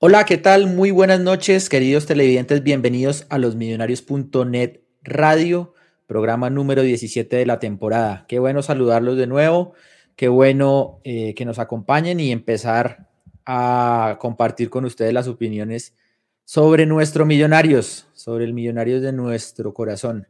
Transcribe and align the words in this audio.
Hola, 0.00 0.24
¿qué 0.26 0.38
tal? 0.38 0.68
Muy 0.68 0.92
buenas 0.92 1.18
noches, 1.18 1.68
queridos 1.68 2.06
televidentes. 2.06 2.62
Bienvenidos 2.62 3.26
a 3.30 3.38
los 3.38 3.56
millonarios.net 3.56 4.78
radio, 5.02 5.74
programa 6.06 6.50
número 6.50 6.82
17 6.82 7.34
de 7.34 7.44
la 7.44 7.58
temporada. 7.58 8.24
Qué 8.28 8.38
bueno 8.38 8.62
saludarlos 8.62 9.16
de 9.16 9.26
nuevo, 9.26 9.72
qué 10.14 10.28
bueno 10.28 11.00
eh, 11.02 11.34
que 11.34 11.44
nos 11.44 11.58
acompañen 11.58 12.20
y 12.20 12.30
empezar 12.30 13.08
a 13.44 14.18
compartir 14.20 14.70
con 14.70 14.84
ustedes 14.84 15.12
las 15.12 15.26
opiniones 15.26 15.96
sobre 16.44 16.86
nuestro 16.86 17.26
Millonarios, 17.26 18.06
sobre 18.12 18.44
el 18.44 18.54
Millonarios 18.54 19.02
de 19.02 19.12
nuestro 19.12 19.74
corazón. 19.74 20.28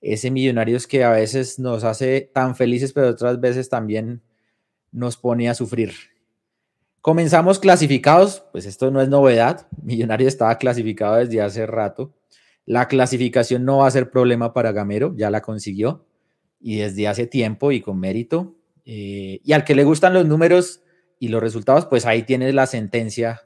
Ese 0.00 0.30
Millonarios 0.30 0.86
que 0.86 1.04
a 1.04 1.10
veces 1.10 1.58
nos 1.58 1.84
hace 1.84 2.30
tan 2.32 2.56
felices, 2.56 2.94
pero 2.94 3.08
otras 3.10 3.38
veces 3.38 3.68
también 3.68 4.22
nos 4.92 5.18
pone 5.18 5.50
a 5.50 5.54
sufrir. 5.54 6.09
Comenzamos 7.02 7.58
clasificados, 7.58 8.44
pues 8.52 8.66
esto 8.66 8.90
no 8.90 9.00
es 9.00 9.08
novedad. 9.08 9.66
Millonario 9.82 10.28
estaba 10.28 10.58
clasificado 10.58 11.16
desde 11.16 11.40
hace 11.40 11.66
rato. 11.66 12.14
La 12.66 12.88
clasificación 12.88 13.64
no 13.64 13.78
va 13.78 13.86
a 13.86 13.90
ser 13.90 14.10
problema 14.10 14.52
para 14.52 14.72
Gamero, 14.72 15.14
ya 15.16 15.30
la 15.30 15.40
consiguió 15.40 16.06
y 16.60 16.76
desde 16.78 17.08
hace 17.08 17.26
tiempo 17.26 17.72
y 17.72 17.80
con 17.80 17.98
mérito. 17.98 18.54
Eh, 18.84 19.40
y 19.42 19.52
al 19.52 19.64
que 19.64 19.74
le 19.74 19.84
gustan 19.84 20.12
los 20.12 20.26
números 20.26 20.82
y 21.18 21.28
los 21.28 21.40
resultados, 21.40 21.86
pues 21.86 22.04
ahí 22.04 22.22
tienes 22.22 22.54
la 22.54 22.66
sentencia 22.66 23.42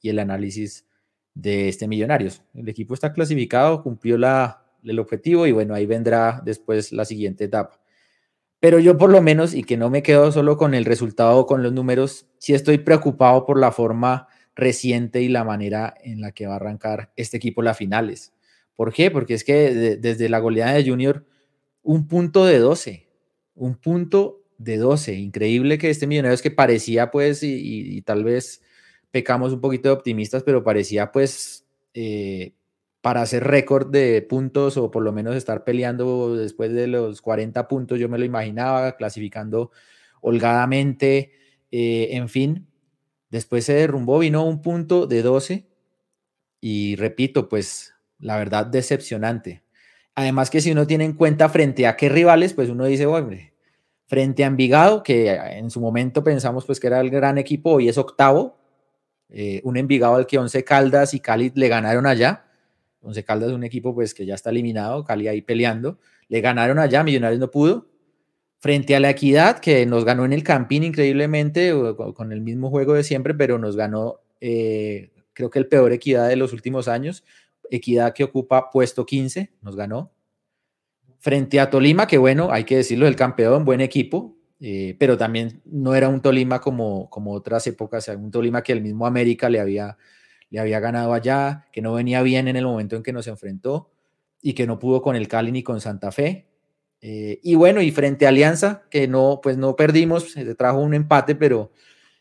y 0.00 0.08
el 0.08 0.18
análisis 0.18 0.86
de 1.34 1.68
este 1.68 1.86
Millonarios. 1.86 2.42
El 2.54 2.68
equipo 2.68 2.94
está 2.94 3.12
clasificado, 3.12 3.82
cumplió 3.82 4.18
la, 4.18 4.64
el 4.82 4.98
objetivo 4.98 5.46
y 5.46 5.52
bueno, 5.52 5.74
ahí 5.74 5.86
vendrá 5.86 6.42
después 6.44 6.92
la 6.92 7.04
siguiente 7.04 7.44
etapa. 7.44 7.80
Pero 8.60 8.78
yo 8.78 8.96
por 8.96 9.10
lo 9.10 9.20
menos, 9.22 9.54
y 9.54 9.62
que 9.64 9.76
no 9.76 9.90
me 9.90 10.02
quedo 10.02 10.32
solo 10.32 10.56
con 10.56 10.74
el 10.74 10.84
resultado 10.84 11.38
o 11.38 11.46
con 11.46 11.62
los 11.62 11.72
números, 11.72 12.26
sí 12.38 12.54
estoy 12.54 12.78
preocupado 12.78 13.44
por 13.44 13.58
la 13.58 13.72
forma 13.72 14.28
reciente 14.54 15.20
y 15.20 15.28
la 15.28 15.44
manera 15.44 15.94
en 16.02 16.20
la 16.20 16.32
que 16.32 16.46
va 16.46 16.54
a 16.54 16.56
arrancar 16.56 17.12
este 17.16 17.36
equipo 17.36 17.62
las 17.62 17.76
finales. 17.76 18.32
¿Por 18.74 18.92
qué? 18.92 19.10
Porque 19.10 19.34
es 19.34 19.44
que 19.44 19.96
desde 19.98 20.28
la 20.28 20.38
goleada 20.38 20.72
de 20.72 20.88
Junior, 20.88 21.24
un 21.82 22.08
punto 22.08 22.44
de 22.44 22.58
12, 22.58 23.06
un 23.54 23.76
punto 23.76 24.42
de 24.58 24.76
12. 24.76 25.14
Increíble 25.14 25.78
que 25.78 25.90
este 25.90 26.06
millonario 26.06 26.34
es 26.34 26.42
que 26.42 26.50
parecía 26.50 27.10
pues, 27.10 27.42
y, 27.42 28.02
tal 28.02 28.24
vez 28.24 28.62
pecamos 29.10 29.52
un 29.52 29.60
poquito 29.60 29.88
de 29.88 29.94
optimistas, 29.94 30.42
pero 30.42 30.62
parecía 30.62 31.10
pues 31.12 31.64
eh, 31.94 32.52
para 33.06 33.22
hacer 33.22 33.44
récord 33.44 33.92
de 33.92 34.20
puntos 34.20 34.76
o 34.76 34.90
por 34.90 35.04
lo 35.04 35.12
menos 35.12 35.36
estar 35.36 35.62
peleando 35.62 36.34
después 36.34 36.72
de 36.72 36.88
los 36.88 37.22
40 37.22 37.68
puntos, 37.68 38.00
yo 38.00 38.08
me 38.08 38.18
lo 38.18 38.24
imaginaba, 38.24 38.96
clasificando 38.96 39.70
holgadamente, 40.22 41.30
eh, 41.70 42.08
en 42.16 42.28
fin, 42.28 42.66
después 43.30 43.64
se 43.64 43.74
derrumbó, 43.74 44.18
vino 44.18 44.44
un 44.44 44.60
punto 44.60 45.06
de 45.06 45.22
12 45.22 45.68
y 46.60 46.96
repito, 46.96 47.48
pues 47.48 47.94
la 48.18 48.38
verdad 48.38 48.66
decepcionante. 48.66 49.62
Además 50.16 50.50
que 50.50 50.60
si 50.60 50.72
uno 50.72 50.84
tiene 50.88 51.04
en 51.04 51.12
cuenta 51.12 51.48
frente 51.48 51.86
a 51.86 51.96
qué 51.96 52.08
rivales, 52.08 52.54
pues 52.54 52.70
uno 52.70 52.86
dice, 52.86 53.06
hombre, 53.06 53.54
frente 54.08 54.42
a 54.42 54.48
Envigado, 54.48 55.04
que 55.04 55.32
en 55.32 55.70
su 55.70 55.80
momento 55.80 56.24
pensamos 56.24 56.64
pues 56.64 56.80
que 56.80 56.88
era 56.88 57.00
el 57.00 57.10
gran 57.10 57.38
equipo, 57.38 57.70
hoy 57.70 57.88
es 57.88 57.98
octavo, 57.98 58.58
eh, 59.28 59.60
un 59.62 59.76
Envigado 59.76 60.16
al 60.16 60.26
que 60.26 60.38
Once 60.38 60.64
Caldas 60.64 61.14
y 61.14 61.20
Cali 61.20 61.52
le 61.54 61.68
ganaron 61.68 62.04
allá, 62.08 62.45
Once 63.06 63.22
Caldas 63.24 63.50
es 63.50 63.54
un 63.54 63.64
equipo 63.64 63.94
pues 63.94 64.12
que 64.12 64.26
ya 64.26 64.34
está 64.34 64.50
eliminado, 64.50 65.04
Cali 65.04 65.28
ahí 65.28 65.40
peleando. 65.40 65.98
Le 66.28 66.40
ganaron 66.40 66.78
allá, 66.78 67.04
Millonarios 67.04 67.38
no 67.38 67.50
pudo. 67.50 67.88
Frente 68.58 68.96
a 68.96 69.00
la 69.00 69.10
Equidad, 69.10 69.60
que 69.60 69.86
nos 69.86 70.04
ganó 70.04 70.24
en 70.24 70.32
el 70.32 70.42
Campín 70.42 70.82
increíblemente, 70.82 71.72
con 72.14 72.32
el 72.32 72.40
mismo 72.40 72.68
juego 72.68 72.94
de 72.94 73.04
siempre, 73.04 73.32
pero 73.34 73.58
nos 73.58 73.76
ganó, 73.76 74.20
eh, 74.40 75.12
creo 75.32 75.50
que 75.50 75.60
el 75.60 75.68
peor 75.68 75.92
Equidad 75.92 76.28
de 76.28 76.36
los 76.36 76.52
últimos 76.52 76.88
años. 76.88 77.22
Equidad 77.70 78.12
que 78.12 78.24
ocupa 78.24 78.70
puesto 78.70 79.06
15, 79.06 79.52
nos 79.62 79.76
ganó. 79.76 80.12
Frente 81.20 81.60
a 81.60 81.70
Tolima, 81.70 82.06
que 82.06 82.18
bueno, 82.18 82.50
hay 82.50 82.64
que 82.64 82.76
decirlo, 82.76 83.06
el 83.06 83.14
campeón, 83.14 83.64
buen 83.64 83.80
equipo, 83.80 84.36
eh, 84.58 84.96
pero 84.98 85.16
también 85.16 85.60
no 85.64 85.94
era 85.94 86.08
un 86.08 86.20
Tolima 86.20 86.60
como, 86.60 87.08
como 87.08 87.32
otras 87.32 87.66
épocas, 87.68 88.08
un 88.08 88.30
Tolima 88.30 88.62
que 88.62 88.72
el 88.72 88.80
mismo 88.80 89.06
América 89.06 89.48
le 89.48 89.60
había 89.60 89.96
le 90.50 90.60
había 90.60 90.80
ganado 90.80 91.12
allá, 91.12 91.66
que 91.72 91.82
no 91.82 91.94
venía 91.94 92.22
bien 92.22 92.48
en 92.48 92.56
el 92.56 92.64
momento 92.64 92.96
en 92.96 93.02
que 93.02 93.12
nos 93.12 93.26
enfrentó 93.26 93.90
y 94.42 94.54
que 94.54 94.66
no 94.66 94.78
pudo 94.78 95.02
con 95.02 95.16
el 95.16 95.28
Cali 95.28 95.52
ni 95.52 95.62
con 95.62 95.80
Santa 95.80 96.12
Fe. 96.12 96.46
Eh, 97.00 97.40
y 97.42 97.54
bueno, 97.54 97.80
y 97.82 97.90
frente 97.90 98.26
a 98.26 98.30
Alianza, 98.30 98.84
que 98.90 99.08
no, 99.08 99.40
pues 99.42 99.56
no 99.56 99.76
perdimos, 99.76 100.32
se 100.32 100.54
trajo 100.54 100.78
un 100.78 100.94
empate, 100.94 101.34
pero 101.34 101.72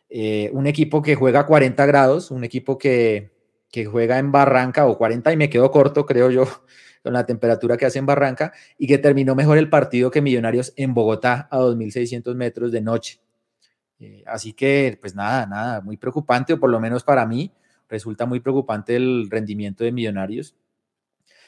eh, 0.10 0.50
un 0.54 0.68
equipo 0.68 1.02
que 1.02 1.16
juega 1.16 1.42
a 1.42 1.46
40 1.46 1.86
grados, 1.86 2.32
un 2.32 2.44
equipo 2.44 2.78
que, 2.78 3.32
que 3.72 3.86
juega 3.86 4.20
en 4.20 4.32
Barranca 4.32 4.86
o 4.86 4.98
40 4.98 5.34
y 5.34 5.38
me 5.38 5.50
quedo 5.50 5.72
corto, 5.72 6.06
creo 6.06 6.32
yo, 6.32 6.46
con 7.04 7.14
la 7.14 7.26
temperatura 7.26 7.78
que 7.78 7.86
hace 7.86 8.00
en 8.00 8.06
Barranca 8.06 8.54
y 8.78 8.88
que 8.88 8.98
terminó 8.98 9.36
mejor 9.36 9.58
el 9.58 9.70
partido 9.70 10.12
que 10.12 10.22
Millonarios 10.22 10.74
en 10.76 10.94
Bogotá 10.94 11.48
a 11.52 11.60
2.600 11.60 12.36
metros 12.36 12.72
de 12.72 12.82
noche. 12.82 13.20
Eh, 14.00 14.24
así 14.28 14.54
que, 14.54 14.98
pues 15.00 15.16
nada, 15.16 15.46
nada, 15.46 15.82
muy 15.82 15.98
preocupante, 15.98 16.54
o 16.54 16.60
por 16.60 16.70
lo 16.70 16.80
menos 16.80 17.04
para 17.04 17.26
mí, 17.26 17.52
resulta 17.90 18.26
muy 18.26 18.40
preocupante 18.40 18.96
el 18.96 19.30
rendimiento 19.30 19.84
de 19.84 19.92
Millonarios. 19.92 20.56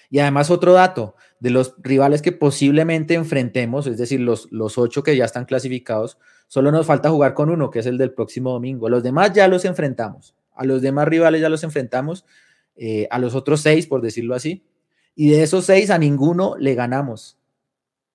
Y 0.09 0.19
además 0.19 0.49
otro 0.49 0.73
dato, 0.73 1.15
de 1.39 1.49
los 1.49 1.75
rivales 1.79 2.21
que 2.21 2.31
posiblemente 2.31 3.13
enfrentemos, 3.13 3.87
es 3.87 3.97
decir, 3.97 4.21
los, 4.21 4.51
los 4.51 4.77
ocho 4.77 5.03
que 5.03 5.17
ya 5.17 5.25
están 5.25 5.45
clasificados, 5.45 6.17
solo 6.47 6.71
nos 6.71 6.85
falta 6.85 7.09
jugar 7.09 7.33
con 7.33 7.49
uno, 7.49 7.69
que 7.69 7.79
es 7.79 7.85
el 7.85 7.97
del 7.97 8.13
próximo 8.13 8.51
domingo. 8.51 8.89
Los 8.89 9.03
demás 9.03 9.33
ya 9.33 9.47
los 9.47 9.65
enfrentamos, 9.65 10.35
a 10.55 10.65
los 10.65 10.81
demás 10.81 11.07
rivales 11.07 11.41
ya 11.41 11.49
los 11.49 11.63
enfrentamos, 11.63 12.25
eh, 12.75 13.07
a 13.11 13.19
los 13.19 13.35
otros 13.35 13.61
seis, 13.61 13.85
por 13.87 14.01
decirlo 14.01 14.35
así, 14.35 14.65
y 15.13 15.29
de 15.31 15.43
esos 15.43 15.65
seis 15.65 15.89
a 15.89 15.97
ninguno 15.97 16.55
le 16.57 16.75
ganamos. 16.75 17.37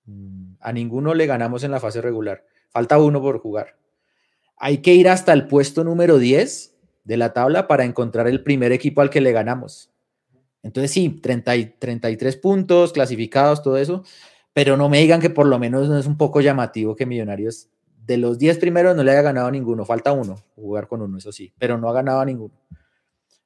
Mm, 0.07 0.55
a 0.61 0.73
ninguno 0.73 1.15
le 1.15 1.27
ganamos 1.27 1.65
en 1.65 1.73
la 1.73 1.81
fase 1.81 2.01
regular. 2.01 2.45
Falta 2.71 2.99
uno 2.99 3.21
por 3.21 3.39
jugar. 3.39 3.77
Hay 4.57 4.79
que 4.79 4.95
ir 4.95 5.09
hasta 5.09 5.33
el 5.33 5.49
puesto 5.49 5.85
número 5.85 6.19
10 6.19 6.72
de 7.05 7.17
la 7.17 7.33
tabla 7.33 7.67
para 7.67 7.85
encontrar 7.85 8.29
el 8.29 8.43
primer 8.43 8.73
equipo 8.73 9.01
al 9.01 9.11
que 9.11 9.21
le 9.21 9.33
ganamos. 9.33 9.91
Entonces 10.63 10.93
sí, 10.93 11.09
30 11.09 11.57
y 11.57 11.67
33 11.79 12.37
puntos, 12.37 12.93
clasificados, 12.93 13.63
todo 13.63 13.77
eso, 13.77 14.05
pero 14.53 14.77
no 14.77 14.89
me 14.89 15.01
digan 15.01 15.21
que 15.21 15.31
por 15.31 15.47
lo 15.47 15.59
menos 15.59 15.89
no 15.89 15.99
es 15.99 16.07
un 16.07 16.17
poco 16.17 16.41
llamativo 16.41 16.95
que 16.95 17.07
Millonarios 17.07 17.69
de 18.07 18.17
los 18.17 18.39
10 18.39 18.59
primeros 18.59 18.97
no 18.97 19.03
le 19.05 19.13
haya 19.13 19.23
ganado 19.23 19.49
a 19.49 19.51
ninguno, 19.51 19.85
falta 19.85 20.13
uno, 20.13 20.37
jugar 20.57 20.89
con 20.89 21.03
uno, 21.03 21.19
eso 21.19 21.33
sí, 21.33 21.53
pero 21.59 21.79
no 21.79 21.89
ha 21.89 21.93
ganado 21.93 22.25
ninguno. 22.25 22.55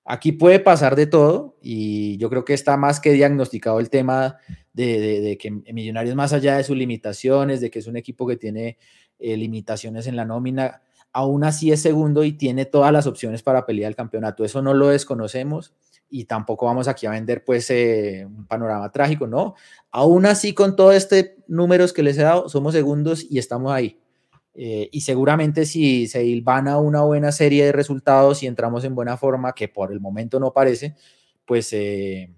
Aquí 0.05 0.33
puede 0.33 0.61
pasar 0.61 0.95
de 0.95 1.07
todo 1.07 1.57
y 1.61 2.17
yo 2.19 2.31
creo 2.31 2.45
que 2.45 2.55
está 2.55 2.77
más 2.77 3.01
que 3.01 3.13
diagnosticado 3.13 3.81
el 3.81 3.91
tema 3.91 4.37
de, 4.73 5.37
que 5.41 5.51
Millonarios, 5.73 6.15
más 6.15 6.33
allá 6.33 6.57
de 6.57 6.65
sus 6.65 6.77
limitaciones, 6.77 7.61
de 7.61 7.71
que 7.71 7.81
es 7.81 7.87
un 7.87 7.97
equipo 7.97 8.27
que 8.27 8.37
tiene 8.37 8.79
eh, 9.19 9.37
limitaciones 9.37 10.07
en 10.07 10.15
la 10.15 10.25
nómina, 10.25 10.83
aún 11.17 11.45
así 11.45 11.73
es 11.73 11.81
segundo 11.81 12.25
y 12.25 12.33
tiene 12.33 12.67
todas 12.67 12.93
las 12.93 13.07
opciones 13.07 13.43
para 13.43 13.65
pelear 13.65 13.89
el 13.89 13.97
campeonato. 13.97 14.45
Eso 14.45 14.61
no 14.61 14.75
lo 14.75 14.89
desconocemos 14.89 15.73
y 16.11 16.27
tampoco 16.27 16.67
vamos 16.67 16.89
aquí 16.89 17.07
a 17.07 17.11
vender 17.11 17.43
pues 17.43 17.71
eh, 17.71 18.27
un 18.27 18.47
panorama 18.47 18.93
trágico, 18.93 19.27
no. 19.27 19.55
Aún 19.91 20.27
así 20.27 20.53
con 20.53 20.77
todo 20.77 20.93
este 20.93 21.39
números 21.49 21.95
que 21.95 22.03
les 22.03 22.19
he 22.19 22.23
dado, 22.23 22.51
somos 22.51 22.75
segundos 22.75 23.27
y 23.31 23.39
estamos 23.39 23.73
ahí. 23.73 23.99
Eh, 24.53 24.91
y 24.93 25.01
seguramente 25.01 25.65
si 25.65 26.07
se 26.07 26.23
ilvana 26.23 26.77
una 26.77 27.01
buena 27.01 27.33
serie 27.33 27.65
de 27.65 27.73
resultados 27.73 28.43
y 28.43 28.47
entramos 28.47 28.85
en 28.85 28.95
buena 28.95 29.17
forma, 29.17 29.55
que 29.55 29.69
por 29.69 29.93
el 29.93 30.01
momento 30.01 30.39
no 30.39 30.53
parece, 30.53 30.97
pues 31.47 31.73
eh, 31.73 32.31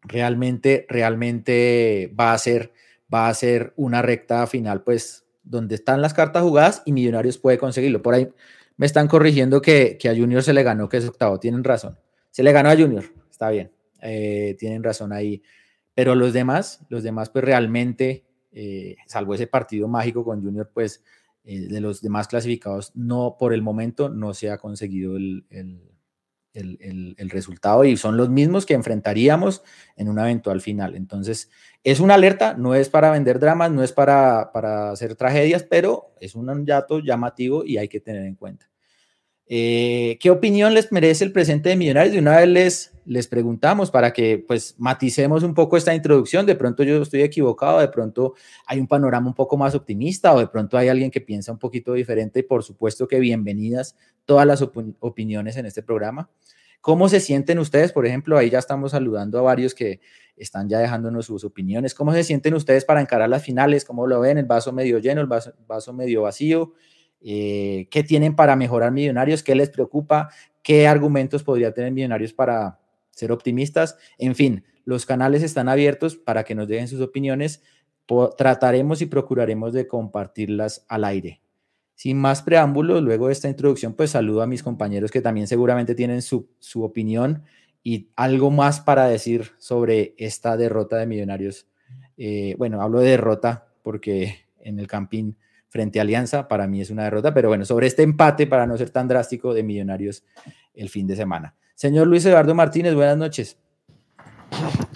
realmente, 0.00 0.86
realmente 0.88 2.14
va 2.18 2.32
a 2.32 2.38
ser, 2.38 2.72
va 3.12 3.28
a 3.28 3.34
ser 3.34 3.74
una 3.76 4.00
recta 4.00 4.46
final 4.46 4.82
pues 4.84 5.27
donde 5.48 5.74
están 5.74 6.02
las 6.02 6.14
cartas 6.14 6.42
jugadas 6.42 6.82
y 6.84 6.92
Millonarios 6.92 7.38
puede 7.38 7.58
conseguirlo. 7.58 8.02
Por 8.02 8.14
ahí 8.14 8.28
me 8.76 8.86
están 8.86 9.08
corrigiendo 9.08 9.60
que, 9.60 9.98
a 10.04 10.16
Junior 10.16 10.42
se 10.42 10.52
le 10.52 10.62
ganó, 10.62 10.88
que 10.88 10.98
es 10.98 11.08
octavo. 11.08 11.40
Tienen 11.40 11.64
razón. 11.64 11.98
Se 12.30 12.42
le 12.42 12.52
ganó 12.52 12.70
a 12.70 12.76
Junior, 12.76 13.04
está 13.30 13.50
bien. 13.50 13.72
Eh, 14.02 14.56
tienen 14.58 14.82
razón 14.82 15.12
ahí. 15.12 15.42
Pero 15.94 16.14
los 16.14 16.32
demás, 16.32 16.86
los 16.88 17.02
demás, 17.02 17.30
pues 17.30 17.44
realmente, 17.44 18.24
eh, 18.52 18.96
salvo 19.06 19.34
ese 19.34 19.46
partido 19.46 19.88
mágico 19.88 20.24
con 20.24 20.42
Junior, 20.42 20.70
pues 20.72 21.02
eh, 21.44 21.66
de 21.66 21.80
los 21.80 22.02
demás 22.02 22.28
clasificados, 22.28 22.92
no, 22.94 23.36
por 23.38 23.52
el 23.52 23.62
momento, 23.62 24.08
no 24.08 24.34
se 24.34 24.50
ha 24.50 24.58
conseguido 24.58 25.16
el, 25.16 25.44
resultado 27.30 27.84
y 27.84 27.96
son 27.96 28.16
los 28.16 28.28
mismos 28.28 28.66
que 28.66 28.74
enfrentaríamos 28.74 29.62
en 29.96 30.08
una 30.08 30.22
eventual 30.22 30.60
final. 30.60 30.96
Entonces, 30.96 31.50
es 31.84 32.00
una 32.00 32.14
alerta, 32.14 32.54
no 32.54 32.74
es 32.74 32.88
para 32.88 33.10
vender 33.10 33.38
dramas, 33.38 33.70
no 33.70 33.82
es 33.82 33.92
para, 33.92 34.50
para 34.52 34.90
hacer 34.90 35.14
tragedias, 35.14 35.62
pero 35.62 36.14
es 36.20 36.34
un 36.34 36.64
dato 36.64 37.00
llamativo 37.00 37.64
y 37.64 37.78
hay 37.78 37.88
que 37.88 38.00
tener 38.00 38.24
en 38.24 38.34
cuenta. 38.34 38.68
Eh, 39.50 40.18
¿Qué 40.20 40.30
opinión 40.30 40.74
les 40.74 40.92
merece 40.92 41.24
el 41.24 41.32
presente 41.32 41.70
de 41.70 41.76
Millonarios? 41.76 42.12
De 42.12 42.20
una 42.20 42.36
vez 42.36 42.48
les, 42.48 42.92
les 43.06 43.26
preguntamos 43.26 43.90
para 43.90 44.12
que 44.12 44.44
pues 44.46 44.74
maticemos 44.76 45.42
un 45.42 45.54
poco 45.54 45.78
esta 45.78 45.94
introducción. 45.94 46.44
De 46.44 46.54
pronto 46.54 46.82
yo 46.82 47.00
estoy 47.00 47.22
equivocado, 47.22 47.80
de 47.80 47.88
pronto 47.88 48.34
hay 48.66 48.78
un 48.78 48.86
panorama 48.86 49.28
un 49.28 49.34
poco 49.34 49.56
más 49.56 49.74
optimista 49.74 50.34
o 50.34 50.38
de 50.38 50.48
pronto 50.48 50.76
hay 50.76 50.88
alguien 50.88 51.10
que 51.10 51.22
piensa 51.22 51.50
un 51.50 51.58
poquito 51.58 51.94
diferente. 51.94 52.42
Por 52.42 52.62
supuesto 52.62 53.08
que 53.08 53.18
bienvenidas 53.20 53.96
todas 54.26 54.46
las 54.46 54.60
opiniones 54.60 55.56
en 55.56 55.64
este 55.64 55.82
programa. 55.82 56.28
¿Cómo 56.82 57.08
se 57.08 57.18
sienten 57.18 57.58
ustedes? 57.58 57.92
Por 57.92 58.06
ejemplo, 58.06 58.36
ahí 58.36 58.50
ya 58.50 58.58
estamos 58.58 58.92
saludando 58.92 59.38
a 59.38 59.42
varios 59.42 59.74
que 59.74 60.00
están 60.36 60.68
ya 60.68 60.78
dejándonos 60.78 61.26
sus 61.26 61.42
opiniones. 61.44 61.94
¿Cómo 61.94 62.12
se 62.12 62.22
sienten 62.22 62.54
ustedes 62.54 62.84
para 62.84 63.00
encarar 63.00 63.28
las 63.30 63.42
finales? 63.42 63.84
¿Cómo 63.84 64.06
lo 64.06 64.20
ven? 64.20 64.38
¿El 64.38 64.44
vaso 64.44 64.72
medio 64.72 64.98
lleno, 64.98 65.22
el 65.22 65.26
vaso, 65.26 65.54
vaso 65.66 65.92
medio 65.92 66.22
vacío? 66.22 66.74
Eh, 67.20 67.88
qué 67.90 68.02
tienen 68.04 68.36
para 68.36 68.56
mejorar 68.56 68.92
Millonarios, 68.92 69.42
qué 69.42 69.54
les 69.54 69.70
preocupa, 69.70 70.30
qué 70.62 70.86
argumentos 70.86 71.42
podría 71.42 71.72
tener 71.72 71.92
Millonarios 71.92 72.32
para 72.32 72.78
ser 73.10 73.32
optimistas. 73.32 73.96
En 74.18 74.34
fin, 74.34 74.64
los 74.84 75.04
canales 75.06 75.42
están 75.42 75.68
abiertos 75.68 76.16
para 76.16 76.44
que 76.44 76.54
nos 76.54 76.68
dejen 76.68 76.88
sus 76.88 77.00
opiniones. 77.00 77.62
trataremos 78.38 79.02
y 79.02 79.06
procuraremos 79.06 79.74
de 79.74 79.86
compartirlas 79.86 80.86
al 80.88 81.04
aire. 81.04 81.42
Sin 81.94 82.16
más 82.16 82.42
preámbulos, 82.42 83.02
luego 83.02 83.26
de 83.26 83.32
esta 83.32 83.48
introducción, 83.48 83.92
pues 83.92 84.12
saludo 84.12 84.40
a 84.40 84.46
mis 84.46 84.62
compañeros 84.62 85.10
que 85.10 85.20
también 85.20 85.46
seguramente 85.46 85.94
tienen 85.94 86.22
su, 86.22 86.48
su 86.58 86.84
opinión 86.84 87.42
y 87.82 88.08
algo 88.16 88.50
más 88.50 88.80
para 88.80 89.08
decir 89.08 89.50
sobre 89.58 90.14
esta 90.16 90.56
derrota 90.56 90.96
de 90.96 91.06
Millonarios. 91.06 91.66
Eh, 92.16 92.54
bueno, 92.56 92.80
hablo 92.82 93.00
de 93.00 93.10
derrota 93.10 93.68
porque 93.82 94.36
en 94.60 94.78
el 94.78 94.86
campín 94.86 95.36
frente 95.68 95.98
a 95.98 96.02
Alianza, 96.02 96.48
para 96.48 96.66
mí 96.66 96.80
es 96.80 96.90
una 96.90 97.04
derrota, 97.04 97.34
pero 97.34 97.48
bueno, 97.48 97.64
sobre 97.64 97.86
este 97.86 98.02
empate, 98.02 98.46
para 98.46 98.66
no 98.66 98.76
ser 98.76 98.90
tan 98.90 99.08
drástico, 99.08 99.54
de 99.54 99.62
Millonarios 99.62 100.24
el 100.74 100.88
fin 100.88 101.06
de 101.06 101.16
semana. 101.16 101.54
Señor 101.74 102.06
Luis 102.06 102.24
Eduardo 102.24 102.54
Martínez, 102.54 102.94
buenas 102.94 103.16
noches. 103.16 103.56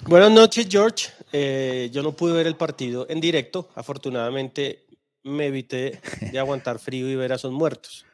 Buenas 0.07 0.31
noches, 0.31 0.67
George. 0.69 1.07
Eh, 1.31 1.89
yo 1.91 2.03
no 2.03 2.11
pude 2.11 2.33
ver 2.33 2.47
el 2.47 2.55
partido 2.55 3.05
en 3.09 3.21
directo. 3.21 3.69
Afortunadamente 3.75 4.85
me 5.23 5.47
evité 5.47 5.99
de 6.31 6.39
aguantar 6.39 6.79
frío 6.79 7.09
y 7.09 7.15
ver 7.15 7.31
a 7.31 7.35
esos 7.35 7.51
muertos. 7.51 8.05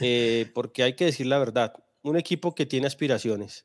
Eh, 0.00 0.50
porque 0.54 0.82
hay 0.82 0.94
que 0.94 1.06
decir 1.06 1.26
la 1.26 1.38
verdad. 1.38 1.72
Un 2.02 2.16
equipo 2.16 2.54
que 2.54 2.66
tiene 2.66 2.86
aspiraciones, 2.86 3.64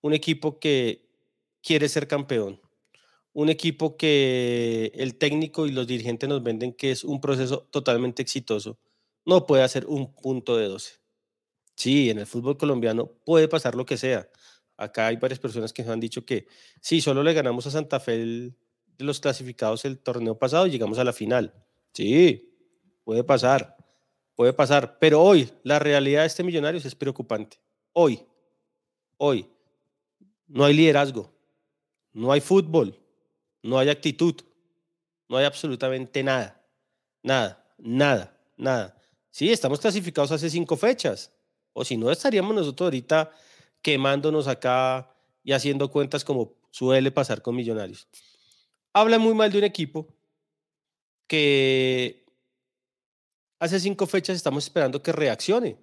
un 0.00 0.12
equipo 0.12 0.58
que 0.58 1.06
quiere 1.62 1.88
ser 1.88 2.08
campeón, 2.08 2.60
un 3.34 3.48
equipo 3.48 3.96
que 3.96 4.92
el 4.94 5.16
técnico 5.16 5.66
y 5.66 5.72
los 5.72 5.86
dirigentes 5.86 6.28
nos 6.28 6.42
venden 6.42 6.72
que 6.72 6.90
es 6.90 7.04
un 7.04 7.20
proceso 7.20 7.66
totalmente 7.70 8.22
exitoso, 8.22 8.78
no 9.24 9.46
puede 9.46 9.62
hacer 9.62 9.86
un 9.86 10.14
punto 10.14 10.56
de 10.56 10.66
12. 10.66 11.00
Sí, 11.74 12.10
en 12.10 12.18
el 12.18 12.26
fútbol 12.26 12.58
colombiano 12.58 13.06
puede 13.24 13.48
pasar 13.48 13.74
lo 13.74 13.86
que 13.86 13.96
sea. 13.96 14.28
Acá 14.76 15.06
hay 15.06 15.16
varias 15.16 15.38
personas 15.38 15.72
que 15.72 15.82
nos 15.82 15.92
han 15.92 16.00
dicho 16.00 16.24
que 16.24 16.46
sí, 16.80 17.00
solo 17.00 17.22
le 17.22 17.32
ganamos 17.32 17.66
a 17.66 17.70
Santa 17.70 18.00
Fe 18.00 18.18
de 18.18 18.54
los 18.98 19.20
clasificados 19.20 19.84
el 19.84 19.98
torneo 19.98 20.38
pasado 20.38 20.66
y 20.66 20.70
llegamos 20.70 20.98
a 20.98 21.04
la 21.04 21.12
final. 21.12 21.54
Sí, 21.92 22.54
puede 23.04 23.24
pasar, 23.24 23.76
puede 24.34 24.52
pasar. 24.52 24.98
Pero 24.98 25.22
hoy 25.22 25.50
la 25.62 25.78
realidad 25.78 26.22
de 26.22 26.26
este 26.26 26.42
Millonarios 26.42 26.84
es 26.84 26.94
preocupante. 26.94 27.58
Hoy, 27.92 28.22
hoy, 29.16 29.48
no 30.46 30.64
hay 30.64 30.74
liderazgo, 30.74 31.32
no 32.12 32.32
hay 32.32 32.40
fútbol, 32.40 33.01
no 33.62 33.78
hay 33.78 33.88
actitud, 33.88 34.34
no 35.28 35.36
hay 35.36 35.44
absolutamente 35.44 36.22
nada, 36.22 36.64
nada, 37.22 37.64
nada, 37.78 38.38
nada. 38.56 39.00
Sí, 39.30 39.50
estamos 39.50 39.80
clasificados 39.80 40.30
hace 40.32 40.50
cinco 40.50 40.76
fechas, 40.76 41.32
o 41.72 41.84
si 41.84 41.96
no 41.96 42.10
estaríamos 42.10 42.54
nosotros 42.54 42.86
ahorita 42.86 43.30
quemándonos 43.80 44.46
acá 44.46 45.10
y 45.42 45.52
haciendo 45.52 45.90
cuentas 45.90 46.24
como 46.24 46.54
suele 46.70 47.10
pasar 47.10 47.42
con 47.42 47.56
Millonarios. 47.56 48.08
Habla 48.92 49.18
muy 49.18 49.34
mal 49.34 49.50
de 49.50 49.58
un 49.58 49.64
equipo 49.64 50.14
que 51.26 52.26
hace 53.58 53.80
cinco 53.80 54.06
fechas 54.06 54.36
estamos 54.36 54.64
esperando 54.64 55.02
que 55.02 55.12
reaccione. 55.12 55.78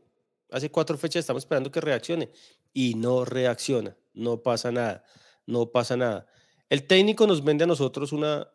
Hace 0.51 0.69
cuatro 0.69 0.97
fechas 0.97 1.21
estamos 1.21 1.43
esperando 1.43 1.71
que 1.71 1.81
reaccione 1.81 2.29
y 2.73 2.95
no 2.95 3.25
reacciona. 3.25 3.95
No 4.13 4.41
pasa 4.41 4.71
nada. 4.71 5.03
No 5.45 5.71
pasa 5.71 5.95
nada. 5.97 6.27
El 6.69 6.86
técnico 6.86 7.25
nos 7.25 7.44
vende 7.44 7.63
a 7.63 7.68
nosotros 7.68 8.12
una, 8.12 8.48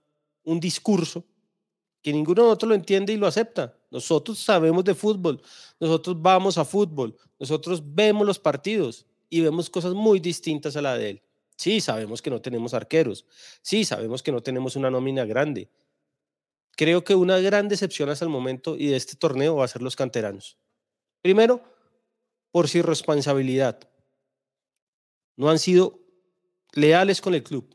un 0.45 0.61
discurso 0.61 1.25
que 2.01 2.13
ninguno 2.13 2.43
de 2.43 2.49
nosotros 2.49 2.69
lo 2.69 2.75
entiende 2.75 3.13
y 3.13 3.17
lo 3.17 3.27
acepta. 3.27 3.77
Nosotros 3.91 4.39
sabemos 4.39 4.85
de 4.85 4.95
fútbol, 4.95 5.43
nosotros 5.81 6.21
vamos 6.21 6.59
a 6.59 6.65
fútbol, 6.65 7.17
nosotros 7.39 7.83
vemos 7.83 8.27
los 8.27 8.39
partidos 8.39 9.07
y 9.31 9.41
vemos 9.41 9.71
cosas 9.71 9.95
muy 9.95 10.21
distintas 10.21 10.77
a 10.77 10.83
la 10.83 10.97
de 10.97 11.11
él. 11.11 11.23
Sí, 11.57 11.81
sabemos 11.81 12.21
que 12.21 12.31
no 12.31 12.41
tenemos 12.41 12.75
arqueros, 12.75 13.25
sí, 13.63 13.85
sabemos 13.85 14.23
que 14.23 14.33
no 14.33 14.43
tenemos 14.43 14.77
una 14.77 14.91
nómina 14.91 15.25
grande. 15.25 15.71
Creo 16.77 17.05
que 17.05 17.15
una 17.15 17.39
gran 17.39 17.69
decepción 17.69 18.11
hasta 18.11 18.25
el 18.25 18.31
momento 18.31 18.77
y 18.77 18.89
de 18.89 18.97
este 18.97 19.17
torneo 19.17 19.57
va 19.57 19.65
a 19.65 19.69
ser 19.69 19.81
los 19.81 19.97
canteranos. 19.97 20.59
Primero, 21.23 21.63
por 22.51 22.69
su 22.69 22.79
irresponsabilidad. 22.79 23.81
No 25.37 25.51
han 25.51 25.59
sido 25.59 25.99
leales 26.73 27.21
con 27.21 27.35
el 27.35 27.43
club. 27.43 27.74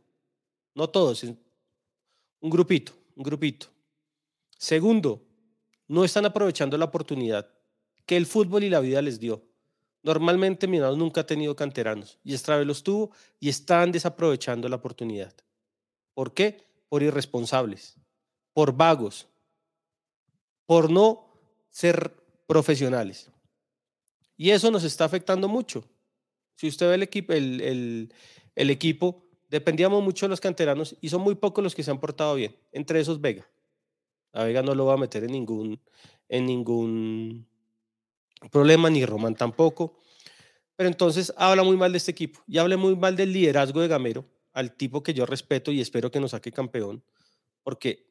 No 0.76 0.90
todos, 0.90 1.24
un 1.24 2.50
grupito, 2.50 2.94
un 3.16 3.24
grupito. 3.24 3.68
Segundo, 4.58 5.26
no 5.88 6.04
están 6.04 6.26
aprovechando 6.26 6.78
la 6.78 6.86
oportunidad 6.86 7.50
que 8.06 8.18
el 8.18 8.26
fútbol 8.26 8.64
y 8.64 8.70
la 8.70 8.80
vida 8.80 9.02
les 9.02 9.20
dio. 9.20 9.44
Normalmente 10.02 10.68
Millonarios 10.68 10.98
nunca 10.98 11.22
ha 11.22 11.26
tenido 11.26 11.56
canteranos 11.56 12.18
y 12.24 12.34
esta 12.34 12.56
vez 12.58 12.66
los 12.66 12.84
tuvo 12.84 13.12
y 13.40 13.50
están 13.50 13.92
desaprovechando 13.92 14.70
la 14.70 14.78
oportunidad. 14.78 15.34
¿Por 16.14 16.34
qué? 16.34 16.66
Por 16.88 17.04
irresponsables, 17.04 17.98
por 18.54 18.74
vagos, 18.76 19.28
por 20.66 20.90
no 20.90 21.28
ser 21.70 22.16
profesionales. 22.48 23.30
Y 24.38 24.52
eso 24.52 24.72
nos 24.72 24.84
está 24.84 25.06
afectando 25.06 25.48
mucho. 25.48 25.84
Si 26.56 26.68
usted 26.68 26.88
ve 26.88 26.96
el 26.96 27.04
equipo, 27.04 27.34
el, 27.34 28.14
el 28.56 28.70
equipo 28.70 29.29
dependíamos 29.50 30.04
mucho 30.04 30.26
de 30.26 30.30
los 30.30 30.40
canteranos 30.40 30.96
y 31.02 31.10
son 31.10 31.22
muy 31.22 31.36
pocos 31.36 31.64
los 31.64 31.76
que 31.76 31.84
se 31.84 31.92
han 31.92 32.00
portado 32.00 32.36
bien, 32.36 32.56
entre 32.72 33.00
esos 33.00 33.20
Vega. 33.20 33.48
A 34.32 34.44
Vega 34.44 34.62
no 34.62 34.76
lo 34.76 34.86
va 34.86 34.94
a 34.94 34.98
meter 34.98 35.24
en 35.24 35.32
ningún, 35.32 35.82
en 36.28 36.46
ningún 36.46 37.48
problema, 38.52 38.90
ni 38.90 39.06
Román 39.06 39.36
tampoco. 39.36 39.98
Pero 40.76 40.88
entonces 40.88 41.34
habla 41.36 41.64
muy 41.64 41.76
mal 41.76 41.92
de 41.92 41.98
este 41.98 42.12
equipo 42.12 42.42
y 42.48 42.58
habla 42.58 42.78
muy 42.78 42.96
mal 42.96 43.16
del 43.16 43.34
liderazgo 43.34 43.82
de 43.82 43.88
Gamero, 43.88 44.26
al 44.54 44.76
tipo 44.76 45.04
que 45.04 45.14
yo 45.14 45.26
respeto 45.26 45.72
y 45.72 45.82
espero 45.82 46.12
que 46.12 46.20
nos 46.20 46.32
saque 46.32 46.52
campeón, 46.52 47.04
porque 47.64 48.10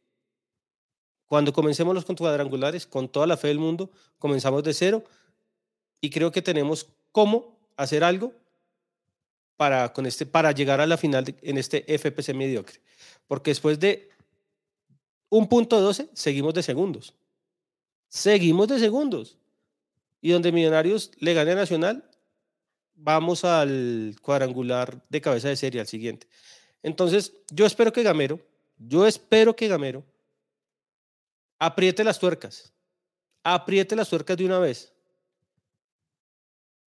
cuando 1.26 1.52
comencemos 1.52 1.94
los 1.94 2.04
cuadrangulares, 2.04 2.86
con 2.86 3.08
toda 3.08 3.26
la 3.26 3.36
fe 3.36 3.48
del 3.48 3.58
mundo, 3.58 3.90
comenzamos 4.18 4.62
de 4.64 4.72
cero 4.72 5.04
y 6.00 6.10
creo 6.10 6.32
que 6.32 6.42
tenemos 6.42 6.88
cómo 7.12 7.58
hacer 7.76 8.02
algo 8.02 8.32
para, 9.58 9.92
con 9.92 10.06
este, 10.06 10.24
para 10.24 10.52
llegar 10.52 10.80
a 10.80 10.86
la 10.86 10.96
final 10.96 11.34
en 11.42 11.58
este 11.58 11.84
FPC 11.98 12.32
mediocre. 12.32 12.80
Porque 13.26 13.50
después 13.50 13.78
de 13.80 14.08
un 15.28 15.48
punto 15.48 15.80
12, 15.80 16.08
seguimos 16.14 16.54
de 16.54 16.62
segundos. 16.62 17.14
Seguimos 18.08 18.68
de 18.68 18.78
segundos. 18.78 19.36
Y 20.20 20.30
donde 20.30 20.52
Millonarios 20.52 21.10
le 21.18 21.34
gane 21.34 21.52
a 21.52 21.56
Nacional, 21.56 22.08
vamos 22.94 23.44
al 23.44 24.14
cuadrangular 24.22 25.04
de 25.08 25.20
cabeza 25.20 25.48
de 25.48 25.56
serie, 25.56 25.80
al 25.80 25.88
siguiente. 25.88 26.28
Entonces, 26.84 27.32
yo 27.50 27.66
espero 27.66 27.92
que 27.92 28.04
Gamero, 28.04 28.40
yo 28.78 29.08
espero 29.08 29.56
que 29.56 29.66
Gamero 29.66 30.04
apriete 31.58 32.04
las 32.04 32.20
tuercas, 32.20 32.72
apriete 33.42 33.96
las 33.96 34.08
tuercas 34.08 34.36
de 34.36 34.44
una 34.44 34.60
vez 34.60 34.92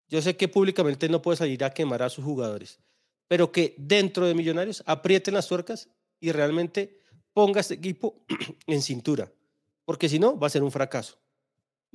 yo 0.10 0.22
sé 0.22 0.36
que 0.36 0.48
públicamente 0.48 1.08
no 1.08 1.22
puede 1.22 1.38
salir 1.38 1.64
a 1.64 1.70
quemar 1.70 2.02
a 2.02 2.10
sus 2.10 2.26
jugadores, 2.26 2.80
pero 3.28 3.52
que 3.52 3.76
dentro 3.78 4.26
de 4.26 4.34
Millonarios 4.34 4.84
aprieten 4.86 5.36
las 5.36 5.48
tuercas 5.48 5.90
y 6.20 6.32
realmente 6.32 7.00
ponga 7.34 7.62
este 7.62 7.76
equipo 7.76 8.26
en 8.68 8.82
cintura, 8.82 9.32
porque 9.86 10.10
si 10.10 10.20
no, 10.20 10.38
va 10.38 10.48
a 10.48 10.52
ser 10.52 10.64
un 10.64 10.72
fracaso. 10.72 11.18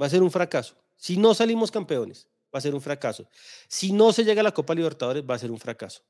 Va 0.01 0.07
a 0.07 0.11
ser 0.11 0.23
un 0.23 0.31
fracaso. 0.31 0.77
Si 0.97 1.17
no 1.17 1.35
salimos 1.35 1.71
campeones, 1.71 2.29
va 2.55 2.59
a 2.59 2.63
ser 2.63 2.75
un 2.75 2.81
fracaso. 2.81 3.29
Si 3.69 3.93
no 3.93 4.13
se 4.13 4.25
llega 4.25 4.41
a 4.41 4.45
la 4.45 4.55
Copa 4.55 4.75
Libertadores, 4.75 5.25
va 5.29 5.35
a 5.35 5.39
ser 5.39 5.51
un 5.51 5.59
fracaso. 5.59 6.03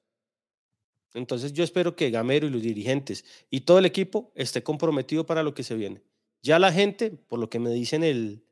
Entonces 1.14 1.52
yo 1.52 1.62
espero 1.62 1.94
que 1.94 2.10
Gamero 2.10 2.46
y 2.46 2.50
los 2.50 2.62
dirigentes 2.62 3.24
y 3.48 3.60
todo 3.60 3.78
el 3.78 3.86
equipo 3.86 4.32
esté 4.34 4.62
comprometido 4.62 5.24
para 5.24 5.42
lo 5.42 5.54
que 5.54 5.62
se 5.62 5.74
viene. 5.74 6.02
Ya 6.42 6.58
la 6.58 6.72
gente, 6.72 7.10
por 7.10 7.38
lo 7.38 7.48
que 7.48 7.58
me 7.58 7.70
dicen 7.70 8.02
el, 8.02 8.44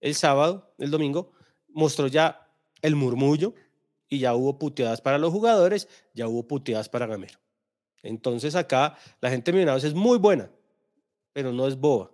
el 0.00 0.14
sábado, 0.14 0.74
el 0.78 0.90
domingo, 0.90 1.32
mostró 1.68 2.06
ya 2.08 2.45
el 2.86 2.94
murmullo 2.94 3.54
y 4.08 4.20
ya 4.20 4.34
hubo 4.34 4.58
puteadas 4.58 5.00
para 5.00 5.18
los 5.18 5.32
jugadores, 5.32 5.88
ya 6.14 6.28
hubo 6.28 6.46
puteadas 6.46 6.88
para 6.88 7.06
Gamero. 7.06 7.38
Entonces 8.02 8.54
acá 8.54 8.96
la 9.20 9.30
gente 9.30 9.50
de 9.50 9.56
Millonarios 9.56 9.84
es 9.84 9.94
muy 9.94 10.18
buena, 10.18 10.48
pero 11.32 11.52
no 11.52 11.66
es 11.66 11.76
boba. 11.76 12.12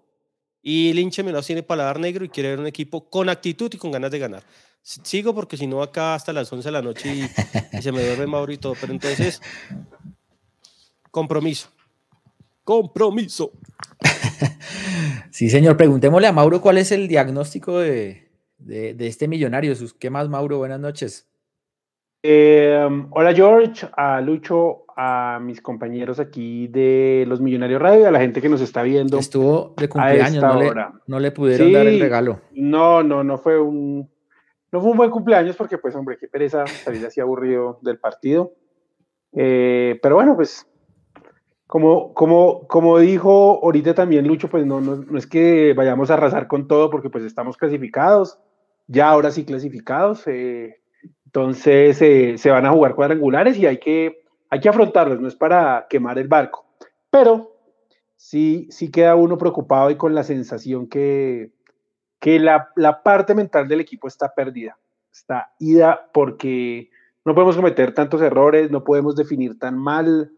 Y 0.62 0.90
el 0.90 0.98
hincha 0.98 1.22
Millonarios 1.22 1.46
tiene 1.46 1.62
paladar 1.62 2.00
negro 2.00 2.24
y 2.24 2.30
quiere 2.30 2.50
ver 2.50 2.60
un 2.60 2.66
equipo 2.66 3.10
con 3.10 3.28
actitud 3.28 3.72
y 3.74 3.76
con 3.76 3.90
ganas 3.90 4.10
de 4.10 4.18
ganar. 4.18 4.42
Sigo 4.80 5.34
porque 5.34 5.56
si 5.56 5.66
no 5.66 5.82
acá 5.82 6.14
hasta 6.14 6.32
las 6.32 6.52
11 6.52 6.68
de 6.68 6.72
la 6.72 6.82
noche 6.82 7.14
y, 7.14 7.80
se 7.82 7.92
me 7.92 8.04
duerme 8.04 8.26
Mauro 8.26 8.52
y 8.52 8.58
todo. 8.58 8.74
Pero 8.80 8.92
entonces, 8.92 9.40
compromiso. 11.10 11.68
Compromiso. 12.64 13.52
Sí, 15.30 15.48
señor. 15.48 15.78
Preguntémosle 15.78 16.26
a 16.26 16.32
Mauro 16.32 16.60
cuál 16.60 16.76
es 16.76 16.92
el 16.92 17.08
diagnóstico 17.08 17.78
de, 17.78 18.21
este 18.68 19.28
millonario. 19.28 19.74
¿Qué 19.98 20.10
más, 20.10 20.28
Mauro? 20.28 20.58
Buenas 20.58 20.80
noches. 20.80 21.28
Eh, 22.22 22.88
hola, 23.10 23.34
George, 23.34 23.86
a 23.96 24.20
Lucho, 24.20 24.84
a 24.96 25.40
mis 25.42 25.60
compañeros 25.60 26.20
aquí 26.20 26.68
de 26.68 27.24
Los 27.26 27.40
Millonarios 27.40 27.82
Radio, 27.82 28.06
a 28.06 28.10
la 28.12 28.20
gente 28.20 28.40
que 28.40 28.48
nos 28.48 28.60
está 28.60 28.82
viendo. 28.82 29.18
Estuvo 29.18 29.74
de 29.76 29.88
cumpleaños, 29.88 30.42
no 30.42 30.60
le, 30.60 30.72
no 31.06 31.18
le, 31.18 31.30
pudieron 31.32 31.72
dar 31.72 31.86
el 31.86 31.98
regalo. 31.98 32.40
No, 32.52 33.02
no, 33.02 33.24
no 33.24 33.38
fue 33.38 33.60
un 33.60 34.08
no 34.72 34.80
fue 34.80 34.90
un 34.90 34.96
buen 34.96 35.10
cumpleaños 35.10 35.54
porque, 35.54 35.76
pues, 35.76 35.94
hombre, 35.94 36.16
qué 36.18 36.28
pereza 36.28 36.66
salir 36.66 37.04
así 37.04 37.20
aburrido 37.20 37.78
del 37.82 37.98
partido. 37.98 38.54
Eh, 39.34 39.98
pero 40.02 40.14
bueno, 40.14 40.34
pues, 40.34 40.66
como, 41.66 42.14
como, 42.14 42.66
como 42.68 42.98
dijo 42.98 43.60
ahorita 43.62 43.94
también 43.94 44.26
Lucho, 44.26 44.48
pues 44.48 44.64
no, 44.64 44.80
no, 44.80 45.18
es 45.18 45.26
que 45.26 45.74
vayamos 45.74 46.10
a 46.10 46.14
arrasar 46.14 46.46
con 46.48 46.68
todo 46.68 46.90
porque 46.90 47.10
pues 47.10 47.24
estamos 47.24 47.56
clasificados, 47.56 48.38
ya 48.86 49.08
ahora 49.08 49.30
sí 49.30 49.44
clasificados. 49.44 50.26
Eh, 50.26 50.80
entonces 51.26 52.00
eh, 52.02 52.36
se 52.36 52.50
van 52.50 52.66
a 52.66 52.72
jugar 52.72 52.94
cuadrangulares 52.94 53.56
y 53.56 53.66
hay 53.66 53.78
que, 53.78 54.22
hay 54.50 54.60
que 54.60 54.68
afrontarlos, 54.68 55.20
no 55.20 55.28
es 55.28 55.34
para 55.34 55.86
quemar 55.88 56.18
el 56.18 56.28
barco. 56.28 56.66
Pero 57.10 57.56
sí, 58.16 58.68
sí 58.70 58.90
queda 58.90 59.14
uno 59.14 59.38
preocupado 59.38 59.90
y 59.90 59.96
con 59.96 60.14
la 60.14 60.24
sensación 60.24 60.88
que, 60.88 61.52
que 62.20 62.38
la, 62.38 62.68
la, 62.76 63.02
parte 63.02 63.34
mental 63.34 63.66
del 63.66 63.80
equipo 63.80 64.08
está 64.08 64.34
perdida, 64.34 64.78
está 65.10 65.52
ida 65.58 66.10
porque 66.12 66.90
no 67.24 67.34
podemos 67.34 67.56
cometer 67.56 67.94
tantos 67.94 68.20
errores, 68.20 68.70
no 68.70 68.84
podemos 68.84 69.16
definir 69.16 69.58
tan 69.58 69.78
mal, 69.78 70.32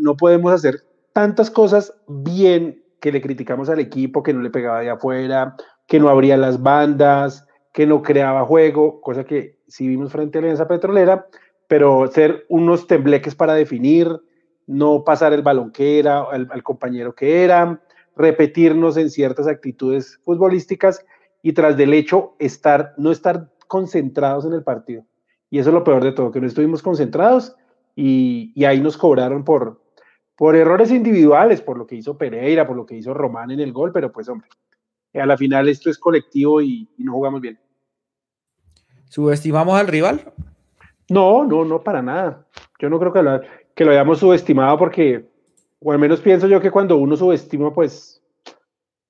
no 0.00 0.16
podemos 0.16 0.52
hacer 0.52 0.84
tantas 1.12 1.50
cosas 1.50 1.94
bien 2.06 2.84
que 3.00 3.12
le 3.12 3.20
criticamos 3.20 3.68
al 3.68 3.80
equipo, 3.80 4.22
que 4.22 4.32
no 4.32 4.42
le 4.42 4.50
pegaba 4.50 4.80
de 4.80 4.90
afuera, 4.90 5.56
que 5.86 5.98
no 5.98 6.08
abría 6.08 6.36
las 6.36 6.62
bandas, 6.62 7.46
que 7.72 7.86
no 7.86 8.02
creaba 8.02 8.44
juego, 8.44 9.00
cosa 9.00 9.24
que 9.24 9.58
sí 9.66 9.86
vimos 9.86 10.12
frente 10.12 10.38
a 10.38 10.40
Alianza 10.40 10.68
Petrolera, 10.68 11.26
pero 11.68 12.06
ser 12.08 12.44
unos 12.48 12.86
tembleques 12.86 13.34
para 13.34 13.54
definir, 13.54 14.20
no 14.66 15.04
pasar 15.04 15.32
el 15.32 15.42
balón 15.42 15.72
que 15.72 15.98
era, 15.98 16.22
al 16.22 16.62
compañero 16.62 17.14
que 17.14 17.44
era, 17.44 17.80
repetirnos 18.16 18.96
en 18.96 19.10
ciertas 19.10 19.46
actitudes 19.46 20.20
futbolísticas 20.24 21.04
y 21.42 21.52
tras 21.52 21.76
del 21.76 21.94
hecho 21.94 22.34
estar, 22.38 22.92
no 22.96 23.10
estar 23.10 23.50
concentrados 23.66 24.44
en 24.44 24.52
el 24.52 24.62
partido. 24.62 25.04
Y 25.48 25.58
eso 25.58 25.70
es 25.70 25.74
lo 25.74 25.84
peor 25.84 26.04
de 26.04 26.12
todo, 26.12 26.30
que 26.30 26.40
no 26.40 26.46
estuvimos 26.46 26.82
concentrados 26.82 27.56
y, 27.96 28.52
y 28.54 28.64
ahí 28.64 28.80
nos 28.80 28.96
cobraron 28.96 29.44
por, 29.44 29.80
por 30.36 30.56
errores 30.56 30.90
individuales, 30.90 31.60
por 31.60 31.78
lo 31.78 31.86
que 31.86 31.96
hizo 31.96 32.18
Pereira, 32.18 32.66
por 32.66 32.76
lo 32.76 32.86
que 32.86 32.96
hizo 32.96 33.14
Román 33.14 33.50
en 33.50 33.60
el 33.60 33.72
gol, 33.72 33.92
pero 33.92 34.12
pues 34.12 34.28
hombre, 34.28 34.48
a 35.14 35.26
la 35.26 35.36
final 35.36 35.68
esto 35.68 35.90
es 35.90 35.98
colectivo 35.98 36.60
y, 36.62 36.88
no 36.98 37.12
jugamos 37.12 37.40
bien. 37.40 37.58
¿Subestimamos 39.08 39.78
al 39.78 39.88
rival? 39.88 40.32
No, 41.08 41.44
no, 41.44 41.64
no, 41.64 41.82
para 41.82 42.02
nada. 42.02 42.46
Yo 42.78 42.88
no 42.88 42.98
creo 42.98 43.12
que 43.12 43.22
lo, 43.22 43.40
que 43.74 43.84
lo 43.84 43.90
hayamos 43.90 44.18
subestimado 44.18 44.78
porque, 44.78 45.28
o 45.80 45.92
al 45.92 45.98
menos 45.98 46.20
pienso 46.20 46.46
yo 46.46 46.60
que 46.60 46.70
cuando 46.70 46.96
uno 46.96 47.16
subestima, 47.16 47.72
pues 47.72 48.20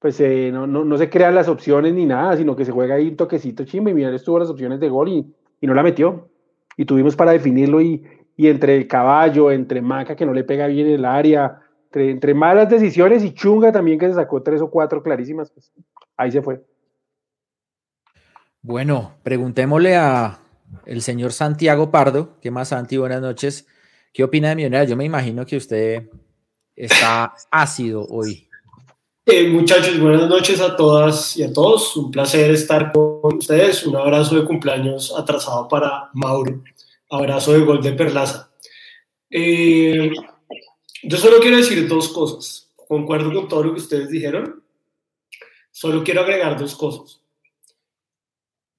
pues 0.01 0.19
eh, 0.21 0.51
no, 0.51 0.67
no, 0.67 0.83
no, 0.83 0.97
se 0.97 1.11
crean 1.11 1.35
las 1.35 1.47
opciones 1.47 1.93
ni 1.93 2.07
nada, 2.07 2.35
sino 2.37 2.57
que 2.57 2.65
se 2.65 2.73
juega 2.73 2.95
ahí 2.95 3.09
un 3.09 3.17
toquecito 3.17 3.65
chimba 3.65 3.91
y 3.91 3.95
Millonarios 3.95 4.25
tuvo 4.25 4.39
las 4.39 4.49
opciones 4.49 4.81
de 4.81 4.89
gol 4.89 5.11
y, 5.11 5.35
y, 5.61 5.67
no 5.67 5.75
la 5.75 5.83
metió. 5.83 6.31
Y 6.77 6.87
tuvimos 6.87 7.15
para 7.15 7.33
definirlo 7.33 7.83
y, 7.83 8.03
y 8.35 8.49
entre 8.49 8.77
el 8.77 8.89
caballo, 8.89 9.51
entre 9.51 9.83
Maca 9.83 10.17
que 10.17 10.25
no 10.25 10.33
le 10.33 10.43
pega 10.43 10.67
bien 10.67 10.87
el 10.87 11.05
área, 11.05 11.61
entre, 11.85 12.11
entre, 12.11 12.33
malas 12.33 12.71
decisiones 12.71 13.23
y 13.23 13.35
Chunga 13.35 13.73
también 13.73 13.99
que 13.99 14.09
se 14.09 14.15
sacó 14.15 14.43
tres 14.43 14.63
o 14.63 14.71
cuatro 14.71 15.03
clarísimas, 15.03 15.51
pues 15.51 15.71
ahí 16.21 16.31
se 16.31 16.43
fue. 16.43 16.63
Bueno, 18.63 19.15
preguntémosle 19.23 19.97
a 19.97 20.39
el 20.85 21.01
señor 21.01 21.33
Santiago 21.33 21.91
Pardo, 21.91 22.37
¿qué 22.43 22.51
más 22.51 22.69
Santi? 22.69 22.99
Buenas 22.99 23.23
noches. 23.23 23.67
¿Qué 24.13 24.23
opina 24.23 24.51
de 24.51 24.57
Millonarios? 24.57 24.91
Yo 24.91 24.97
me 24.97 25.05
imagino 25.05 25.47
que 25.47 25.57
usted 25.57 26.11
está 26.77 27.35
ácido 27.51 28.07
hoy. 28.11 28.47
Eh, 29.25 29.49
muchachos, 29.49 29.99
buenas 29.99 30.29
noches 30.29 30.61
a 30.61 30.77
todas 30.77 31.37
y 31.37 31.43
a 31.43 31.53
todos. 31.53 31.97
Un 31.97 32.11
placer 32.11 32.51
estar 32.51 32.93
con 32.93 33.39
ustedes. 33.39 33.87
Un 33.87 33.97
abrazo 33.97 34.37
de 34.37 34.45
cumpleaños 34.45 35.15
atrasado 35.17 35.69
para 35.69 36.11
Mauro. 36.13 36.63
Abrazo 37.09 37.53
de 37.53 37.61
gol 37.61 37.83
de 37.83 37.93
Perlaza. 37.93 38.51
Eh, 39.31 40.11
yo 41.03 41.17
solo 41.17 41.39
quiero 41.41 41.57
decir 41.57 41.89
dos 41.89 42.09
cosas. 42.09 42.71
Concuerdo 42.89 43.33
con 43.33 43.49
todo 43.49 43.63
lo 43.65 43.75
que 43.75 43.81
ustedes 43.81 44.11
dijeron. 44.11 44.60
Solo 45.81 46.05
quiero 46.05 46.21
agregar 46.21 46.59
dos 46.59 46.77
cosas. 46.77 47.23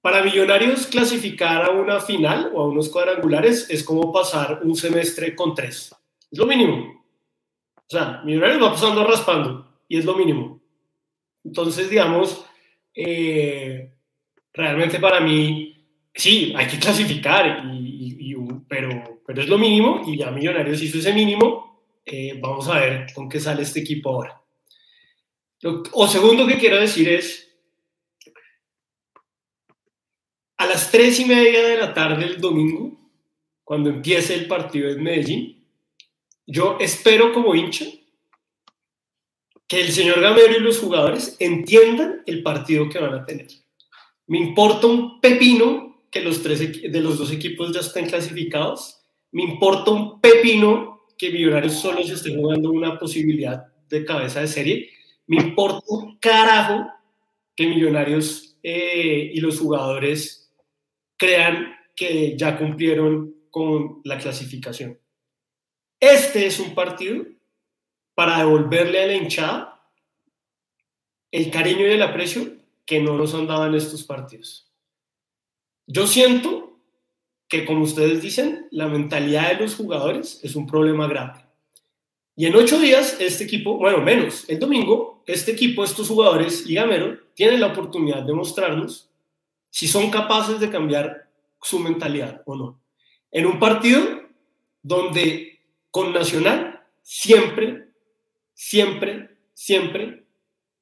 Para 0.01 0.21
Millonarios, 0.21 0.85
clasificar 0.85 1.65
a 1.65 1.71
una 1.71 1.99
final 1.99 2.51
o 2.53 2.61
a 2.61 2.67
unos 2.67 2.89
cuadrangulares 2.89 3.67
es 3.71 3.83
como 3.83 4.13
pasar 4.13 4.59
un 4.61 4.75
semestre 4.75 5.35
con 5.35 5.55
tres. 5.55 5.95
Es 6.29 6.37
lo 6.37 6.45
mínimo. 6.45 7.03
O 7.75 7.89
sea, 7.89 8.21
Millonarios 8.23 8.61
va 8.61 8.73
pasando 8.73 9.03
raspando 9.03 9.79
y 9.87 9.97
es 9.97 10.05
lo 10.05 10.13
mínimo. 10.13 10.61
Entonces, 11.43 11.89
digamos, 11.89 12.45
eh, 12.93 13.95
realmente 14.53 14.99
para 14.99 15.21
mí, 15.21 15.83
sí, 16.13 16.53
hay 16.55 16.67
que 16.67 16.77
clasificar, 16.77 17.65
y, 17.65 18.35
pero, 18.67 19.23
pero 19.25 19.41
es 19.41 19.49
lo 19.49 19.57
mínimo 19.57 20.03
y 20.05 20.19
ya 20.19 20.29
Millonarios 20.29 20.83
hizo 20.83 20.99
ese 20.99 21.13
mínimo. 21.13 21.81
Eh, 22.05 22.37
vamos 22.39 22.67
a 22.67 22.79
ver 22.79 23.07
con 23.15 23.27
qué 23.27 23.39
sale 23.39 23.63
este 23.63 23.79
equipo 23.79 24.11
ahora. 24.11 24.40
O 25.63 26.07
segundo 26.07 26.47
que 26.47 26.57
quiero 26.57 26.79
decir 26.79 27.07
es, 27.09 27.49
a 30.57 30.65
las 30.65 30.91
tres 30.91 31.19
y 31.19 31.25
media 31.25 31.67
de 31.67 31.77
la 31.77 31.93
tarde 31.93 32.25
del 32.25 32.41
domingo, 32.41 32.97
cuando 33.63 33.89
empiece 33.89 34.33
el 34.33 34.47
partido 34.47 34.89
en 34.89 35.03
Medellín, 35.03 35.65
yo 36.45 36.77
espero 36.79 37.33
como 37.33 37.55
hincha 37.55 37.85
que 39.67 39.81
el 39.81 39.91
señor 39.91 40.19
Gamero 40.19 40.57
y 40.57 40.59
los 40.59 40.79
jugadores 40.79 41.37
entiendan 41.39 42.23
el 42.25 42.43
partido 42.43 42.89
que 42.89 42.99
van 42.99 43.13
a 43.13 43.25
tener. 43.25 43.47
Me 44.27 44.37
importa 44.37 44.87
un 44.87 45.21
pepino 45.21 46.03
que 46.11 46.21
los 46.21 46.43
tres 46.43 46.81
de 46.81 47.01
los 47.01 47.17
dos 47.17 47.31
equipos 47.31 47.71
ya 47.73 47.79
estén 47.79 48.07
clasificados. 48.07 48.99
Me 49.31 49.43
importa 49.43 49.91
un 49.91 50.19
pepino 50.19 51.05
que 51.17 51.31
Millonarios 51.31 51.75
solo 51.75 52.03
se 52.03 52.15
esté 52.15 52.35
jugando 52.35 52.69
una 52.69 52.99
posibilidad 52.99 53.63
de 53.87 54.03
cabeza 54.03 54.41
de 54.41 54.47
serie. 54.47 54.89
Me 55.31 55.37
importa 55.37 55.85
un 55.87 56.17
carajo 56.17 56.91
que 57.55 57.65
Millonarios 57.65 58.57
eh, 58.63 59.31
y 59.33 59.39
los 59.39 59.61
jugadores 59.61 60.51
crean 61.15 61.73
que 61.95 62.35
ya 62.37 62.57
cumplieron 62.57 63.33
con 63.49 64.01
la 64.03 64.17
clasificación. 64.17 64.99
Este 66.01 66.47
es 66.47 66.59
un 66.59 66.75
partido 66.75 67.23
para 68.13 68.39
devolverle 68.39 69.03
a 69.03 69.07
la 69.07 69.13
hinchada 69.13 69.89
el 71.31 71.49
cariño 71.49 71.87
y 71.87 71.91
el 71.91 72.01
aprecio 72.01 72.51
que 72.85 72.99
no 72.99 73.15
nos 73.15 73.33
han 73.33 73.47
dado 73.47 73.67
en 73.67 73.75
estos 73.75 74.03
partidos. 74.03 74.69
Yo 75.87 76.07
siento 76.07 76.77
que, 77.47 77.65
como 77.65 77.85
ustedes 77.85 78.21
dicen, 78.21 78.67
la 78.69 78.89
mentalidad 78.89 79.53
de 79.53 79.63
los 79.63 79.75
jugadores 79.75 80.41
es 80.43 80.57
un 80.57 80.67
problema 80.67 81.07
grave. 81.07 81.45
Y 82.35 82.47
en 82.47 82.55
ocho 82.55 82.79
días, 82.79 83.15
este 83.21 83.45
equipo, 83.45 83.77
bueno, 83.77 84.01
menos, 84.01 84.43
el 84.49 84.59
domingo, 84.59 85.10
este 85.25 85.51
equipo, 85.51 85.83
estos 85.83 86.07
jugadores 86.07 86.65
y 86.67 86.75
Gamero 86.75 87.17
tienen 87.33 87.61
la 87.61 87.67
oportunidad 87.67 88.23
de 88.23 88.33
mostrarnos 88.33 89.09
si 89.69 89.87
son 89.87 90.09
capaces 90.09 90.59
de 90.59 90.69
cambiar 90.69 91.29
su 91.61 91.79
mentalidad 91.79 92.41
o 92.45 92.55
no. 92.55 92.81
En 93.31 93.45
un 93.45 93.59
partido 93.59 94.03
donde 94.81 95.59
con 95.91 96.13
Nacional 96.13 96.83
siempre 97.01 97.91
siempre, 98.61 99.37
siempre 99.55 100.23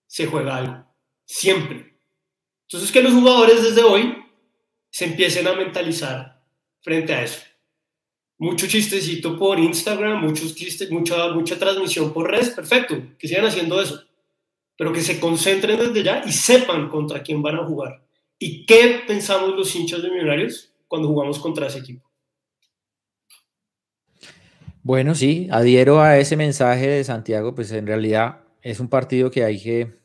se 0.06 0.26
juega 0.26 0.58
algo. 0.58 0.86
Siempre. 1.26 1.96
Entonces 2.64 2.92
que 2.92 3.02
los 3.02 3.14
jugadores 3.14 3.64
desde 3.64 3.84
hoy 3.84 4.18
se 4.90 5.06
empiecen 5.06 5.48
a 5.48 5.54
mentalizar 5.54 6.44
frente 6.82 7.14
a 7.14 7.24
eso. 7.24 7.40
Mucho 8.38 8.68
chistecito 8.68 9.38
por 9.38 9.60
Instagram, 9.60 10.22
muchos 10.22 10.56
chistes, 10.56 10.92
mucha, 10.92 11.30
mucha 11.30 11.58
transmisión 11.58 12.12
por 12.12 12.30
redes, 12.30 12.50
perfecto, 12.50 13.02
que 13.18 13.28
sigan 13.30 13.46
haciendo 13.46 13.82
eso. 13.82 14.04
Pero 14.80 14.94
que 14.94 15.02
se 15.02 15.20
concentren 15.20 15.78
desde 15.78 16.04
ya 16.04 16.24
y 16.26 16.32
sepan 16.32 16.88
contra 16.88 17.22
quién 17.22 17.42
van 17.42 17.58
a 17.58 17.66
jugar. 17.66 18.02
¿Y 18.38 18.66
qué 18.66 19.02
pensamos 19.06 19.54
los 19.54 19.76
hinchas 19.76 20.02
de 20.02 20.10
Millonarios 20.10 20.74
cuando 20.88 21.10
jugamos 21.10 21.38
contra 21.38 21.68
ese 21.68 21.80
equipo? 21.80 22.10
Bueno, 24.82 25.16
sí, 25.16 25.50
adhiero 25.52 26.00
a 26.00 26.18
ese 26.18 26.38
mensaje 26.38 26.88
de 26.88 27.04
Santiago, 27.04 27.54
pues 27.54 27.74
en 27.74 27.88
realidad 27.88 28.40
es 28.62 28.80
un 28.80 28.88
partido 28.88 29.30
que 29.30 29.44
hay 29.44 29.62
que, 29.62 29.98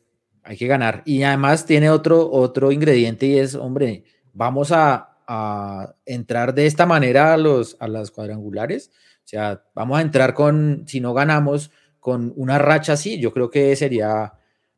hay 0.43 0.57
que 0.57 0.67
ganar. 0.67 1.03
Y 1.05 1.23
además 1.23 1.65
tiene 1.65 1.89
otro, 1.89 2.29
otro 2.29 2.73
ingrediente 2.73 3.27
y 3.27 3.39
es, 3.39 3.55
hombre, 3.55 4.03
vamos 4.33 4.73
a, 4.73 5.11
entrar 6.05 6.53
de 6.53 6.67
esta 6.67 6.85
manera 6.85 7.33
a, 7.33 7.37
los, 7.37 7.77
a 7.79 7.87
las 7.87 8.11
cuadrangulares. 8.11 8.91
O 9.23 9.27
sea, 9.27 9.63
vamos 9.73 9.97
a 9.97 10.01
entrar 10.01 10.33
con, 10.33 10.83
si 10.85 10.99
no 10.99 11.13
ganamos, 11.13 11.71
con 12.01 12.33
una 12.35 12.59
racha 12.59 12.93
así, 12.93 13.19
yo 13.19 13.33
creo 13.33 13.49
que 13.49 13.75
sería 13.75 14.33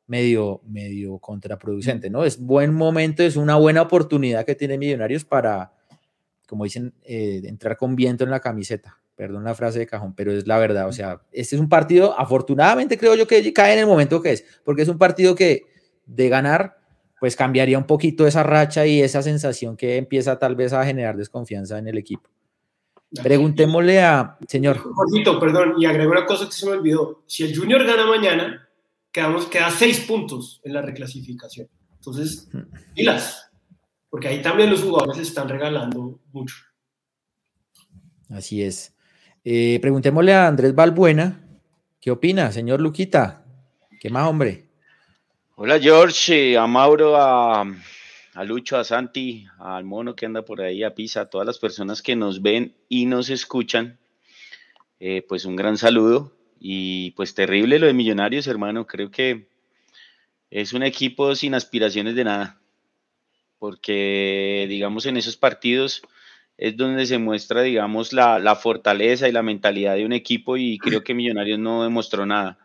medio, 0.08 0.62
medio 0.66 1.20
contraproducente, 1.20 2.10
¿no? 2.10 2.24
Es 2.24 2.40
buen 2.40 2.74
momento, 2.74 3.24
es 3.24 3.36
una 3.36 3.56
buena 3.56 3.82
oportunidad 3.84 4.46
que 4.46 4.56
tiene 4.56 4.78
Millonarios 4.78 5.26
para, 5.26 5.74
como 6.48 6.64
dicen, 6.64 6.94
eh, 7.04 7.42
entrar 7.46 7.78
con 7.78 7.96
viento 7.96 8.24
en 8.24 8.32
la 8.32 8.40
camiseta. 8.40 8.98
Perdón 9.16 9.44
la 9.44 9.56
frase 9.56 9.80
de 9.80 9.88
cajón, 9.88 10.14
pero 10.16 10.32
es 10.32 10.48
la 10.48 10.58
verdad. 10.60 10.88
O 10.88 10.92
sea, 10.92 11.22
este 11.32 11.56
es 11.56 11.62
un 11.62 11.70
partido, 11.70 12.18
afortunadamente 12.18 12.98
creo 12.98 13.16
yo 13.16 13.28
que 13.28 13.52
cae 13.52 13.74
en 13.74 13.80
el 13.80 13.88
momento 13.88 14.22
que 14.22 14.32
es, 14.32 14.46
porque 14.64 14.84
es 14.84 14.88
un 14.88 14.98
partido 14.98 15.36
que 15.36 15.64
de 16.06 16.30
ganar, 16.30 16.78
pues 17.20 17.36
cambiaría 17.36 17.78
un 17.78 17.88
poquito 17.88 18.28
esa 18.28 18.44
racha 18.44 18.86
y 18.86 19.02
esa 19.02 19.24
sensación 19.24 19.76
que 19.76 19.98
empieza 19.98 20.38
tal 20.38 20.56
vez 20.56 20.72
a 20.72 20.86
generar 20.86 21.18
desconfianza 21.18 21.80
en 21.80 21.88
el 21.88 21.98
equipo. 21.98 22.30
Preguntémosle 23.24 24.02
a, 24.02 24.38
señor. 24.48 24.78
Jorgito, 24.78 25.40
perdón, 25.40 25.76
y 25.80 25.86
agrego 25.86 26.12
una 26.12 26.26
cosa 26.26 26.46
que 26.46 26.52
se 26.52 26.66
me 26.66 26.74
olvidó. 26.74 27.24
Si 27.26 27.44
el 27.44 27.58
Junior 27.58 27.84
gana 27.86 28.06
mañana, 28.06 28.67
quedamos, 29.18 29.48
queda 29.48 29.72
seis 29.72 30.02
puntos 30.02 30.62
en 30.64 30.74
la 30.74 30.84
reclasificación. 30.84 31.68
Entonces, 31.96 32.48
pilas, 32.94 33.50
porque 34.12 34.28
ahí 34.28 34.44
también 34.44 34.70
los 34.70 34.84
jugadores 34.84 35.18
están 35.18 35.50
regalando 35.50 36.20
mucho. 36.32 36.56
Así 38.30 38.62
es. 38.62 38.96
Eh, 39.44 39.80
preguntémosle 39.82 40.36
a 40.36 40.48
Andrés 40.48 40.76
Balbuena, 40.76 41.50
¿qué 42.00 42.12
opina, 42.12 42.52
señor 42.52 42.80
Luquita? 42.80 43.44
¿Qué 44.00 44.12
más, 44.12 44.28
hombre? 44.28 44.70
Hola, 45.56 45.80
George, 45.80 46.56
a 46.56 46.68
Mauro, 46.68 47.16
a 47.18 47.66
a 48.36 48.44
Lucho, 48.44 48.78
a 48.78 48.84
Santi, 48.84 49.48
al 49.58 49.84
mono 49.84 50.16
que 50.16 50.28
anda 50.28 50.46
por 50.46 50.62
ahí, 50.62 50.84
a 50.84 50.94
Pisa, 50.94 51.22
a 51.22 51.30
todas 51.32 51.48
las 51.48 51.58
personas 51.58 52.04
que 52.04 52.16
nos 52.16 52.44
ven 52.44 52.76
y 52.88 53.08
nos 53.08 53.32
escuchan, 53.32 53.98
eh, 55.00 55.26
pues 55.28 55.46
un 55.46 55.56
gran 55.56 55.76
saludo 55.76 56.37
y 56.60 57.12
pues 57.12 57.34
terrible 57.34 57.80
lo 57.80 57.88
de 57.88 57.94
Millonarios, 57.94 58.48
hermano, 58.48 58.88
creo 58.88 59.12
que 59.12 59.48
es 60.50 60.74
un 60.74 60.84
equipo 60.84 61.36
sin 61.36 61.54
aspiraciones 61.54 62.16
de 62.16 62.24
nada, 62.24 62.60
porque 63.60 64.66
digamos 64.70 65.06
en 65.06 65.18
esos 65.18 65.38
partidos 65.38 66.02
es 66.58 66.76
donde 66.76 67.06
se 67.06 67.20
muestra, 67.20 67.62
digamos, 67.62 68.14
la, 68.14 68.56
fortaleza 68.56 69.28
y 69.30 69.32
la 69.32 69.44
mentalidad 69.44 69.96
de 69.96 70.06
un 70.06 70.14
equipo 70.14 70.58
y 70.58 70.80
creo 70.80 71.04
que 71.04 71.14
Millonarios 71.14 71.60
no 71.60 71.84
demostró 71.84 72.26
nada. 72.26 72.58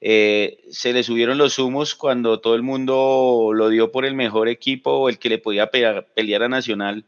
Eh, 0.00 0.58
se 0.70 0.92
le 0.92 1.02
subieron 1.02 1.38
los 1.38 1.58
humos 1.58 1.94
cuando 1.94 2.40
todo 2.40 2.54
el 2.54 2.62
mundo 2.62 3.52
lo 3.54 3.68
dio 3.68 3.92
por 3.92 4.04
el 4.04 4.14
mejor 4.14 4.48
equipo 4.48 4.90
o 4.90 5.08
el 5.08 5.18
que 5.18 5.28
le 5.28 5.38
podía 5.38 5.70
pelear, 5.70 6.42
a 6.42 6.48
Nacional, 6.48 7.04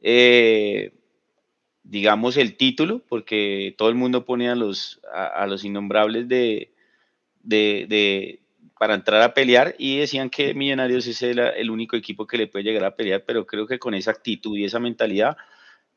eh, 0.00 0.92
digamos, 1.82 2.36
el 2.36 2.56
título, 2.56 3.00
porque 3.08 3.74
todo 3.76 3.88
el 3.88 3.94
mundo 3.94 4.24
ponía 4.24 4.52
a 4.52 4.56
los, 4.56 5.00
a, 5.12 5.46
los 5.46 5.64
innombrables 5.64 6.28
de, 6.28 6.72
de, 7.42 8.40
para 8.78 8.94
entrar 8.94 9.22
a 9.22 9.34
pelear 9.34 9.74
y 9.78 9.98
decían 9.98 10.30
que 10.30 10.54
Millonarios 10.54 11.06
es 11.06 11.22
el, 11.22 11.38
el 11.38 11.70
único 11.70 11.96
equipo 11.96 12.26
que 12.26 12.38
le 12.38 12.46
puede 12.46 12.64
llegar 12.64 12.84
a 12.84 12.96
pelear, 12.96 13.24
pero 13.26 13.46
creo 13.46 13.66
que 13.66 13.78
con 13.78 13.94
esa 13.94 14.10
actitud 14.10 14.56
y 14.56 14.64
esa 14.64 14.78
mentalidad 14.78 15.36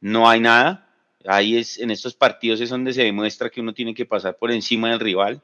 no 0.02 0.30
hay 0.30 0.40
nada. 0.40 0.90
Ahí 1.26 1.58
es, 1.58 1.80
en 1.80 1.92
estos 1.92 2.16
partidos 2.16 2.60
es 2.60 2.70
donde 2.70 2.94
se 2.94 3.04
demuestra 3.04 3.50
que 3.50 3.62
uno 3.62 3.74
tiene 3.74 3.94
que 3.94 4.06
pasar 4.06 4.38
por 4.38 4.52
encima 4.52 4.90
del 4.90 5.00
rival 5.00 5.42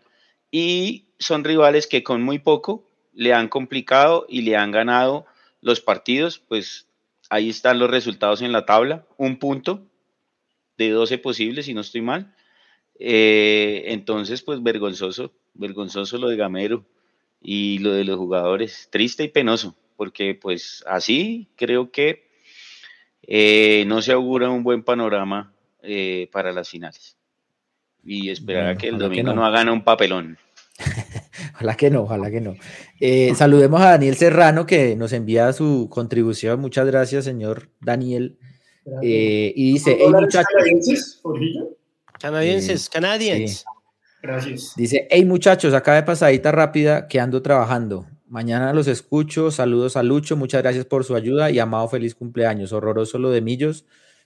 y 0.52 1.06
son 1.20 1.44
rivales 1.44 1.88
que 1.88 2.04
con 2.04 2.22
muy 2.22 2.40
poco 2.40 2.86
le 3.14 3.34
han 3.34 3.48
complicado 3.48 4.26
y 4.28 4.42
le 4.42 4.58
han 4.58 4.72
ganado 4.72 5.26
los 5.62 5.82
partidos, 5.82 6.40
pues 6.40 6.88
ahí 7.30 7.50
están 7.50 7.80
los 7.80 7.90
resultados 7.90 8.42
en 8.42 8.52
la 8.52 8.66
tabla, 8.66 9.06
un 9.18 9.38
punto 9.38 9.89
de 10.80 10.92
12 10.92 11.18
posibles, 11.18 11.66
si 11.66 11.74
no 11.74 11.82
estoy 11.82 12.02
mal. 12.02 12.34
Eh, 12.98 13.84
entonces, 13.88 14.42
pues 14.42 14.64
vergonzoso, 14.64 15.34
vergonzoso 15.54 16.18
lo 16.18 16.30
de 16.30 16.38
Gamero 16.38 16.86
y 17.42 17.80
lo 17.80 17.92
de 17.92 18.06
los 18.06 18.18
jugadores, 18.18 18.88
triste 18.92 19.24
y 19.24 19.28
penoso, 19.28 19.76
porque 19.98 20.36
pues 20.36 20.84
así 20.88 21.50
creo 21.56 21.92
que 21.92 22.30
eh, 23.24 23.84
no 23.88 24.02
se 24.02 24.14
augura 24.14 24.50
un 24.50 24.64
buen 24.64 24.84
panorama 24.84 25.54
eh, 25.84 26.30
para 26.32 26.52
las 26.52 26.70
finales 26.70 27.18
y 28.04 28.30
esperar 28.30 28.70
a 28.70 28.78
que 28.78 28.88
el 28.88 28.98
domingo 28.98 29.34
no. 29.34 29.46
hagan 29.46 29.70
un 29.70 29.84
papelón. 29.84 30.38
ojalá 31.56 31.76
que 31.76 31.90
no, 31.90 32.04
ojalá 32.04 32.32
que 32.32 32.42
no. 32.42 32.56
Eh, 33.02 33.34
saludemos 33.36 33.82
a 33.82 33.92
Daniel 33.92 34.16
Serrano 34.16 34.66
que 34.66 34.96
nos 34.96 35.12
envía 35.12 35.52
su 35.52 35.90
contribución. 35.90 36.62
Muchas 36.62 36.88
gracias, 36.88 37.26
señor 37.26 37.70
Daniel. 37.82 38.40
Eh, 39.02 39.54
y 39.56 39.74
dice, 39.74 39.98
hey 40.00 40.12
muchachos. 40.12 40.46
¿Canadienses, 40.54 41.22
Canadienses, 42.20 42.86
eh, 42.86 42.90
canadienses. 42.92 43.66
Gracias. 44.22 44.74
Dice, 44.76 45.08
hey 45.10 45.26
muchachos, 45.26 45.74
acá 45.74 45.96
de 45.96 46.04
pasadita 46.04 46.52
rápida 46.52 47.08
que 47.08 47.20
ando 47.20 47.42
trabajando. 47.42 48.06
Mañana 48.28 48.74
los 48.74 48.88
escucho. 48.88 49.50
Saludos 49.50 49.98
a 49.98 50.04
Lucho. 50.04 50.38
Muchas 50.38 50.62
gracias 50.62 50.86
por 50.86 51.04
su 51.04 51.16
ayuda 51.16 51.50
y 51.50 51.58
amado 51.58 51.88
feliz 51.88 52.14
cumpleaños. 52.14 52.74
Horroroso 52.74 53.18
lo 53.18 53.32
de 53.32 53.42
Millos. 53.42 53.86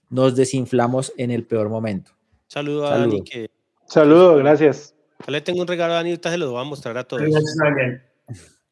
Nos 0.10 0.36
desinflamos 0.36 1.13
en 1.17 1.32
el 1.32 1.45
peor 1.45 1.69
momento. 1.69 2.12
Saludo 2.47 2.88
a 2.88 2.97
Dani. 2.97 3.23
Que... 3.23 3.49
Saludos, 3.88 4.39
gracias. 4.39 4.95
le 5.28 5.41
tengo 5.41 5.62
un 5.62 5.67
regalo 5.67 5.93
a 5.93 5.95
Dani, 5.97 6.10
ahorita 6.10 6.32
se 6.32 6.38
lo 6.38 6.52
voy 6.52 6.62
a 6.62 6.65
mostrar 6.65 6.97
a 6.97 7.04
todos. 7.06 7.23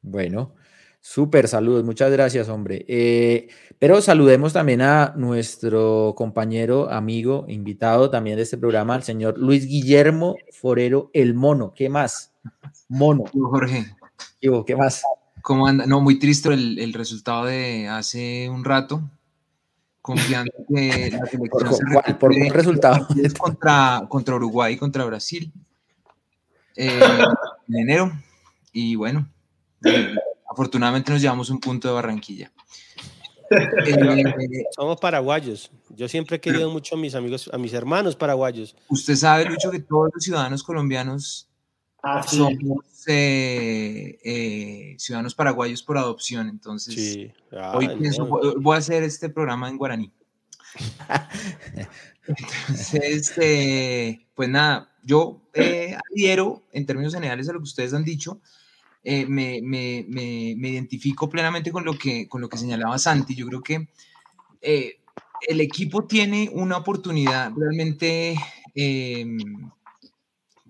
Bueno, 0.01 0.54
súper 1.02 1.48
saludos, 1.48 1.84
muchas 1.84 2.12
gracias, 2.12 2.48
hombre. 2.48 2.86
Eh, 2.88 3.50
pero 3.80 4.02
saludemos 4.02 4.54
también 4.54 4.82
a 4.82 5.14
nuestro 5.18 6.14
compañero, 6.16 6.90
amigo, 6.90 7.46
invitado 7.50 8.10
también 8.10 8.38
de 8.38 8.44
este 8.44 8.58
programa, 8.58 8.96
el 8.96 9.04
señor 9.04 9.38
Luis 9.38 9.68
Guillermo 9.68 10.38
Forero, 10.52 11.10
el 11.14 11.34
mono. 11.34 11.74
¿Qué 11.76 11.90
más? 11.90 12.34
Mono. 12.88 13.26
Jorge. 13.34 13.86
¿Qué 14.40 14.76
más? 14.76 15.04
¿Cómo 15.42 15.68
anda? 15.68 15.86
No, 15.86 16.00
muy 16.00 16.20
triste 16.20 16.54
el, 16.54 16.80
el 16.80 16.94
resultado 16.94 17.46
de 17.46 17.88
hace 17.88 18.50
un 18.50 18.64
rato 18.64 19.02
confiando 20.02 20.52
que 20.68 21.12
la 21.12 21.26
selección 21.26 21.50
por, 21.50 22.18
por 22.18 22.34
resultado 22.34 23.08
contra, 23.40 24.06
contra 24.10 24.36
Uruguay 24.36 24.74
y 24.74 24.78
contra 24.78 25.06
Brasil 25.06 25.52
eh, 26.76 27.00
en 27.68 27.76
enero 27.78 28.12
y 28.72 28.96
bueno 28.96 29.30
eh, 29.86 30.16
afortunadamente 30.52 31.12
nos 31.12 31.22
llevamos 31.22 31.50
un 31.50 31.60
punto 31.60 31.88
de 31.88 31.94
Barranquilla 31.94 32.52
eh, 33.52 34.64
somos 34.76 35.00
paraguayos 35.00 35.72
yo 35.90 36.08
siempre 36.08 36.38
he 36.38 36.40
querido 36.40 36.70
mucho 36.70 36.96
a 36.96 36.98
mis 36.98 37.16
amigos 37.16 37.50
a 37.52 37.58
mis 37.58 37.74
hermanos 37.74 38.16
paraguayos 38.16 38.76
usted 38.90 39.16
sabe 39.16 39.46
Lucho 39.46 39.72
que 39.72 39.80
todos 39.80 40.10
los 40.14 40.24
ciudadanos 40.24 40.64
colombianos 40.64 41.50
ah, 42.04 42.24
somos 42.24 42.54
ciudadanos 44.98 45.36
paraguayos 45.36 45.84
por 45.84 45.98
adopción 45.98 46.48
entonces 46.50 46.96
sí. 46.96 47.32
Hoy 47.74 47.90
pienso, 47.98 48.26
voy 48.26 48.76
a 48.76 48.80
hacer 48.80 49.04
este 49.04 49.30
programa 49.30 49.68
en 49.68 49.78
guaraní. 49.78 50.12
Entonces, 52.28 53.34
eh, 53.38 54.26
pues 54.34 54.50
nada, 54.50 54.90
yo 55.04 55.42
eh, 55.54 55.98
adhiero 56.12 56.64
en 56.72 56.86
términos 56.86 57.14
generales 57.14 57.50
a 57.50 57.54
lo 57.54 57.60
que 57.60 57.64
ustedes 57.64 57.94
han 57.94 58.06
dicho. 58.06 58.40
Eh, 59.04 59.26
me, 59.26 59.62
me, 59.64 60.06
me, 60.08 60.54
me, 60.58 60.70
identifico 60.70 61.28
plenamente 61.28 61.72
con 61.72 61.84
lo, 61.84 61.98
que, 61.98 62.28
con 62.30 62.40
lo 62.40 62.50
que 62.50 62.58
señalaba 62.58 63.00
Santi. 63.00 63.36
Yo 63.36 63.48
creo 63.48 63.64
que 63.64 63.88
el 64.62 65.60
equipo 65.60 66.06
tiene 66.06 66.50
una 66.54 66.78
oportunidad 66.78 67.52
realmente, 67.56 68.36
em, 68.76 69.72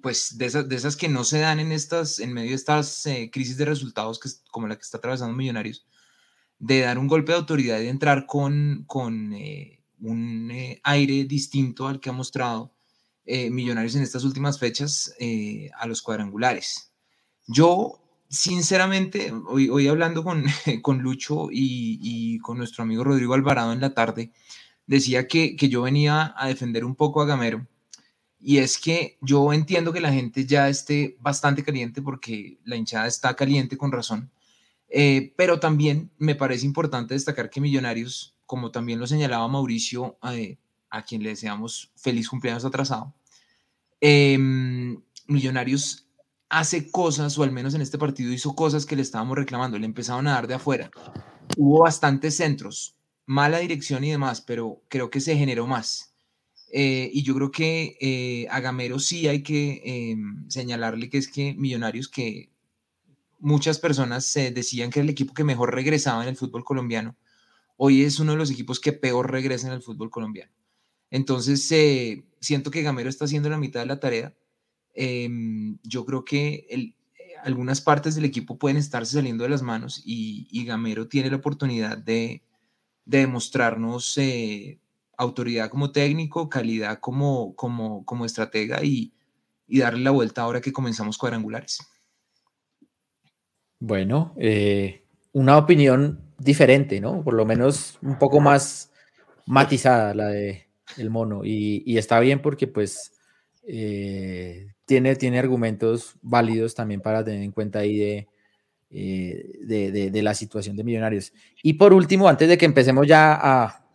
pues 0.01 0.37
de 0.37 0.45
esas, 0.45 0.69
de 0.69 0.75
esas 0.77 0.95
que 0.95 1.09
no 1.09 1.25
se 1.25 1.39
dan 1.39 1.59
en, 1.59 1.73
estas, 1.73 2.19
en 2.19 2.33
medio 2.33 2.51
de 2.51 2.55
estas 2.55 3.03
crisis 3.31 3.57
de 3.57 3.65
resultados 3.65 4.19
que, 4.19 4.29
como 4.49 4.67
la 4.67 4.75
que 4.75 4.83
está 4.83 4.97
atravesando 4.97 5.35
Millonarios 5.35 5.85
de 6.61 6.81
dar 6.81 6.99
un 6.99 7.07
golpe 7.07 7.31
de 7.31 7.39
autoridad 7.39 7.79
y 7.79 7.83
de 7.83 7.89
entrar 7.89 8.27
con, 8.27 8.83
con 8.85 9.33
eh, 9.33 9.83
un 9.99 10.51
eh, 10.51 10.79
aire 10.83 11.25
distinto 11.25 11.87
al 11.87 11.99
que 11.99 12.11
ha 12.11 12.13
mostrado 12.13 12.71
eh, 13.25 13.49
Millonarios 13.49 13.95
en 13.95 14.03
estas 14.03 14.23
últimas 14.23 14.59
fechas 14.59 15.11
a 15.73 15.87
los 15.87 16.03
cuadrangulares. 16.03 16.93
Yo, 17.47 17.99
sinceramente, 18.31 19.31
hoy, 19.47 19.87
hablando 19.87 20.23
con, 20.23 20.45
con 20.81 20.99
Lucho 20.99 21.49
y, 21.51 21.99
y, 22.01 22.39
con 22.39 22.57
nuestro 22.57 22.83
amigo 22.83 23.03
Rodrigo 23.03 23.35
Alvarado 23.35 23.73
en 23.73 23.81
la 23.81 23.93
tarde, 23.93 24.31
decía 24.87 25.27
que, 25.27 25.55
que 25.55 25.69
yo 25.69 25.83
venía 25.83 26.33
a 26.35 26.47
defender 26.47 26.83
un 26.83 26.95
poco 26.95 27.21
a 27.21 27.25
Gamero. 27.25 27.67
Y 28.39 28.57
es 28.57 28.79
que 28.79 29.19
yo 29.21 29.53
entiendo 29.53 29.93
que 29.93 30.01
la 30.01 30.11
gente 30.11 30.47
ya 30.47 30.67
esté 30.67 31.17
bastante 31.19 31.63
caliente 31.63 32.01
porque 32.01 32.57
la 32.63 32.75
hinchada 32.75 33.05
está 33.07 33.35
caliente 33.35 33.77
con 33.77 33.91
razón 33.91 34.31
eh, 34.91 35.33
pero 35.37 35.59
también 35.59 36.11
me 36.17 36.35
parece 36.35 36.65
importante 36.65 37.13
destacar 37.13 37.49
que 37.49 37.61
Millonarios, 37.61 38.35
como 38.45 38.71
también 38.71 38.99
lo 38.99 39.07
señalaba 39.07 39.47
Mauricio, 39.47 40.17
eh, 40.33 40.57
a 40.89 41.03
quien 41.03 41.23
le 41.23 41.29
deseamos 41.29 41.91
feliz 41.95 42.27
cumpleaños 42.27 42.65
atrasado, 42.65 43.13
em, 44.01 45.01
Millonarios 45.27 46.07
hace 46.51 46.91
cosas, 46.91 47.37
o 47.37 47.43
al 47.43 47.51
menos 47.51 47.73
en 47.73 47.81
este 47.81 47.97
partido 47.97 48.31
hizo 48.31 48.55
cosas 48.55 48.85
que 48.85 48.97
le 48.97 49.01
estábamos 49.01 49.37
reclamando, 49.37 49.79
le 49.79 49.85
empezaron 49.85 50.27
a 50.27 50.33
dar 50.33 50.47
de 50.47 50.55
afuera. 50.55 50.91
Hubo 51.57 51.79
bastantes 51.79 52.35
centros, 52.35 52.97
mala 53.25 53.59
dirección 53.59 54.03
y 54.03 54.11
demás, 54.11 54.41
pero 54.41 54.83
creo 54.89 55.09
que 55.09 55.21
se 55.21 55.37
generó 55.37 55.65
más. 55.65 56.13
Eh, 56.73 57.09
y 57.13 57.23
yo 57.23 57.35
creo 57.35 57.51
que 57.51 57.97
eh, 58.01 58.47
a 58.51 58.59
Gamero 58.59 58.99
sí 58.99 59.27
hay 59.27 59.43
que 59.43 59.81
em, 59.83 60.49
señalarle 60.49 61.09
que 61.09 61.17
es 61.17 61.29
que 61.29 61.53
Millonarios, 61.53 62.09
que 62.09 62.49
muchas 63.39 63.79
personas 63.79 64.25
se 64.25 64.51
decían 64.51 64.89
que 64.89 64.99
era 64.99 65.05
el 65.05 65.09
equipo 65.09 65.33
que 65.33 65.45
mejor 65.45 65.73
regresaba 65.73 66.23
en 66.23 66.29
el 66.29 66.37
fútbol 66.37 66.65
colombiano, 66.65 67.15
hoy 67.77 68.03
es 68.03 68.19
uno 68.19 68.33
de 68.33 68.37
los 68.37 68.51
equipos 68.51 68.81
que 68.81 68.91
peor 68.91 69.31
regresa 69.31 69.67
en 69.67 69.73
el 69.73 69.81
fútbol 69.81 70.11
colombiano. 70.11 70.51
Entonces, 71.11 71.69
eh, 71.71 72.25
siento 72.41 72.71
que 72.71 72.81
Gamero 72.81 73.09
está 73.09 73.25
haciendo 73.25 73.49
la 73.49 73.57
mitad 73.57 73.79
de 73.79 73.85
la 73.85 73.99
tarea. 74.01 74.33
Em, 74.93 75.77
yo 75.83 76.05
creo 76.05 76.25
que 76.25 76.67
el, 76.69 76.95
algunas 77.43 77.81
partes 77.81 78.15
del 78.15 78.25
equipo 78.25 78.57
pueden 78.57 78.77
estarse 78.77 79.13
saliendo 79.13 79.43
de 79.43 79.49
las 79.49 79.61
manos 79.61 80.01
y, 80.05 80.65
Gamero 80.65 81.07
tiene 81.07 81.29
la 81.29 81.37
oportunidad 81.37 81.97
de, 81.97 82.41
demostrarnos 83.05 84.17
eh, 84.17 84.79
autoridad 85.17 85.69
como 85.69 85.91
técnico, 85.91 86.49
calidad 86.49 86.99
como, 86.99 87.55
como, 87.55 88.05
como 88.05 88.25
estratega 88.25 88.83
y, 88.83 89.13
darle 89.67 90.03
la 90.03 90.11
vuelta 90.11 90.41
ahora 90.41 90.59
que 90.59 90.73
comenzamos 90.73 91.17
cuadrangulares. 91.17 91.79
Bueno, 93.79 94.35
eh, 94.37 95.05
una 95.31 95.57
opinión 95.57 96.21
diferente, 96.37 96.99
¿no? 96.99 97.23
Por 97.23 97.35
lo 97.35 97.45
menos 97.45 97.97
un 98.01 98.19
poco 98.19 98.41
más 98.41 98.91
matizada 99.45 100.13
la 100.13 100.27
de 100.27 100.67
el 100.97 101.09
mono 101.09 101.45
y, 101.45 101.97
está 101.97 102.19
bien 102.19 102.41
porque 102.41 102.67
pues 102.67 103.13
eh, 103.63 104.73
tiene, 104.85 105.15
tiene 105.15 105.39
argumentos 105.39 106.15
válidos 106.21 106.75
también 106.75 107.01
para 107.01 107.23
tener 107.23 107.41
en 107.41 107.51
cuenta 107.51 107.79
ahí 107.79 108.27
eh, 108.89 109.59
de, 109.61 110.11
de, 110.11 110.21
la 110.21 110.33
situación 110.33 110.75
de 110.75 110.83
millonarios. 110.83 111.33
Y 111.63 111.73
por 111.73 111.93
último, 111.93 112.27
antes 112.27 112.49
de 112.49 112.57
que 112.57 112.65
empecemos 112.65 113.07
ya 113.07 113.33
a, 113.33 113.85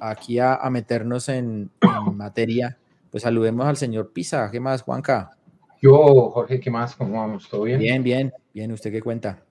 aquí 0.00 0.38
a, 0.38 0.58
meternos 0.70 1.28
en, 1.28 1.70
materia, 2.14 2.76
pues 3.10 3.22
saludemos 3.22 3.66
al 3.66 3.76
señor 3.76 4.12
Pisa. 4.12 4.50
¿Qué 4.50 4.60
más, 4.60 4.82
Juanca? 4.82 5.30
Yo, 5.80 6.30
Jorge, 6.30 6.60
¿qué 6.60 6.70
más? 6.70 6.94
¿Cómo 6.94 7.18
vamos? 7.18 7.48
¿Todo 7.48 7.62
bien? 7.62 7.78
Bien, 7.78 8.02
bien, 8.02 8.32
bien. 8.52 8.72
¿Usted 8.72 8.92
qué 8.92 9.00
cuenta? 9.00 9.42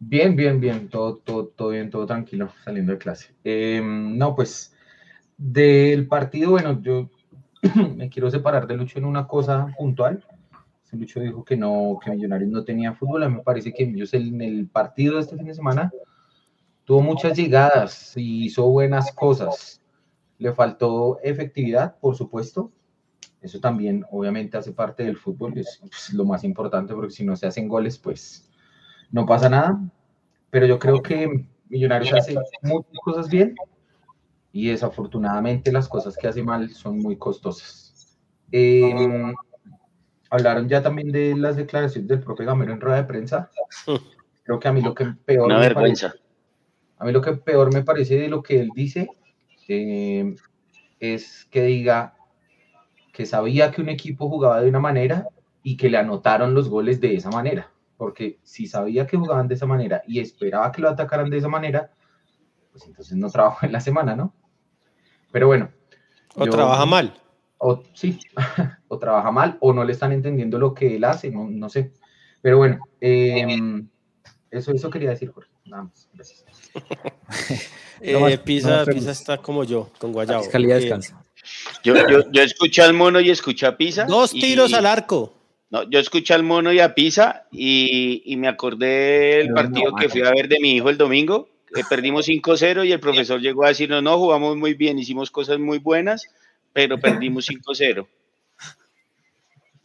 Bien, 0.00 0.34
bien, 0.34 0.60
bien. 0.60 0.88
Todo, 0.88 1.16
todo, 1.16 1.46
todo 1.48 1.68
bien, 1.70 1.90
todo 1.90 2.06
tranquilo, 2.06 2.50
saliendo 2.64 2.92
de 2.92 2.98
clase. 2.98 3.32
Em, 3.44 4.16
no, 4.16 4.34
pues 4.34 4.74
del 5.36 6.08
partido, 6.08 6.50
bueno, 6.50 6.80
yo 6.82 7.10
me 7.96 8.08
quiero 8.08 8.30
separar 8.30 8.66
de 8.66 8.76
Lucho 8.76 8.98
en 8.98 9.04
una 9.04 9.26
cosa 9.26 9.74
puntual. 9.76 10.24
Lucho 10.92 11.20
dijo 11.20 11.44
que 11.44 11.56
no, 11.56 11.98
que 12.02 12.10
Millonarios 12.10 12.50
no 12.50 12.64
tenía 12.64 12.94
fútbol. 12.94 13.22
A 13.22 13.28
mí 13.28 13.36
me 13.36 13.42
parece 13.42 13.72
que 13.72 13.84
ellos 13.84 14.14
en 14.14 14.40
el 14.40 14.68
partido 14.68 15.16
de 15.16 15.20
este 15.20 15.36
fin 15.36 15.46
de 15.46 15.54
semana 15.54 15.92
tuvo 16.84 17.02
muchas 17.02 17.36
llegadas 17.36 18.16
y 18.16 18.46
hizo 18.46 18.66
buenas 18.68 19.12
cosas. 19.12 19.82
Le 20.38 20.52
faltó 20.52 21.18
efectividad, 21.22 21.98
por 21.98 22.16
supuesto. 22.16 22.72
Eso 23.42 23.60
también, 23.60 24.04
obviamente, 24.10 24.56
hace 24.56 24.72
parte 24.72 25.04
del 25.04 25.16
fútbol. 25.16 25.58
Es 25.58 25.78
pues, 25.80 26.12
lo 26.14 26.24
más 26.24 26.44
importante 26.44 26.94
porque 26.94 27.10
si 27.10 27.24
no 27.24 27.36
se 27.36 27.46
hacen 27.46 27.68
goles, 27.68 27.98
pues 27.98 28.50
no 29.10 29.26
pasa 29.26 29.48
nada. 29.48 29.78
Pero 30.50 30.66
yo 30.66 30.78
creo 30.78 31.02
que 31.02 31.46
Millonarios 31.68 32.14
hace 32.14 32.34
muchas 32.62 32.98
cosas 33.04 33.28
bien 33.28 33.54
y 34.58 34.70
desafortunadamente 34.70 35.70
las 35.70 35.88
cosas 35.88 36.16
que 36.16 36.26
hace 36.26 36.42
mal 36.42 36.70
son 36.70 36.98
muy 36.98 37.16
costosas. 37.16 38.18
Em, 38.50 39.32
hablaron 40.30 40.68
ya 40.68 40.82
también 40.82 41.12
de 41.12 41.36
las 41.36 41.54
declaraciones 41.54 42.08
del 42.08 42.24
propio 42.24 42.44
Gamero 42.44 42.72
en 42.72 42.80
rueda 42.80 42.96
de 42.96 43.04
prensa. 43.04 43.52
Creo 44.42 44.58
que 44.58 44.66
a 44.66 44.72
mí 44.72 44.82
lo 44.82 44.94
que 44.94 45.14
peor 45.24 45.46
Una 45.46 45.60
me 45.60 45.68
vergüenza. 45.68 46.08
Parece, 46.08 46.24
a 46.98 47.04
mí 47.04 47.12
lo 47.12 47.22
que 47.22 47.34
peor 47.34 47.72
me 47.72 47.84
parece 47.84 48.16
de 48.16 48.26
lo 48.26 48.42
que 48.42 48.58
él 48.58 48.70
dice 48.74 49.08
em, 49.68 50.34
es 50.98 51.46
que 51.52 51.62
diga 51.62 52.16
que 53.12 53.26
sabía 53.26 53.70
que 53.70 53.80
un 53.80 53.90
equipo 53.90 54.28
jugaba 54.28 54.60
de 54.60 54.68
una 54.68 54.80
manera 54.80 55.28
y 55.62 55.76
que 55.76 55.88
le 55.88 55.98
anotaron 55.98 56.52
los 56.52 56.68
goles 56.68 57.00
de 57.00 57.14
esa 57.14 57.30
manera. 57.30 57.70
Porque 57.96 58.40
si 58.42 58.66
sabía 58.66 59.06
que 59.06 59.16
jugaban 59.16 59.46
de 59.46 59.54
esa 59.54 59.66
manera 59.66 60.02
y 60.04 60.18
esperaba 60.18 60.72
que 60.72 60.82
lo 60.82 60.88
atacaran 60.88 61.30
de 61.30 61.38
esa 61.38 61.48
manera, 61.48 61.92
pues 62.72 62.84
entonces 62.88 63.16
no 63.16 63.30
trabajó 63.30 63.64
en 63.64 63.70
la 63.70 63.80
semana, 63.80 64.16
¿no? 64.16 64.34
Pero 65.32 65.46
bueno. 65.46 65.70
O 66.34 66.46
trabaja 66.46 66.86
mal. 66.86 67.14
O 67.58 67.82
sí, 67.92 68.18
o 68.88 68.98
trabaja 68.98 69.30
mal, 69.32 69.58
o 69.60 69.72
no 69.72 69.84
le 69.84 69.92
están 69.92 70.12
entendiendo 70.12 70.58
lo 70.58 70.74
que 70.74 70.96
él 70.96 71.04
hace, 71.04 71.30
no, 71.30 71.48
no 71.48 71.68
sé. 71.68 71.92
Pero 72.40 72.58
bueno, 72.58 72.78
em, 73.00 73.88
eso, 74.50 74.72
eso 74.72 74.90
quería 74.90 75.10
decir, 75.10 75.30
Jorge. 75.30 75.50
Nada 75.64 75.84
más, 75.84 76.08
gracias. 76.14 76.44
eh, 78.00 78.38
Pisa, 78.44 78.84
Pisa 78.86 79.10
está 79.10 79.38
como 79.38 79.64
yo, 79.64 79.90
con 79.98 80.12
Guayabo. 80.12 80.48
Calidad 80.50 80.78
eh, 80.78 80.82
descansa. 80.82 81.24
Yo, 81.82 81.94
yo, 82.08 82.30
yo, 82.30 82.42
escuché 82.42 82.82
al 82.82 82.94
mono 82.94 83.20
y 83.20 83.30
escuché 83.30 83.66
a 83.66 83.76
Pisa. 83.76 84.04
Dos 84.04 84.30
tiros 84.30 84.72
al 84.72 84.86
arco. 84.86 85.34
No, 85.70 85.88
yo 85.90 85.98
escuché 85.98 86.34
al 86.34 86.44
mono 86.44 86.72
y 86.72 86.80
a 86.80 86.94
Pisa 86.94 87.46
y, 87.50 88.22
y 88.24 88.36
me 88.36 88.48
acordé 88.48 89.38
del 89.38 89.52
partido 89.52 89.94
que 89.96 90.08
fui 90.08 90.22
a 90.22 90.30
ver 90.30 90.48
de 90.48 90.60
mi 90.60 90.76
hijo 90.76 90.88
el 90.88 90.96
domingo 90.96 91.48
eh, 91.74 91.82
perdimos 91.88 92.28
5-0 92.28 92.86
y 92.86 92.92
el 92.92 93.00
profesor 93.00 93.40
llegó 93.40 93.64
a 93.64 93.68
decirnos, 93.68 94.02
no, 94.02 94.18
jugamos 94.18 94.56
muy 94.56 94.74
bien, 94.74 94.98
hicimos 94.98 95.30
cosas 95.30 95.58
muy 95.58 95.78
buenas, 95.78 96.28
pero 96.72 96.98
perdimos 96.98 97.48
5-0. 97.48 98.06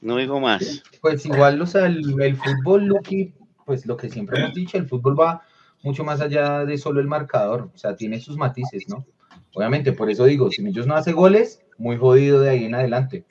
No 0.01 0.17
digo 0.17 0.39
más. 0.39 0.83
Pues 1.01 1.25
igual, 1.25 1.61
o 1.61 1.65
sea, 1.65 1.85
el, 1.85 2.35
fútbol, 2.35 2.85
Lucky, 2.85 3.33
pues 3.65 3.85
lo 3.85 3.95
que 3.95 4.09
siempre 4.09 4.39
hemos 4.39 4.53
dicho, 4.53 4.77
el 4.77 4.87
fútbol 4.87 5.19
va 5.19 5.43
mucho 5.81 6.03
más 6.03 6.21
allá 6.21 6.65
de 6.65 6.77
solo 6.77 6.99
el 6.99 7.07
marcador, 7.07 7.69
o 7.73 7.77
sea, 7.77 7.95
tiene 7.95 8.19
sus 8.19 8.37
matices, 8.37 8.87
¿no? 8.89 9.05
Obviamente, 9.53 9.93
por 9.93 10.09
eso 10.09 10.25
digo, 10.25 10.49
si 10.49 10.65
ellos 10.65 10.87
no 10.87 10.95
hace 10.95 11.11
goles, 11.13 11.61
muy 11.77 11.97
jodido 11.97 12.39
de 12.41 12.49
ahí 12.49 12.65
en 12.65 12.75
adelante, 12.75 13.25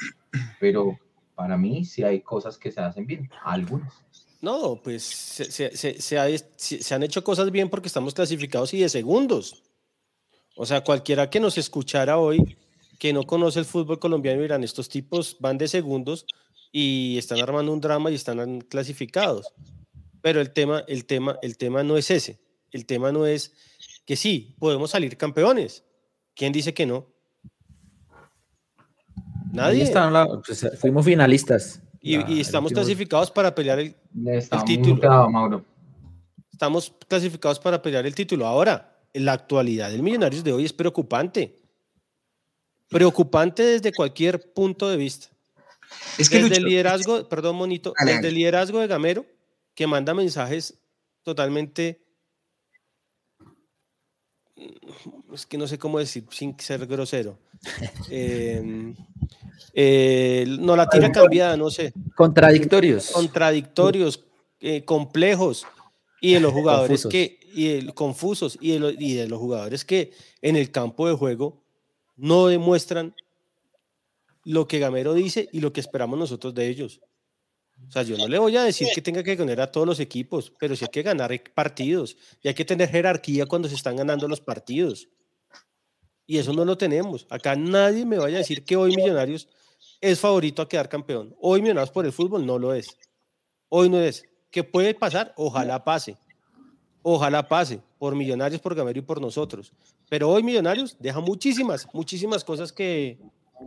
pero 0.61 0.99
para 1.35 1.57
mí 1.57 1.85
sí 1.85 2.05
hay 2.05 2.21
cosas 2.21 2.59
que 2.59 2.71
se 2.71 2.81
hacen 2.81 3.07
bien, 3.07 3.31
algunas. 3.45 4.05
No, 4.43 4.81
pues 4.83 5.05
se, 5.05 6.19
han 6.19 7.03
hecho 7.05 7.23
cosas 7.23 7.53
bien 7.53 7.71
porque 7.71 7.87
estamos 7.87 8.13
clasificados 8.13 8.75
y 8.75 8.81
de 8.81 8.89
segundos. 8.89 9.63
O 10.57 10.67
sea, 10.67 10.83
cualquiera 10.83 11.31
que 11.31 11.39
nos 11.39 11.57
escuchara 11.59 12.19
hoy, 12.19 12.59
que 12.99 13.13
no 13.13 13.23
conoce 13.23 13.61
el 13.61 13.65
fútbol 13.65 14.01
colombiano, 14.01 14.43
dirán, 14.43 14.65
estos 14.65 14.89
tipos 14.89 15.37
van 15.39 15.59
de 15.59 15.69
segundos 15.69 16.27
y 16.73 17.17
están 17.19 17.39
armando 17.41 17.73
un 17.73 17.81
drama 17.81 18.11
y 18.11 18.17
están 18.17 18.63
clasificados. 18.63 19.47
Pero 20.21 20.41
el 20.41 20.51
tema, 20.51 20.85
el 20.89 21.05
tema, 21.05 21.39
el 21.41 21.57
tema 21.57 21.85
no 21.85 21.97
es 21.97 22.11
ese. 22.11 22.41
El 22.73 22.85
tema 22.85 23.13
no 23.13 23.27
es 23.27 23.53
que 24.05 24.17
sí, 24.17 24.57
podemos 24.59 24.91
salir 24.91 25.17
campeones. 25.17 25.85
¿Quién 26.35 26.53
dice 26.53 26.75
que 26.75 26.85
no? 26.85 27.07
Nadie. 29.53 29.89
Pues, 30.45 30.67
fuimos 30.81 31.05
finalistas. 31.05 31.81
Y, 32.03 32.41
estamos 32.41 32.73
clasificados 32.73 33.31
para 33.31 33.55
pelear 33.55 33.79
el, 33.79 33.95
título. 34.67 35.65
Estamos 36.53 36.93
clasificados 37.09 37.61
para 37.61 37.81
pelear 37.81 38.05
el 38.05 38.15
título. 38.15 38.47
Ahora, 38.47 38.99
la 39.15 39.33
actualidad 39.33 39.91
del 39.91 40.03
Millonarios 40.03 40.43
de 40.43 40.53
hoy 40.53 40.65
es 40.65 40.73
preocupante. 40.73 41.57
Preocupante 42.88 43.62
desde 43.62 43.93
cualquier 43.93 44.53
punto 44.53 44.91
de 44.91 44.97
vista. 44.97 45.29
Es 46.19 46.29
que 46.29 46.43
desde 46.43 46.57
el 46.57 46.65
liderazgo, 46.65 47.29
perdón, 47.29 47.57
Monito, 47.57 47.95
desde 48.05 48.29
el 48.29 48.35
liderazgo 48.35 48.81
de 48.81 48.88
Gamero, 48.88 49.25
que 49.75 49.87
manda 49.87 50.12
mensajes 50.12 50.83
totalmente. 51.23 52.02
Es 55.33 55.46
que 55.46 55.59
no 55.59 55.66
sé 55.66 55.79
cómo 55.79 55.98
decir 55.98 56.25
sin 56.31 56.59
ser 56.59 56.87
grosero. 56.87 57.38
Eh, 58.11 58.94
eh, 59.72 60.44
no 60.59 60.77
la 60.77 60.88
tira 60.88 61.11
cambiada, 61.12 61.57
no 61.57 61.70
sé. 61.70 61.92
Contradictorios. 62.16 63.11
Contradictorios, 63.11 64.25
eh, 64.61 64.85
complejos. 64.85 65.66
Y 66.20 66.35
de 66.35 66.40
los 66.40 66.53
jugadores 66.53 67.07
que, 67.07 67.40
y 67.53 67.85
confusos, 67.92 68.59
y 68.61 68.79
de, 68.79 68.96
y 68.98 69.14
de 69.14 69.29
los 69.29 69.40
jugadores 69.40 69.85
que 69.85 70.12
en 70.40 70.57
el 70.57 70.70
campo 70.70 71.09
de 71.09 71.14
juego 71.14 71.62
no 72.16 72.46
demuestran 72.46 73.14
lo 74.44 74.68
que 74.68 74.79
Gamero 74.79 75.14
dice 75.14 75.48
y 75.53 75.61
lo 75.61 75.72
que 75.72 75.81
esperamos 75.81 76.18
nosotros 76.18 76.55
de 76.55 76.68
ellos. 76.68 77.01
O 77.88 77.92
sea, 77.92 78.03
yo 78.03 78.16
no 78.16 78.27
le 78.27 78.38
voy 78.38 78.57
a 78.57 78.62
decir 78.62 78.88
que 78.95 79.03
tenga 79.03 79.23
que 79.23 79.37
ganar 79.37 79.61
a 79.61 79.71
todos 79.71 79.87
los 79.87 80.01
equipos, 80.01 80.53
pero 80.59 80.75
sí 80.75 80.85
hay 80.85 80.90
que 80.90 81.03
ganar 81.03 81.31
partidos 81.55 82.16
y 82.42 82.49
hay 82.49 82.55
que 82.55 82.64
tener 82.64 82.88
jerarquía 82.88 83.47
cuando 83.47 83.68
se 83.68 83.75
están 83.75 83.97
ganando 83.97 84.27
los 84.29 84.40
partidos. 84.40 85.09
Y 86.27 86.38
eso 86.38 86.53
no 86.53 86.64
lo 86.64 86.79
tenemos. 86.79 87.27
Acá 87.29 87.57
nadie 87.57 88.07
me 88.07 88.18
vaya 88.18 88.37
a 88.37 88.38
decir 88.38 88.64
que 88.64 88.77
hoy 88.77 88.97
Millonarios 88.97 89.49
es 90.01 90.21
favorito 90.21 90.62
a 90.62 90.68
quedar 90.68 90.88
campeón. 90.88 91.35
Hoy 91.40 91.61
Millonarios 91.61 91.90
por 91.90 92.07
el 92.07 92.12
fútbol 92.12 92.47
no 92.47 92.59
lo 92.59 92.73
es. 92.73 92.97
Hoy 93.68 93.90
no 93.90 94.01
es. 94.01 94.25
¿Qué 94.51 94.64
puede 94.64 94.95
pasar? 94.95 95.35
Ojalá 95.37 95.85
pase. 95.85 96.16
Ojalá 97.03 97.49
pase 97.49 97.81
por 97.99 98.14
Millonarios, 98.14 98.61
por 98.61 98.75
Gamero 98.75 98.99
y 98.99 99.03
por 99.03 99.21
nosotros. 99.21 99.73
Pero 100.09 100.31
hoy 100.31 100.42
Millonarios 100.42 100.97
deja 100.99 101.21
muchísimas, 101.21 101.87
muchísimas 101.92 102.45
cosas 102.45 102.73
que, 102.73 103.18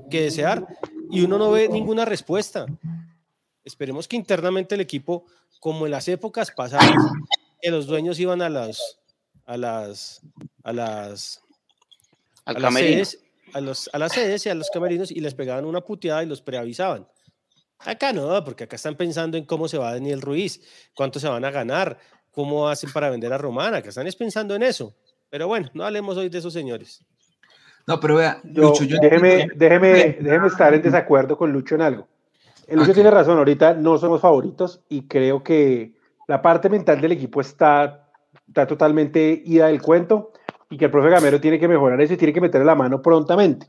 que 0.10 0.21
desear 0.21 0.65
y 1.12 1.21
uno 1.21 1.38
no 1.38 1.51
ve 1.51 1.69
ninguna 1.69 2.06
respuesta. 2.06 2.65
Esperemos 3.65 4.08
que 4.08 4.15
internamente 4.15 4.75
el 4.75 4.82
equipo, 4.82 5.25
como 5.60 5.86
en 5.86 5.91
las 5.91 6.08
épocas 6.08 6.51
pasadas, 6.51 6.95
que 7.62 7.71
los 7.71 7.88
dueños 7.88 8.19
iban 8.19 8.41
a 8.41 8.49
las, 8.49 8.99
a 9.45 9.58
las, 9.58 10.21
a 10.63 10.71
las 10.71 11.41
a, 12.45 12.54
las 12.54 12.73
sedes, 12.73 13.19
a, 13.54 13.62
los, 13.62 13.89
a 13.91 13.97
las 13.97 14.13
sedes 14.13 14.45
y 14.45 14.49
a 14.49 14.56
los 14.56 14.69
camerinos 14.69 15.12
y 15.12 15.19
les 15.19 15.34
pegaban 15.34 15.65
una 15.65 15.82
puteada 15.82 16.23
y 16.23 16.28
los 16.28 16.41
preavisaban. 16.41 17.08
Acá 17.80 18.13
no, 18.13 18.43
porque 18.43 18.63
acá 18.65 18.75
están 18.75 18.95
pensando 18.95 19.38
en 19.38 19.45
cómo 19.45 19.67
se 19.67 19.78
va 19.78 19.93
Daniel 19.93 20.21
Ruiz, 20.21 20.62
cuánto 20.93 21.19
se 21.19 21.28
van 21.28 21.43
a 21.43 21.51
ganar, 21.51 21.97
cómo 22.32 22.69
hacen 22.69 22.91
para 22.91 23.10
vender 23.10 23.34
a 23.34 23.38
Romana, 23.38 23.82
que 23.82 23.89
están 23.89 24.08
pensando 24.17 24.56
en 24.56 24.63
eso. 24.63 24.95
Pero 25.30 25.47
bueno, 25.47 25.69
no 25.73 25.84
hablemos 25.84 26.17
hoy 26.17 26.30
de 26.30 26.38
esos 26.38 26.54
señores. 26.54 27.04
No, 27.88 27.99
pero 27.99 28.15
vea, 28.15 28.41
Lucho, 28.43 28.86
déjeme, 28.86 29.47
déjeme, 29.56 30.17
déjeme 30.19 30.47
estar 30.47 30.73
en 30.73 30.82
desacuerdo 30.82 31.38
con 31.38 31.51
Lucho 31.51 31.75
en 31.75 31.82
algo. 31.82 32.08
El 32.67 32.80
Lucho 32.80 32.93
tiene 32.93 33.12
razón, 33.12 33.38
ahorita 33.38 33.75
no 33.75 33.97
somos 33.97 34.21
favoritos 34.21 34.82
y 34.89 35.08
creo 35.08 35.43
que 35.43 35.93
la 36.28 36.41
parte 36.41 36.69
mental 36.69 36.99
del 36.99 37.12
equipo 37.12 37.39
está, 37.39 38.10
está 38.47 38.65
totalmente 38.65 39.43
ida 39.45 39.67
del 39.67 39.82
cuento 39.82 40.32
y 40.69 40.78
que 40.78 40.86
el 40.86 40.91
profe 40.91 41.10
Gamero 41.10 41.39
tiene 41.39 41.60
que 41.60 41.67
mejorar 41.67 42.01
eso 42.01 42.13
y 42.13 42.17
tiene 42.17 42.34
que 42.34 42.41
meterle 42.41 42.65
la 42.65 42.75
mano 42.75 43.01
prontamente. 43.01 43.67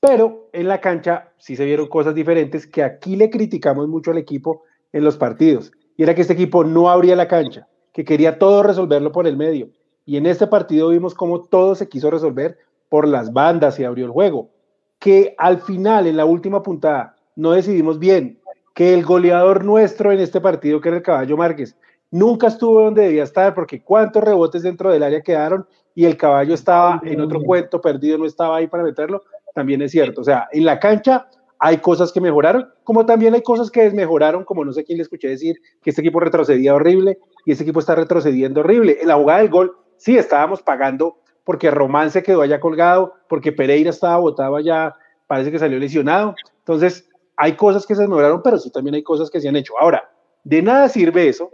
Pero 0.00 0.48
en 0.52 0.68
la 0.68 0.80
cancha 0.80 1.32
sí 1.38 1.54
se 1.54 1.64
vieron 1.64 1.86
cosas 1.86 2.14
diferentes 2.14 2.66
que 2.66 2.82
aquí 2.82 3.16
le 3.16 3.30
criticamos 3.30 3.86
mucho 3.88 4.10
al 4.10 4.18
equipo 4.18 4.64
en 4.92 5.04
los 5.04 5.16
partidos. 5.16 5.72
Y 5.96 6.02
era 6.02 6.14
que 6.14 6.22
este 6.22 6.34
equipo 6.34 6.64
no 6.64 6.90
abría 6.90 7.14
la 7.16 7.28
cancha, 7.28 7.68
que 7.92 8.04
quería 8.04 8.38
todo 8.38 8.62
resolverlo 8.64 9.12
por 9.12 9.26
el 9.28 9.36
medio. 9.36 9.68
Y 10.04 10.16
en 10.16 10.26
este 10.26 10.46
partido 10.48 10.88
vimos 10.88 11.14
cómo 11.14 11.42
todo 11.42 11.74
se 11.74 11.88
quiso 11.88 12.10
resolver 12.10 12.58
por 12.88 13.06
las 13.08 13.32
bandas 13.32 13.78
y 13.78 13.84
abrió 13.84 14.04
el 14.06 14.10
juego. 14.10 14.50
Que 14.98 15.34
al 15.38 15.60
final, 15.60 16.06
en 16.06 16.16
la 16.16 16.24
última 16.24 16.62
puntada, 16.62 17.13
no 17.36 17.52
decidimos 17.52 17.98
bien, 17.98 18.40
que 18.74 18.94
el 18.94 19.04
goleador 19.04 19.64
nuestro 19.64 20.12
en 20.12 20.20
este 20.20 20.40
partido, 20.40 20.80
que 20.80 20.88
era 20.88 20.98
el 20.98 21.02
Caballo 21.02 21.36
Márquez, 21.36 21.76
nunca 22.10 22.46
estuvo 22.46 22.82
donde 22.82 23.02
debía 23.02 23.24
estar, 23.24 23.54
porque 23.54 23.82
cuántos 23.82 24.22
rebotes 24.22 24.62
dentro 24.62 24.90
del 24.90 25.02
área 25.02 25.20
quedaron 25.20 25.66
y 25.94 26.04
el 26.04 26.16
caballo 26.16 26.54
estaba 26.54 27.00
en 27.04 27.20
otro 27.20 27.40
cuento 27.40 27.80
perdido, 27.80 28.18
no 28.18 28.26
estaba 28.26 28.56
ahí 28.56 28.66
para 28.66 28.82
meterlo, 28.82 29.22
también 29.54 29.82
es 29.82 29.92
cierto. 29.92 30.20
O 30.20 30.24
sea, 30.24 30.48
en 30.52 30.64
la 30.64 30.78
cancha 30.78 31.28
hay 31.58 31.78
cosas 31.78 32.12
que 32.12 32.20
mejoraron, 32.20 32.68
como 32.82 33.06
también 33.06 33.34
hay 33.34 33.42
cosas 33.42 33.70
que 33.70 33.82
desmejoraron, 33.82 34.44
como 34.44 34.64
no 34.64 34.72
sé 34.72 34.84
quién 34.84 34.98
le 34.98 35.02
escuché 35.02 35.28
decir 35.28 35.56
que 35.82 35.90
este 35.90 36.02
equipo 36.02 36.20
retrocedía 36.20 36.74
horrible 36.74 37.18
y 37.46 37.52
este 37.52 37.64
equipo 37.64 37.80
está 37.80 37.94
retrocediendo 37.94 38.60
horrible. 38.60 38.98
En 39.00 39.08
la 39.08 39.14
jugada 39.16 39.40
del 39.40 39.50
gol, 39.50 39.76
sí 39.96 40.16
estábamos 40.16 40.62
pagando 40.62 41.18
porque 41.44 41.70
Román 41.70 42.10
se 42.10 42.22
quedó 42.22 42.42
allá 42.42 42.60
colgado, 42.60 43.14
porque 43.28 43.52
Pereira 43.52 43.90
estaba 43.90 44.16
botado 44.18 44.56
allá, 44.56 44.94
parece 45.26 45.50
que 45.50 45.58
salió 45.58 45.78
lesionado. 45.78 46.34
Entonces, 46.58 47.08
hay 47.36 47.54
cosas 47.54 47.86
que 47.86 47.94
se 47.94 48.06
mejoraron, 48.06 48.42
pero 48.42 48.58
sí 48.58 48.70
también 48.70 48.94
hay 48.94 49.02
cosas 49.02 49.30
que 49.30 49.40
se 49.40 49.48
han 49.48 49.56
hecho. 49.56 49.74
Ahora, 49.78 50.10
de 50.44 50.62
nada 50.62 50.88
sirve 50.88 51.28
eso 51.28 51.50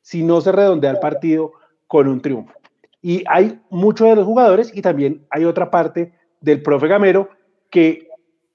si 0.00 0.22
no 0.22 0.40
se 0.40 0.52
redondea 0.52 0.90
el 0.90 0.98
partido 0.98 1.52
con 1.86 2.08
un 2.08 2.20
triunfo. 2.20 2.52
Y 3.00 3.24
hay 3.28 3.60
muchos 3.70 4.08
de 4.08 4.16
los 4.16 4.24
jugadores 4.24 4.70
y 4.74 4.82
también 4.82 5.26
hay 5.30 5.44
otra 5.44 5.70
parte 5.70 6.12
del 6.40 6.62
profe 6.62 6.88
Gamero 6.88 7.28
que 7.70 8.08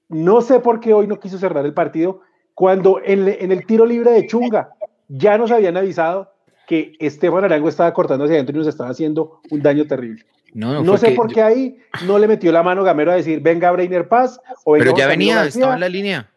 no 0.09 0.41
sé 0.41 0.59
por 0.59 0.79
qué 0.79 0.93
hoy 0.93 1.07
no 1.07 1.19
quiso 1.19 1.37
cerrar 1.37 1.65
el 1.65 1.73
partido 1.73 2.21
cuando 2.53 3.01
en, 3.03 3.27
en 3.27 3.51
el 3.51 3.65
tiro 3.65 3.85
libre 3.85 4.11
de 4.11 4.25
Chunga 4.25 4.69
ya 5.07 5.37
nos 5.37 5.51
habían 5.51 5.77
avisado 5.77 6.33
que 6.67 6.93
Estefan 6.99 7.45
Arango 7.45 7.69
estaba 7.69 7.93
cortando 7.93 8.25
hacia 8.25 8.35
adentro 8.35 8.55
y 8.55 8.59
nos 8.59 8.67
estaba 8.67 8.89
haciendo 8.89 9.41
un 9.51 9.61
daño 9.61 9.87
terrible. 9.87 10.25
No, 10.53 10.97
sé 10.97 11.11
por 11.11 11.31
qué 11.31 11.41
ahí 11.41 11.77
no 12.05 12.17
le 12.19 12.27
metió 12.27 12.51
la 12.51 12.63
mano 12.63 12.83
Gamero 12.83 13.11
a 13.11 13.15
decir, 13.15 13.41
venga 13.41 13.71
Brainer 13.71 14.07
Paz. 14.07 14.39
O 14.65 14.73
Pero 14.73 14.95
ya 14.95 15.07
venía, 15.07 15.45
estaba 15.45 15.75
en 15.75 15.79
la 15.79 15.89
línea. 15.89 16.29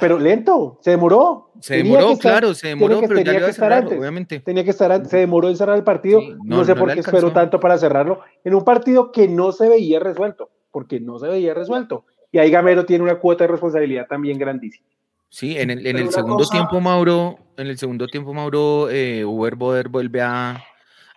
Pero 0.00 0.18
lento, 0.18 0.78
se 0.80 0.92
demoró. 0.92 1.52
Se 1.60 1.76
demoró, 1.76 2.16
claro, 2.18 2.54
se 2.54 2.68
demoró, 2.68 3.00
pero 3.06 3.20
ya 3.20 3.34
iba 3.34 3.48
a 3.48 3.52
cerrar, 3.52 3.86
obviamente. 3.86 4.40
Tenía 4.40 4.64
que 4.64 4.70
estar, 4.70 5.06
se 5.06 5.18
demoró 5.18 5.48
en 5.48 5.56
cerrar 5.56 5.76
el 5.76 5.84
partido. 5.84 6.20
no, 6.44 6.64
sé 6.64 6.74
por 6.74 6.92
qué 6.92 7.00
esperó 7.00 7.32
tanto 7.32 7.60
para 7.60 7.78
cerrarlo. 7.78 8.20
En 8.44 8.54
un 8.54 8.64
partido 8.64 9.12
que 9.12 9.28
no 9.28 9.52
se 9.52 9.68
veía 9.68 10.00
resuelto, 10.00 10.50
porque 10.70 11.00
no 11.00 11.18
se 11.18 11.28
veía 11.28 11.54
resuelto. 11.54 12.04
Y 12.30 12.38
ahí 12.38 12.50
Gamero 12.50 12.84
tiene 12.86 13.04
una 13.04 13.16
cuota 13.16 13.44
de 13.44 13.48
responsabilidad 13.48 14.06
también 14.08 14.38
grandísima. 14.38 14.86
Sí, 15.28 15.56
en 15.58 15.70
el, 15.70 15.86
en 15.86 15.96
el 15.96 16.10
segundo 16.10 16.46
tiempo, 16.46 16.80
Mauro, 16.80 17.38
en 17.56 17.66
el 17.66 17.78
segundo 17.78 18.06
tiempo, 18.06 18.34
Mauro, 18.34 18.90
eh, 18.90 19.24
Uber 19.24 19.54
Boder 19.54 19.88
vuelve 19.88 20.20
a, 20.20 20.62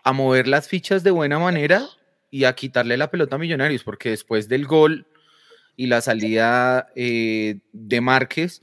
a 0.04 0.14
mover 0.14 0.48
las 0.48 0.70
fichas 0.70 1.04
de 1.04 1.12
buena 1.12 1.38
manera 1.40 1.86
y 2.32 2.46
a 2.46 2.54
quitarle 2.54 2.96
la 2.96 3.12
pelota 3.12 3.36
a 3.36 3.40
Millonarios, 3.40 3.84
porque 3.84 4.10
después 4.10 4.48
del 4.48 4.66
gol 4.66 5.06
y 5.76 5.88
la 5.88 6.02
salida 6.02 6.88
eh, 6.96 7.60
de 7.74 8.02
Márquez, 8.02 8.62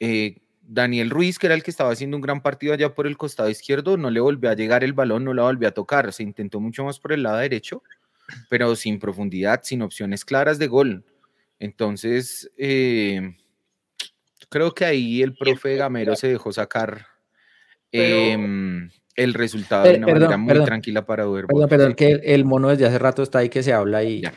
eh, 0.00 0.38
Daniel 0.62 1.10
Ruiz, 1.10 1.38
que 1.38 1.46
era 1.46 1.54
el 1.54 1.62
que 1.62 1.70
estaba 1.70 1.92
haciendo 1.92 2.16
un 2.16 2.22
gran 2.22 2.40
partido 2.40 2.72
allá 2.72 2.94
por 2.94 3.06
el 3.06 3.16
costado 3.16 3.50
izquierdo, 3.50 3.96
no 3.96 4.10
le 4.10 4.20
volvió 4.20 4.50
a 4.50 4.54
llegar 4.54 4.82
el 4.82 4.94
balón, 4.94 5.24
no 5.24 5.34
la 5.34 5.42
volvió 5.42 5.68
a 5.68 5.72
tocar, 5.72 6.12
se 6.12 6.22
intentó 6.22 6.60
mucho 6.60 6.84
más 6.84 6.98
por 6.98 7.12
el 7.12 7.22
lado 7.22 7.38
derecho, 7.38 7.82
pero 8.48 8.74
sin 8.74 8.98
profundidad, 8.98 9.60
sin 9.62 9.82
opciones 9.82 10.24
claras 10.24 10.58
de 10.58 10.66
gol. 10.66 11.04
Entonces, 11.58 12.50
eh, 12.56 13.36
creo 14.48 14.74
que 14.74 14.84
ahí 14.84 15.22
el 15.22 15.34
profe 15.34 15.76
Gamero 15.76 16.16
se 16.16 16.28
dejó 16.28 16.52
sacar 16.52 17.06
em, 17.92 18.90
el 19.16 19.34
resultado 19.34 19.84
de 19.84 19.98
una 19.98 20.06
manera 20.06 20.36
muy 20.36 20.64
tranquila 20.64 21.04
para 21.04 21.26
ver. 21.26 21.46
Perdón, 21.46 21.68
perdón, 21.68 21.94
que 21.94 22.20
el, 22.24 22.44
mono 22.44 22.70
desde 22.70 22.86
hace 22.86 22.98
rato 22.98 23.22
está 23.22 23.40
ahí 23.40 23.48
que 23.48 23.62
se 23.62 23.72
habla 23.72 24.02
y. 24.02 24.22
Ya. 24.22 24.32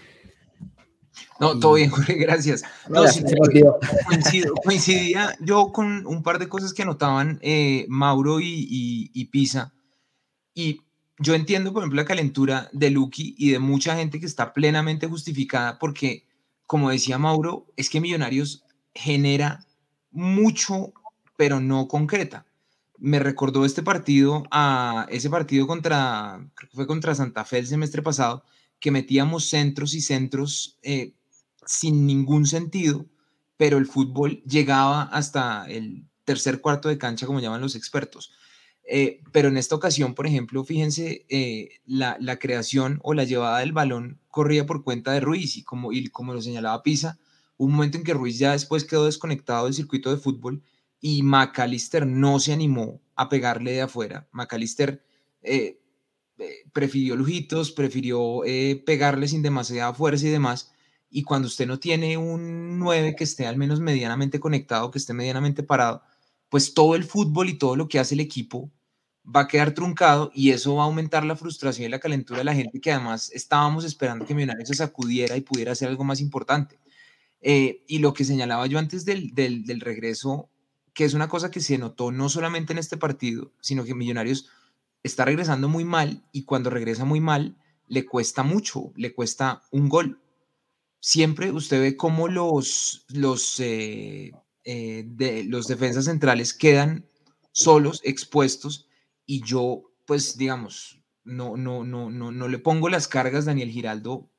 No, 1.39 1.59
todo 1.59 1.73
bien, 1.73 1.89
Jorge, 1.91 2.15
gracias. 2.15 2.63
No, 2.89 3.03
coincidía 4.63 5.35
yo 5.39 5.71
con 5.71 6.05
un 6.07 6.23
par 6.23 6.39
de 6.39 6.49
cosas 6.49 6.73
que 6.73 6.83
anotaban 6.83 7.39
eh, 7.41 7.85
Mauro 7.89 8.39
y, 8.39 9.11
y, 9.13 9.25
Pisa. 9.25 9.73
Y 10.53 10.81
yo 11.19 11.35
entiendo, 11.35 11.73
por 11.73 11.83
ejemplo, 11.83 12.01
la 12.01 12.07
calentura 12.07 12.69
de 12.73 12.89
Lucky 12.89 13.35
y 13.37 13.51
de 13.51 13.59
mucha 13.59 13.95
gente 13.95 14.19
que 14.19 14.25
está 14.25 14.53
plenamente 14.53 15.07
justificada 15.07 15.79
porque, 15.79 16.25
como 16.65 16.89
decía 16.89 17.17
Mauro, 17.17 17.67
es 17.75 17.89
que 17.89 18.01
Millonarios 18.01 18.63
genera 18.93 19.65
mucho, 20.11 20.93
pero 21.35 21.59
no 21.59 21.87
concreta 21.87 22.47
me 22.97 23.19
recordó 23.19 23.65
este 23.65 23.83
partido 23.83 24.43
a 24.51 25.05
ese 25.09 25.29
partido 25.29 25.67
contra, 25.67 26.39
creo 26.55 26.69
que 26.69 26.75
fue 26.75 26.87
contra 26.87 27.15
Santa 27.15 27.45
Fe 27.45 27.59
el 27.59 27.67
semestre 27.67 28.01
pasado, 28.01 28.43
que 28.79 28.91
metíamos 28.91 29.49
centros 29.49 29.93
y 29.93 30.01
centros 30.01 30.77
eh, 30.83 31.13
sin 31.67 32.07
ningún 32.07 32.47
sentido, 32.47 33.05
pero 33.57 33.77
el 33.77 33.85
fútbol 33.85 34.41
llegaba 34.43 35.03
hasta 35.03 35.65
el 35.69 36.05
tercer 36.23 36.61
cuarto 36.61 36.89
de 36.89 36.97
cancha, 36.97 37.25
como 37.25 37.39
llaman 37.39 37.61
los 37.61 37.75
expertos. 37.75 38.31
Eh, 38.89 39.21
pero 39.33 39.49
en 39.49 39.57
esta 39.57 39.75
ocasión, 39.75 40.15
por 40.15 40.27
ejemplo, 40.27 40.63
fíjense, 40.63 41.25
eh, 41.29 41.69
la, 41.85 42.17
la, 42.21 42.39
creación 42.39 42.99
o 43.03 43.13
la 43.13 43.25
llevada 43.25 43.59
del 43.59 43.73
balón 43.73 44.21
corría 44.29 44.65
por 44.65 44.83
cuenta 44.83 45.11
de 45.11 45.19
Ruiz 45.19 45.57
y 45.57 45.63
como, 45.63 45.91
y 45.91 46.07
como 46.07 46.33
lo 46.33 46.41
señalaba 46.41 46.83
Pisa, 46.83 47.19
un 47.57 47.73
momento 47.73 47.97
en 47.97 48.05
que 48.05 48.13
Ruiz 48.13 48.39
ya 48.39 48.53
después 48.53 48.85
quedó 48.85 49.05
desconectado 49.05 49.65
del 49.65 49.73
circuito 49.73 50.09
de 50.09 50.21
fútbol 50.21 50.63
y 51.01 51.21
McAllister 51.21 52.07
no 52.07 52.39
se 52.39 52.53
animó 52.53 53.01
a 53.15 53.27
pegarle 53.27 53.73
de 53.73 53.81
afuera. 53.81 54.29
McAllister 54.31 55.03
eh, 55.41 55.81
eh, 56.37 56.53
prefirió 56.71 57.17
lujitos, 57.17 57.71
prefirió 57.71 58.41
pegarle 58.85 59.27
sin 59.27 59.41
demasiada 59.41 59.93
fuerza 59.93 60.27
y 60.27 60.29
demás. 60.31 60.71
Y 61.09 61.23
cuando 61.23 61.47
usted 61.47 61.67
no 61.67 61.79
tiene 61.79 62.17
un 62.17 62.79
9 62.79 63.15
que 63.15 63.23
esté 63.23 63.47
al 63.47 63.57
menos 63.57 63.79
medianamente 63.79 64.39
conectado, 64.39 64.91
que 64.91 64.99
esté 64.99 65.13
medianamente 65.13 65.63
parado, 65.63 66.03
pues 66.49 66.73
todo 66.73 66.95
el 66.95 67.03
fútbol 67.03 67.49
y 67.49 67.57
todo 67.57 67.75
lo 67.75 67.87
que 67.87 67.99
hace 67.99 68.15
el 68.15 68.21
equipo 68.21 68.71
va 69.23 69.41
a 69.41 69.47
quedar 69.47 69.73
truncado 69.73 70.31
y 70.33 70.51
eso 70.51 70.75
va 70.75 70.83
a 70.83 70.85
aumentar 70.85 71.25
la 71.25 71.35
frustración 71.35 71.87
y 71.87 71.89
la 71.89 71.99
calentura 71.99 72.39
de 72.39 72.45
la 72.45 72.53
gente 72.53 72.79
que 72.79 72.91
además 72.91 73.29
estábamos 73.33 73.83
esperando 73.83 74.25
que 74.25 74.33
Millonarios 74.33 74.69
se 74.69 74.75
sacudiera 74.75 75.35
y 75.35 75.41
pudiera 75.41 75.73
hacer 75.73 75.89
algo 75.89 76.03
más 76.03 76.21
importante. 76.21 76.79
y 77.41 77.99
lo 77.99 78.13
que 78.13 78.25
señalaba 78.25 78.67
yo 78.67 78.79
antes 78.79 79.05
del, 79.05 79.33
del, 79.33 79.65
del 79.65 79.81
regreso 79.81 80.49
que 80.93 81.05
es 81.05 81.13
una 81.13 81.29
cosa 81.29 81.51
que 81.51 81.59
se 81.59 81.77
notó 81.77 82.11
no 82.11 82.27
solamente 82.27 82.73
en 82.73 82.79
este 82.79 82.97
partido, 82.97 83.51
sino 83.61 83.83
que 83.83 83.93
Millonarios 83.93 84.49
está 85.03 85.25
regresando 85.25 85.69
muy 85.69 85.85
mal 85.85 86.23
y 86.31 86.43
cuando 86.43 86.71
regresa 86.71 87.05
muy 87.05 87.19
mal 87.19 87.55
le 87.87 88.05
cuesta 88.05 88.41
mucho, 88.41 88.91
le 88.95 89.13
cuesta 89.13 89.61
un 89.71 89.89
gol. 89.89 90.19
Siempre 90.99 91.51
usted 91.51 91.81
ve 91.81 91.97
cómo 91.97 92.27
los, 92.27 93.05
los, 93.09 93.59
eh, 93.59 94.31
eh, 94.63 95.03
de, 95.07 95.43
los 95.43 95.67
defensas 95.67 96.05
centrales 96.05 96.53
quedan 96.53 97.05
solos, 97.51 98.01
expuestos, 98.03 98.87
y 99.25 99.43
yo, 99.43 99.91
pues 100.05 100.37
digamos, 100.37 101.01
no, 101.23 101.57
no, 101.57 101.83
no, 101.83 102.09
no, 102.09 102.31
no 102.31 102.47
le 102.47 102.59
pongo 102.59 102.89
las 102.89 103.07
cargas. 103.07 103.45
Daniel 103.45 103.69
Giraldo 103.69 104.29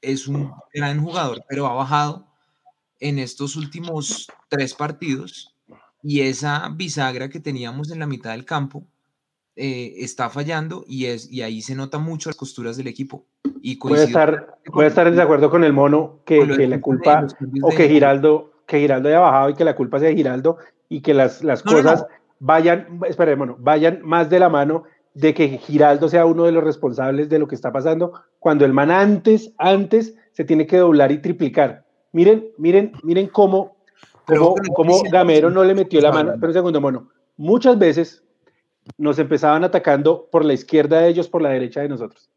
es 0.00 0.26
un 0.26 0.50
gran 0.72 1.02
jugador, 1.02 1.44
pero 1.48 1.66
ha 1.66 1.74
bajado 1.74 2.26
en 2.98 3.18
estos 3.18 3.56
últimos 3.56 4.28
tres 4.48 4.74
partidos 4.74 5.56
y 6.02 6.20
esa 6.20 6.68
bisagra 6.70 7.28
que 7.28 7.40
teníamos 7.40 7.90
en 7.90 7.98
la 7.98 8.06
mitad 8.06 8.30
del 8.30 8.44
campo 8.44 8.86
eh, 9.56 9.94
está 9.98 10.30
fallando 10.30 10.84
y, 10.88 11.06
es, 11.06 11.30
y 11.30 11.42
ahí 11.42 11.60
se 11.60 11.74
nota 11.74 11.98
mucho 11.98 12.30
las 12.30 12.36
costuras 12.36 12.76
del 12.76 12.86
equipo. 12.86 13.26
Y 13.62 13.76
puede 13.76 14.04
estar, 14.04 14.58
puede 14.72 14.88
estar 14.88 15.06
en 15.06 15.14
desacuerdo 15.14 15.50
con 15.50 15.64
el 15.64 15.72
mono 15.72 16.20
que, 16.24 16.46
que 16.56 16.66
la 16.66 16.80
culpa 16.80 17.26
o 17.62 17.68
que 17.70 17.88
Giraldo, 17.88 18.52
que 18.66 18.78
Giraldo 18.78 19.08
haya 19.08 19.20
bajado 19.20 19.50
y 19.50 19.54
que 19.54 19.64
la 19.64 19.76
culpa 19.76 19.98
sea 19.98 20.08
de 20.08 20.16
Giraldo 20.16 20.58
y 20.88 21.02
que 21.02 21.14
las, 21.14 21.44
las 21.44 21.62
cosas 21.62 22.06
vayan, 22.38 23.00
vayan 23.58 24.00
más 24.02 24.30
de 24.30 24.40
la 24.40 24.48
mano 24.48 24.84
de 25.14 25.34
que 25.34 25.58
Giraldo 25.58 26.08
sea 26.08 26.26
uno 26.26 26.44
de 26.44 26.52
los 26.52 26.64
responsables 26.64 27.28
de 27.28 27.38
lo 27.38 27.48
que 27.48 27.54
está 27.54 27.72
pasando, 27.72 28.12
cuando 28.38 28.64
el 28.64 28.72
man 28.72 28.90
antes, 28.90 29.52
antes 29.58 30.16
se 30.32 30.44
tiene 30.44 30.66
que 30.66 30.78
doblar 30.78 31.12
y 31.12 31.18
triplicar. 31.18 31.84
Miren, 32.12 32.48
miren, 32.58 32.92
miren 33.02 33.28
cómo, 33.28 33.76
cómo, 34.24 34.54
cómo 34.74 35.02
Gamero 35.10 35.50
no 35.50 35.64
le 35.64 35.74
metió 35.74 36.00
la 36.00 36.12
mano. 36.12 36.32
Pero 36.36 36.48
un 36.48 36.54
segundo, 36.54 36.80
mono. 36.80 37.08
Muchas 37.36 37.78
veces 37.78 38.24
nos 38.98 39.18
empezaban 39.18 39.64
atacando 39.64 40.28
por 40.30 40.44
la 40.44 40.52
izquierda 40.52 41.00
de 41.00 41.08
ellos, 41.08 41.28
por 41.28 41.42
la 41.42 41.50
derecha 41.50 41.80
de 41.80 41.88
nosotros. 41.88 42.30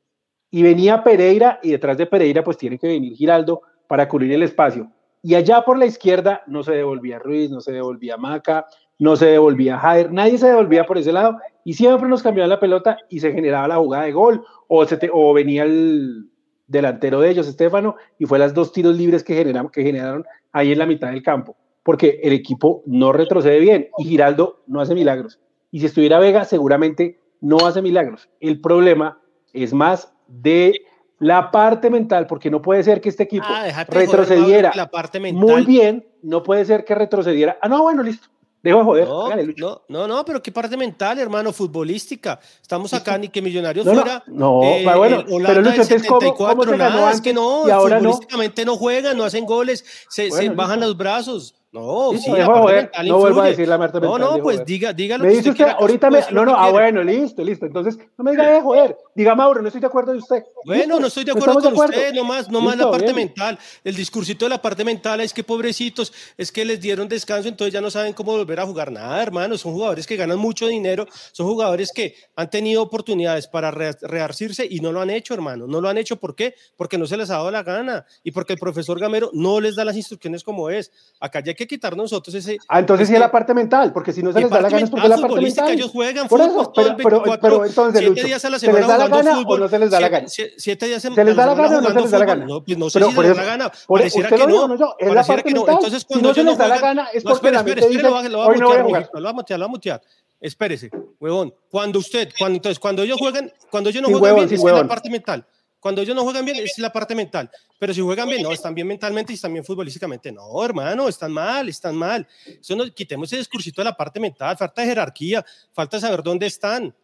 Y 0.53 0.61
venía 0.61 1.03
Pereira 1.03 1.59
y 1.63 1.71
detrás 1.71 1.97
de 1.97 2.05
Pereira 2.05 2.43
pues 2.43 2.57
tiene 2.57 2.77
que 2.77 2.85
venir 2.85 3.15
Giraldo 3.15 3.63
para 3.87 4.07
cubrir 4.07 4.31
el 4.33 4.43
espacio. 4.43 4.91
Y 5.23 5.33
allá 5.33 5.63
por 5.65 5.79
la 5.79 5.87
izquierda 5.87 6.43
no 6.45 6.61
se 6.61 6.73
devolvía 6.73 7.17
Ruiz, 7.17 7.49
no 7.49 7.59
se 7.59 7.71
devolvía 7.71 8.17
Maca, 8.17 8.67
no 8.99 9.15
se 9.15 9.25
devolvía 9.25 9.79
Jair, 9.79 10.11
nadie 10.11 10.37
se 10.37 10.49
devolvía 10.49 10.85
por 10.85 10.99
ese 10.99 11.11
lado 11.11 11.39
y 11.65 11.73
siempre 11.73 12.07
nos 12.07 12.21
cambiaban 12.21 12.51
la 12.51 12.59
pelota 12.59 12.99
y 13.09 13.19
se 13.19 13.31
generaba 13.31 13.67
la 13.67 13.77
jugada 13.77 14.03
de 14.03 14.11
gol 14.11 14.45
o, 14.67 14.85
se 14.85 14.99
o 15.11 15.33
venía 15.33 15.63
el 15.63 16.29
delantero 16.67 17.19
de 17.19 17.31
ellos, 17.31 17.47
Estefano, 17.47 17.95
y 18.19 18.27
fue 18.27 18.37
las 18.37 18.53
dos 18.53 18.71
tiros 18.71 18.95
libres 18.95 19.23
que 19.23 19.33
generaron, 19.33 19.71
que 19.71 19.81
generaron 19.81 20.23
ahí 20.51 20.71
en 20.71 20.77
la 20.77 20.85
mitad 20.85 21.09
del 21.09 21.23
campo, 21.23 21.57
porque 21.81 22.19
el 22.21 22.31
equipo 22.31 22.83
no 22.85 23.11
retrocede 23.11 23.57
bien 23.57 23.89
y 23.97 24.03
Giraldo 24.03 24.61
no 24.67 24.81
hace 24.81 24.93
milagros. 24.93 25.39
Y 25.71 25.79
si 25.79 25.87
estuviera 25.87 26.19
Vega, 26.19 26.45
seguramente 26.45 27.17
no 27.41 27.65
hace 27.65 27.81
milagros. 27.81 28.29
El 28.39 28.61
problema 28.61 29.19
es 29.51 29.73
más 29.73 30.12
de 30.27 30.81
la 31.19 31.51
parte 31.51 31.89
mental, 31.89 32.27
porque 32.27 32.51
no 32.51 32.61
puede 32.61 32.83
ser 32.83 32.99
que 32.99 33.09
este 33.09 33.23
equipo 33.23 33.45
ah, 33.47 33.85
retrocediera 33.87 34.71
la 34.75 34.89
parte 34.89 35.19
muy 35.19 35.65
bien, 35.65 36.05
no 36.21 36.43
puede 36.43 36.65
ser 36.65 36.83
que 36.83 36.95
retrocediera. 36.95 37.57
Ah, 37.61 37.69
no, 37.69 37.81
bueno, 37.83 38.03
listo. 38.03 38.27
Dejo 38.63 38.95
de 38.95 39.05
joder. 39.05 39.55
No, 39.57 39.81
no, 39.89 40.07
no, 40.07 40.23
pero 40.23 40.41
qué 40.41 40.49
parte 40.49 40.77
mental, 40.77 41.19
hermano, 41.19 41.51
futbolística. 41.51 42.39
Estamos 42.61 42.93
acá 42.93 43.17
ni 43.17 43.27
que 43.27 43.41
Millonarios 43.41 43.85
no, 43.85 43.93
fuera. 43.93 44.23
No, 44.27 44.63
eh, 44.63 44.85
bueno, 44.95 45.25
pero 45.27 45.61
Lucho, 45.61 45.81
entonces, 45.81 46.07
¿cómo, 46.07 46.33
cómo 46.33 46.63
se 46.63 46.77
ganó 46.77 47.09
Es 47.09 47.19
que 47.19 47.33
no, 47.33 47.63
futbolísticamente 47.63 48.63
no. 48.63 48.77
juegan, 48.77 49.17
no 49.17 49.25
hacen 49.25 49.45
goles, 49.45 49.83
se, 50.07 50.31
se 50.31 50.47
bajan 50.49 50.79
los 50.79 50.95
brazos. 50.95 51.55
No, 51.73 52.11
sí, 52.19 52.29
no 52.29 53.17
vuelvo 53.17 53.41
a 53.41 53.47
decir 53.47 53.67
la 53.67 53.79
parte 53.79 53.99
mental. 53.99 54.21
No, 54.21 54.37
no, 54.37 54.43
pues 54.43 54.63
diga, 54.63 54.93
dígalo. 54.93 55.23
Me 55.23 55.31
dice 55.31 55.49
usted, 55.49 55.69
ahorita 55.69 56.11
me. 56.11 56.19
No, 56.29 56.45
no, 56.45 56.55
ah, 56.55 56.69
bueno, 56.69 57.01
listo, 57.01 57.43
listo. 57.43 57.65
Entonces, 57.65 57.97
no 58.15 58.23
me 58.23 58.29
diga 58.29 58.47
de 58.47 58.61
joder. 58.61 58.95
Diga, 59.15 59.33
Mauro, 59.33 59.59
no 59.59 59.69
estoy 59.69 59.81
de 59.81 59.87
acuerdo 59.87 60.11
de 60.11 60.19
usted. 60.19 60.43
Bueno, 60.65 60.99
no 60.99 61.07
estoy 61.07 61.23
de 61.23 61.31
acuerdo 61.31 61.59
con 61.61 61.73
usted, 61.73 62.13
nomás, 62.13 62.47
nomás 62.47 62.77
la 62.77 62.91
parte 62.91 63.11
mental. 63.11 63.57
El 63.83 63.95
discursito 63.95 64.45
de 64.45 64.49
la 64.49 64.61
parte 64.61 64.85
mental 64.85 65.19
es 65.21 65.33
que 65.33 65.43
pobrecitos, 65.43 66.13
es 66.37 66.51
que 66.51 66.63
les 66.63 66.79
dieron 66.79 67.07
descanso, 67.09 67.49
entonces 67.49 67.73
ya 67.73 67.81
no 67.81 67.89
saben 67.89 68.13
cómo 68.13 68.33
volver 68.33 68.59
a 68.59 68.67
jugar 68.67 68.91
nada, 68.91 69.19
hermano. 69.23 69.57
Son 69.57 69.73
jugadores 69.73 70.05
que 70.05 70.15
ganan 70.15 70.37
mucho 70.37 70.67
dinero, 70.67 71.07
son 71.31 71.47
jugadores 71.47 71.91
que 71.91 72.15
han 72.35 72.51
tenido 72.51 72.83
oportunidades 72.83 73.47
para 73.47 73.71
rearcirse 73.71 74.67
y 74.69 74.79
no 74.79 74.91
lo 74.91 75.01
han 75.01 75.09
hecho, 75.09 75.33
hermano. 75.33 75.65
No 75.65 75.81
lo 75.81 75.89
han 75.89 75.97
hecho, 75.97 76.17
¿por 76.17 76.35
qué? 76.35 76.53
Porque 76.75 76.99
no 76.99 77.07
se 77.07 77.17
les 77.17 77.31
ha 77.31 77.37
dado 77.37 77.49
la 77.49 77.63
gana 77.63 78.05
y 78.23 78.29
porque 78.29 78.53
el 78.53 78.59
profesor 78.59 78.99
Gamero 78.99 79.31
no 79.33 79.59
les 79.59 79.75
da 79.75 79.83
las 79.83 79.95
instrucciones 79.95 80.43
como 80.43 80.69
es. 80.69 80.91
Acá 81.19 81.39
ya 81.39 81.49
hay 81.49 81.55
que 81.55 81.62
quitar 81.67 81.95
nosotros 81.95 82.33
Ah, 82.67 82.79
entonces 82.79 83.07
sí 83.07 83.13
es 83.13 83.19
la 83.19 83.31
parte 83.31 83.53
mental, 83.53 83.93
porque 83.93 84.13
si 84.13 84.21
no 84.21 84.31
se 84.31 84.41
les 84.41 84.49
da 84.49 84.61
la 84.61 84.69
gana 84.69 84.83
es 84.83 84.89
porque 84.89 85.05
es 85.05 85.09
la 85.09 85.17
parte 85.17 85.41
mental. 85.41 85.71
Ellos 85.71 85.91
juegan 85.91 86.27
Por 86.27 86.41
eso, 86.41 86.71
pero, 86.75 86.95
pero, 86.97 87.23
pero, 87.41 87.65
entonces, 87.65 88.01
siete 88.01 88.23
días 88.23 88.45
a 88.45 88.49
la 88.49 88.59
semana 88.59 88.79
¿se 88.79 88.81
les 88.81 88.87
da 88.87 88.97
la 88.97 89.07
gana 89.07 89.39
o 89.39 89.57
no 89.57 89.67
se 89.67 89.79
les 89.79 89.91
da 89.91 89.99
la 89.99 90.09
gana? 90.09 90.27
Siete, 90.27 90.85
días 90.87 91.01
¿Se 91.01 91.09
les 91.09 91.35
da 91.35 91.45
la 91.45 91.53
gana 91.55 91.77
o 91.77 91.81
no 91.81 91.89
se 91.89 92.01
les 92.01 92.11
da 92.11 92.19
la 92.19 92.25
gana? 92.25 92.45
No, 92.45 92.63
pues 92.63 92.77
no 92.77 92.89
sé 92.89 92.99
si 92.99 93.11
se 93.11 93.21
les 93.21 93.29
da 93.29 93.35
la 93.35 93.43
gana. 93.43 93.71
Pareciera 93.87 94.29
que 94.29 94.47
no. 94.47 94.67
no 94.67 94.95
es 94.99 95.13
la 95.13 95.23
parte 95.23 95.53
mental. 95.53 95.75
Entonces, 95.75 96.05
cuando 96.05 96.29
no 96.29 96.33
se 96.33 96.43
les 96.43 96.57
da 96.57 96.67
la 96.67 96.79
gana 96.79 97.07
es 97.13 97.23
porque 97.23 97.51
la 97.51 97.63
mente 97.63 97.87
dice, 97.87 98.07
hoy 98.07 98.29
no 98.29 98.67
voy 98.67 98.77
a 98.77 98.83
jugar. 98.83 99.09
Lo 99.13 99.23
va 99.23 99.29
a 99.29 99.33
mutear, 99.33 99.59
lo 99.59 99.65
va 99.65 99.67
a 99.67 99.71
mutear. 99.71 100.01
Espérese, 100.39 100.91
huevón. 101.21 101.53
Cuando 101.69 101.99
usted, 101.99 102.29
cuando, 102.37 102.57
entonces, 102.57 102.77
cuando 102.77 103.01
ellos 103.03 103.17
juegan, 103.17 103.49
cuando 103.71 103.89
ellos 103.89 104.03
no 104.03 104.09
juegan 104.09 104.45
bien, 104.45 104.53
es 104.53 104.61
la 104.61 104.85
parte 104.85 105.09
mental. 105.09 105.45
Cuando 105.83 106.01
ellos 106.01 106.15
no 106.15 106.23
juegan 106.23 106.45
bien, 106.45 106.55
es 106.63 106.77
la 106.77 106.93
parte 106.93 107.13
mental. 107.13 107.51
Pero 107.77 107.93
si 107.93 107.99
juegan 107.99 108.29
bien, 108.29 108.41
no, 108.41 108.53
están 108.53 108.73
bien 108.73 108.87
mentalmente 108.87 109.33
y 109.33 109.35
están 109.35 109.51
bien 109.51 109.65
futbolísticamente. 109.65 110.31
No, 110.31 110.63
hermano, 110.63 111.09
están 111.09 111.33
mal, 111.33 111.67
están 111.67 111.93
mal. 111.93 112.25
Eso 112.45 112.73
no, 112.77 112.85
quitemos 112.85 113.27
ese 113.27 113.39
discursito 113.39 113.81
de 113.81 113.89
la 113.89 113.97
parte 113.97 114.17
mental, 114.17 114.55
falta 114.55 114.81
de 114.81 114.87
jerarquía, 114.87 115.45
falta 115.73 115.97
de 115.97 116.01
saber 116.01 116.23
dónde 116.23 116.45
están. 116.45 116.95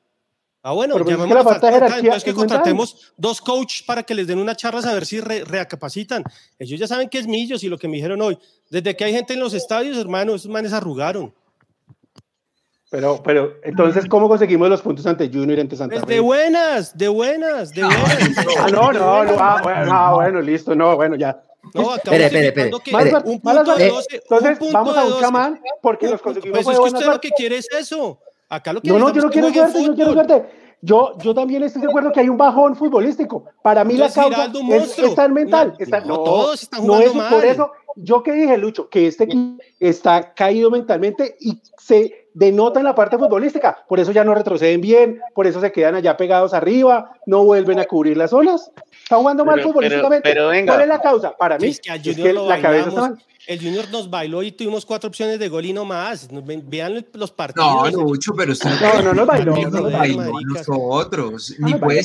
Ah, 0.63 0.71
bueno, 0.71 0.95
ya 1.05 1.13
es 1.13 1.19
que 1.27 1.33
la 1.33 1.43
falta 1.43 1.67
de 1.67 1.73
jerarquía 1.73 2.15
es 2.15 2.23
que 2.23 2.33
contratemos 2.33 3.11
dos 3.17 3.41
coaches 3.41 3.83
para 3.83 4.01
que 4.03 4.15
les 4.15 4.27
den 4.27 4.39
una 4.39 4.55
charla 4.55 4.79
a 4.79 4.93
ver 4.93 5.05
si 5.05 5.19
recapacitan. 5.19 6.23
Ellos 6.57 6.79
ya 6.79 6.87
saben 6.87 7.09
que 7.09 7.17
es 7.19 7.27
Millos 7.27 7.61
y 7.65 7.67
lo 7.67 7.77
que 7.77 7.89
me 7.89 7.97
dijeron 7.97 8.21
hoy. 8.21 8.39
Desde 8.69 8.95
que 8.95 9.03
hay 9.03 9.11
gente 9.11 9.33
en 9.33 9.41
los 9.41 9.53
estadios, 9.53 9.97
hermano, 9.97 10.35
esos 10.35 10.49
manes 10.49 10.71
arrugaron. 10.71 11.33
Pero, 12.89 13.21
pero, 13.23 13.53
entonces, 13.63 14.05
¿cómo 14.07 14.27
conseguimos 14.27 14.67
los 14.67 14.81
puntos 14.81 15.05
ante 15.05 15.29
Junior 15.29 15.59
y 15.59 15.61
ante 15.61 15.75
Santa 15.75 15.99
Fe? 15.99 16.15
De 16.15 16.19
buenas, 16.19 16.97
de 16.97 17.07
buenas, 17.07 17.71
de 17.71 17.83
buenas. 17.83 18.47
ah, 18.57 18.67
no, 18.71 18.91
no, 18.91 19.23
no, 19.25 19.35
ah, 19.39 19.59
bueno, 19.61 19.91
ah, 19.93 20.13
bueno, 20.15 20.41
listo, 20.41 20.73
no, 20.73 20.95
bueno, 20.95 21.15
ya. 21.15 21.39
No, 21.75 21.95
espere, 21.95 22.25
espere, 22.25 22.47
espere. 22.47 22.71
Un 23.25 23.41
punto 23.41 23.75
de 23.75 23.89
12, 23.89 24.07
entonces, 24.23 24.57
un 24.61 24.73
vamos 24.73 24.97
a 24.97 25.05
un 25.05 25.19
chamán 25.19 25.61
porque 25.83 26.09
los 26.09 26.19
conseguimos. 26.21 26.63
Pues 26.63 26.75
es 26.75 26.83
que 26.83 26.95
usted 26.95 27.05
lo 27.05 27.21
que 27.21 27.29
quiere 27.29 27.57
es 27.57 27.67
eso. 27.77 28.19
Acá 28.47 28.73
lo 28.73 28.81
que 28.81 28.89
No, 28.89 28.97
no, 28.97 29.13
yo 29.13 29.21
no 29.21 29.29
quiero 29.29 29.51
suerte, 29.51 29.83
yo 29.83 29.93
quiero 29.93 30.13
suerte. 30.13 30.45
Yo, 30.81 31.17
yo 31.19 31.35
también 31.35 31.61
estoy 31.63 31.81
de 31.81 31.89
acuerdo 31.89 32.11
que 32.11 32.21
hay 32.21 32.29
un 32.29 32.37
bajón 32.37 32.75
futbolístico. 32.75 33.45
Para 33.61 33.83
mí 33.83 33.95
la 33.95 34.09
causa 34.09 34.49
es, 34.71 34.97
está 34.97 35.25
en 35.25 35.33
mental. 35.33 35.75
Está, 35.77 35.99
no, 35.99 36.23
todos 36.23 36.63
están 36.63 36.81
jugando 36.81 37.05
no 37.05 37.11
es 37.11 37.15
mal. 37.15 37.33
por 37.33 37.45
eso. 37.45 37.71
Yo 37.97 38.23
que 38.23 38.31
dije, 38.31 38.57
Lucho, 38.57 38.89
que 38.89 39.07
este 39.07 39.25
equipo 39.25 39.61
está 39.79 40.33
caído 40.33 40.71
mentalmente 40.71 41.35
y 41.39 41.61
se 41.77 42.28
denota 42.39 42.79
en 42.79 42.85
la 42.85 42.95
parte 42.95 43.17
futbolística. 43.17 43.77
Por 43.87 43.99
eso 43.99 44.13
ya 44.13 44.23
no 44.23 44.33
retroceden 44.33 44.79
bien, 44.79 45.19
por 45.35 45.45
eso 45.45 45.59
se 45.59 45.71
quedan 45.71 45.95
allá 45.95 46.15
pegados 46.15 46.53
arriba, 46.53 47.11
no 47.25 47.43
vuelven 47.43 47.79
a 47.79 47.85
cubrir 47.85 48.15
las 48.15 48.29
zonas. 48.29 48.71
Está 49.03 49.17
jugando 49.17 49.43
mal 49.43 49.61
futbolísticamente. 49.61 50.27
Pero, 50.27 50.47
venga. 50.47 50.73
¿Cuál 50.73 50.83
es 50.83 50.87
la 50.87 51.01
causa? 51.01 51.35
Para 51.35 51.57
mí, 51.57 51.67
es 51.67 51.81
que, 51.81 52.33
la 52.33 52.61
cabeza 52.61 52.89
está 52.89 53.01
mal. 53.01 53.23
El 53.45 53.59
Junior 53.59 53.89
nos 53.91 54.09
bailó 54.09 54.43
y 54.43 54.51
tuvimos 54.51 54.85
cuatro 54.85 55.07
opciones 55.07 55.39
de 55.39 55.49
gol 55.49 55.65
y 55.65 55.73
no 55.73 55.83
más. 55.83 56.29
Vean 56.31 57.05
los 57.13 57.31
partidos. 57.31 57.91
No, 57.91 58.03
mucho, 58.03 58.31
pero 58.37 58.53
usted 58.53 58.69
no, 58.79 59.01
no 59.01 59.13
nos 59.13 59.27
bailó. 59.27 59.55
No 59.57 59.69
nos 59.69 59.91
bailó 59.91 60.31
nosotros. 60.45 61.55
Ni 61.57 61.73
puede 61.73 62.01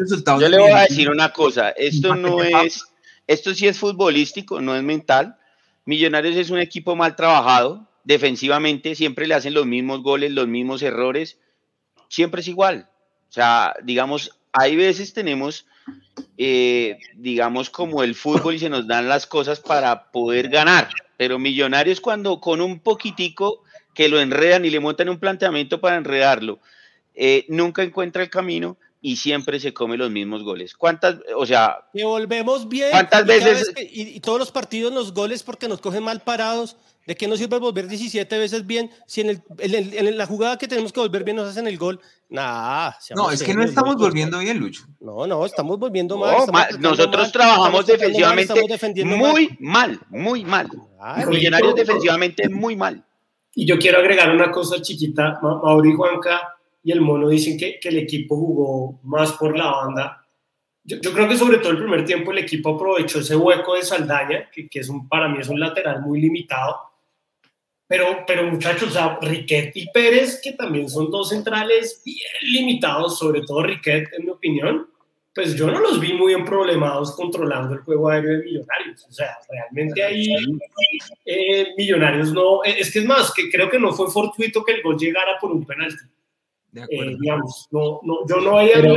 resultados. 0.00 0.42
Yo 0.42 0.48
le 0.48 0.58
voy 0.58 0.72
a 0.72 0.80
decir 0.80 1.08
una 1.08 1.32
cosa. 1.32 1.70
Esto 1.70 2.16
no 2.16 2.42
es, 2.42 2.84
esto 3.26 3.54
sí 3.54 3.66
es 3.68 3.78
futbolístico, 3.78 4.60
no 4.60 4.74
es 4.74 4.82
mental. 4.82 5.36
Millonarios 5.86 6.36
es 6.36 6.50
un 6.50 6.58
equipo 6.58 6.96
mal 6.96 7.14
trabajado 7.14 7.86
defensivamente 8.04 8.94
siempre 8.94 9.26
le 9.26 9.34
hacen 9.34 9.54
los 9.54 9.66
mismos 9.66 10.02
goles, 10.02 10.30
los 10.32 10.46
mismos 10.46 10.82
errores, 10.82 11.38
siempre 12.08 12.40
es 12.40 12.48
igual. 12.48 12.88
O 13.28 13.32
sea, 13.32 13.74
digamos, 13.82 14.38
hay 14.52 14.76
veces 14.76 15.12
tenemos, 15.12 15.66
eh, 16.38 16.98
digamos, 17.14 17.70
como 17.70 18.02
el 18.02 18.14
fútbol 18.14 18.54
y 18.54 18.58
se 18.60 18.70
nos 18.70 18.86
dan 18.86 19.08
las 19.08 19.26
cosas 19.26 19.60
para 19.60 20.12
poder 20.12 20.48
ganar, 20.48 20.88
pero 21.16 21.38
Millonarios 21.38 22.00
cuando 22.00 22.40
con 22.40 22.60
un 22.60 22.78
poquitico 22.78 23.62
que 23.94 24.08
lo 24.08 24.20
enredan 24.20 24.64
y 24.64 24.70
le 24.70 24.80
montan 24.80 25.08
un 25.08 25.18
planteamiento 25.18 25.80
para 25.80 25.96
enredarlo, 25.96 26.60
eh, 27.14 27.46
nunca 27.48 27.82
encuentra 27.82 28.22
el 28.22 28.30
camino 28.30 28.76
y 29.00 29.16
siempre 29.16 29.60
se 29.60 29.74
come 29.74 29.96
los 29.96 30.10
mismos 30.10 30.42
goles. 30.42 30.74
¿Cuántas, 30.74 31.16
o 31.36 31.44
sea... 31.44 31.88
Que 31.92 32.04
volvemos 32.04 32.68
bien. 32.68 32.90
¿Cuántas 32.90 33.26
veces... 33.26 33.72
y, 33.76 34.18
todos 34.20 34.38
los 34.38 34.50
partidos 34.50 34.92
los 34.92 35.12
goles 35.12 35.42
porque 35.42 35.68
nos 35.68 35.80
cogen 35.80 36.02
mal 36.02 36.22
parados 36.22 36.76
¿De 37.06 37.14
qué 37.14 37.28
nos 37.28 37.38
sirve 37.38 37.58
volver 37.58 37.86
17 37.86 38.38
veces 38.38 38.66
bien 38.66 38.90
si 39.06 39.20
en, 39.20 39.28
el, 39.28 39.42
en, 39.58 40.16
la 40.16 40.26
jugada 40.26 40.56
que 40.56 40.66
tenemos 40.66 40.90
que 40.90 41.00
volver 41.00 41.22
bien 41.22 41.36
nos 41.36 41.50
hacen 41.50 41.66
el 41.66 41.76
gol? 41.76 42.00
Nah, 42.30 42.92
no, 43.14 43.30
es 43.30 43.42
que 43.42 43.52
no 43.52 43.62
estamos 43.62 43.96
volviendo 43.96 44.38
bien, 44.38 44.58
Lucho. 44.58 44.84
No, 45.00 45.26
no, 45.26 45.44
estamos 45.44 45.78
volviendo 45.78 46.16
mal. 46.16 46.46
nosotros 46.80 47.30
trabajamos 47.30 47.86
defensivamente 47.86 49.04
muy 49.04 49.56
mal, 49.60 50.00
muy 50.08 50.44
mal. 50.44 50.68
Millonarios 51.28 51.74
defensivamente 51.74 52.48
muy 52.48 52.74
mal. 52.74 53.04
Y 53.54 53.66
yo 53.66 53.78
quiero 53.78 53.98
agregar 53.98 54.34
una 54.34 54.50
cosa 54.50 54.80
chiquita. 54.80 55.38
Mauri 55.42 55.92
Juanca 55.94 56.54
y 56.82 56.90
el 56.90 57.02
Mono 57.02 57.28
dicen 57.28 57.58
que, 57.58 57.78
que 57.78 57.90
el 57.90 57.98
equipo 57.98 58.36
jugó 58.36 59.00
más 59.02 59.32
por 59.32 59.56
la 59.56 59.70
banda. 59.70 60.26
Yo, 60.82 60.98
yo, 61.00 61.12
creo 61.12 61.28
que 61.28 61.36
sobre 61.36 61.58
todo 61.58 61.72
el 61.72 61.78
primer 61.78 62.04
tiempo 62.04 62.32
el 62.32 62.38
equipo 62.38 62.74
aprovechó 62.74 63.20
ese 63.20 63.36
hueco 63.36 63.74
de 63.74 63.82
Saldaña, 63.82 64.50
que, 64.50 64.68
que 64.68 64.80
es 64.80 64.88
un, 64.88 65.08
para 65.08 65.28
mí 65.28 65.38
es 65.40 65.48
un 65.48 65.60
lateral 65.60 66.02
muy 66.02 66.20
limitado 66.20 66.76
pero, 67.86 68.24
pero 68.26 68.50
muchachos, 68.50 68.88
o 68.88 68.92
sea, 68.92 69.18
Riquet 69.20 69.72
y 69.74 69.90
Pérez, 69.90 70.40
que 70.42 70.52
también 70.52 70.88
son 70.88 71.10
dos 71.10 71.28
centrales 71.28 72.00
bien 72.04 72.18
limitados, 72.52 73.18
sobre 73.18 73.42
todo 73.42 73.62
Riquet, 73.62 74.08
en 74.16 74.24
mi 74.24 74.30
opinión, 74.30 74.88
pues 75.34 75.54
yo 75.56 75.66
no 75.66 75.80
los 75.80 76.00
vi 76.00 76.12
muy 76.12 76.34
problemados 76.44 77.12
controlando 77.12 77.74
el 77.74 77.80
juego 77.80 78.08
aéreo 78.08 78.38
de 78.38 78.44
Millonarios. 78.44 79.04
O 79.08 79.12
sea, 79.12 79.36
realmente 79.50 80.02
ahí 80.02 80.28
eh, 81.26 81.74
Millonarios 81.76 82.32
no. 82.32 82.64
Eh, 82.64 82.76
es 82.78 82.92
que 82.92 83.00
es 83.00 83.04
más, 83.04 83.32
que 83.34 83.50
creo 83.50 83.68
que 83.68 83.80
no 83.80 83.92
fue 83.92 84.10
fortuito 84.10 84.64
que 84.64 84.72
el 84.72 84.82
gol 84.82 84.96
llegara 84.96 85.32
por 85.40 85.50
un 85.50 85.66
penalti. 85.66 86.04
Eh, 86.74 87.16
digamos, 87.20 87.68
no, 87.70 88.00
no, 88.04 88.26
yo 88.28 88.40
no 88.40 88.58
había. 88.58 88.74
Pero, 88.74 88.96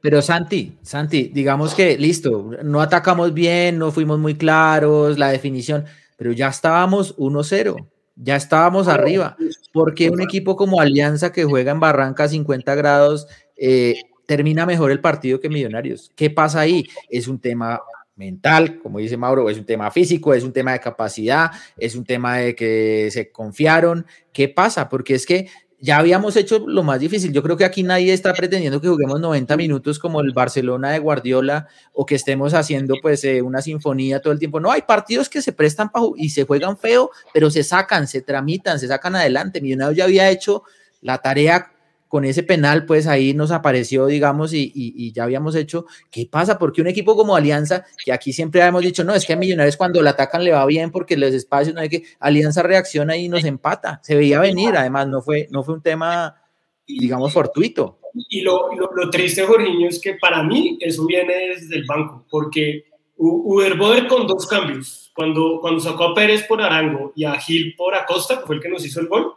pero 0.00 0.22
Santi, 0.22 0.76
Santi, 0.82 1.30
digamos 1.32 1.74
que 1.74 1.96
listo, 1.96 2.50
no 2.62 2.80
atacamos 2.80 3.32
bien, 3.32 3.78
no 3.78 3.92
fuimos 3.92 4.18
muy 4.18 4.34
claros, 4.34 5.18
la 5.18 5.30
definición, 5.30 5.84
pero 6.16 6.32
ya 6.32 6.48
estábamos 6.48 7.16
1-0 7.16 7.86
ya 8.16 8.36
estábamos 8.36 8.88
arriba. 8.88 9.36
porque 9.72 10.10
un 10.10 10.20
equipo 10.20 10.56
como 10.56 10.80
Alianza 10.80 11.32
que 11.32 11.44
juega 11.44 11.72
en 11.72 11.80
Barranca 11.80 12.28
50 12.28 12.74
grados 12.74 13.28
eh, 13.56 14.00
termina 14.26 14.66
mejor 14.66 14.90
el 14.90 15.00
partido 15.00 15.40
que 15.40 15.48
Millonarios. 15.48 16.12
¿Qué 16.16 16.30
pasa 16.30 16.60
ahí? 16.60 16.86
Es 17.08 17.28
un 17.28 17.38
tema 17.38 17.80
mental, 18.16 18.78
como 18.78 18.98
dice 18.98 19.18
Mauro, 19.18 19.50
es 19.50 19.58
un 19.58 19.66
tema 19.66 19.90
físico, 19.90 20.32
es 20.32 20.42
un 20.42 20.52
tema 20.52 20.72
de 20.72 20.80
capacidad, 20.80 21.50
es 21.76 21.94
un 21.94 22.04
tema 22.04 22.38
de 22.38 22.54
que 22.54 23.08
se 23.12 23.30
confiaron. 23.30 24.06
¿Qué 24.32 24.48
pasa? 24.48 24.88
Porque 24.88 25.14
es 25.14 25.26
que 25.26 25.48
ya 25.78 25.98
habíamos 25.98 26.36
hecho 26.36 26.58
lo 26.66 26.82
más 26.82 27.00
difícil. 27.00 27.32
Yo 27.32 27.42
creo 27.42 27.56
que 27.56 27.64
aquí 27.64 27.82
nadie 27.82 28.12
está 28.12 28.32
pretendiendo 28.32 28.80
que 28.80 28.88
juguemos 28.88 29.20
90 29.20 29.56
minutos 29.56 29.98
como 29.98 30.20
el 30.20 30.32
Barcelona 30.32 30.90
de 30.90 30.98
Guardiola 30.98 31.68
o 31.92 32.06
que 32.06 32.14
estemos 32.14 32.54
haciendo 32.54 32.94
pues 33.02 33.24
eh, 33.24 33.42
una 33.42 33.60
sinfonía 33.60 34.20
todo 34.20 34.32
el 34.32 34.38
tiempo. 34.38 34.58
No, 34.58 34.70
hay 34.70 34.82
partidos 34.82 35.28
que 35.28 35.42
se 35.42 35.52
prestan 35.52 35.90
y 36.16 36.30
se 36.30 36.44
juegan 36.44 36.78
feo, 36.78 37.10
pero 37.34 37.50
se 37.50 37.62
sacan, 37.62 38.06
se 38.08 38.22
tramitan, 38.22 38.78
se 38.78 38.88
sacan 38.88 39.16
adelante. 39.16 39.60
Millonarios 39.60 39.96
ya 39.96 40.04
había 40.04 40.30
hecho 40.30 40.62
la 41.02 41.18
tarea 41.18 41.70
con 42.16 42.24
ese 42.24 42.42
penal, 42.42 42.86
pues 42.86 43.06
ahí 43.06 43.34
nos 43.34 43.50
apareció, 43.50 44.06
digamos, 44.06 44.54
y, 44.54 45.12
ya 45.12 45.24
habíamos 45.24 45.54
hecho. 45.54 45.84
¿Qué 46.10 46.24
pasa? 46.24 46.58
Porque 46.58 46.80
un 46.80 46.86
equipo 46.86 47.14
como 47.14 47.36
Alianza, 47.36 47.84
que 48.02 48.10
aquí 48.10 48.32
siempre 48.32 48.62
hemos 48.62 48.80
dicho, 48.80 49.04
no, 49.04 49.14
es 49.14 49.26
que 49.26 49.34
a 49.34 49.36
Millonarios 49.36 49.76
cuando 49.76 50.00
la 50.00 50.12
atacan 50.12 50.42
le 50.42 50.50
va 50.50 50.64
bien 50.64 50.90
porque 50.90 51.14
los 51.18 51.34
espacios, 51.34 51.74
no 51.74 51.82
hay 51.82 51.90
que, 51.90 52.04
Alianza 52.18 52.62
reacciona 52.62 53.18
y 53.18 53.28
nos 53.28 53.44
empata. 53.44 54.00
Se 54.02 54.14
veía 54.16 54.40
venir, 54.40 54.74
además, 54.74 55.08
no 55.08 55.20
fue, 55.20 55.46
no 55.50 55.62
fue 55.62 55.74
un 55.74 55.82
tema, 55.82 56.40
digamos, 56.86 57.34
fortuito. 57.34 57.98
Y 58.30 58.40
lo, 58.40 58.70
lo, 58.72 59.10
triste, 59.10 59.42
Jorginho, 59.42 59.86
es 59.86 60.00
que 60.00 60.14
para 60.14 60.42
mí 60.42 60.78
eso 60.80 61.04
viene 61.04 61.48
desde 61.48 61.76
el 61.76 61.84
banco, 61.84 62.24
porque 62.30 62.86
Uber 63.18 63.76
Boder 63.76 64.06
con 64.08 64.26
dos 64.26 64.46
cambios. 64.46 65.12
Cuando, 65.14 65.58
cuando 65.60 65.80
sacó 65.80 66.04
a 66.04 66.14
Pérez 66.14 66.46
por 66.46 66.62
Arango 66.62 67.12
y 67.14 67.24
a 67.24 67.34
Gil 67.34 67.74
por 67.76 67.94
Acosta, 67.94 68.40
que 68.40 68.46
fue 68.46 68.56
el 68.56 68.62
que 68.62 68.70
nos 68.70 68.86
hizo 68.86 69.00
el 69.00 69.08
gol, 69.08 69.34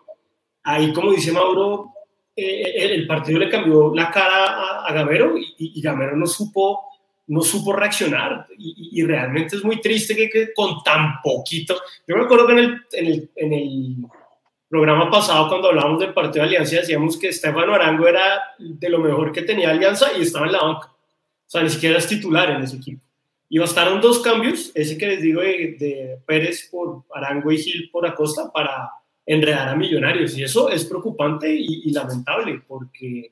ahí, 0.64 0.94
como 0.94 1.12
dice 1.12 1.34
Mauro, 1.34 1.92
eh, 2.40 2.94
el 2.94 3.08
partido 3.08 3.40
le 3.40 3.50
cambió 3.50 3.94
la 3.94 4.10
cara 4.10 4.86
a, 4.86 4.94
Gamero 4.94 5.36
y, 5.38 5.82
Gamero 5.82 6.16
no 6.16 6.26
supo, 6.26 6.82
no 7.28 7.42
supo 7.42 7.74
reaccionar. 7.74 8.48
Y, 8.58 9.04
realmente 9.04 9.56
es 9.56 9.64
muy 9.64 9.82
triste 9.82 10.16
que, 10.16 10.54
con 10.54 10.82
tan 10.84 11.22
poquito. 11.22 11.76
Yo 12.08 12.16
me 12.16 12.24
acuerdo 12.24 12.48
que 12.48 12.54
en 12.54 13.54
el, 13.54 13.96
programa 14.70 15.10
pasado, 15.10 15.50
cuando 15.50 15.70
hablábamos 15.70 16.00
del 16.00 16.14
partido 16.14 16.44
de 16.44 16.50
Alianza, 16.50 16.76
decíamos 16.76 17.18
que 17.18 17.30
Estefano 17.30 17.74
Arango 17.74 18.08
era 18.08 18.44
de 18.60 18.90
lo 18.90 19.00
mejor 19.00 19.32
que 19.32 19.42
tenía 19.42 19.72
Alianza 19.72 20.16
y 20.16 20.22
estaba 20.22 20.46
en 20.46 20.52
la 20.52 20.62
banca. 20.62 20.88
O 20.90 21.50
sea, 21.50 21.64
ni 21.64 21.70
siquiera 21.72 21.98
es 21.98 22.08
titular 22.08 22.52
en 22.52 22.62
ese 22.62 22.78
equipo. 22.78 23.02
Y 23.50 23.58
bastaron 23.58 24.00
dos 24.00 24.20
cambios, 24.20 24.72
ese 24.76 24.96
que 24.96 25.08
les 25.08 25.22
digo 25.24 25.42
de, 25.42 25.76
de 25.80 26.20
Pérez 26.28 26.70
por 26.70 27.04
Arango 27.16 27.52
y 27.52 27.58
Gil 27.58 27.90
por 27.90 28.06
Acosta, 28.06 28.52
para 28.54 28.92
enredar 29.30 29.70
a 29.70 29.76
millonarios. 29.76 30.36
Y 30.38 30.44
eso 30.44 30.70
es 30.70 30.84
preocupante 30.86 31.54
y, 31.54 31.92
lamentable 31.92 32.62
porque 32.68 33.32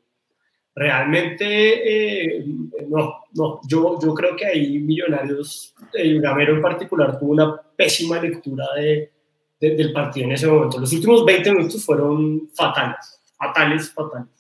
realmente, 0.76 2.38
eh, 2.38 2.46
no, 2.88 3.24
no, 3.34 3.60
yo, 3.68 4.00
yo 4.00 4.14
creo 4.14 4.36
que 4.36 4.46
ahí 4.46 4.78
Millonarios, 4.78 5.74
el 5.94 6.22
Gamero 6.22 6.56
en 6.56 6.62
particular, 6.62 7.18
tuvo 7.18 7.32
una 7.32 7.60
pésima 7.76 8.22
lectura 8.22 8.66
de, 8.76 9.12
del 9.60 9.92
partido 9.92 10.28
en 10.28 10.34
ese 10.34 10.46
momento. 10.46 10.80
Los 10.80 10.94
últimos 10.94 11.26
20 11.26 11.52
minutos 11.52 11.84
fueron 11.84 12.48
fatales, 12.54 13.20
fatales, 13.36 13.92
fatales. 13.92 14.37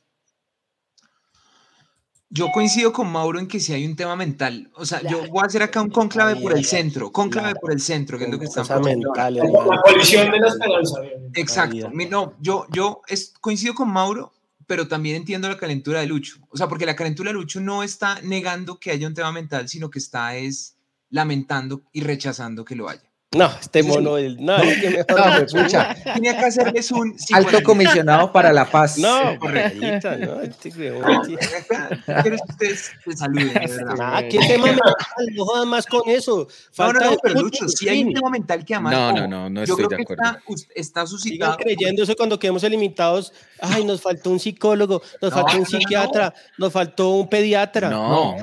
Yo 2.29 2.49
coincido 2.51 2.91
con 2.91 3.09
Mauro 3.09 3.39
en 3.39 3.47
que 3.47 3.59
si 3.59 3.73
hay 3.73 3.85
un 3.85 3.95
tema 3.95 4.15
mental. 4.15 4.69
O 4.75 4.85
sea, 4.85 5.01
yo 5.01 5.27
voy 5.29 5.43
a 5.43 5.45
hacer 5.45 5.63
acá 5.63 5.81
un 5.81 5.89
conclave 5.89 6.35
por 6.41 6.57
el 6.57 6.65
centro, 6.65 7.11
conclave 7.11 7.55
por 7.55 7.71
el 7.71 7.79
centro, 7.79 8.17
que 8.17 8.25
es 8.25 8.29
lo 8.29 8.37
que 8.37 8.45
estamos 8.45 8.69
La 8.69 9.81
colisión 9.83 10.31
de 10.31 10.39
la 10.39 10.47
esperanza. 10.47 10.99
Exacto. 11.35 11.89
No, 12.09 12.33
yo, 12.41 12.65
yo 12.71 13.01
es, 13.07 13.33
coincido 13.39 13.73
con 13.73 13.89
Mauro, 13.89 14.33
pero 14.67 14.89
también 14.89 15.15
entiendo 15.15 15.47
la 15.47 15.57
calentura 15.57 16.01
de 16.01 16.07
Lucho. 16.07 16.35
O 16.49 16.57
sea, 16.57 16.67
porque 16.67 16.85
la 16.85 16.97
calentura 16.97 17.29
de 17.29 17.35
Lucho 17.35 17.61
no 17.61 17.81
está 17.81 18.21
negando 18.21 18.77
que 18.77 18.91
haya 18.91 19.07
un 19.07 19.13
tema 19.13 19.31
mental, 19.31 19.69
sino 19.69 19.89
que 19.89 19.99
está 19.99 20.35
es 20.35 20.75
lamentando 21.09 21.83
y 21.93 22.01
rechazando 22.01 22.65
que 22.65 22.75
lo 22.75 22.89
haya. 22.89 23.06
No, 23.35 23.51
este 23.59 23.83
mono, 23.83 24.17
el, 24.17 24.37
no, 24.39 24.55
es 24.55 24.79
que 24.79 24.89
mejor 24.89 25.17
no, 25.17 25.37
escucha. 25.39 25.93
Tenía 26.13 26.39
que 26.39 26.45
hacerles 26.45 26.89
un 26.91 27.13
alto 27.33 27.61
comisionado 27.61 28.31
para 28.31 28.53
la 28.53 28.63
paz. 28.63 28.97
No, 28.97 29.37
correcto, 29.37 30.15
no, 30.17 30.41
este 30.41 30.71
Quiero 30.71 31.01
que 31.03 32.35
ustedes 32.49 32.91
se 33.03 33.17
saluden, 33.17 33.53
de 33.53 33.83
verdad. 33.83 33.97
Ah, 33.99 34.23
qué 34.23 34.39
tema 34.39 34.67
mental, 34.67 34.95
no 35.33 35.43
jodan 35.43 35.67
más 35.67 35.85
con 35.85 36.03
eso. 36.09 36.47
Falta 36.71 36.99
no, 36.99 37.05
no, 37.05 37.11
no, 37.11 37.17
pero 37.21 37.41
Lucho, 37.41 37.67
si 37.67 37.89
hay 37.89 38.01
un 38.01 38.13
tema 38.13 38.29
mental 38.29 38.63
que 38.63 38.75
además. 38.75 38.93
No, 38.93 39.11
no, 39.11 39.27
no, 39.27 39.49
no 39.49 39.61
estoy 39.61 39.83
yo 39.83 39.87
creo 39.89 39.97
de 39.97 40.03
acuerdo. 40.03 40.23
Que 40.23 40.53
está, 40.53 40.73
está 40.73 41.07
suscitado. 41.07 41.51
Sigan 41.51 41.63
creyendo 41.65 42.03
eso 42.03 42.15
cuando 42.15 42.39
quedemos 42.39 42.63
eliminados. 42.63 43.33
Ay, 43.59 43.83
nos 43.83 44.01
faltó 44.01 44.29
un 44.29 44.39
psicólogo, 44.39 45.01
nos 45.21 45.33
faltó 45.33 45.57
un 45.57 45.65
psiquiatra, 45.65 46.33
nos 46.57 46.71
faltó 46.71 47.09
un 47.09 47.27
pediatra. 47.27 47.89
No, 47.89 48.37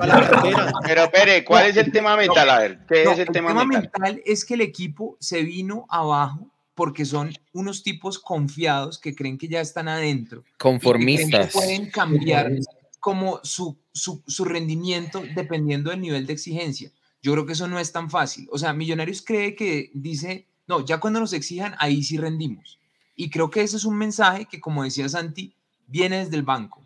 pero 0.83 1.09
Pere, 1.09 1.43
¿cuál 1.43 1.65
es 1.67 1.77
el 1.77 1.91
tema 1.91 2.15
mental? 2.15 2.49
A 2.51 2.59
ver, 2.59 2.79
¿qué 2.87 3.03
es 3.03 3.17
el, 3.17 3.29
tema 3.29 3.53
mental? 3.53 3.83
El 3.83 3.89
tema 3.89 4.09
mental 4.09 4.21
es 4.25 4.45
que 4.45 4.53
el 4.53 4.74
equipo 4.75 5.17
se 5.19 5.43
vino 5.43 5.85
abajo 5.89 6.51
porque 6.75 7.05
son 7.05 7.31
unos 7.53 7.83
tipos 7.83 8.19
confiados 8.19 8.99
que 8.99 9.15
creen 9.15 9.37
que 9.37 9.47
ya 9.47 9.61
están 9.61 9.87
adentro. 9.87 10.43
Conformistas. 10.59 11.47
Que 11.47 11.53
pueden 11.53 11.89
cambiar 11.89 12.51
como 12.99 13.39
su, 13.43 13.77
su, 13.93 14.21
su, 14.27 14.43
rendimiento 14.43 15.23
dependiendo 15.35 15.91
del 15.91 16.01
nivel 16.01 16.25
de 16.25 16.33
exigencia. 16.33 16.91
Yo 17.21 17.31
creo 17.31 17.45
que 17.45 17.53
eso 17.53 17.67
no 17.67 17.79
es 17.79 17.93
tan 17.93 18.09
fácil. 18.09 18.47
O 18.51 18.57
sea, 18.57 18.73
Millonarios 18.73 19.21
cree 19.21 19.55
que 19.55 19.89
dice, 19.93 20.47
no, 20.67 20.83
ya 20.83 20.99
cuando 20.99 21.21
nos 21.21 21.31
exijan, 21.31 21.75
ahí 21.79 22.03
sí 22.03 22.17
rendimos. 22.17 22.79
Y 23.15 23.29
creo 23.29 23.49
que 23.49 23.61
ese 23.61 23.77
es 23.77 23.85
un 23.85 23.97
mensaje 23.97 24.45
que, 24.45 24.59
como 24.59 24.83
decía 24.83 25.07
Santi, 25.07 25.55
viene 25.87 26.17
desde 26.17 26.35
el 26.35 26.43
banco. 26.43 26.83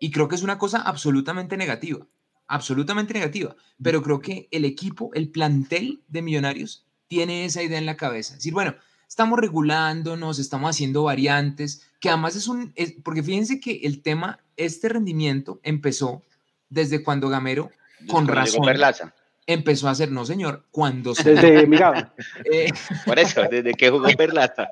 Y 0.00 0.10
creo 0.10 0.26
que 0.26 0.34
es 0.34 0.42
una 0.42 0.58
cosa 0.58 0.80
absolutamente 0.82 1.56
negativa, 1.56 2.04
absolutamente 2.48 3.14
negativa. 3.14 3.54
Pero 3.80 4.02
creo 4.02 4.20
que 4.20 4.48
el 4.50 4.64
equipo, 4.64 5.10
el 5.14 5.28
plantel 5.28 6.02
de 6.08 6.22
Millonarios 6.22 6.84
tiene 7.10 7.44
esa 7.44 7.60
idea 7.60 7.78
en 7.78 7.86
la 7.86 7.96
cabeza. 7.96 8.34
Es 8.34 8.38
decir, 8.38 8.52
bueno, 8.52 8.76
estamos 9.08 9.36
regulándonos, 9.40 10.38
estamos 10.38 10.70
haciendo 10.70 11.02
variantes, 11.02 11.90
que 11.98 12.08
además 12.08 12.36
es 12.36 12.46
un, 12.46 12.72
porque 13.02 13.24
fíjense 13.24 13.58
que 13.58 13.80
el 13.82 14.00
tema, 14.00 14.38
este 14.56 14.88
rendimiento 14.88 15.58
empezó 15.64 16.22
desde 16.68 17.02
cuando 17.02 17.28
Gamero, 17.28 17.72
con 18.08 18.28
razón, 18.28 18.62
empezó 19.44 19.88
a 19.88 19.90
hacer, 19.90 20.12
no 20.12 20.24
señor, 20.24 20.66
cuando 20.70 21.16
se... 21.16 21.34
Desde 21.34 21.62
eh, 22.44 22.72
Por 23.04 23.18
eso, 23.18 23.42
desde 23.50 23.74
que 23.74 23.90
jugó 23.90 24.06
Perlaza. 24.16 24.70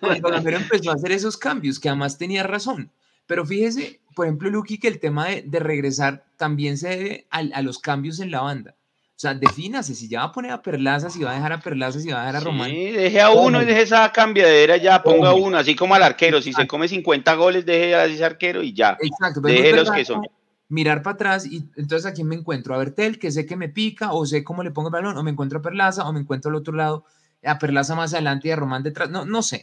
cuando 0.00 0.28
Gamero 0.28 0.56
empezó 0.56 0.90
a 0.90 0.94
hacer 0.94 1.12
esos 1.12 1.36
cambios, 1.36 1.78
que 1.78 1.88
además 1.88 2.18
tenía 2.18 2.42
razón. 2.42 2.90
Pero 3.26 3.46
fíjese, 3.46 4.00
por 4.16 4.26
ejemplo, 4.26 4.50
Lucky, 4.50 4.78
que 4.78 4.88
el 4.88 4.98
tema 4.98 5.28
de, 5.28 5.42
de 5.42 5.60
regresar 5.60 6.24
también 6.36 6.76
se 6.76 6.88
debe 6.88 7.26
a, 7.30 7.38
a 7.38 7.62
los 7.62 7.78
cambios 7.78 8.18
en 8.18 8.32
la 8.32 8.40
banda. 8.40 8.74
O 9.20 9.22
sea, 9.22 9.34
defínase, 9.34 9.94
si 9.94 10.08
ya 10.08 10.20
va 10.20 10.24
a 10.28 10.32
poner 10.32 10.50
a 10.50 10.62
Perlaza, 10.62 11.10
si 11.10 11.22
va 11.22 11.32
a 11.32 11.34
dejar 11.34 11.52
a 11.52 11.60
Perlaza, 11.60 12.00
si 12.00 12.08
va 12.08 12.22
a 12.22 12.24
dejar 12.24 12.36
a 12.36 12.40
Román. 12.40 12.70
Sí, 12.70 12.90
deje 12.90 13.20
a 13.20 13.28
uno 13.28 13.60
y 13.60 13.66
deje 13.66 13.82
esa 13.82 14.10
cambiadera 14.12 14.78
ya, 14.78 15.02
ponga 15.02 15.34
uno, 15.34 15.58
así 15.58 15.76
como 15.76 15.94
al 15.94 16.02
arquero, 16.02 16.40
si 16.40 16.54
se 16.54 16.66
come 16.66 16.88
50 16.88 17.34
goles, 17.34 17.66
deje 17.66 17.94
a 17.94 18.06
ese 18.06 18.24
arquero 18.24 18.62
y 18.62 18.72
ya. 18.72 18.96
Exacto, 18.98 19.42
deje 19.42 19.76
los 19.76 19.90
que 19.90 20.06
son. 20.06 20.22
Mirar 20.70 21.02
para 21.02 21.16
atrás 21.16 21.44
y 21.44 21.68
entonces 21.76 22.06
a 22.06 22.14
quién 22.14 22.28
me 22.28 22.34
encuentro, 22.34 22.74
a 22.74 22.78
Bertel, 22.78 23.18
que 23.18 23.30
sé 23.30 23.44
que 23.44 23.56
me 23.56 23.68
pica, 23.68 24.14
o 24.14 24.24
sé 24.24 24.42
cómo 24.42 24.62
le 24.62 24.70
pongo 24.70 24.88
el 24.88 24.92
balón, 24.94 25.18
o 25.18 25.22
me 25.22 25.32
encuentro 25.32 25.58
a 25.58 25.62
Perlaza, 25.62 26.08
o 26.08 26.14
me 26.14 26.20
encuentro 26.20 26.48
al 26.48 26.54
otro 26.54 26.72
lado, 26.72 27.04
a 27.44 27.58
Perlaza 27.58 27.94
más 27.94 28.14
adelante 28.14 28.48
y 28.48 28.52
a 28.52 28.56
Román 28.56 28.82
detrás, 28.82 29.10
no, 29.10 29.26
no 29.26 29.42
sé. 29.42 29.60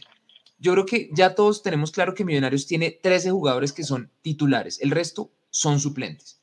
Yo 0.60 0.70
creo 0.70 0.86
que 0.86 1.10
ya 1.12 1.34
todos 1.34 1.64
tenemos 1.64 1.90
claro 1.90 2.14
que 2.14 2.24
Millonarios 2.24 2.68
tiene 2.68 2.96
13 3.02 3.32
jugadores 3.32 3.72
que 3.72 3.82
son 3.82 4.12
titulares, 4.22 4.80
el 4.80 4.92
resto 4.92 5.32
son 5.50 5.80
suplentes. 5.80 6.37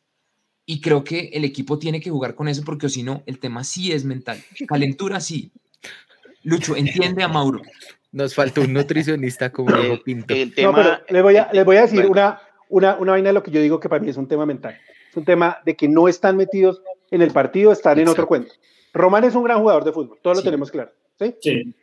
Y 0.65 0.81
creo 0.81 1.03
que 1.03 1.29
el 1.33 1.43
equipo 1.43 1.77
tiene 1.77 2.01
que 2.01 2.09
jugar 2.09 2.35
con 2.35 2.47
eso 2.47 2.63
porque 2.65 2.89
si 2.89 3.03
no, 3.03 3.21
el 3.25 3.39
tema 3.39 3.63
sí 3.63 3.91
es 3.91 4.03
mental. 4.03 4.43
Calentura 4.67 5.19
sí. 5.19 5.51
Lucho, 6.43 6.75
entiende 6.75 7.23
a 7.23 7.27
Mauro. 7.27 7.61
Nos 8.11 8.33
faltó 8.33 8.61
un 8.61 8.73
nutricionista 8.73 9.51
como 9.51 9.75
dijo 9.75 10.01
Pinto. 10.03 10.33
no, 10.33 10.73
pero 10.73 10.99
les 11.09 11.23
voy 11.23 11.37
a, 11.37 11.49
les 11.51 11.65
voy 11.65 11.77
a 11.77 11.81
decir 11.81 12.05
una, 12.05 12.39
una, 12.69 12.95
una 12.95 13.11
vaina 13.11 13.29
de 13.29 13.33
lo 13.33 13.43
que 13.43 13.51
yo 13.51 13.61
digo 13.61 13.79
que 13.79 13.89
para 13.89 14.01
mí 14.01 14.09
es 14.09 14.17
un 14.17 14.27
tema 14.27 14.45
mental. 14.45 14.77
Es 15.09 15.17
un 15.17 15.25
tema 15.25 15.57
de 15.65 15.75
que 15.75 15.87
no 15.87 16.07
están 16.07 16.37
metidos 16.37 16.81
en 17.11 17.21
el 17.21 17.31
partido, 17.31 17.71
están 17.71 17.99
en 17.99 18.07
otro 18.07 18.25
cuento. 18.25 18.53
Román 18.93 19.23
es 19.25 19.35
un 19.35 19.43
gran 19.43 19.59
jugador 19.59 19.83
de 19.83 19.91
fútbol, 19.91 20.17
todos 20.21 20.37
lo 20.37 20.43
tenemos 20.43 20.71
claro. 20.71 20.91
¿sí? 21.19 21.35
sí. 21.41 21.75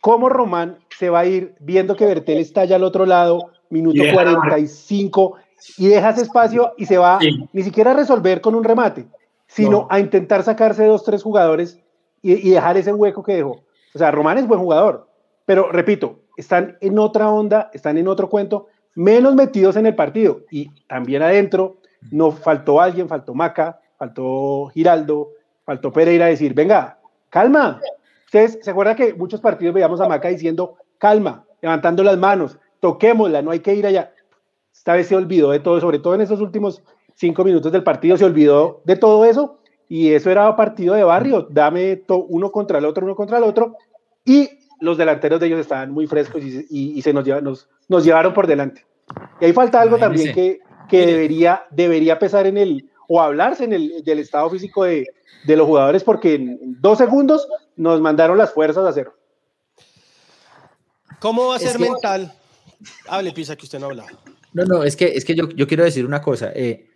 ¿Cómo 0.00 0.28
Román 0.28 0.78
se 0.96 1.10
va 1.10 1.20
a 1.20 1.26
ir 1.26 1.54
viendo 1.58 1.96
que 1.96 2.06
Bertel 2.06 2.38
está 2.38 2.60
allá 2.62 2.76
al 2.76 2.84
otro 2.84 3.06
lado, 3.06 3.52
minuto 3.70 4.02
45, 4.12 5.36
y 5.76 5.88
dejas 5.88 6.18
espacio 6.18 6.74
y 6.76 6.86
se 6.86 6.98
va 6.98 7.18
ni 7.52 7.62
siquiera 7.62 7.92
a 7.92 7.94
resolver 7.94 8.40
con 8.40 8.54
un 8.54 8.64
remate, 8.64 9.06
sino 9.46 9.86
a 9.90 10.00
intentar 10.00 10.42
sacarse 10.42 10.84
dos, 10.84 11.04
tres 11.04 11.22
jugadores 11.22 11.78
y, 12.22 12.50
dejar 12.50 12.76
ese 12.76 12.92
hueco 12.92 13.22
que 13.22 13.36
dejó. 13.36 13.62
O 13.94 13.98
sea, 13.98 14.10
Román 14.10 14.38
es 14.38 14.46
buen 14.46 14.60
jugador, 14.60 15.08
pero 15.46 15.70
repito, 15.70 16.20
están 16.36 16.76
en 16.80 16.98
otra 16.98 17.30
onda, 17.30 17.70
están 17.72 17.98
en 17.98 18.08
otro 18.08 18.28
cuento, 18.28 18.66
menos 18.94 19.34
metidos 19.34 19.76
en 19.76 19.86
el 19.86 19.94
partido 19.94 20.42
y 20.50 20.70
también 20.86 21.22
adentro 21.22 21.78
no 22.10 22.30
faltó 22.30 22.80
alguien, 22.80 23.08
faltó 23.08 23.34
Maca, 23.34 23.80
faltó 23.96 24.66
Giraldo, 24.72 25.30
faltó 25.64 25.92
Pereira 25.92 26.26
decir, 26.26 26.54
venga, 26.54 26.98
calma. 27.30 27.80
Ustedes 28.26 28.58
se 28.62 28.70
acuerdan 28.70 28.94
que 28.94 29.14
muchos 29.14 29.40
partidos 29.40 29.74
veíamos 29.74 30.00
a 30.00 30.08
Maca 30.08 30.28
diciendo, 30.28 30.76
calma, 30.98 31.44
levantando 31.60 32.04
las 32.04 32.18
manos, 32.18 32.58
toquémosla, 32.80 33.42
no 33.42 33.50
hay 33.50 33.60
que 33.60 33.74
ir 33.74 33.86
allá 33.86 34.12
esta 34.88 34.96
vez 34.96 35.06
se 35.08 35.16
olvidó 35.16 35.50
de 35.50 35.60
todo, 35.60 35.78
sobre 35.82 35.98
todo 35.98 36.14
en 36.14 36.22
esos 36.22 36.40
últimos 36.40 36.82
cinco 37.14 37.44
minutos 37.44 37.70
del 37.70 37.82
partido, 37.82 38.16
se 38.16 38.24
olvidó 38.24 38.80
de 38.86 38.96
todo 38.96 39.26
eso 39.26 39.58
y 39.86 40.14
eso 40.14 40.30
era 40.30 40.56
partido 40.56 40.94
de 40.94 41.04
barrio, 41.04 41.46
dame 41.50 42.04
uno 42.08 42.50
contra 42.50 42.78
el 42.78 42.86
otro, 42.86 43.04
uno 43.04 43.14
contra 43.14 43.36
el 43.36 43.44
otro, 43.44 43.76
y 44.24 44.48
los 44.80 44.96
delanteros 44.96 45.40
de 45.40 45.46
ellos 45.48 45.60
estaban 45.60 45.90
muy 45.90 46.06
frescos 46.06 46.42
y, 46.42 47.02
se 47.02 47.12
nos, 47.12 47.26
nos, 47.42 47.68
nos, 47.86 48.02
llevaron 48.02 48.32
por 48.32 48.46
delante. 48.46 48.86
Y 49.42 49.44
ahí 49.44 49.52
falta 49.52 49.82
algo 49.82 49.98
también 49.98 50.32
que, 50.32 50.60
que 50.88 51.04
debería, 51.04 51.66
debería 51.70 52.18
pesar 52.18 52.46
en 52.46 52.56
el, 52.56 52.88
o 53.08 53.20
hablarse 53.20 53.64
en 53.64 53.74
el, 53.74 54.02
del 54.04 54.20
estado 54.20 54.48
físico 54.48 54.84
de, 54.84 55.06
de 55.44 55.56
los 55.56 55.66
jugadores, 55.66 56.02
porque 56.02 56.36
en 56.36 56.80
dos 56.80 56.96
segundos 56.96 57.46
nos 57.76 58.00
mandaron 58.00 58.38
las 58.38 58.54
fuerzas 58.54 58.86
a 58.86 58.92
cero. 58.92 59.12
¿Cómo 61.20 61.48
va 61.48 61.56
a 61.56 61.58
ser 61.58 61.78
mental? 61.78 62.32
Hable, 63.06 63.32
Pisa, 63.32 63.54
que 63.54 63.66
usted 63.66 63.78
no 63.78 63.86
habla. 63.86 64.06
No, 64.52 64.64
no, 64.64 64.84
es 64.84 64.96
que, 64.96 65.06
es 65.06 65.24
que 65.24 65.34
yo, 65.34 65.48
yo 65.50 65.66
quiero 65.66 65.84
decir 65.84 66.04
una 66.04 66.22
cosa. 66.22 66.52
Eh, 66.54 66.86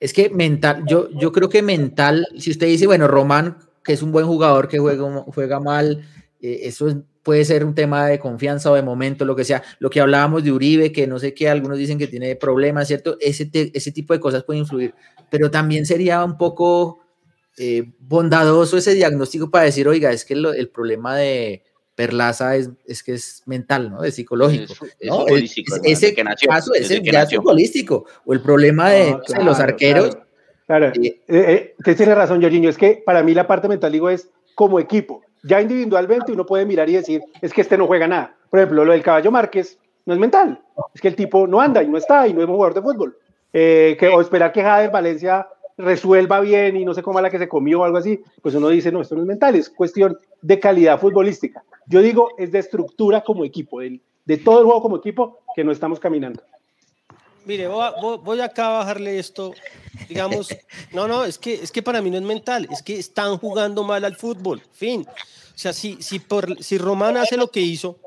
es 0.00 0.12
que 0.12 0.30
mental, 0.30 0.84
yo, 0.86 1.08
yo 1.10 1.32
creo 1.32 1.48
que 1.48 1.62
mental, 1.62 2.26
si 2.38 2.50
usted 2.50 2.66
dice, 2.66 2.86
bueno, 2.86 3.08
Román, 3.08 3.58
que 3.82 3.92
es 3.92 4.02
un 4.02 4.12
buen 4.12 4.26
jugador 4.26 4.68
que 4.68 4.78
juega, 4.78 5.24
juega 5.26 5.60
mal, 5.60 6.04
eh, 6.40 6.60
eso 6.62 7.04
puede 7.22 7.44
ser 7.44 7.64
un 7.64 7.74
tema 7.74 8.06
de 8.06 8.18
confianza 8.18 8.70
o 8.70 8.74
de 8.74 8.82
momento, 8.82 9.24
lo 9.24 9.34
que 9.34 9.44
sea. 9.44 9.62
Lo 9.78 9.90
que 9.90 10.00
hablábamos 10.00 10.44
de 10.44 10.52
Uribe, 10.52 10.92
que 10.92 11.06
no 11.06 11.18
sé 11.18 11.34
qué, 11.34 11.48
algunos 11.48 11.78
dicen 11.78 11.98
que 11.98 12.06
tiene 12.06 12.36
problemas, 12.36 12.88
¿cierto? 12.88 13.16
Ese, 13.20 13.50
ese 13.52 13.92
tipo 13.92 14.12
de 14.12 14.20
cosas 14.20 14.44
pueden 14.44 14.62
influir, 14.62 14.94
pero 15.30 15.50
también 15.50 15.86
sería 15.86 16.22
un 16.24 16.36
poco 16.36 17.00
eh, 17.58 17.90
bondadoso 17.98 18.76
ese 18.76 18.94
diagnóstico 18.94 19.50
para 19.50 19.64
decir, 19.64 19.88
oiga, 19.88 20.12
es 20.12 20.24
que 20.24 20.34
el 20.34 20.68
problema 20.68 21.16
de, 21.16 21.62
Perlaza 21.96 22.56
es, 22.56 22.70
es 22.86 23.02
que 23.02 23.14
es 23.14 23.42
mental, 23.46 23.90
¿no? 23.90 24.04
Es 24.04 24.14
psicológico. 24.14 24.74
Es, 25.00 25.08
¿no? 25.08 25.24
ese 25.82 26.14
caso 26.14 26.74
es 26.74 26.88
ya 27.02 27.26
futbolístico. 27.26 28.04
O 28.26 28.34
el 28.34 28.40
problema 28.40 28.90
de, 28.90 29.16
los 29.42 29.58
arqueros. 29.58 30.18
Claro, 30.66 30.92
eh, 31.02 31.22
eh, 31.26 31.74
usted 31.78 31.96
tiene 31.96 32.14
razón, 32.14 32.42
Jorginho. 32.42 32.68
Es 32.68 32.76
que 32.76 33.02
para 33.04 33.22
mí 33.22 33.32
la 33.32 33.46
parte 33.46 33.66
mental, 33.66 33.92
digo, 33.92 34.10
es 34.10 34.28
como 34.54 34.78
equipo. 34.78 35.22
Ya 35.42 35.60
individualmente 35.60 36.32
uno 36.32 36.44
puede 36.44 36.66
mirar 36.66 36.88
y 36.90 36.94
decir, 36.94 37.22
es 37.40 37.52
que 37.52 37.62
este 37.62 37.78
no 37.78 37.86
juega 37.86 38.06
nada. 38.06 38.36
Por 38.50 38.60
ejemplo, 38.60 38.84
lo 38.84 38.92
del 38.92 39.02
caballo 39.02 39.30
Márquez 39.30 39.78
no 40.04 40.12
es 40.12 40.20
mental. 40.20 40.60
Es 40.94 41.00
que 41.00 41.08
el 41.08 41.16
tipo 41.16 41.46
no 41.46 41.60
anda 41.60 41.82
y 41.82 41.88
no 41.88 41.96
está 41.96 42.28
y 42.28 42.34
no 42.34 42.42
es 42.42 42.46
un 42.46 42.54
jugador 42.54 42.74
de 42.74 42.82
fútbol. 42.82 43.16
Eh, 43.52 43.96
que, 43.98 44.08
o 44.08 44.20
esperar 44.20 44.52
que 44.52 44.62
Jader 44.62 44.90
Valencia 44.90 45.46
resuelva 45.76 46.40
bien 46.40 46.76
y 46.76 46.84
no 46.84 46.94
se 46.94 47.02
coma 47.02 47.20
la 47.20 47.30
que 47.30 47.38
se 47.38 47.48
comió 47.48 47.80
o 47.80 47.84
algo 47.84 47.98
así, 47.98 48.20
pues 48.42 48.54
uno 48.54 48.68
dice, 48.68 48.90
no, 48.90 49.00
esto 49.00 49.14
no 49.14 49.22
es 49.22 49.26
mental, 49.26 49.54
es 49.54 49.68
cuestión 49.68 50.18
de 50.40 50.58
calidad 50.58 51.00
futbolística. 51.00 51.62
Yo 51.86 52.00
digo, 52.00 52.30
es 52.38 52.52
de 52.52 52.58
estructura 52.58 53.22
como 53.22 53.44
equipo, 53.44 53.80
de, 53.80 54.00
de 54.24 54.36
todo 54.38 54.60
el 54.60 54.64
juego 54.64 54.82
como 54.82 54.96
equipo 54.96 55.38
que 55.54 55.64
no 55.64 55.72
estamos 55.72 56.00
caminando. 56.00 56.42
Mire, 57.44 57.68
voy, 57.68 58.40
acá 58.40 58.66
a 58.66 58.78
bajarle 58.78 59.20
esto, 59.20 59.52
digamos, 60.08 60.48
no, 60.92 61.06
no, 61.06 61.24
es 61.24 61.38
que, 61.38 61.54
es 61.54 61.70
que 61.70 61.80
para 61.80 62.02
mí 62.02 62.10
no 62.10 62.16
es 62.16 62.24
mental, 62.24 62.66
es 62.72 62.82
que 62.82 62.98
están 62.98 63.38
jugando 63.38 63.84
mal 63.84 64.04
al 64.04 64.16
fútbol, 64.16 64.62
fin. 64.72 65.06
O 65.08 65.58
sea, 65.58 65.72
si, 65.72 66.02
si, 66.02 66.18
por, 66.18 66.62
si 66.62 66.76
Román 66.76 67.16
hace 67.16 67.36
lo 67.36 67.50
que 67.50 67.60
hizo, 67.60 68.00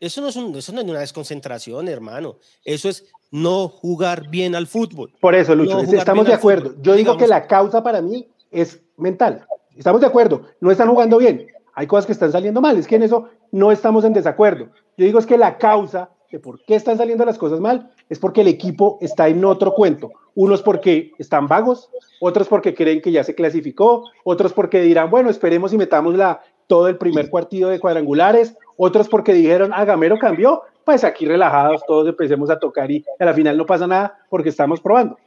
eso 0.00 0.20
no, 0.20 0.28
es 0.28 0.36
eso 0.36 0.72
no 0.72 0.80
es 0.80 0.86
una 0.86 1.00
desconcentración, 1.00 1.88
hermano. 1.88 2.38
Eso 2.64 2.88
es 2.88 3.04
no 3.30 3.68
jugar 3.68 4.28
bien 4.28 4.54
al 4.54 4.66
fútbol. 4.66 5.12
Por 5.20 5.34
eso, 5.34 5.54
Lucho, 5.54 5.80
estamos 5.80 6.26
de 6.26 6.34
acuerdo. 6.34 6.74
Yo 6.80 6.94
digo 6.94 7.16
que 7.16 7.26
la 7.26 7.46
causa 7.46 7.82
para 7.82 8.00
mí 8.00 8.28
es 8.50 8.80
mental. 8.96 9.46
Estamos 9.76 10.00
de 10.00 10.06
acuerdo. 10.06 10.42
No 10.60 10.70
están 10.70 10.88
jugando 10.88 11.18
bien. 11.18 11.46
Hay 11.74 11.86
cosas 11.86 12.06
que 12.06 12.12
están 12.12 12.32
saliendo 12.32 12.60
mal. 12.60 12.76
Es 12.78 12.86
que 12.86 12.96
en 12.96 13.02
eso 13.02 13.28
no 13.52 13.72
estamos 13.72 14.04
en 14.04 14.12
desacuerdo. 14.12 14.68
Yo 14.96 15.04
digo 15.04 15.18
es 15.18 15.26
que 15.26 15.36
la 15.36 15.58
causa 15.58 16.10
de 16.30 16.38
por 16.38 16.62
qué 16.64 16.74
están 16.74 16.96
saliendo 16.96 17.24
las 17.24 17.38
cosas 17.38 17.60
mal 17.60 17.90
es 18.08 18.18
porque 18.18 18.40
el 18.40 18.48
equipo 18.48 18.98
está 19.00 19.28
en 19.28 19.44
otro 19.44 19.74
cuento. 19.74 20.10
Unos 20.34 20.62
porque 20.62 21.12
están 21.18 21.46
vagos, 21.46 21.90
otros 22.20 22.48
porque 22.48 22.74
creen 22.74 23.00
que 23.00 23.12
ya 23.12 23.24
se 23.24 23.34
clasificó, 23.34 24.04
otros 24.24 24.52
porque 24.52 24.80
dirán, 24.80 25.10
bueno, 25.10 25.30
esperemos 25.30 25.72
y 25.72 25.78
metamos 25.78 26.14
la, 26.14 26.40
todo 26.66 26.88
el 26.88 26.98
primer 26.98 27.30
partido 27.30 27.70
de 27.70 27.80
cuadrangulares, 27.80 28.56
otros 28.76 29.08
porque 29.08 29.32
dijeron, 29.32 29.72
ah, 29.74 29.84
Gamero 29.84 30.18
cambió, 30.18 30.62
pues 30.84 31.04
aquí 31.04 31.26
relajados 31.26 31.82
todos 31.86 32.08
empecemos 32.08 32.50
a 32.50 32.58
tocar 32.58 32.90
y 32.90 33.04
a 33.18 33.24
la 33.24 33.34
final 33.34 33.56
no 33.56 33.66
pasa 33.66 33.86
nada 33.86 34.18
porque 34.30 34.50
estamos 34.50 34.80
probando. 34.80 35.18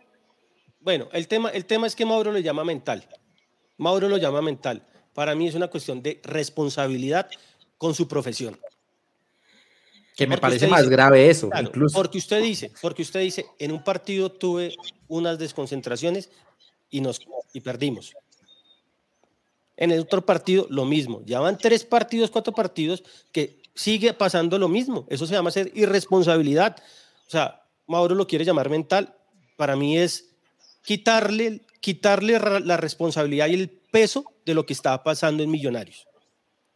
Bueno, 0.80 1.08
el 1.12 1.28
tema, 1.28 1.50
el 1.50 1.66
tema 1.66 1.88
es 1.88 1.95
que 1.95 2.06
Mauro 2.06 2.32
lo 2.32 2.39
llama 2.39 2.64
mental. 2.64 3.08
Mauro 3.78 4.08
lo 4.08 4.18
llama 4.18 4.41
mental. 4.41 4.84
Para 5.14 5.36
mí 5.36 5.47
es 5.47 5.56
una 5.56 5.68
cuestión 5.68 6.02
de 6.02 6.22
responsabilidad 6.24 7.30
con 7.78 7.93
su 7.93 8.08
profesión. 8.08 8.58
Que 10.16 10.28
me 10.28 10.38
parece 10.38 10.68
más 10.68 10.89
grave 10.89 11.30
eso, 11.30 11.50
incluso. 11.62 11.97
Porque 11.97 12.18
usted 12.18 12.41
dice, 12.41 12.72
porque 12.82 13.02
usted 13.02 13.22
dice, 13.22 13.45
en 13.58 13.72
un 13.72 13.84
partido 13.84 14.32
tuve 14.32 14.76
unas 15.08 15.39
desconcentraciones 15.39 16.30
y 16.89 17.02
nos 17.02 17.22
y 17.54 17.62
perdimos. 17.62 18.14
En 19.80 19.92
el 19.92 20.02
otro 20.02 20.26
partido, 20.26 20.68
lo 20.70 20.84
mismo. 20.84 21.22
Ya 21.26 21.40
van 21.40 21.58
tres 21.58 21.86
partidos, 21.86 22.30
cuatro 22.30 22.54
partidos 22.54 23.02
que 23.32 23.62
sigue 23.74 24.14
pasando 24.14 24.60
lo 24.60 24.68
mismo. 24.68 25.06
Eso 25.10 25.26
se 25.26 25.34
llama 25.34 25.52
ser 25.52 25.72
irresponsabilidad. 25.74 26.76
O 27.26 27.30
sea, 27.30 27.64
Mauro 27.88 28.14
lo 28.14 28.28
quiere 28.28 28.44
llamar 28.44 28.70
mental. 28.70 29.16
Para 29.56 29.78
mí 29.78 29.98
es 29.98 30.36
quitarle, 30.84 31.62
quitarle 31.80 32.38
la 32.60 32.76
responsabilidad 32.76 33.48
y 33.48 33.54
el 33.54 33.70
peso 33.70 34.26
de 34.46 34.54
lo 34.54 34.66
que 34.66 34.74
está 34.74 35.02
pasando 35.02 35.44
en 35.44 35.50
Millonarios, 35.50 36.06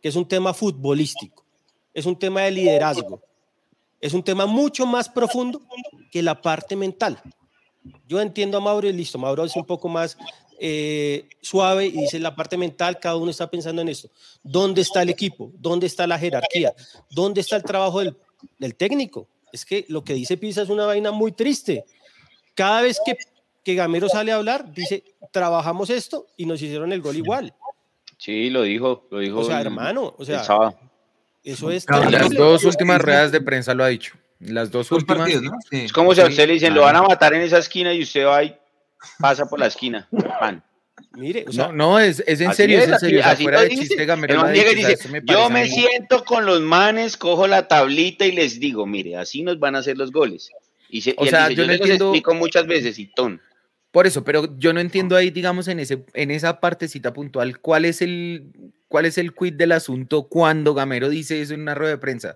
que 0.01 0.07
es 0.07 0.15
un 0.15 0.25
tema 0.25 0.53
futbolístico, 0.53 1.43
es 1.93 2.05
un 2.05 2.17
tema 2.17 2.43
de 2.43 2.51
liderazgo, 2.51 3.21
es 3.99 4.13
un 4.13 4.23
tema 4.23 4.45
mucho 4.45 4.85
más 4.85 5.09
profundo 5.09 5.61
que 6.09 6.23
la 6.23 6.41
parte 6.41 6.77
mental. 6.77 7.21
Yo 8.07 8.21
entiendo 8.21 8.57
a 8.57 8.61
Mauro 8.61 8.87
y 8.87 8.93
listo, 8.93 9.17
Mauro 9.17 9.43
es 9.43 9.55
un 9.57 9.65
poco 9.65 9.89
más 9.89 10.17
eh, 10.59 11.27
suave 11.41 11.87
y 11.87 11.91
dice 11.91 12.19
la 12.19 12.35
parte 12.35 12.57
mental, 12.57 12.99
cada 12.99 13.15
uno 13.15 13.31
está 13.31 13.49
pensando 13.49 13.81
en 13.81 13.89
esto. 13.89 14.09
¿Dónde 14.43 14.81
está 14.81 15.01
el 15.01 15.09
equipo? 15.09 15.51
¿Dónde 15.55 15.87
está 15.87 16.07
la 16.07 16.19
jerarquía? 16.19 16.73
¿Dónde 17.09 17.41
está 17.41 17.55
el 17.55 17.63
trabajo 17.63 17.99
del, 17.99 18.15
del 18.59 18.75
técnico? 18.75 19.27
Es 19.51 19.65
que 19.65 19.85
lo 19.87 20.03
que 20.03 20.13
dice 20.13 20.37
Pisa 20.37 20.63
es 20.63 20.69
una 20.69 20.85
vaina 20.85 21.11
muy 21.11 21.31
triste. 21.31 21.85
Cada 22.55 22.81
vez 22.81 22.99
que, 23.05 23.17
que 23.63 23.75
Gamero 23.75 24.09
sale 24.09 24.31
a 24.31 24.35
hablar, 24.35 24.73
dice, 24.73 25.03
trabajamos 25.31 25.89
esto 25.89 26.27
y 26.37 26.45
nos 26.45 26.61
hicieron 26.61 26.91
el 26.91 27.01
gol 27.01 27.15
igual. 27.15 27.53
Sí, 28.17 28.49
lo 28.49 28.63
dijo, 28.63 29.07
lo 29.11 29.19
dijo. 29.19 29.39
O 29.39 29.43
sea, 29.43 29.61
hermano, 29.61 30.15
o 30.17 30.25
sea, 30.25 30.43
eso 31.43 31.71
es. 31.71 31.85
las 31.89 32.29
dos 32.31 32.63
últimas 32.63 33.01
ruedas 33.01 33.31
de 33.31 33.41
prensa 33.41 33.73
lo 33.73 33.83
ha 33.83 33.89
dicho. 33.89 34.15
Las 34.39 34.71
dos 34.71 34.91
últimas. 34.91 35.29
Es 35.71 35.93
como 35.93 36.15
si 36.15 36.21
a 36.21 36.25
usted 36.25 36.47
le 36.47 36.53
dicen, 36.53 36.73
lo 36.73 36.81
van 36.81 36.95
a 36.95 37.03
matar 37.03 37.33
en 37.33 37.41
esa 37.41 37.57
esquina 37.57 37.93
y 37.93 38.01
usted 38.01 38.25
va 38.25 38.43
y 38.43 38.55
pasa 39.19 39.45
por 39.45 39.59
la 39.59 39.67
esquina, 39.67 40.07
pan. 40.39 40.63
Mire, 41.15 41.45
no, 41.55 41.71
no, 41.71 41.99
es, 41.99 42.23
es 42.25 42.41
en 42.41 42.53
serio, 42.53 42.79
es, 42.79 42.87
en 42.87 42.99
serio. 42.99 43.21
Así, 43.23 43.45
de 43.45 43.69
chiste, 43.69 44.05
Gamero 44.05 44.47
dice, 44.47 44.97
yo 45.23 45.49
me 45.49 45.67
siento 45.67 46.23
con 46.23 46.45
los 46.45 46.61
manes, 46.61 47.17
cojo 47.17 47.47
la 47.47 47.67
tablita 47.67 48.25
y 48.25 48.31
les 48.31 48.59
digo, 48.59 48.85
mire, 48.85 49.17
así 49.17 49.43
nos 49.43 49.59
van 49.59 49.75
a 49.75 49.79
hacer 49.79 49.97
los 49.97 50.11
goles. 50.11 50.49
Y, 50.89 51.01
se, 51.01 51.15
o 51.17 51.25
sea, 51.25 51.49
yo, 51.49 51.65
no 51.65 51.73
entiendo... 51.73 52.05
explico 52.05 52.33
muchas 52.33 52.67
veces 52.67 52.97
y 52.99 53.07
ton. 53.07 53.41
Por 53.91 54.07
eso, 54.07 54.23
pero 54.23 54.57
yo 54.57 54.73
no 54.73 54.79
entiendo 54.79 55.15
ahí, 55.15 55.29
digamos, 55.29 55.67
en, 55.67 55.79
ese, 55.79 56.03
en 56.15 56.31
esa 56.31 56.59
partecita 56.59 57.13
puntual, 57.13 57.59
¿cuál 57.59 57.85
es 57.85 58.01
el, 58.01 58.51
cuál 58.87 59.05
es 59.05 59.19
el 59.19 59.35
quid 59.35 59.53
del 59.53 59.71
asunto 59.71 60.23
cuando 60.23 60.73
Gamero 60.73 61.09
dice 61.09 61.41
eso 61.41 61.53
en 61.53 61.61
una 61.61 61.75
rueda 61.75 61.91
de 61.91 61.99
prensa? 61.99 62.35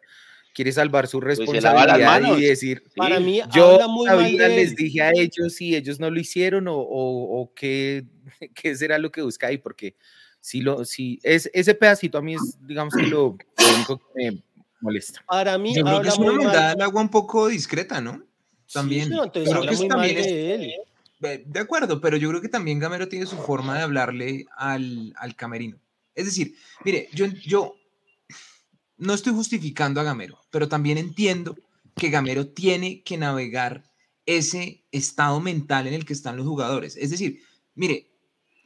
Quiere 0.57 0.71
salvar 0.71 1.05
su 1.05 1.19
pues 1.19 1.37
responsabilidad 1.37 2.35
y 2.35 2.45
decir, 2.45 2.81
para 2.95 3.19
mí, 3.19 3.41
yo 3.53 3.77
todavía 3.77 4.47
les 4.47 4.75
dije 4.75 5.03
a 5.03 5.11
ellos 5.11 5.53
si 5.53 5.75
ellos 5.75 5.99
no 5.99 6.09
lo 6.09 6.19
hicieron 6.19 6.67
o, 6.67 6.75
o, 6.75 7.53
qué, 7.53 8.05
qué, 8.55 8.75
será 8.75 8.97
lo 8.97 9.11
que 9.11 9.21
busca 9.21 9.45
ahí, 9.45 9.59
porque 9.59 9.95
si, 10.39 10.61
lo, 10.61 10.83
si 10.83 11.19
es, 11.21 11.47
ese 11.53 11.75
pedacito 11.75 12.17
a 12.17 12.23
mí 12.23 12.33
es, 12.33 12.57
digamos 12.59 12.95
que 12.95 13.03
lo, 13.03 13.37
único 13.75 13.99
que 13.99 14.31
me 14.31 14.43
molesta. 14.81 15.23
Para 15.27 15.59
mí, 15.59 15.75
yo 15.75 15.83
creo 15.83 16.01
que 16.01 16.07
es 16.07 16.17
una 16.17 16.71
al 16.71 16.81
agua 16.81 17.03
un 17.03 17.09
poco 17.09 17.49
discreta, 17.49 18.01
¿no? 18.01 18.23
También. 18.73 19.11
De 21.19 21.59
acuerdo, 21.59 22.01
pero 22.01 22.17
yo 22.17 22.29
creo 22.29 22.41
que 22.41 22.49
también 22.49 22.79
Gamero 22.79 23.07
tiene 23.07 23.27
su 23.27 23.37
forma 23.37 23.77
de 23.77 23.83
hablarle 23.83 24.45
al, 24.57 25.13
al 25.17 25.35
camerino. 25.35 25.77
Es 26.15 26.25
decir, 26.25 26.55
mire, 26.83 27.09
yo, 27.13 27.27
yo 27.27 27.75
no 28.97 29.13
estoy 29.13 29.33
justificando 29.33 30.01
a 30.01 30.03
Gamero, 30.03 30.39
pero 30.49 30.67
también 30.67 30.97
entiendo 30.97 31.55
que 31.95 32.09
Gamero 32.09 32.47
tiene 32.47 33.03
que 33.03 33.17
navegar 33.17 33.83
ese 34.25 34.83
estado 34.91 35.39
mental 35.39 35.87
en 35.87 35.93
el 35.93 36.05
que 36.05 36.13
están 36.13 36.37
los 36.37 36.45
jugadores. 36.45 36.97
Es 36.97 37.11
decir, 37.11 37.41
mire, 37.75 38.11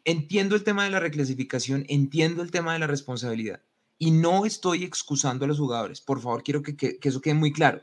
entiendo 0.06 0.56
el 0.56 0.64
tema 0.64 0.84
de 0.84 0.90
la 0.90 1.00
reclasificación, 1.00 1.86
entiendo 1.88 2.42
el 2.42 2.52
tema 2.52 2.74
de 2.74 2.80
la 2.80 2.88
responsabilidad 2.88 3.62
y 3.98 4.12
no 4.12 4.46
estoy 4.46 4.84
excusando 4.84 5.46
a 5.46 5.48
los 5.48 5.60
jugadores. 5.60 6.02
Por 6.02 6.20
favor, 6.20 6.44
quiero 6.44 6.64
que, 6.64 6.98
eso 7.02 7.22
quede 7.22 7.36
muy 7.36 7.54
claro. 7.54 7.82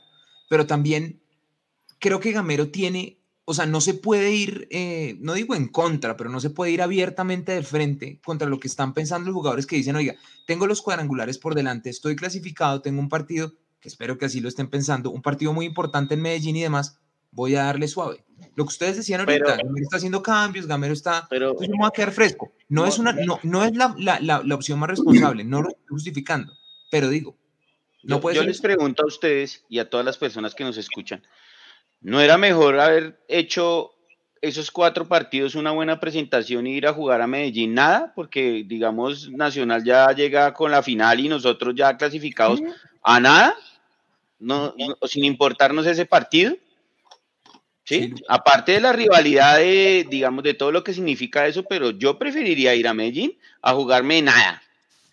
Pero 0.48 0.66
también 0.66 1.22
creo 2.00 2.18
que 2.18 2.32
Gamero 2.32 2.70
tiene 2.70 3.17
o 3.50 3.54
sea, 3.54 3.64
no 3.64 3.80
se 3.80 3.94
puede 3.94 4.30
ir, 4.34 4.68
eh, 4.70 5.16
no 5.20 5.32
digo 5.32 5.54
en 5.54 5.68
contra, 5.68 6.18
pero 6.18 6.28
no 6.28 6.38
se 6.38 6.50
puede 6.50 6.70
ir 6.70 6.82
abiertamente 6.82 7.52
de 7.52 7.62
frente 7.62 8.20
contra 8.22 8.46
lo 8.46 8.60
que 8.60 8.68
están 8.68 8.92
pensando 8.92 9.28
los 9.30 9.34
jugadores 9.34 9.64
que 9.64 9.76
dicen, 9.76 9.96
oiga, 9.96 10.16
tengo 10.46 10.66
los 10.66 10.82
cuadrangulares 10.82 11.38
por 11.38 11.54
delante, 11.54 11.88
estoy 11.88 12.14
clasificado, 12.14 12.82
tengo 12.82 13.00
un 13.00 13.08
partido, 13.08 13.54
que 13.80 13.88
espero 13.88 14.18
que 14.18 14.26
así 14.26 14.40
lo 14.42 14.50
estén 14.50 14.68
pensando, 14.68 15.10
un 15.10 15.22
partido 15.22 15.54
muy 15.54 15.64
importante 15.64 16.12
en 16.12 16.20
Medellín 16.20 16.56
y 16.56 16.62
demás, 16.62 16.98
voy 17.30 17.54
a 17.54 17.64
darle 17.64 17.88
suave. 17.88 18.22
Lo 18.54 18.64
que 18.64 18.68
ustedes 18.68 18.96
decían 18.98 19.20
ahorita, 19.20 19.44
Pero- 19.46 19.56
Gamero 19.66 19.82
está 19.82 19.96
haciendo 19.96 20.22
cambios, 20.22 20.66
Gamero 20.66 20.92
está... 20.92 21.26
Pero 21.30 21.54
voy 21.54 21.68
a 21.86 21.90
quedar 21.90 22.12
fresco. 22.12 22.52
No, 22.68 22.84
es, 22.84 22.98
una, 22.98 23.12
no, 23.14 23.40
no 23.44 23.64
es 23.64 23.74
la, 23.74 23.94
la, 23.98 24.20
la, 24.20 24.42
la 24.44 24.54
opción 24.54 24.78
más 24.78 24.90
responsable, 24.90 25.42
no 25.44 25.62
lo 25.62 25.70
estoy 25.70 25.86
justificando, 25.88 26.52
pero 26.90 27.08
digo, 27.08 27.34
no 28.02 28.16
yo, 28.16 28.20
puede 28.20 28.36
yo 28.36 28.42
ser. 28.42 28.48
les 28.48 28.60
pregunto 28.60 29.04
a 29.04 29.06
ustedes 29.06 29.64
y 29.70 29.78
a 29.78 29.88
todas 29.88 30.04
las 30.04 30.18
personas 30.18 30.54
que 30.54 30.64
nos 30.64 30.76
escuchan, 30.76 31.22
¿no 32.00 32.20
era 32.20 32.38
mejor 32.38 32.78
haber 32.80 33.18
hecho 33.28 33.92
esos 34.40 34.70
cuatro 34.70 35.08
partidos 35.08 35.54
una 35.56 35.72
buena 35.72 35.98
presentación 36.00 36.66
y 36.66 36.74
ir 36.76 36.86
a 36.86 36.92
jugar 36.92 37.20
a 37.22 37.26
Medellín? 37.26 37.74
Nada, 37.74 38.12
porque 38.14 38.64
digamos 38.66 39.30
Nacional 39.30 39.84
ya 39.84 40.12
llega 40.12 40.52
con 40.54 40.70
la 40.70 40.82
final 40.82 41.20
y 41.20 41.28
nosotros 41.28 41.74
ya 41.76 41.96
clasificados 41.96 42.60
a 43.02 43.20
nada, 43.20 43.56
no, 44.38 44.74
no- 44.78 44.96
sin 45.08 45.24
importarnos 45.24 45.86
ese 45.86 46.06
partido. 46.06 46.54
¿Sí? 47.84 48.12
Aparte 48.28 48.72
de 48.72 48.80
la 48.80 48.92
rivalidad 48.92 49.56
de, 49.56 50.06
digamos, 50.10 50.44
de 50.44 50.52
todo 50.52 50.72
lo 50.72 50.84
que 50.84 50.92
significa 50.92 51.46
eso, 51.46 51.62
pero 51.62 51.90
yo 51.90 52.18
preferiría 52.18 52.74
ir 52.74 52.86
a 52.86 52.92
Medellín 52.92 53.38
a 53.62 53.72
jugarme 53.72 54.20
nada, 54.20 54.62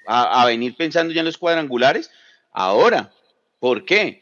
a, 0.05 0.41
a 0.41 0.45
venir 0.45 0.75
pensando 0.75 1.13
ya 1.13 1.21
en 1.21 1.25
los 1.25 1.38
cuadrangulares. 1.38 2.11
Ahora, 2.51 3.13
¿por 3.59 3.86
qué? 3.86 4.21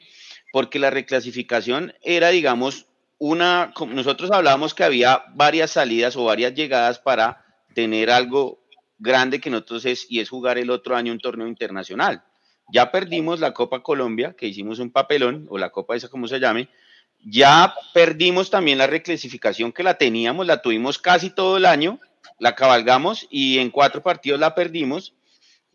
Porque 0.53 0.77
la 0.77 0.91
reclasificación 0.91 1.95
era, 2.03 2.29
digamos, 2.29 2.85
una, 3.17 3.73
nosotros 3.87 4.29
hablábamos 4.29 4.75
que 4.75 4.83
había 4.83 5.23
varias 5.33 5.71
salidas 5.71 6.15
o 6.15 6.25
varias 6.25 6.53
llegadas 6.53 6.99
para 6.99 7.43
tener 7.73 8.11
algo 8.11 8.59
grande 8.99 9.41
que 9.41 9.49
nosotros 9.49 9.83
es, 9.85 10.05
y 10.11 10.19
es 10.19 10.29
jugar 10.29 10.59
el 10.59 10.69
otro 10.69 10.95
año 10.95 11.11
un 11.11 11.17
torneo 11.17 11.47
internacional. 11.47 12.23
Ya 12.71 12.91
perdimos 12.91 13.39
la 13.39 13.51
Copa 13.51 13.81
Colombia, 13.81 14.35
que 14.37 14.45
hicimos 14.45 14.77
un 14.77 14.91
papelón, 14.91 15.47
o 15.49 15.57
la 15.57 15.71
Copa 15.71 15.95
esa 15.95 16.07
como 16.07 16.27
se 16.27 16.39
llame, 16.39 16.69
ya 17.25 17.73
perdimos 17.91 18.51
también 18.51 18.77
la 18.77 18.85
reclasificación 18.85 19.71
que 19.71 19.81
la 19.81 19.97
teníamos, 19.97 20.45
la 20.45 20.61
tuvimos 20.61 20.99
casi 20.99 21.31
todo 21.31 21.57
el 21.57 21.65
año, 21.65 21.99
la 22.37 22.53
cabalgamos 22.53 23.25
y 23.31 23.57
en 23.57 23.71
cuatro 23.71 24.03
partidos 24.03 24.39
la 24.39 24.53
perdimos. 24.53 25.15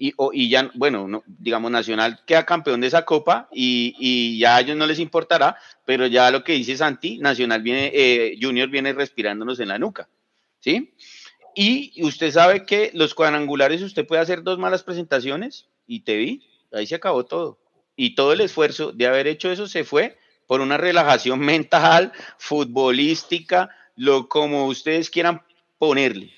Y, 0.00 0.12
o- 0.16 0.30
y 0.32 0.48
ya, 0.48 0.70
bueno, 0.74 1.08
no, 1.08 1.24
digamos, 1.26 1.70
Nacional 1.72 2.20
queda 2.24 2.46
campeón 2.46 2.80
de 2.80 2.86
esa 2.86 3.04
copa 3.04 3.48
y, 3.52 3.94
y 3.98 4.38
ya 4.38 4.56
a 4.56 4.60
ellos 4.60 4.76
no 4.76 4.86
les 4.86 5.00
importará, 5.00 5.56
pero 5.84 6.06
ya 6.06 6.30
lo 6.30 6.44
que 6.44 6.52
dice 6.52 6.76
Santi, 6.76 7.18
Nacional 7.18 7.62
viene, 7.62 7.90
eh, 7.92 8.38
Junior 8.40 8.68
viene 8.68 8.92
respirándonos 8.92 9.58
en 9.60 9.68
la 9.68 9.78
nuca, 9.78 10.08
¿sí? 10.60 10.94
Y 11.54 11.92
usted 12.04 12.30
sabe 12.30 12.64
que 12.64 12.90
los 12.94 13.14
cuadrangulares, 13.14 13.82
usted 13.82 14.06
puede 14.06 14.22
hacer 14.22 14.44
dos 14.44 14.58
malas 14.58 14.84
presentaciones 14.84 15.66
y 15.86 16.00
te 16.00 16.16
vi, 16.16 16.46
ahí 16.72 16.86
se 16.86 16.94
acabó 16.94 17.24
todo. 17.24 17.58
Y 17.96 18.14
todo 18.14 18.32
el 18.32 18.40
esfuerzo 18.40 18.92
de 18.92 19.06
haber 19.08 19.26
hecho 19.26 19.50
eso 19.50 19.66
se 19.66 19.82
fue 19.82 20.16
por 20.46 20.60
una 20.60 20.76
relajación 20.76 21.40
mental, 21.54 22.12
futbolística, 22.38 23.70
lo 23.96 24.28
como 24.28 24.66
ustedes 24.66 25.10
quieran 25.10 25.42
ponerle. 25.78 26.32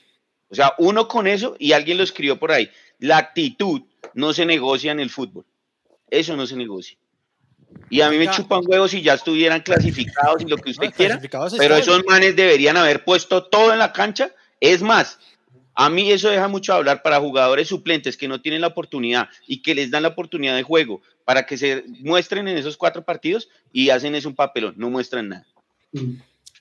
O 0.49 0.55
sea, 0.55 0.73
uno 0.79 1.07
con 1.07 1.27
eso, 1.27 1.55
y 1.59 1.73
alguien 1.73 1.99
lo 1.99 2.03
escribió 2.03 2.39
por 2.39 2.51
ahí, 2.51 2.71
la 3.01 3.19
actitud 3.19 3.83
no 4.15 4.33
se 4.33 4.47
negocia 4.47 4.93
en 4.93 5.01
el 5.01 5.11
fútbol. 5.11 5.45
Eso 6.09 6.37
no 6.37 6.47
se 6.47 6.57
negocia. 6.57 6.97
Y 7.89 8.01
a 8.01 8.11
mí 8.11 8.19
me 8.19 8.29
chupan 8.31 8.63
huevos 8.67 8.91
si 8.91 9.03
ya 9.03 9.15
estuvieran 9.15 9.61
clasificados 9.61 10.43
y 10.43 10.47
lo 10.47 10.57
que 10.57 10.71
usted 10.71 10.87
No, 10.87 10.93
quiera, 10.93 11.15
clasificados 11.15 11.55
pero 11.57 11.77
esos 11.77 12.03
manes 12.07 12.35
deberían 12.37 12.77
haber 12.77 13.05
puesto 13.05 13.45
todo 13.45 13.73
en 13.73 13.79
la 13.79 13.93
cancha. 13.93 14.33
Es 14.61 14.83
más, 14.83 15.19
a 15.75 15.89
mí 15.89 16.11
eso 16.11 16.29
deja 16.29 16.49
mucho 16.49 16.75
hablar 16.75 17.03
para 17.03 17.21
jugadores 17.21 17.69
suplentes 17.69 18.17
que 18.17 18.29
no 18.29 18.41
tienen 18.41 18.61
la 18.61 18.69
oportunidad 18.69 19.29
y 19.47 19.63
que 19.63 19.75
les 19.75 19.91
dan 19.91 20.03
la 20.03 20.11
oportunidad 20.11 20.57
de 20.57 20.63
juego 20.63 21.01
para 21.25 21.47
que 21.47 21.57
se 21.57 21.85
muestren 22.01 22.49
en 22.49 22.59
esos 22.59 22.77
cuatro 22.77 23.05
partidos 23.05 23.49
y 23.73 23.91
hacen 23.91 24.15
es 24.15 24.25
un 24.25 24.35
papelón, 24.35 24.75
no 24.77 24.91
muestran 24.91 25.29
nada. 25.29 25.47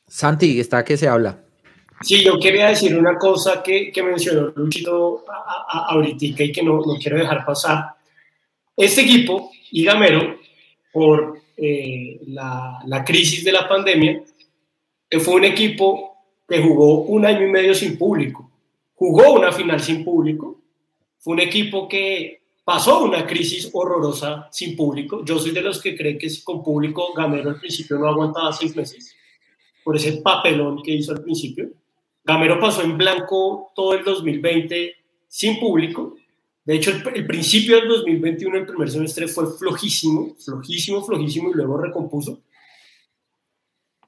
Santi, 0.07 0.59
está 0.59 0.83
que 0.83 0.95
se 0.95 1.07
habla. 1.07 1.43
Sí, 2.01 2.23
yo 2.23 2.39
quería 2.39 2.69
decir 2.69 2.97
una 2.97 3.17
cosa 3.17 3.61
que, 3.61 3.91
que 3.91 4.01
mencionó 4.01 4.53
Luchito 4.55 5.25
ahorita 5.67 6.43
y 6.43 6.51
que 6.51 6.63
no, 6.63 6.81
no 6.85 6.95
quiero 6.97 7.17
dejar 7.17 7.45
pasar. 7.45 7.95
Este 8.75 9.01
equipo, 9.01 9.51
y 9.71 9.83
Gamero, 9.83 10.39
por 10.93 11.41
eh, 11.57 12.21
la, 12.27 12.79
la 12.85 13.03
crisis 13.03 13.43
de 13.43 13.51
la 13.51 13.67
pandemia, 13.67 14.23
eh, 15.09 15.19
fue 15.19 15.35
un 15.35 15.45
equipo 15.45 16.15
que 16.47 16.61
jugó 16.61 17.01
un 17.01 17.25
año 17.25 17.45
y 17.45 17.51
medio 17.51 17.73
sin 17.75 17.97
público. 17.97 18.49
Jugó 18.95 19.33
una 19.33 19.51
final 19.51 19.81
sin 19.81 20.03
público. 20.03 20.61
Fue 21.19 21.33
un 21.33 21.41
equipo 21.41 21.87
que 21.87 22.41
pasó 22.63 23.03
una 23.03 23.25
crisis 23.25 23.69
horrorosa 23.73 24.47
sin 24.51 24.75
público. 24.75 25.25
Yo 25.25 25.37
soy 25.37 25.51
de 25.51 25.61
los 25.61 25.81
que 25.81 25.97
creen 25.97 26.17
que 26.17 26.29
con 26.43 26.63
público 26.63 27.13
Gamero 27.13 27.49
al 27.49 27.59
principio 27.59 27.97
no 27.97 28.07
aguantaba 28.07 28.53
seis 28.53 28.75
meses 28.75 29.15
por 29.83 29.95
ese 29.95 30.13
papelón 30.21 30.81
que 30.81 30.93
hizo 30.93 31.11
al 31.11 31.23
principio. 31.23 31.69
Gamero 32.23 32.59
pasó 32.59 32.81
en 32.83 32.97
blanco 32.97 33.71
todo 33.75 33.93
el 33.93 34.03
2020 34.03 34.95
sin 35.27 35.59
público. 35.59 36.15
De 36.65 36.75
hecho, 36.75 36.91
el, 36.91 37.01
el 37.15 37.25
principio 37.25 37.77
del 37.77 37.87
2021, 37.87 38.57
el 38.57 38.65
primer 38.65 38.89
semestre, 38.89 39.27
fue 39.27 39.45
flojísimo, 39.57 40.35
flojísimo, 40.43 41.03
flojísimo 41.03 41.49
y 41.49 41.53
luego 41.53 41.77
recompuso. 41.77 42.39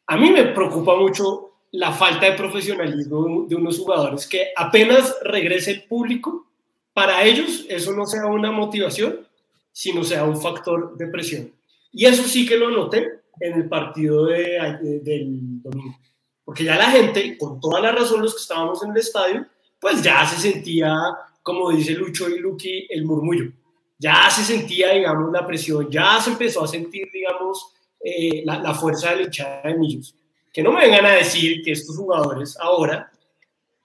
A 0.08 0.18
mí 0.18 0.30
me 0.30 0.44
preocupa 0.46 0.96
mucho 0.98 1.48
la 1.72 1.92
falta 1.92 2.26
de 2.26 2.34
profesionalismo 2.38 3.46
de 3.48 3.56
unos 3.56 3.80
jugadores 3.80 4.28
que 4.28 4.48
apenas 4.56 5.16
regrese 5.24 5.72
el 5.72 5.84
público, 5.84 6.48
para 6.94 7.24
ellos 7.24 7.66
eso 7.70 7.94
no 7.94 8.06
sea 8.06 8.26
una 8.26 8.52
motivación, 8.52 9.26
sino 9.72 10.04
sea 10.04 10.26
un 10.26 10.40
factor 10.40 10.98
de 10.98 11.08
presión. 11.08 11.52
Y 11.94 12.06
eso 12.06 12.24
sí 12.24 12.46
que 12.46 12.58
lo 12.58 12.70
noté 12.70 13.22
en 13.40 13.54
el 13.54 13.70
partido 13.70 14.26
de, 14.26 14.42
de- 14.82 15.00
del 15.00 15.62
domingo. 15.62 15.98
Porque 16.44 16.64
ya 16.64 16.76
la 16.76 16.90
gente, 16.92 17.38
con 17.38 17.60
toda 17.60 17.80
la 17.80 17.92
razón 17.92 18.22
los 18.22 18.34
que 18.36 18.42
estábamos 18.42 18.84
en 18.84 18.92
el 18.92 18.98
estadio, 18.98 19.46
pues 19.80 20.02
ya 20.02 20.26
se 20.26 20.40
sentía, 20.52 20.96
como 21.44 21.72
dice 21.72 21.94
Lucho 21.94 22.30
y 22.30 22.40
Lucky, 22.40 22.88
el 22.90 23.06
murmullo. 23.06 23.52
Ya 24.00 24.30
se 24.30 24.44
sentía, 24.44 24.92
digamos, 24.94 25.32
la 25.32 25.46
presión, 25.46 25.90
ya 25.90 26.20
se 26.20 26.32
empezó 26.32 26.64
a 26.64 26.68
sentir, 26.68 27.10
digamos, 27.14 27.74
eh, 28.04 28.42
la, 28.46 28.60
la 28.60 28.74
fuerza 28.74 29.12
de 29.12 29.16
la 29.18 29.22
hinchada 29.24 29.62
de 29.64 29.76
Millos. 29.76 30.16
Que 30.52 30.64
no 30.64 30.72
me 30.72 30.82
vengan 30.82 31.06
a 31.06 31.12
decir 31.12 31.62
que 31.64 31.72
estos 31.72 31.96
jugadores 31.96 32.58
ahora, 32.60 33.12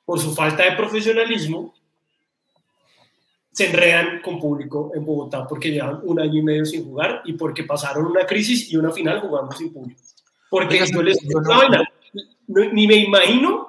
por 0.05 0.19
su 0.19 0.35
falta 0.35 0.65
de 0.65 0.73
profesionalismo, 0.77 1.75
se 3.53 3.67
enredan 3.71 4.21
con 4.21 4.39
público 4.39 4.93
en 4.95 5.05
Bogotá 5.05 5.47
porque 5.47 5.71
llevan 5.71 6.01
un 6.03 6.21
año 6.21 6.41
y 6.41 6.43
medio 6.43 6.67
sin 6.67 6.85
jugar 6.85 7.23
y 7.25 7.33
porque 7.35 7.65
pasaron 7.65 8.07
una 8.07 8.27
crisis 8.27 8.71
y 8.71 8.77
una 8.77 8.91
final 8.93 9.21
jugando 9.21 9.53
sin 9.53 9.73
público. 9.73 10.01
Porque 10.51 10.75
Oiga, 10.83 10.87
yo 10.93 11.03
les 11.03 11.19
yo 11.23 11.41
no- 11.41 11.85
ni 12.49 12.87
me 12.87 12.97
imagino, 12.97 13.69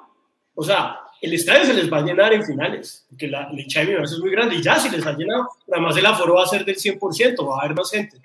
o 0.54 0.62
sea, 0.62 0.98
el 1.20 1.34
estadio 1.34 1.66
se 1.66 1.74
les 1.74 1.92
va 1.92 1.98
a 1.98 2.02
llenar 2.02 2.32
en 2.32 2.44
finales, 2.44 3.06
porque 3.08 3.28
la, 3.28 3.52
la 3.52 3.60
hinchada 3.60 3.86
de 3.86 3.92
Millonarios 3.92 4.12
es 4.12 4.18
muy 4.20 4.30
grande 4.30 4.56
y 4.56 4.62
ya 4.62 4.78
si 4.78 4.88
les 4.90 5.04
ha 5.06 5.12
llenado, 5.12 5.48
además 5.70 5.96
el 5.96 6.06
aforo 6.06 6.34
va 6.34 6.44
a 6.44 6.46
ser 6.46 6.64
del 6.64 6.76
100%, 6.76 7.48
va 7.48 7.56
a 7.56 7.64
haber 7.64 7.76
más 7.76 7.90
gente. 7.90 8.20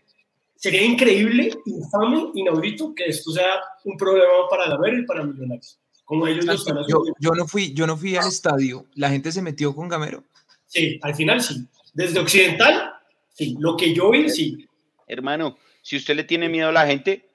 Sería 0.55 0.83
increíble, 0.83 1.51
infame, 1.65 2.31
inaudito 2.35 2.93
que 2.95 3.05
esto 3.05 3.31
sea 3.31 3.61
un 3.83 3.97
problema 3.97 4.27
para 4.49 4.69
Gamero 4.69 4.99
y 4.99 5.05
para 5.05 5.23
Millonarios, 5.23 5.79
como 6.05 6.27
ellos 6.27 6.45
lo 6.45 6.53
están 6.53 6.77
Yo, 6.87 7.03
yo 7.19 7.31
no 7.31 7.47
fui, 7.47 7.73
yo 7.73 7.87
no 7.87 7.97
fui 7.97 8.15
al 8.15 8.27
estadio, 8.27 8.85
la 8.95 9.09
gente 9.09 9.31
se 9.31 9.41
metió 9.41 9.75
con 9.75 9.89
Gamero. 9.89 10.23
Sí, 10.67 10.99
al 11.01 11.15
final 11.15 11.41
sí. 11.41 11.67
Desde 11.93 12.19
Occidental, 12.19 12.93
sí. 13.29 13.55
Lo 13.59 13.77
que 13.77 13.93
yo 13.93 14.09
vi, 14.09 14.29
sí. 14.29 14.67
Hermano, 15.07 15.57
si 15.83 15.97
usted 15.97 16.15
le 16.15 16.23
tiene 16.23 16.49
miedo 16.49 16.69
a 16.69 16.71
la 16.71 16.87
gente, 16.87 17.29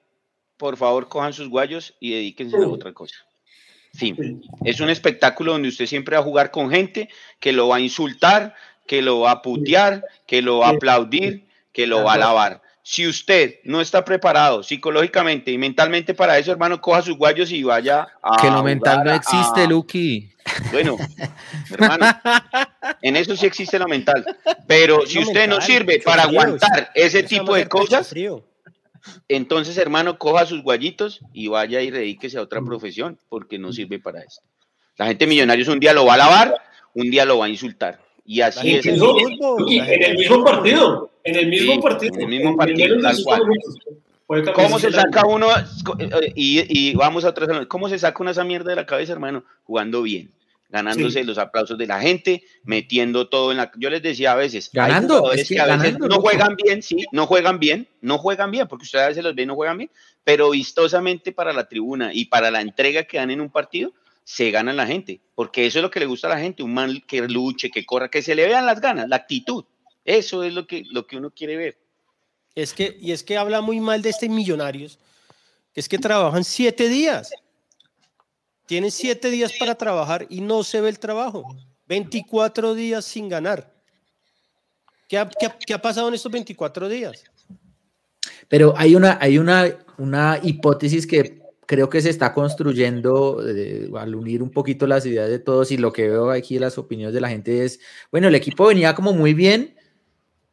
por 0.59 0.75
favor 0.75 1.07
cojan 1.07 1.31
sus 1.31 1.47
guayos 1.47 1.95
y 2.01 2.11
dedíquense 2.11 2.57
a 2.57 2.67
otra 2.67 2.93
cosa. 2.93 3.15
Sí. 3.97 4.13
Es 4.65 4.81
un 4.81 4.89
espectáculo 4.89 5.53
donde 5.53 5.69
usted 5.69 5.85
siempre 5.87 6.15
va 6.17 6.21
a 6.21 6.25
jugar 6.25 6.51
con 6.51 6.69
gente 6.69 7.09
que 7.39 7.53
lo 7.53 7.69
va 7.69 7.77
a 7.77 7.79
insultar, 7.79 8.53
que 8.85 9.01
lo 9.01 9.21
va 9.21 9.31
a 9.31 9.41
putear, 9.41 10.03
que 10.27 10.41
lo 10.41 10.59
va 10.59 10.67
a 10.67 10.71
aplaudir, 10.71 11.47
que 11.71 11.87
lo 11.87 12.03
va 12.03 12.11
a 12.11 12.15
alabar. 12.15 12.61
Si 12.83 13.07
usted 13.07 13.59
no 13.63 13.79
está 13.79 14.03
preparado 14.03 14.61
psicológicamente 14.61 15.51
y 15.51 15.57
mentalmente 15.57 16.13
para 16.13 16.37
eso, 16.37 16.51
hermano, 16.51 16.81
coja 16.81 17.03
sus 17.03 17.17
guayos 17.17 17.51
y 17.51 17.63
vaya 17.63 18.07
a. 18.21 18.41
Que 18.41 18.49
lo 18.49 18.61
mental 18.61 19.03
no 19.05 19.13
existe, 19.13 19.61
a- 19.61 19.67
Lucky. 19.67 20.29
Bueno, 20.71 20.97
hermano, 21.71 22.05
en 23.01 23.15
eso 23.15 23.35
sí 23.37 23.45
existe 23.45 23.79
lo 23.79 23.87
mental. 23.87 24.25
Pero 24.67 25.05
si 25.05 25.19
usted 25.19 25.47
no 25.47 25.61
sirve 25.61 26.01
para 26.03 26.23
aguantar 26.23 26.91
ese 26.95 27.23
tipo 27.23 27.53
de 27.53 27.67
cosas, 27.67 28.09
frío. 28.09 28.43
Entonces, 29.27 29.77
hermano, 29.77 30.17
coja 30.17 30.45
sus 30.45 30.61
guayitos 30.63 31.21
y 31.33 31.47
vaya 31.47 31.81
y 31.81 31.91
dedíquese 31.91 32.37
a 32.37 32.41
otra 32.41 32.61
profesión, 32.61 33.17
porque 33.29 33.57
no 33.59 33.71
sirve 33.73 33.99
para 33.99 34.21
esto. 34.21 34.41
La 34.97 35.07
gente 35.07 35.27
millonaria 35.27 35.71
un 35.71 35.79
día 35.79 35.93
lo 35.93 36.05
va 36.05 36.13
a 36.13 36.15
alabar, 36.15 36.55
un 36.93 37.09
día 37.09 37.25
lo 37.25 37.37
va 37.37 37.45
a 37.45 37.49
insultar. 37.49 37.99
Y 38.25 38.41
así 38.41 38.75
es. 38.75 38.85
el 38.85 38.95
en 38.99 40.03
el 40.03 40.17
mismo 40.17 40.43
partido. 40.43 41.09
En 41.23 41.35
el 41.35 41.47
mismo 41.47 41.73
Sí, 41.73 41.79
partido. 41.81 42.13
en 42.15 42.21
el 42.21 42.27
mismo 42.27 42.55
partido, 42.55 43.01
tal 43.01 43.17
cual. 43.23 43.41
¿Cómo 44.53 44.77
se 44.77 44.91
saca 44.91 45.25
uno? 45.25 45.47
eh, 45.97 46.31
Y, 46.35 46.89
y 46.91 46.95
vamos 46.95 47.25
a 47.25 47.29
otra. 47.29 47.65
¿Cómo 47.67 47.89
se 47.89 47.97
saca 47.97 48.21
una 48.21 48.31
esa 48.31 48.43
mierda 48.43 48.69
de 48.69 48.75
la 48.75 48.85
cabeza, 48.85 49.13
hermano? 49.13 49.43
Jugando 49.63 50.03
bien. 50.03 50.29
Ganándose 50.69 51.23
los 51.23 51.37
aplausos 51.37 51.77
de 51.77 51.87
la 51.87 51.99
gente, 51.99 52.43
metiendo 52.63 53.27
todo 53.27 53.51
en 53.51 53.57
la... 53.57 53.71
Yo 53.77 53.89
les 53.89 54.01
decía 54.01 54.33
a 54.33 54.35
veces, 54.35 54.69
ganando, 54.71 55.15
hay 55.15 55.19
jugadores 55.19 55.47
que, 55.47 55.59
a 55.59 55.77
veces 55.77 55.99
no 55.99 56.21
juegan 56.21 56.55
bien, 56.55 56.83
sí, 56.83 57.05
no 57.11 57.25
juegan 57.25 57.59
bien, 57.59 57.87
no 58.01 58.19
juegan 58.19 58.51
bien, 58.51 58.67
porque 58.67 58.83
ustedes 58.83 59.05
a 59.05 59.07
veces 59.09 59.23
los 59.23 59.35
ven 59.35 59.47
no 59.47 59.55
juegan 59.55 59.79
bien, 59.79 59.91
pero 60.23 60.51
vistosamente 60.51 61.31
para 61.31 61.53
la 61.53 61.67
tribuna 61.67 62.13
y 62.13 62.25
para 62.25 62.51
la 62.51 62.61
entrega 62.61 63.03
que 63.03 63.17
dan 63.17 63.31
en 63.31 63.41
un 63.41 63.49
partido, 63.49 63.93
se 64.23 64.51
gana 64.51 64.71
la 64.73 64.85
gente, 64.85 65.21
porque 65.33 65.65
eso 65.65 65.79
es 65.79 65.83
lo 65.83 65.89
que 65.89 65.99
le 65.99 66.05
gusta 66.05 66.27
a 66.27 66.35
la 66.35 66.39
gente, 66.39 66.61
un 66.61 66.73
man 66.73 67.03
que 67.07 67.27
luche, 67.27 67.71
que 67.71 67.83
corra, 67.83 68.09
que 68.09 68.21
se 68.21 68.35
le 68.35 68.45
vean 68.45 68.67
las 68.67 68.79
ganas, 68.79 69.09
la 69.09 69.15
actitud, 69.15 69.65
eso 70.05 70.43
es 70.43 70.53
lo 70.53 70.67
que, 70.67 70.83
lo 70.91 71.07
que 71.07 71.17
uno 71.17 71.31
quiere 71.31 71.57
ver. 71.57 71.77
Es 72.53 72.73
que, 72.73 72.95
y 72.99 73.11
es 73.11 73.23
que 73.23 73.37
habla 73.37 73.61
muy 73.61 73.79
mal 73.79 74.01
de 74.01 74.09
este 74.09 74.29
Millonarios, 74.29 74.99
que 75.73 75.79
es 75.79 75.89
que 75.89 75.97
trabajan 75.97 76.43
siete 76.43 76.89
días. 76.89 77.31
Tienen 78.69 78.91
siete 78.91 79.31
días 79.31 79.53
para 79.59 79.73
trabajar 79.73 80.27
y 80.29 80.41
no 80.41 80.63
se 80.63 80.79
ve 80.79 80.89
el 80.89 80.99
trabajo. 80.99 81.43
24 81.87 82.75
días 82.75 83.03
sin 83.03 83.27
ganar. 83.27 83.73
¿Qué 85.07 85.17
ha, 85.17 85.81
pasado 85.81 86.07
en 86.07 86.13
estos 86.13 86.31
24 86.31 86.87
días? 86.87 87.23
Pero 88.47 88.75
hay 88.77 88.93
una, 88.93 89.17
hay 89.19 89.39
una, 89.39 89.75
una 89.97 90.39
hipótesis 90.43 91.07
que 91.07 91.41
creo 91.65 91.89
que 91.89 91.99
se 91.99 92.11
está 92.11 92.31
construyendo 92.31 93.43
eh, 93.43 93.89
al 93.97 94.13
unir 94.13 94.43
un 94.43 94.51
poquito 94.51 94.85
las 94.85 95.03
ideas 95.07 95.29
de 95.29 95.39
todos 95.39 95.71
y 95.71 95.77
lo 95.77 95.91
que 95.91 96.07
veo 96.07 96.29
aquí, 96.29 96.59
las 96.59 96.77
opiniones 96.77 97.15
de 97.15 97.21
la 97.21 97.29
gente 97.29 97.65
es, 97.65 97.79
bueno, 98.11 98.27
el 98.27 98.35
equipo 98.35 98.67
venía 98.67 98.93
como 98.93 99.13
muy 99.13 99.33
bien, 99.33 99.77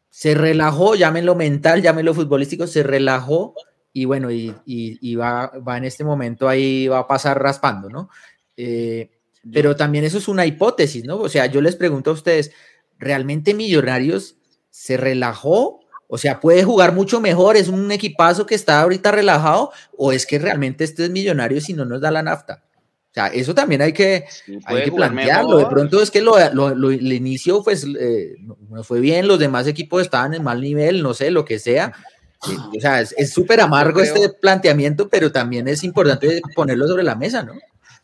se 0.08 0.34
relajó, 0.34 0.94
llámenlo 0.94 1.34
mental, 1.34 1.82
llámenlo 1.82 2.14
futbolístico, 2.14 2.66
se 2.66 2.82
relajó 2.82 3.54
y 3.96 4.04
bueno, 4.04 4.30
y, 4.30 5.14
va, 5.14 5.50
va, 5.66 5.78
en 5.78 5.84
este 5.84 6.04
momento 6.04 6.50
ahí, 6.50 6.86
va 6.86 6.98
a 6.98 7.06
pasar 7.06 7.42
raspando, 7.42 7.88
¿no? 7.88 8.10
Eh, 8.54 9.10
pero 9.50 9.74
también 9.74 10.04
eso 10.04 10.18
es 10.18 10.28
una 10.28 10.44
hipótesis, 10.44 11.02
¿no? 11.04 11.16
O 11.16 11.30
sea, 11.30 11.46
yo 11.46 11.62
les 11.62 11.76
pregunto 11.76 12.10
a 12.10 12.12
ustedes, 12.12 12.52
¿realmente 12.98 13.54
Millonarios 13.54 14.36
se 14.68 14.98
relajó? 14.98 15.80
O 16.08 16.18
sea, 16.18 16.40
¿puede 16.40 16.62
jugar 16.62 16.92
mucho 16.92 17.22
mejor? 17.22 17.56
¿Es 17.56 17.68
un 17.68 17.90
equipazo 17.90 18.44
que 18.44 18.54
está 18.54 18.82
ahorita 18.82 19.12
relajado? 19.12 19.72
¿O 19.96 20.12
es 20.12 20.26
que 20.26 20.38
realmente 20.38 20.84
este 20.84 21.04
es 21.04 21.10
Millonarios 21.10 21.70
y 21.70 21.72
no 21.72 21.86
nos 21.86 22.02
da 22.02 22.10
la 22.10 22.22
nafta? 22.22 22.64
O 23.12 23.14
sea, 23.14 23.28
eso 23.28 23.54
también 23.54 23.80
hay 23.80 23.94
que, 23.94 24.26
hay 24.66 24.84
que 24.84 24.92
plantearlo. 24.92 25.56
De 25.56 25.66
pronto 25.68 26.02
es 26.02 26.10
que 26.10 26.20
lo, 26.20 26.36
el 26.36 27.12
inicio 27.14 27.62
pues 27.62 27.86
eh, 27.98 28.34
no 28.68 28.84
fue 28.84 29.00
bien, 29.00 29.26
los 29.26 29.38
demás 29.38 29.66
equipos 29.66 30.02
estaban 30.02 30.34
en 30.34 30.44
mal 30.44 30.60
nivel, 30.60 31.02
no 31.02 31.14
sé, 31.14 31.30
lo 31.30 31.46
que 31.46 31.58
sea 31.58 31.94
o 32.40 32.80
sea, 32.80 33.00
es 33.00 33.32
súper 33.32 33.60
amargo 33.60 34.00
este 34.00 34.28
planteamiento, 34.28 35.08
pero 35.08 35.32
también 35.32 35.68
es 35.68 35.82
importante 35.84 36.40
ponerlo 36.54 36.86
sobre 36.86 37.02
la 37.02 37.14
mesa, 37.14 37.42
¿no? 37.42 37.54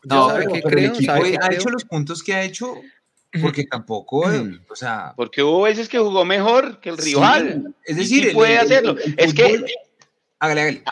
No, 0.03 0.31
pero 0.33 0.77
el 0.77 0.85
equipo 0.85 1.13
ha 1.13 1.53
hecho 1.53 1.69
los 1.69 1.85
puntos 1.85 2.21
que 2.21 2.33
ha 2.33 2.43
hecho 2.43 2.75
porque 3.41 3.65
tampoco, 3.65 4.31
eh, 4.31 4.59
o 4.69 4.75
sea... 4.75 5.13
Porque 5.15 5.41
hubo 5.41 5.63
veces 5.63 5.89
que 5.89 5.97
jugó 5.97 6.23
mejor 6.23 6.79
que 6.79 6.89
el 6.89 6.97
rival. 6.97 7.73
es 7.83 7.97
decir, 7.97 8.31
puede 8.33 8.57
hacerlo. 8.57 8.95
es 9.17 9.33
que... 9.33 9.65
Hágale, 10.39 10.83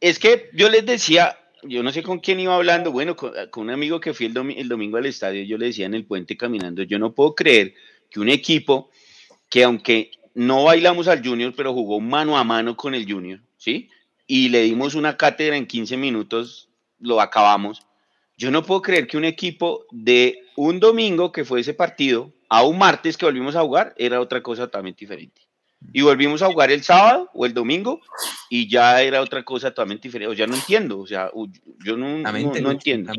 Es 0.00 0.18
que 0.18 0.50
yo 0.54 0.70
les 0.70 0.86
decía, 0.86 1.36
yo 1.62 1.82
no 1.82 1.92
sé 1.92 2.02
con 2.02 2.20
quién 2.20 2.40
iba 2.40 2.54
hablando, 2.54 2.90
bueno, 2.92 3.16
con, 3.16 3.32
un 3.56 3.70
amigo 3.70 4.00
que 4.00 4.14
fui 4.14 4.26
el, 4.26 4.54
el 4.56 4.68
domingo 4.68 4.96
al 4.96 5.06
estadio, 5.06 5.42
yo 5.42 5.58
le 5.58 5.66
decía 5.66 5.86
en 5.86 5.94
el 5.94 6.06
puente 6.06 6.36
caminando, 6.36 6.82
yo 6.84 6.98
no 6.98 7.12
puedo 7.12 7.34
creer 7.34 7.74
que 8.08 8.20
un 8.20 8.28
equipo 8.28 8.90
que 9.50 9.64
aunque 9.64 10.10
no 10.34 10.64
bailamos 10.64 11.08
al 11.08 11.26
Junior, 11.26 11.52
pero 11.56 11.72
jugó 11.72 12.00
mano 12.00 12.38
a 12.38 12.44
mano 12.44 12.76
con 12.76 12.94
el 12.94 13.10
Junior, 13.10 13.40
¿sí? 13.56 13.88
Y 14.26 14.48
le 14.48 14.62
dimos 14.62 14.94
una 14.94 15.16
cátedra 15.16 15.56
en 15.56 15.66
15 15.66 15.96
minutos, 15.96 16.68
lo 16.98 17.20
acabamos. 17.20 17.82
Yo 18.36 18.50
no 18.50 18.62
puedo 18.62 18.80
creer 18.82 19.06
que 19.06 19.16
un 19.16 19.24
equipo 19.24 19.86
de 19.90 20.44
un 20.56 20.80
domingo, 20.80 21.32
que 21.32 21.44
fue 21.44 21.60
ese 21.60 21.74
partido, 21.74 22.32
a 22.48 22.62
un 22.62 22.78
martes 22.78 23.16
que 23.16 23.26
volvimos 23.26 23.56
a 23.56 23.62
jugar, 23.62 23.94
era 23.96 24.20
otra 24.20 24.42
cosa 24.42 24.64
totalmente 24.64 25.00
diferente. 25.00 25.42
Y 25.92 26.02
volvimos 26.02 26.42
a 26.42 26.46
jugar 26.46 26.70
el 26.70 26.82
sábado 26.82 27.30
o 27.32 27.46
el 27.46 27.54
domingo 27.54 28.00
y 28.50 28.68
ya 28.68 29.02
era 29.02 29.22
otra 29.22 29.42
cosa 29.44 29.70
totalmente 29.70 30.08
diferente. 30.08 30.32
O 30.32 30.34
ya 30.34 30.46
no 30.46 30.54
entiendo, 30.54 30.98
o 30.98 31.06
sea, 31.06 31.30
yo 31.84 31.96
no, 31.96 32.18
no, 32.18 32.70
entiendo. 32.70 33.12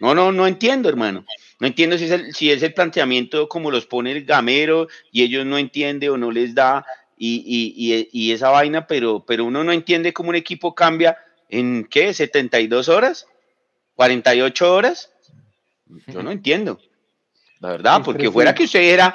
No, 0.00 0.14
no, 0.14 0.32
no 0.32 0.46
entiendo, 0.46 0.88
hermano. 0.88 1.24
No 1.60 1.66
entiendo 1.66 1.98
si 1.98 2.06
es, 2.06 2.10
el, 2.10 2.34
si 2.34 2.50
es 2.50 2.62
el 2.62 2.72
planteamiento 2.72 3.48
como 3.48 3.70
los 3.70 3.86
pone 3.86 4.12
el 4.12 4.24
gamero 4.24 4.88
y 5.12 5.22
ellos 5.22 5.44
no 5.44 5.58
entienden 5.58 6.10
o 6.10 6.16
no 6.16 6.30
les 6.30 6.54
da 6.54 6.86
y, 7.18 8.32
esa 8.32 8.48
vaina, 8.48 8.86
pero, 8.86 9.24
pero 9.26 9.44
uno 9.44 9.62
no 9.62 9.72
entiende 9.72 10.14
cómo 10.14 10.30
un 10.30 10.36
equipo 10.36 10.74
cambia 10.74 11.18
en, 11.50 11.84
¿qué? 11.84 12.10
¿72 12.10 12.88
horas? 12.88 13.26
¿48 13.96 14.62
horas? 14.62 15.10
Yo 16.06 16.22
no 16.22 16.30
entiendo. 16.30 16.80
La 17.60 17.72
verdad, 17.72 18.00
porque 18.02 18.30
fuera 18.30 18.54
que 18.54 18.64
usted 18.64 18.80
era, 18.80 19.14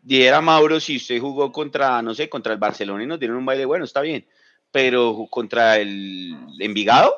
diera 0.00 0.40
Mauro, 0.40 0.80
si 0.80 0.96
usted 0.96 1.20
jugó 1.20 1.52
contra, 1.52 2.00
no 2.00 2.14
sé, 2.14 2.30
contra 2.30 2.54
el 2.54 2.58
Barcelona 2.58 3.04
y 3.04 3.06
nos 3.06 3.18
dieron 3.18 3.36
un 3.36 3.44
baile, 3.44 3.66
bueno, 3.66 3.84
está 3.84 4.00
bien, 4.00 4.26
pero 4.70 5.26
contra 5.28 5.76
el 5.76 6.34
Envigado, 6.58 7.14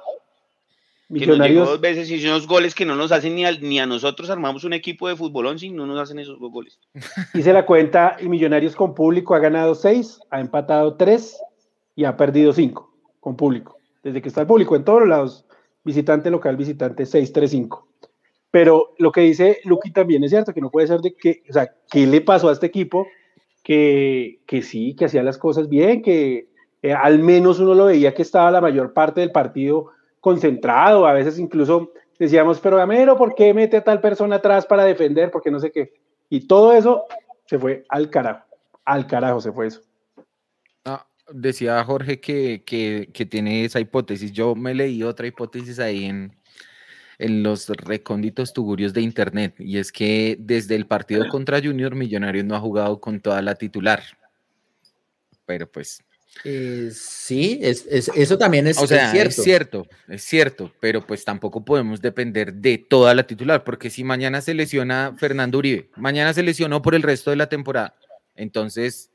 Millonarios. 1.14 1.68
dos 1.68 1.80
veces 1.80 2.10
y 2.10 2.26
unos 2.26 2.46
goles 2.46 2.74
que 2.74 2.84
no 2.84 2.96
nos 2.96 3.12
hacen 3.12 3.36
ni 3.36 3.44
a, 3.44 3.52
ni 3.52 3.78
a 3.78 3.86
nosotros 3.86 4.30
armamos 4.30 4.64
un 4.64 4.72
equipo 4.72 5.08
de 5.08 5.14
fútbol 5.14 5.58
si 5.58 5.70
no 5.70 5.86
nos 5.86 6.00
hacen 6.00 6.18
esos 6.18 6.38
goles. 6.40 6.80
Hice 7.34 7.52
la 7.52 7.64
cuenta 7.64 8.16
y 8.20 8.28
Millonarios 8.28 8.74
con 8.74 8.94
público 8.94 9.34
ha 9.34 9.38
ganado 9.38 9.76
seis, 9.76 10.18
ha 10.30 10.40
empatado 10.40 10.96
tres 10.96 11.40
y 11.94 12.04
ha 12.04 12.16
perdido 12.16 12.52
cinco 12.52 12.92
con 13.20 13.36
público. 13.36 13.78
Desde 14.02 14.20
que 14.20 14.28
está 14.28 14.40
el 14.40 14.48
público 14.48 14.74
en 14.74 14.84
todos 14.84 15.00
los 15.00 15.08
lados, 15.08 15.44
visitante 15.84 16.30
local, 16.30 16.56
visitante 16.56 17.06
6, 17.06 17.32
3, 17.32 17.50
5. 17.50 17.88
Pero 18.50 18.94
lo 18.98 19.12
que 19.12 19.20
dice 19.20 19.60
Luqui 19.64 19.92
también 19.92 20.24
es 20.24 20.30
cierto, 20.30 20.52
que 20.52 20.60
no 20.60 20.70
puede 20.70 20.88
ser 20.88 21.00
de 21.00 21.14
que, 21.14 21.42
o 21.48 21.52
sea, 21.52 21.72
¿qué 21.90 22.06
le 22.06 22.20
pasó 22.20 22.48
a 22.48 22.52
este 22.52 22.66
equipo? 22.66 23.06
Que, 23.62 24.40
que 24.46 24.62
sí, 24.62 24.94
que 24.96 25.06
hacía 25.06 25.22
las 25.22 25.38
cosas 25.38 25.68
bien, 25.68 26.02
que 26.02 26.48
eh, 26.82 26.92
al 26.92 27.20
menos 27.20 27.60
uno 27.60 27.74
lo 27.74 27.86
veía 27.86 28.14
que 28.14 28.22
estaba 28.22 28.50
la 28.50 28.60
mayor 28.60 28.92
parte 28.92 29.20
del 29.20 29.32
partido 29.32 29.93
concentrado, 30.24 31.06
a 31.06 31.12
veces 31.12 31.38
incluso 31.38 31.92
decíamos, 32.18 32.58
pero 32.58 32.78
Gamero, 32.78 33.14
¿por 33.14 33.34
qué 33.34 33.52
mete 33.52 33.76
a 33.76 33.84
tal 33.84 34.00
persona 34.00 34.36
atrás 34.36 34.64
para 34.64 34.82
defender? 34.82 35.30
Porque 35.30 35.50
no 35.50 35.60
sé 35.60 35.70
qué. 35.70 35.92
Y 36.30 36.48
todo 36.48 36.72
eso 36.72 37.04
se 37.44 37.58
fue 37.58 37.84
al 37.90 38.08
carajo, 38.08 38.46
al 38.86 39.06
carajo 39.06 39.42
se 39.42 39.52
fue 39.52 39.66
eso. 39.66 39.82
Ah, 40.86 41.06
decía 41.30 41.84
Jorge 41.84 42.22
que, 42.22 42.62
que, 42.64 43.26
tiene 43.26 43.66
esa 43.66 43.80
hipótesis. 43.80 44.32
Yo 44.32 44.54
me 44.54 44.72
leí 44.72 45.02
otra 45.02 45.26
hipótesis 45.26 45.78
ahí 45.78 46.06
en, 46.06 46.34
en 47.18 47.42
los 47.42 47.68
recónditos 47.68 48.54
tugurios 48.54 48.94
de 48.94 49.02
internet, 49.02 49.56
y 49.58 49.76
es 49.76 49.92
que 49.92 50.38
desde 50.40 50.74
el 50.74 50.86
partido 50.86 51.28
contra 51.28 51.60
Junior 51.60 51.94
Millonarios 51.94 52.46
no 52.46 52.56
ha 52.56 52.60
jugado 52.60 52.98
con 52.98 53.20
toda 53.20 53.42
la 53.42 53.56
titular. 53.56 54.02
Pero 55.44 55.70
pues 55.70 56.02
eh, 56.42 56.90
sí, 56.92 57.58
es, 57.62 57.86
eso 57.86 58.38
también 58.38 58.66
es, 58.66 58.78
o 58.78 58.86
sea, 58.86 59.10
cierto. 59.10 59.28
Es 59.28 59.44
cierto, 59.44 59.86
es 60.08 60.22
cierto, 60.22 60.72
pero 60.80 61.06
pues 61.06 61.24
tampoco 61.24 61.64
podemos 61.64 62.00
depender 62.00 62.52
de 62.54 62.78
toda 62.78 63.14
la 63.14 63.26
titular, 63.26 63.64
porque 63.64 63.88
si 63.90 64.04
mañana 64.04 64.40
se 64.40 64.54
lesiona 64.54 65.14
Fernando 65.16 65.58
Uribe, 65.58 65.90
mañana 65.96 66.34
se 66.34 66.42
lesionó 66.42 66.82
por 66.82 66.94
el 66.94 67.02
resto 67.02 67.30
de 67.30 67.36
la 67.36 67.48
temporada, 67.48 67.94
entonces, 68.34 69.10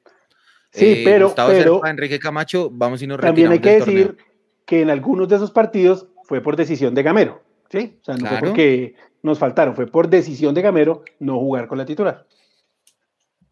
sí, 0.72 0.86
eh, 0.86 1.02
pero, 1.04 1.28
Gustavo 1.28 1.86
Enrique 1.86 2.20
Camacho, 2.20 2.70
vamos 2.72 3.02
y 3.02 3.08
nos 3.08 3.20
También 3.20 3.52
hay 3.52 3.60
que 3.60 3.80
decir 3.80 4.18
que 4.66 4.82
en 4.82 4.90
algunos 4.90 5.28
de 5.28 5.36
esos 5.36 5.52
partidos 5.52 6.08
fue 6.24 6.42
por 6.42 6.56
decisión 6.56 6.96
de 6.96 7.04
Gamero, 7.04 7.44
¿sí? 7.70 7.98
O 8.02 8.06
sea, 8.06 8.16
no 8.16 8.28
fue 8.28 8.40
porque 8.40 8.96
nos 9.22 9.38
faltaron, 9.38 9.76
fue 9.76 9.88
por 9.88 10.10
decisión 10.10 10.56
de 10.56 10.62
Gamero 10.62 11.04
no 11.20 11.38
jugar 11.38 11.68
con 11.68 11.78
la 11.78 11.86
titular. 11.86 12.26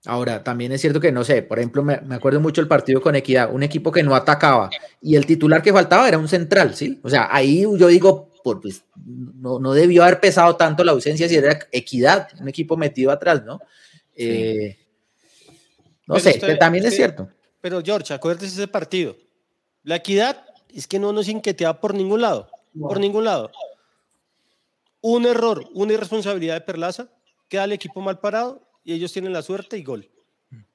Ahora, 0.07 0.41
también 0.41 0.71
es 0.71 0.79
cierto 0.79 1.01
que, 1.01 1.11
no 1.11 1.25
sé, 1.25 1.41
por 1.43 1.59
ejemplo, 1.59 1.83
me, 1.83 2.15
acuerdo 2.15 2.39
mucho 2.39 2.61
el 2.61 2.67
partido 2.69 3.01
con 3.01 3.17
Equidad, 3.17 3.53
un 3.53 3.61
equipo 3.61 3.91
que 3.91 4.03
no 4.03 4.15
atacaba 4.15 4.69
y 5.01 5.17
el 5.17 5.25
titular 5.25 5.61
que 5.61 5.73
faltaba 5.73 6.07
era 6.07 6.17
un 6.17 6.29
central, 6.29 6.75
¿sí? 6.75 6.97
O 7.03 7.09
sea, 7.09 7.27
ahí 7.29 7.65
yo 7.77 7.87
digo, 7.87 8.31
pues, 8.41 8.85
no, 8.95 9.59
no, 9.59 9.73
debió 9.73 10.03
haber 10.03 10.21
pesado 10.21 10.55
tanto 10.55 10.85
la 10.85 10.93
ausencia 10.93 11.27
si 11.27 11.35
era 11.35 11.59
Equidad, 11.73 12.29
un 12.39 12.47
equipo 12.47 12.77
metido 12.77 13.11
atrás, 13.11 13.43
¿no? 13.43 13.59
Eh, 14.15 14.77
no 16.05 16.19
sé, 16.19 16.39
también 16.57 16.85
es 16.85 16.95
cierto. 16.95 17.27
Pero, 17.59 17.81
George, 17.83 18.13
acuérdate 18.13 18.45
de 18.45 18.51
ese 18.51 18.67
partido. 18.69 19.17
La 19.83 19.97
Equidad 19.97 20.41
es 20.73 20.87
que 20.87 20.99
no 20.99 21.11
nos 21.11 21.27
inquieteaba 21.27 21.81
por 21.81 21.93
ningún 21.93 22.21
lado, 22.21 22.49
por 22.79 23.01
ningún 23.01 23.25
lado. 23.25 23.51
Un 25.01 25.25
error, 25.25 25.67
una 25.73 25.91
irresponsabilidad 25.91 26.53
de 26.53 26.61
Perlaza, 26.61 27.09
queda 27.49 27.65
el 27.65 27.73
equipo 27.73 27.99
mal 27.99 28.19
parado 28.19 28.66
y 28.87 28.93
ellos 28.93 29.11
tienen 29.11 29.33
la 29.33 29.41
suerte 29.41 29.77
y 29.77 29.83
gol. 29.83 30.07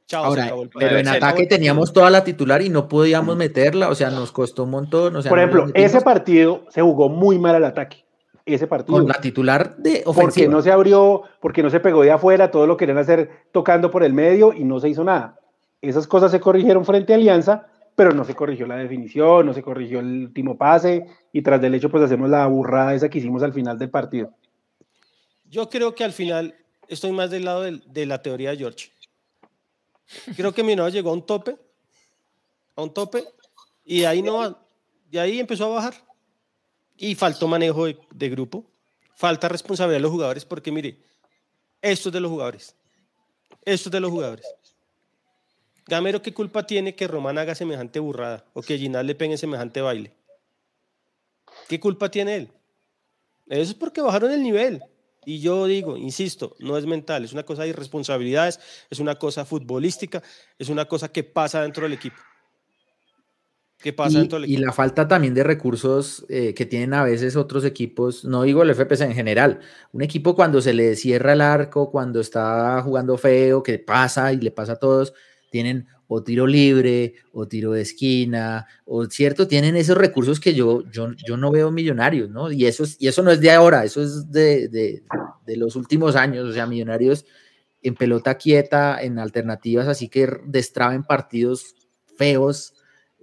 Chao, 0.07 0.27
Ahora, 0.27 0.53
pero 0.79 0.99
en 0.99 1.09
ataque 1.09 1.47
teníamos 1.47 1.95
toda 1.95 2.11
la 2.11 2.23
titular 2.23 2.61
y 2.61 2.69
no 2.69 2.87
podíamos 2.87 3.39
meterla, 3.39 3.89
o 3.89 3.95
sea, 3.95 4.11
nos 4.11 4.31
costó 4.31 4.65
un 4.65 4.71
montón. 4.71 5.15
Por 5.27 5.39
ejemplo, 5.39 5.69
ese 5.73 6.03
partido 6.03 6.67
se 6.69 6.83
jugó 6.83 7.09
muy 7.09 7.39
mal 7.39 7.55
al 7.55 7.65
ataque. 7.65 8.05
Ese 8.45 8.67
partido. 8.67 8.99
Con 8.99 9.09
la 9.09 9.15
titular 9.15 9.77
de 9.79 10.03
ofensiva. 10.05 10.45
Porque 10.45 10.49
no 10.49 10.61
se 10.61 10.71
abrió, 10.71 11.23
porque 11.41 11.63
no 11.63 11.71
se 11.71 11.81
pegó 11.81 12.03
de 12.03 12.11
afuera, 12.11 12.51
todo 12.51 12.67
lo 12.67 12.77
querían 12.77 12.99
hacer 12.99 13.31
tocando 13.51 13.91
por 13.91 14.05
el 14.05 14.13
medio 14.13 14.53
y 14.53 14.65
no 14.65 14.79
se 14.79 14.91
hizo 14.91 15.05
nada. 15.05 15.39
Esas 15.81 16.07
cosas 16.07 16.31
se 16.31 16.41
corrigieron 16.41 16.85
frente 16.85 17.15
a 17.15 17.17
Alianza, 17.17 17.67
pero 17.97 18.13
no 18.13 18.25
se 18.25 18.35
corrigió 18.35 18.67
la 18.67 18.77
definición, 18.77 19.47
no 19.47 19.55
se 19.55 19.63
corrigió 19.63 20.01
el 20.01 20.25
último 20.27 20.59
pase 20.59 21.07
y 21.33 21.41
tras 21.41 21.63
del 21.63 21.75
hecho 21.77 21.89
pues 21.89 22.05
hacemos 22.05 22.29
la 22.29 22.47
burrada 22.47 22.95
esa 22.95 23.09
que 23.09 23.21
hicimos 23.21 23.43
al 23.43 23.55
final 23.55 23.79
del 23.79 23.89
partido. 23.89 24.33
Yo 25.49 25.71
creo 25.71 25.95
que 25.95 26.05
al 26.05 26.13
final 26.13 26.55
estoy 26.93 27.13
más 27.13 27.31
del 27.31 27.45
lado 27.45 27.63
de, 27.63 28.07
la 28.07 28.23
teoría 28.23 28.51
de 28.51 28.59
George. 28.59 28.91
Creo 30.37 30.53
que 30.53 30.63
Millonarios 30.63 30.93
llegó 30.93 31.11
a 31.11 31.15
un 31.15 31.25
tope, 31.25 31.57
a 32.77 32.83
un 32.83 32.93
tope, 32.93 33.25
y 33.85 34.01
de 34.01 34.07
ahí 34.07 34.23
no 34.23 34.59
y 35.11 35.19
ahí 35.19 35.41
empezó 35.41 35.67
a 35.67 35.75
bajar. 35.75 35.95
Y 36.97 37.15
faltó 37.15 37.49
manejo 37.49 37.87
de, 37.87 37.99
de 38.15 38.29
grupo, 38.29 38.65
falta 39.15 39.49
responsabilidad 39.49 39.99
de 39.99 40.03
los 40.03 40.11
jugadores, 40.11 40.45
porque 40.45 40.71
mire, 40.71 40.99
esto 41.81 42.09
es 42.09 42.13
de 42.13 42.21
los 42.21 42.31
jugadores. 42.31 42.77
Esto 43.65 43.89
es 43.89 43.93
de 43.93 44.01
los 44.01 44.11
jugadores. 44.11 44.47
Gamero, 45.87 46.23
¿qué 46.23 46.33
culpa 46.33 46.67
tiene 46.67 46.95
que 46.95 47.09
Román 47.09 47.39
haga 47.39 47.55
semejante 47.55 47.99
burrada 47.99 48.45
o 48.53 48.63
que 48.63 48.79
Ginal 48.79 49.07
le 49.07 49.15
pegue 49.15 49.37
semejante 49.37 49.81
baile? 49.81 50.13
¿Qué 51.69 51.81
culpa 51.81 52.11
tiene 52.11 52.37
él? 52.37 52.53
Eso 53.49 53.73
es 53.73 53.75
porque 53.75 54.01
bajaron 54.01 54.31
el 54.31 54.43
nivel. 54.43 54.83
Y 55.25 55.41
yo 55.41 55.67
digo, 55.67 55.97
insisto, 55.97 56.57
no 56.59 56.77
es 56.77 56.87
mental, 56.87 57.25
es 57.25 57.33
una 57.33 57.45
cosa 57.45 57.63
de 57.63 57.69
irresponsabilidades, 57.69 58.59
es 58.91 58.99
una 58.99 59.15
cosa 59.17 59.45
futbolística, 59.45 60.23
es 60.59 60.69
una 60.69 60.87
cosa 60.87 61.11
que 61.11 61.23
pasa 61.23 61.63
dentro 61.63 61.85
del 61.85 61.93
equipo. 61.93 62.17
Que 63.79 63.93
pasa 63.93 64.19
Y, 64.19 64.21
dentro 64.21 64.41
del 64.41 64.51
y 64.51 64.55
equipo. 64.55 64.67
la 64.67 64.73
falta 64.73 65.07
también 65.07 65.35
de 65.35 65.45
recursos 65.45 66.25
eh, 66.29 66.55
que 66.55 66.67
tienen 66.67 66.95
a 66.95 67.05
veces 67.05 67.37
otros 67.37 67.65
equipos, 67.65 68.25
no 68.25 68.43
digo 68.43 68.63
el 68.63 68.71
FPC 68.75 69.03
en 69.03 69.15
general, 69.15 69.61
un 69.93 70.03
equipo 70.03 70.35
cuando 70.35 70.61
se 70.61 70.73
le 70.73 70.97
cierra 70.97 71.35
el 71.35 71.41
arco, 71.41 71.91
cuando 71.91 72.21
está 72.21 72.81
jugando 72.83 73.17
feo, 73.17 73.63
que 73.63 73.79
pasa 73.79 74.33
y 74.33 74.39
le 74.39 74.51
pasa 74.51 74.73
a 74.73 74.77
todos, 74.77 75.15
tienen 75.53 75.87
o 76.09 76.25
tiro 76.25 76.47
libre 76.49 77.15
o 77.33 77.47
tiro 77.47 77.73
de 77.73 77.83
esquina, 77.83 78.67
o 78.85 79.05
cierto, 79.07 79.47
tienen 79.47 79.77
esos 79.77 79.97
recursos 79.97 80.41
que 80.41 80.55
yo, 80.55 80.83
yo, 80.91 81.13
yo 81.27 81.37
no 81.37 81.53
veo 81.53 81.71
millonarios, 81.71 82.29
¿no? 82.31 82.51
Y 82.51 82.67
eso, 82.67 82.83
es, 82.85 82.97
y 83.01 83.07
eso 83.07 83.23
no 83.23 83.31
es 83.31 83.41
de 83.41 83.53
ahora, 83.53 83.85
eso 83.85 84.03
es 84.03 84.31
de, 84.33 84.69
de, 84.69 85.03
de 85.47 85.57
los 85.57 85.77
últimos 85.77 86.17
años, 86.17 86.49
o 86.49 86.53
sea, 86.53 86.67
millonarios 86.67 87.25
en 87.83 87.95
pelota 87.95 88.37
quieta, 88.37 89.03
en 89.03 89.19
alternativas, 89.19 89.89
así 89.89 90.09
que 90.09 90.29
destraben 90.47 91.03
partidos 91.05 91.75
feos, 92.17 92.75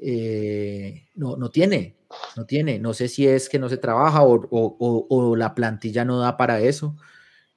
eh, 0.02 1.08
no, 1.16 1.38
no 1.38 1.50
tiene, 1.50 1.96
no 2.38 2.46
tiene. 2.46 2.80
No 2.80 2.94
sé 2.94 3.08
si 3.08 3.28
es 3.28 3.50
que 3.50 3.60
no 3.60 3.70
se 3.70 3.78
trabaja 3.78 4.24
o, 4.24 4.34
o- 4.36 4.78
o- 4.80 5.08
o 5.10 5.36
la 5.36 5.56
plantilla 5.56 6.06
no 6.06 6.20
da 6.20 6.38
para 6.38 6.60
eso, 6.62 6.96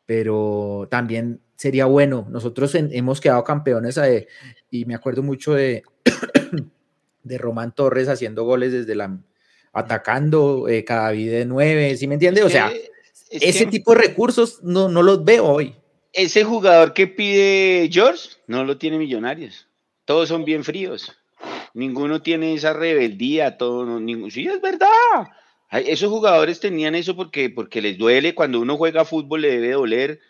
pero 0.06 0.88
también 0.90 1.41
sería 1.56 1.86
bueno. 1.86 2.26
Nosotros 2.30 2.74
en- 2.74 2.90
hemos 2.92 3.20
quedado 3.20 3.44
campeones 3.44 3.96
eh, 3.98 4.26
y 4.70 4.84
me 4.84 4.94
acuerdo 4.94 5.22
mucho 5.22 5.54
de, 5.54 5.82
de 7.22 7.38
Román 7.38 7.74
Torres 7.74 8.08
haciendo 8.08 8.44
goles 8.44 8.72
desde 8.72 8.94
la 8.94 9.18
atacando 9.72 10.68
eh, 10.68 10.84
cada 10.84 11.10
vida 11.12 11.38
de 11.38 11.46
nueve, 11.46 11.96
¿sí 11.96 12.06
me 12.06 12.14
entiende? 12.14 12.42
O 12.42 12.50
sea, 12.50 12.70
Es 13.30 13.42
ese 13.42 13.64
que 13.64 13.70
tipo 13.70 13.94
de 13.94 14.02
recursos 14.02 14.60
no, 14.62 14.88
no 14.88 15.02
los 15.02 15.24
veo 15.24 15.46
hoy. 15.46 15.74
ese 16.12 16.44
jugador 16.44 16.92
que 16.92 17.06
pide 17.06 17.88
George 17.90 18.28
no 18.46 18.64
lo 18.64 18.76
tiene 18.76 18.98
Millonarios. 18.98 19.68
Todos 20.04 20.28
son 20.28 20.44
bien 20.44 20.62
fríos. 20.64 21.12
Ninguno 21.74 22.20
tiene 22.20 22.52
esa 22.54 22.74
rebeldía, 22.74 23.56
todo, 23.56 23.86
no, 23.86 23.98
ningún- 23.98 24.30
sí, 24.30 24.46
es 24.46 24.60
verdad. 24.60 24.88
Esos 25.70 26.10
jugadores 26.10 26.60
tenían 26.60 26.94
eso 26.94 27.16
porque, 27.16 27.48
porque 27.48 27.80
les 27.80 27.96
duele. 27.96 28.34
Cuando 28.34 28.60
uno 28.60 28.76
juega 28.76 29.06
fútbol 29.06 29.40
le 29.40 29.52
debe 29.52 29.70
doler. 29.72 30.20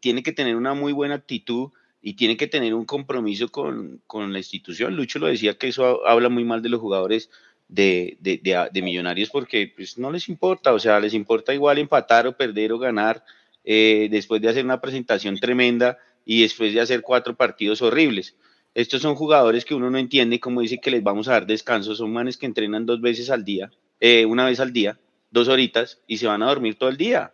Tiene 0.00 0.22
que 0.22 0.32
tener 0.32 0.56
una 0.56 0.74
muy 0.74 0.92
buena 0.92 1.14
actitud 1.16 1.70
y 2.00 2.14
tiene 2.14 2.36
que 2.36 2.46
tener 2.46 2.74
un 2.74 2.84
compromiso 2.84 3.48
con, 3.48 4.02
con 4.06 4.32
la 4.32 4.38
institución. 4.38 4.96
Lucho 4.96 5.18
lo 5.18 5.26
decía 5.26 5.58
que 5.58 5.68
eso 5.68 5.84
ha- 6.06 6.10
habla 6.12 6.28
muy 6.28 6.44
mal 6.44 6.62
de 6.62 6.68
los 6.68 6.80
jugadores 6.80 7.30
de, 7.68 8.16
de, 8.20 8.38
de- 8.42 8.68
de 8.72 8.82
Millonarios 8.82 9.30
porque 9.30 9.72
pues, 9.74 9.98
no 9.98 10.10
les 10.10 10.28
importa. 10.28 10.72
O 10.72 10.78
sea, 10.78 11.00
les 11.00 11.14
importa 11.14 11.52
igual 11.54 11.78
empatar 11.78 12.26
o 12.26 12.36
perder 12.36 12.72
o 12.72 12.78
ganar 12.78 13.24
eh, 13.64 14.08
después 14.10 14.40
de 14.40 14.48
hacer 14.48 14.64
una 14.64 14.80
presentación 14.80 15.36
tremenda 15.38 15.98
y 16.24 16.42
después 16.42 16.72
de 16.74 16.80
hacer 16.80 17.02
cuatro 17.02 17.36
partidos 17.36 17.82
horribles. 17.82 18.36
Estos 18.74 19.02
son 19.02 19.14
jugadores 19.14 19.64
que 19.64 19.74
uno 19.74 19.90
no 19.90 19.98
entiende 19.98 20.38
cómo 20.40 20.60
dice 20.60 20.80
que 20.80 20.90
les 20.90 21.02
vamos 21.02 21.28
a 21.28 21.32
dar 21.32 21.46
descanso. 21.46 21.94
Son 21.94 22.12
manes 22.12 22.36
que 22.36 22.46
entrenan 22.46 22.86
dos 22.86 23.00
veces 23.00 23.30
al 23.30 23.44
día, 23.44 23.70
eh, 24.00 24.26
una 24.26 24.44
vez 24.44 24.60
al 24.60 24.72
día, 24.72 24.98
dos 25.30 25.48
horitas 25.48 26.00
y 26.06 26.18
se 26.18 26.26
van 26.26 26.42
a 26.42 26.46
dormir 26.46 26.76
todo 26.78 26.88
el 26.90 26.96
día. 26.96 27.32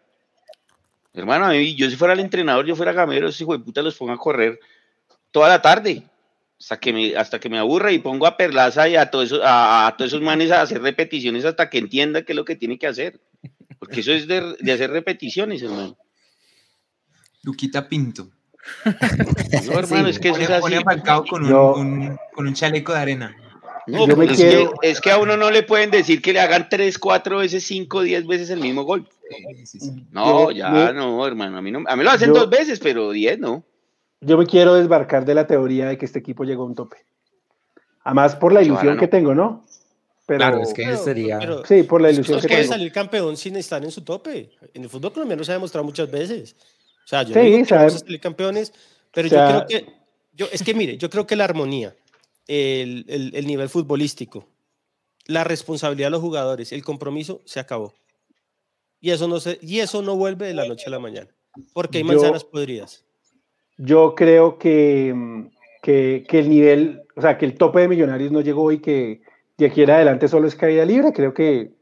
Hermano, 1.15 1.47
a 1.47 1.51
mí, 1.51 1.75
yo 1.75 1.91
si 1.91 1.97
fuera 1.97 2.15
el 2.15 2.21
entrenador, 2.21 2.65
yo 2.67 2.75
fuera 2.77 2.93
gamero, 2.93 3.29
ese 3.29 3.43
hijo 3.45 3.53
de 3.57 3.63
puta 3.65 3.83
los 3.83 3.95
ponga 3.97 4.15
a 4.15 4.19
correr 4.19 4.59
toda 5.31 5.49
la 5.49 5.61
tarde 5.61 6.03
hasta 6.59 6.79
que 6.79 6.93
me, 6.93 7.17
hasta 7.17 7.39
que 7.41 7.49
me 7.51 7.59
aburra 7.59 7.93
y 7.93 7.99
pongo 7.99 8.27
a 8.27 8.37
Perlaza 8.37 8.89
y 8.89 8.97
a 8.97 9.11
todos 9.11 9.27
esos, 9.27 9.41
a, 9.43 9.87
a 9.89 9.97
todos 9.97 10.11
esos 10.13 10.23
manes 10.23 10.51
a 10.51 10.63
hacer 10.63 10.81
repeticiones 10.81 11.45
hasta 11.45 11.69
que 11.69 11.79
entienda 11.79 12.23
qué 12.23 12.33
es 12.33 12.37
lo 12.37 12.45
que 12.45 12.57
tiene 12.57 12.79
que 12.79 12.87
hacer. 12.87 13.21
Porque 13.79 14.01
eso 14.01 14.13
es 14.13 14.27
de, 14.29 14.55
de 14.61 14.73
hacer 14.73 14.91
repeticiones, 14.91 15.61
hermano. 15.63 15.97
Luquita 17.43 17.89
Pinto. 17.89 18.31
No, 19.67 19.79
hermano, 19.79 20.09
es 20.09 20.19
que 20.21 20.29
eso 20.29 20.35
Pone, 20.37 20.45
es 20.45 20.51
así. 20.51 20.61
pone 20.85 21.03
con 21.29 21.43
un, 21.45 21.51
Yo- 21.51 21.75
un- 21.75 22.17
con 22.33 22.47
un 22.47 22.55
chaleco 22.55 22.93
de 22.93 22.99
arena. 23.01 23.37
No, 23.89 24.07
Yo 24.07 24.17
me 24.17 24.27
pues 24.27 24.31
es, 24.33 24.37
quiero- 24.39 24.73
que, 24.81 24.91
es 24.91 25.01
que 25.01 25.11
a 25.11 25.19
uno 25.19 25.37
no 25.37 25.51
le 25.51 25.65
pueden 25.65 25.91
decir 25.91 26.23
que 26.23 26.33
le 26.33 26.39
hagan 26.39 26.69
tres, 26.69 26.97
cuatro 26.99 27.39
veces, 27.39 27.65
cinco, 27.65 28.03
diez 28.03 28.25
veces 28.25 28.51
el 28.51 28.61
mismo 28.61 28.85
gol. 28.85 29.09
Sí, 29.37 29.67
sí, 29.67 29.81
sí. 29.81 30.07
No, 30.11 30.51
Yo- 30.51 30.51
ya 30.53 30.89
yo- 30.89 30.93
no, 30.95 31.27
hermano. 31.27 31.59
A 31.59 31.63
mí, 31.63 31.71
no, 31.71 31.83
a 31.87 31.97
mí 31.97 32.05
lo 32.05 32.11
hacen 32.11 32.29
yo- 32.29 32.41
dos 32.41 32.51
veces, 32.51 32.79
pero 32.81 33.11
diez 33.11 33.39
no. 33.39 33.65
Yo 34.21 34.37
me 34.39 34.47
quiero 34.47 34.75
desbarcar 34.75 35.25
de 35.25 35.35
la 35.35 35.47
teoría 35.47 35.89
de 35.89 35.99
que 35.99 36.05
este 36.07 36.19
equipo 36.21 36.45
llegó 36.45 36.63
a 36.63 36.67
un 36.67 36.75
tope. 36.75 36.97
Además, 38.05 38.37
por 38.37 38.53
la 38.53 38.63
ilusión 38.63 38.89
ojalá 38.89 39.01
que 39.01 39.07
no. 39.07 39.11
tengo, 39.11 39.35
¿no? 39.35 39.65
Pero, 40.27 40.39
Claro, 40.39 40.63
es 40.63 40.73
que 40.73 40.85
Pero- 40.85 40.97
sería... 41.05 41.39
pero- 41.39 41.65
sí, 41.67 41.83
por 41.83 42.01
la 42.01 42.11
ilusión 42.11 42.41
que 42.41 42.47
puede 42.49 42.61
tengo. 42.63 42.73
salir 42.73 42.93
campeón 42.93 43.37
sin 43.37 43.57
estar 43.57 43.83
en 43.85 43.91
su 43.91 44.03
tope. 44.03 44.51
En 44.75 44.83
el 44.85 44.89
fútbol 44.89 45.13
colombiano 45.13 45.43
se 45.45 45.51
ha 45.51 45.55
demostrado 45.55 45.85
muchas 45.85 46.11
veces. 46.11 46.55
O 47.05 47.09
sea, 47.09 47.23
yo 47.23 47.31
Sí, 47.35 47.35
no 47.35 47.45
digo 47.45 47.59
que 47.59 47.65
sabe- 47.65 47.79
vamos 47.87 47.95
a 47.97 47.99
salir 47.99 48.21
campeones, 48.21 48.73
pero 49.13 49.27
o 49.27 49.31
sea- 49.31 49.49
yo 49.61 49.67
creo 49.67 49.81
que, 49.87 49.93
yo, 50.35 50.47
es 50.53 50.63
que 50.63 50.75
mire, 50.75 50.97
yo 50.97 51.11
creo 51.11 51.27
que 51.27 51.35
la 51.37 51.45
armonía, 51.45 51.95
el, 52.47 53.05
el- 53.09 53.35
el 53.35 53.47
nivel 53.47 53.69
futbolístico, 53.69 54.47
la 55.27 55.43
responsabilidad 55.45 56.07
de 56.07 56.11
los 56.13 56.21
jugadores, 56.21 56.73
el 56.73 56.85
compromiso, 56.85 57.43
se 57.45 57.59
acabó. 57.61 57.93
Y 59.03 59.11
eso 59.11 59.29
no, 59.29 59.39
se, 59.41 59.59
y 59.61 59.81
eso 59.81 60.01
no 60.01 60.17
vuelve 60.17 60.47
de 60.47 60.55
la 60.55 60.65
noche 60.67 60.85
a 60.87 60.91
la 60.91 60.99
mañana, 61.01 61.29
porque 61.75 61.99
hay 61.99 62.05
Yo- 62.05 62.09
manzanas 62.15 62.45
podridas. 62.45 63.05
Yo 63.77 64.15
creo 64.15 64.59
que, 64.59 65.13
mm, 65.15 65.47
que, 65.83 66.25
que 66.29 66.39
el 66.39 66.49
nivel, 66.49 67.03
o 67.17 67.21
sea, 67.21 67.37
que 67.37 67.45
el 67.45 67.55
tope 67.59 67.81
de 67.81 67.89
Millonarios 67.89 68.31
no 68.31 68.41
llegó 68.41 68.71
y 68.71 68.79
que 68.79 69.21
de 69.59 69.67
aquí 69.67 69.83
en 69.83 69.91
adelante 69.91 70.29
solo 70.29 70.47
es 70.47 70.55
caída 70.55 70.85
libre. 70.85 71.13
Creo 71.13 71.35
que, 71.35 71.73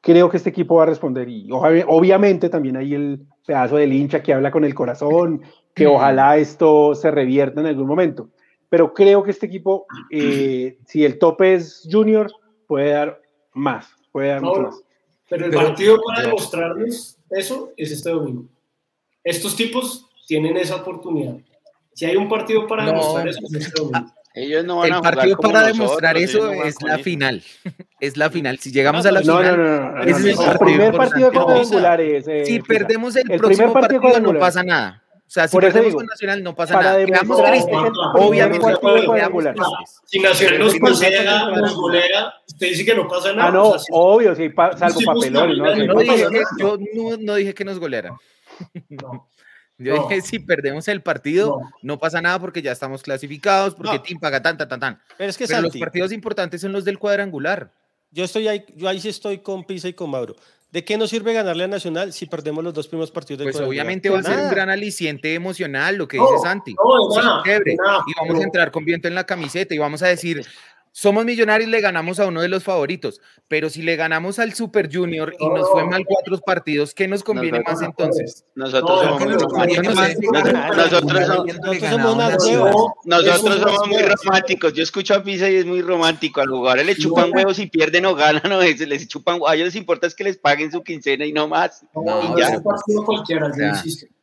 creo 0.00 0.28
que 0.28 0.36
este 0.36 0.50
equipo 0.50 0.74
va 0.76 0.82
a 0.82 0.86
responder. 0.86 1.28
Y 1.28 1.48
obvi- 1.50 1.84
obviamente 1.86 2.48
también 2.48 2.76
hay 2.76 2.94
el 2.94 3.20
pedazo 3.46 3.76
del 3.76 3.92
hincha 3.92 4.22
que 4.22 4.32
habla 4.34 4.50
con 4.50 4.64
el 4.64 4.74
corazón, 4.74 5.42
que 5.74 5.86
ojalá 5.86 6.38
esto 6.38 6.94
se 6.96 7.10
revierta 7.10 7.60
en 7.60 7.68
algún 7.68 7.86
momento. 7.86 8.30
Pero 8.68 8.92
creo 8.92 9.22
que 9.22 9.30
este 9.30 9.46
equipo, 9.46 9.86
eh, 10.10 10.78
si 10.86 11.04
el 11.04 11.18
tope 11.20 11.54
es 11.54 11.86
Junior, 11.88 12.32
puede 12.66 12.90
dar 12.90 13.20
más, 13.52 13.86
puede 14.10 14.28
dar 14.28 14.42
mucho 14.42 14.62
más. 14.62 14.82
Pero 15.28 15.46
el 15.46 15.50
Pero- 15.50 15.66
partido 15.68 16.00
para 16.06 16.20
ya. 16.22 16.26
demostrarles 16.28 17.18
eso 17.30 17.72
es 17.76 17.90
este 17.92 18.10
domingo. 18.10 18.44
Estos 19.22 19.56
tipos 19.56 20.06
tienen 20.26 20.56
esa 20.56 20.76
oportunidad. 20.76 21.36
Si 21.94 22.04
hay 22.04 22.16
un 22.16 22.28
partido 22.28 22.66
para 22.66 22.84
No. 22.84 22.90
demostrar 22.92 23.28
eso, 23.28 23.40
es 23.44 23.54
este 23.54 23.80
domingo. 23.82 24.12
Ellos 24.36 24.64
no 24.64 24.78
van 24.78 24.88
El 24.88 24.92
a 24.94 25.00
partido 25.00 25.36
para 25.38 25.62
demostrar 25.68 26.16
eso 26.16 26.52
no 26.52 26.64
es 26.64 26.74
la 26.82 26.98
final. 26.98 27.40
Es 28.00 28.16
la 28.16 28.30
final. 28.30 28.58
Si 28.58 28.72
llegamos 28.72 29.06
a 29.06 29.12
la 29.12 29.20
No, 29.20 29.34
no, 29.34 29.38
final, 29.38 29.56
no, 29.56 29.62
no, 29.64 29.80
no, 29.92 29.92
no, 29.92 30.02
es 30.02 30.18
no. 30.20 30.26
el 30.28 30.34
partido 30.36 30.58
primer 30.58 30.92
partido 30.96 31.26
importante. 31.28 31.52
cuadrangular 31.54 32.00
es. 32.00 32.26
eh, 32.26 32.44
si 32.44 32.54
Pisa. 32.58 32.66
perdemos 32.66 33.14
el, 33.14 33.20
El 33.20 33.26
primer 33.26 33.40
próximo 33.40 33.72
partido 33.72 34.00
partido, 34.02 34.32
no 34.32 34.38
pasa 34.40 34.64
nada. 34.64 35.03
O 35.26 35.30
sea, 35.34 35.48
si 35.48 35.52
Por 35.52 35.64
eso 35.64 35.72
perdemos 35.72 35.86
digo, 35.92 35.98
con 36.00 36.06
Nacional 36.06 36.42
no 36.42 36.54
pasa 36.54 36.80
nada. 36.80 37.04
Quedamos 37.04 37.42
tristes. 37.42 37.74
Obviamente. 38.14 38.60
Si 40.04 40.18
Nacional 40.20 40.58
nos 40.58 40.78
pasea 40.78 41.48
nos 41.50 41.74
golea, 41.74 42.34
usted 42.46 42.68
dice 42.68 42.84
que 42.84 42.94
no 42.94 43.08
pasa 43.08 43.32
nada. 43.32 43.48
Ah, 43.48 43.50
no, 43.52 43.68
o 43.68 43.70
sea, 43.72 43.78
si- 43.80 43.86
obvio, 43.92 44.34
sí, 44.34 44.48
pa- 44.50 44.76
salvo 44.76 45.00
Sí, 45.00 45.04
papelón, 45.06 45.48
busca, 45.58 45.76
¿no? 45.86 45.98
Dije 46.00 46.28
yo 46.58 46.76
no, 46.94 47.16
no 47.18 47.34
dije 47.34 47.54
que 47.54 47.64
nos 47.64 47.78
golearan. 47.78 48.14
no. 48.88 49.28
Yo 49.76 49.96
No. 49.96 50.06
dije, 50.08 50.22
si 50.22 50.38
perdemos 50.38 50.86
el 50.86 51.02
partido, 51.02 51.58
No. 51.58 51.70
no. 51.82 51.98
pasa 51.98 52.22
nada 52.22 52.38
porque 52.38 52.62
ya 52.62 52.70
estamos 52.70 53.02
clasificados, 53.02 53.74
porque 53.74 53.96
No. 53.96 54.02
Tim 54.02 54.20
paga 54.20 54.40
tan, 54.40 54.56
tan, 54.56 54.68
tan, 54.68 54.78
tan. 54.78 55.00
Pero 55.18 55.28
es 55.30 55.36
que 55.36 55.48
Pero 55.48 55.62
los 55.62 55.72
Santi, 55.72 55.80
partidos 55.80 56.12
importantes 56.12 56.60
son 56.60 56.70
los 56.70 56.84
del 56.84 56.96
cuadrangular. 57.00 57.72
yo 58.12 58.22
estoy 58.22 58.46
ahí, 58.46 58.64
yo 58.76 58.88
ahí 58.88 59.00
sí 59.00 59.08
estoy 59.08 59.38
con 59.38 59.64
Pisa 59.64 59.88
y 59.88 59.92
con 59.92 60.10
Mauro. 60.10 60.36
¿De 60.74 60.84
qué 60.84 60.98
nos 60.98 61.08
sirve 61.10 61.32
ganarle 61.32 61.62
a 61.62 61.68
Nacional 61.68 62.12
si 62.12 62.26
perdemos 62.26 62.64
los 62.64 62.74
dos 62.74 62.88
primeros 62.88 63.12
partidos 63.12 63.38
del 63.38 63.52
Pues 63.52 63.64
obviamente 63.64 64.10
va 64.10 64.18
a 64.18 64.22
ser 64.24 64.36
un 64.40 64.50
gran 64.50 64.70
aliciente 64.70 65.32
emocional 65.32 65.94
lo 65.94 66.08
que 66.08 66.16
No, 66.16 66.26
dice 66.28 66.42
Santi. 66.42 66.74
no, 66.74 67.14
de 67.44 67.58
Sí, 67.58 67.62
de 67.64 67.72
y 67.74 68.12
vamos 68.18 68.40
a 68.40 68.42
entrar 68.42 68.72
con 68.72 68.84
viento 68.84 69.06
en 69.06 69.14
la 69.14 69.22
camiseta 69.22 69.72
y 69.72 69.78
vamos 69.78 70.02
a 70.02 70.08
decir, 70.08 70.44
somos 70.96 71.24
millonarios, 71.24 71.68
le 71.68 71.80
ganamos 71.80 72.20
a 72.20 72.26
uno 72.28 72.40
de 72.40 72.46
los 72.46 72.62
favoritos, 72.62 73.20
pero 73.48 73.68
si 73.68 73.82
le 73.82 73.96
ganamos 73.96 74.38
al 74.38 74.54
Super 74.54 74.88
Junior 74.90 75.34
y 75.40 75.48
nos 75.48 75.68
fue 75.68 75.84
mal 75.84 76.04
cuatro 76.06 76.38
partidos, 76.38 76.94
¿qué 76.94 77.08
nos 77.08 77.24
conviene 77.24 77.62
más 77.66 77.82
entonces? 77.82 78.44
Nosotros 78.54 79.00
somos 79.00 79.24
muy 79.24 79.34
románticos. 79.34 79.94
Nosotros 83.04 83.60
somos 83.60 83.88
muy 83.88 84.02
románticos. 84.02 84.72
Yo 84.72 84.84
escucho 84.84 85.14
a 85.14 85.24
Pisa 85.24 85.50
y 85.50 85.56
es 85.56 85.66
muy 85.66 85.82
romántico. 85.82 86.40
Al 86.40 86.48
jugadores 86.48 86.86
le 86.86 86.94
chupan 86.94 87.32
huevos 87.34 87.58
y 87.58 87.66
pierden 87.66 88.06
o 88.06 88.14
ganan, 88.14 88.42
no, 88.48 88.60
les 88.60 89.08
chupan, 89.08 89.40
a 89.48 89.56
ellos 89.56 89.66
les 89.66 89.76
importa 89.76 90.06
es 90.06 90.14
que 90.14 90.22
les 90.22 90.36
paguen 90.36 90.70
su 90.70 90.84
quincena 90.84 91.26
y 91.26 91.32
no 91.32 91.48
más. 91.48 91.84
No, 91.92 92.38
ya. 92.38 92.62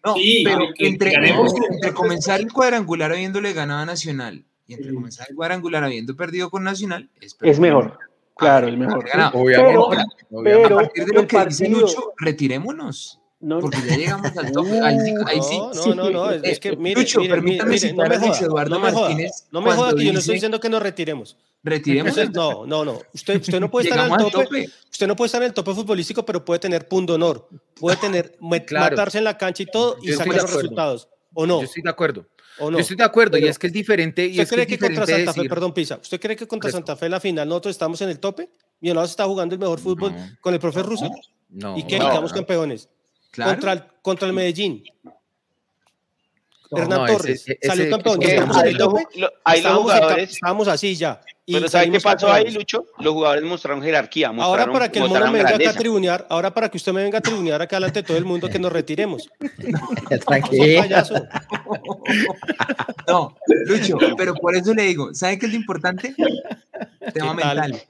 No, 0.03 0.15
pero 0.45 0.67
entre, 0.77 1.13
entre 1.13 1.93
comenzar 1.93 2.39
el 2.39 2.53
cuadrangular 2.53 3.11
habiéndole 3.11 3.51
ganado 3.51 3.81
a 3.81 3.85
Nacional 3.85 4.45
y 4.71 4.73
entre 4.75 4.93
comenzar 4.93 5.27
el 5.29 5.35
cuadrangular 5.35 5.83
habiendo 5.83 6.15
perdido 6.15 6.49
con 6.49 6.63
Nacional, 6.63 7.09
es, 7.19 7.35
es 7.41 7.59
mejor. 7.59 7.99
Claro, 8.37 8.67
el 8.67 8.77
mejor. 8.77 9.05
Obviamente. 9.33 10.25
Pero, 10.43 10.65
a 10.65 10.81
partir 10.81 11.05
de 11.05 11.13
lo 11.13 11.27
que 11.27 11.45
dice 11.45 11.69
Lucho, 11.69 12.13
retirémonos. 12.17 13.19
No, 13.41 13.59
porque 13.59 13.77
ya 13.87 13.97
llegamos 13.97 14.37
al 14.37 14.51
tope. 14.51 14.79
Ahí, 14.81 14.97
ahí 15.25 15.39
sí. 15.41 15.57
No, 15.57 15.95
no, 15.95 16.09
no, 16.09 16.31
es, 16.31 16.59
que 16.59 16.75
mire, 16.77 17.01
Lucho, 17.01 17.19
mire, 17.19 17.33
permítame 17.33 17.71
mire, 17.71 17.93
no 17.93 18.07
me 18.07 18.17
joda, 18.17 18.39
Eduardo 18.39 18.75
no 18.75 18.79
Martínez. 18.79 19.47
No 19.51 19.61
me 19.61 19.71
joda 19.73 19.95
que 19.95 20.05
yo 20.05 20.13
no 20.13 20.19
estoy 20.19 20.35
diciendo 20.35 20.59
que 20.59 20.69
nos 20.69 20.81
retiremos. 20.81 21.37
Retiremos. 21.63 22.15
no, 22.33 22.65
no, 22.65 22.85
no. 22.85 22.99
Usted, 23.13 23.41
usted 23.41 23.59
no 23.59 23.69
puede 23.69 23.89
estar 23.89 24.07
en 24.07 24.13
el 24.13 24.17
tope, 24.17 24.31
tope, 24.31 24.69
Usted 24.89 25.07
no 25.07 25.15
puede 25.15 25.25
estar 25.25 25.41
en 25.41 25.47
el 25.47 25.53
tope 25.53 25.73
futbolístico, 25.73 26.23
pero 26.23 26.45
puede 26.45 26.59
tener 26.59 26.87
punto 26.87 27.15
honor. 27.15 27.49
Puede 27.75 27.97
tener 27.97 28.37
claro. 28.65 28.95
matarse 28.95 29.17
en 29.17 29.23
la 29.25 29.37
cancha 29.37 29.63
y 29.63 29.65
todo 29.65 29.97
y 30.01 30.13
sacar 30.13 30.35
los 30.35 30.53
resultados. 30.53 31.09
¿O 31.33 31.45
no? 31.45 31.59
Yo 31.59 31.65
estoy 31.65 31.83
de 31.83 31.89
acuerdo. 31.89 32.25
Yo 32.59 32.77
estoy 32.77 32.97
de 32.97 33.03
acuerdo, 33.03 33.37
y 33.37 33.45
es 33.45 33.57
que 33.57 33.67
es 33.67 33.73
diferente. 33.73 34.25
Y 34.25 34.31
¿Usted 34.31 34.43
es 34.43 34.49
cree 34.49 34.67
que, 34.67 34.77
que 34.77 34.85
contra 34.87 35.05
Santa 35.05 35.33
Fe, 35.33 35.49
perdón, 35.49 35.73
Pisa, 35.73 35.97
¿usted 36.01 36.19
cree 36.19 36.35
que 36.35 36.47
contra 36.47 36.71
Santa 36.71 36.95
Fe 36.95 37.05
en 37.05 37.11
la 37.11 37.19
final 37.19 37.47
nosotros 37.47 37.71
estamos 37.71 38.01
en 38.01 38.09
el 38.09 38.19
tope? 38.19 38.49
Millonarios 38.79 39.11
está 39.11 39.25
jugando 39.25 39.55
el 39.55 39.59
mejor 39.59 39.79
fútbol 39.79 40.13
no. 40.13 40.29
con 40.41 40.53
el 40.53 40.59
profe 40.59 40.83
Russo. 40.83 41.09
No. 41.49 41.77
¿Y 41.77 41.83
qué? 41.83 41.99
No, 41.99 42.09
quedamos 42.09 42.33
campeones. 42.33 42.89
Claro. 43.31 43.51
Contra, 43.51 43.73
el, 43.73 43.83
contra 44.01 44.27
el 44.27 44.33
Medellín. 44.33 44.83
Hernán 46.71 47.05
Torres 47.05 47.41
ese, 47.41 47.57
ese, 47.59 47.67
salió 47.67 47.89
campeón. 47.91 48.23
Ese, 48.23 48.35
estamos 48.35 48.57
en 48.57 48.67
el 48.67 48.77
tope. 48.77 49.03
Lo, 49.15 49.29
ahí 49.43 49.61
los 49.61 49.77
jugadores. 49.77 50.31
Estábamos 50.31 50.67
así 50.67 50.95
ya. 50.95 51.21
Y 51.45 51.53
Pero 51.53 51.67
¿sabe 51.67 51.89
qué 51.89 51.99
pasó 51.99 52.31
ahí, 52.31 52.51
Lucho? 52.51 52.85
Los 52.99 53.13
jugadores 53.13 53.43
mostraron 53.43 53.81
jerarquía. 53.81 54.31
Mostraron, 54.31 54.59
ahora 54.59 54.71
para 54.71 54.91
que 54.91 54.99
el 54.99 55.09
mono 55.09 55.25
me 55.25 55.31
venga 55.31 55.49
grandeza. 55.49 55.71
acá 55.71 55.79
a 55.79 55.81
tribunear, 55.81 56.27
ahora 56.29 56.53
para 56.53 56.69
que 56.69 56.77
usted 56.77 56.93
me 56.93 57.01
venga 57.03 57.17
a 57.17 57.21
tribunear 57.21 57.61
acá 57.61 57.77
delante 57.77 58.01
de 58.01 58.07
todo 58.07 58.17
el 58.17 58.25
mundo 58.25 58.47
que 58.47 58.59
nos 58.59 58.71
retiremos. 58.71 59.29
Tranquilo. 60.25 60.83
No, 63.07 63.35
Lucho, 63.65 63.97
pero 64.15 64.33
por 64.35 64.55
eso 64.55 64.73
le 64.73 64.83
digo, 64.83 65.13
¿sabe 65.13 65.37
qué 65.37 65.47
es 65.47 65.51
lo 65.51 65.57
importante? 65.57 66.15
Tema 67.13 67.35
¿Qué 67.35 67.45
mental. 67.45 67.71
¿Qué 67.73 67.81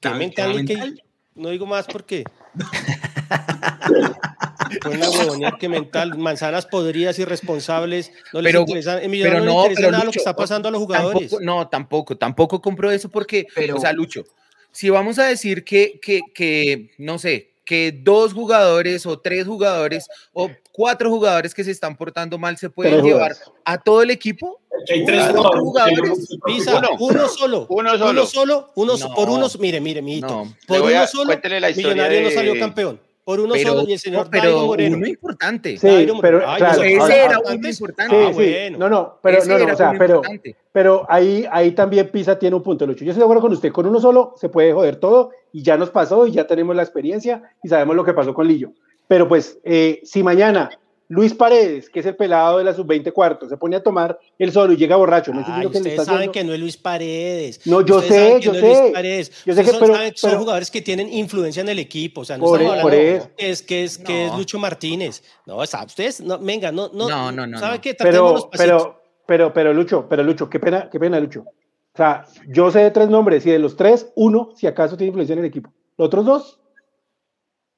tema 0.00 0.16
mental? 0.16 0.54
mental? 0.54 0.94
Que, 0.94 1.02
no 1.34 1.50
digo 1.50 1.66
más 1.66 1.86
porque. 1.86 2.24
Fue 4.82 4.90
una 4.92 5.10
huevonía 5.10 5.52
que 5.58 5.68
mental, 5.68 6.16
manzanas 6.18 6.66
podridas, 6.66 7.18
irresponsables, 7.18 8.12
no 8.32 8.40
les 8.40 8.50
pero, 8.52 8.60
interesa, 8.62 9.02
en 9.02 9.10
pero 9.10 9.40
no, 9.40 9.44
no, 9.44 9.52
interesa 9.62 9.80
pero 9.80 9.90
nada 9.92 10.04
Lucho, 10.04 10.06
lo 10.06 10.12
que 10.12 10.18
está 10.18 10.36
pasando 10.36 10.68
a 10.68 10.72
los 10.72 10.80
jugadores. 10.80 11.30
Tampoco, 11.30 11.42
no, 11.44 11.68
tampoco, 11.68 12.16
tampoco 12.16 12.60
compro 12.62 12.90
eso 12.90 13.08
porque, 13.08 13.46
pero, 13.54 13.76
o 13.76 13.80
sea, 13.80 13.92
Lucho, 13.92 14.24
si 14.72 14.90
vamos 14.90 15.18
a 15.18 15.24
decir 15.24 15.64
que, 15.64 15.98
que, 16.00 16.20
que, 16.34 16.90
no 16.98 17.18
sé, 17.18 17.50
que 17.64 17.92
dos 17.92 18.32
jugadores 18.32 19.06
o 19.06 19.18
tres 19.18 19.44
jugadores 19.44 20.06
o 20.32 20.50
cuatro 20.70 21.10
jugadores 21.10 21.52
que 21.52 21.64
se 21.64 21.72
están 21.72 21.96
portando 21.96 22.38
mal 22.38 22.56
se 22.58 22.70
pueden 22.70 23.02
llevar 23.02 23.34
a 23.64 23.78
todo 23.78 24.02
el 24.02 24.10
equipo. 24.10 24.60
Hay 24.88 25.04
tres 25.04 25.26
jugadores. 25.28 25.60
jugadores. 25.62 26.36
Pisa, 26.44 26.78
uno, 26.78 26.90
uno, 27.00 27.28
solo. 27.28 27.66
Uno 27.68 27.90
solo. 27.98 28.10
Uno 28.10 28.26
solo. 28.26 28.72
Uno, 28.76 28.96
No. 28.96 29.14
por 29.14 29.30
uno, 29.30 29.48
mire, 29.58 29.80
mire, 29.80 30.00
mijito. 30.00 30.26
No. 30.28 30.54
Por 30.68 30.80
voy 30.80 30.94
a- 30.94 30.98
uno 30.98 31.06
solo, 31.08 31.24
cuéntele 31.24 31.58
la 31.58 31.70
historia 31.70 31.90
Millonario 31.94 32.20
no 32.20 32.28
de- 32.28 32.34
salió 32.34 32.58
campeón. 32.58 33.00
Por 33.26 33.40
uno 33.40 33.54
Pero, 33.54 33.70
solo 33.70 33.88
y 33.88 33.92
el 33.94 33.98
señor 33.98 34.28
pero 34.30 34.44
Dairo 34.44 34.66
Moreno. 34.66 34.96
uno 34.98 35.06
importante. 35.08 35.76
Sí, 35.78 35.86
Dairo 35.88 36.14
pero. 36.20 36.48
Ay, 36.48 36.58
claro, 36.58 36.82
ese 36.84 36.96
ahora- 37.00 37.16
era 37.24 37.38
uno 37.40 37.68
importante. 37.68 38.14
Sí, 38.16 38.22
Ah, 38.24 38.30
bueno. 38.32 38.78
No, 38.78 38.88
no, 38.88 39.18
pero 39.20 39.38
Ese 39.38 39.48
no, 39.48 39.58
no, 39.66 39.72
o 39.72 39.76
sea, 39.76 39.94
pero, 39.98 40.22
pero 40.70 41.06
ahí, 41.08 41.44
ahí 41.50 41.72
también 41.72 42.08
Pisa 42.08 42.38
tiene 42.38 42.54
un 42.54 42.62
punto, 42.62 42.86
Lucho. 42.86 43.04
Yo 43.04 43.10
estoy 43.10 43.22
de 43.22 43.24
acuerdo 43.24 43.42
con 43.42 43.52
usted, 43.52 43.72
con 43.72 43.84
uno 43.84 43.98
solo 43.98 44.34
se 44.36 44.48
puede 44.48 44.72
joder 44.72 44.94
todo 44.96 45.32
y 45.50 45.64
ya 45.64 45.76
nos 45.76 45.90
pasó 45.90 46.24
y 46.28 46.30
ya 46.30 46.46
tenemos 46.46 46.76
la 46.76 46.82
experiencia 46.84 47.42
y 47.64 47.68
sabemos 47.68 47.96
lo 47.96 48.04
que 48.04 48.14
pasó 48.14 48.32
con 48.32 48.46
Lillo. 48.46 48.70
Pero 49.08 49.26
pues, 49.26 49.58
eh, 49.64 49.98
si 50.04 50.22
mañana 50.22 50.70
Luis 51.08 51.34
Paredes, 51.34 51.88
que 51.88 52.00
es 52.00 52.06
el 52.06 52.16
pelado 52.16 52.58
de 52.58 52.64
la 52.64 52.74
sub-20 52.74 53.12
cuarto, 53.12 53.48
se 53.48 53.56
pone 53.56 53.76
a 53.76 53.82
tomar 53.82 54.18
el 54.38 54.50
solo 54.50 54.72
y 54.72 54.76
llega 54.76 54.96
borracho, 54.96 55.32
no 55.32 55.44
Ay, 55.46 55.60
que 55.60 55.66
ustedes 55.68 55.86
está 55.86 56.04
saben 56.04 56.18
haciendo- 56.18 56.32
que 56.32 56.44
no 56.44 56.52
es 56.52 56.58
Luis 56.60 56.76
Paredes. 56.76 57.60
No, 57.64 57.80
yo 57.80 57.98
Ustedes 57.98 58.12
sé, 58.14 58.26
saben 58.26 58.40
que 58.40 58.44
yo 58.46 58.52
no 58.52 58.58
es 58.58 58.64
sé. 58.76 58.80
Luis 58.82 58.92
Paredes. 58.92 59.28
Yo 59.30 59.34
sé 59.36 59.50
Ustedes 59.50 59.64
que- 59.66 59.70
son, 59.86 59.96
pero- 59.96 60.16
saben 60.16 60.38
jugadores 60.38 60.70
que 60.70 60.82
tienen 60.82 61.12
influencia 61.12 61.60
en 61.60 61.68
el 61.68 61.78
equipo. 61.78 62.22
O 62.22 62.24
sea, 62.24 62.36
no 62.38 62.44
Por 62.44 62.60
estamos 62.60 62.78
e- 62.78 62.82
por 62.82 62.92
hablando 62.92 63.16
eso. 63.18 63.30
que 63.36 63.50
es, 63.50 63.62
que 63.62 63.84
es, 63.84 63.98
que 63.98 64.26
es. 64.26 64.34
Lucho 64.34 64.58
Martínez. 64.58 65.22
No, 65.46 65.56
o 65.58 65.66
sea, 65.66 65.84
ustedes, 65.84 66.20
no, 66.20 66.38
venga, 66.38 66.72
no, 66.72 66.90
no, 66.92 67.08
No, 67.08 67.30
no, 67.30 67.46
no, 67.46 67.58
¿Sabe 67.58 67.76
no. 67.76 67.80
qué? 67.80 67.94
Pero, 67.94 68.50
pero, 68.56 69.00
pero, 69.26 69.52
pero, 69.52 69.72
Lucho, 69.72 70.06
pero, 70.08 70.22
Lucho, 70.24 70.50
qué 70.50 70.58
pena, 70.58 70.88
qué 70.90 70.98
pena, 70.98 71.20
Lucho. 71.20 71.40
O 71.40 71.96
sea, 71.96 72.26
yo 72.48 72.70
sé 72.72 72.80
de 72.80 72.90
tres 72.90 73.08
nombres 73.08 73.46
y 73.46 73.50
de 73.50 73.58
los 73.58 73.76
tres, 73.76 74.08
uno, 74.16 74.50
si 74.56 74.66
acaso 74.66 74.96
tiene 74.96 75.08
influencia 75.08 75.32
en 75.34 75.38
el 75.38 75.44
equipo. 75.46 75.72
Los 75.96 76.06
otros 76.08 76.26
dos, 76.26 76.60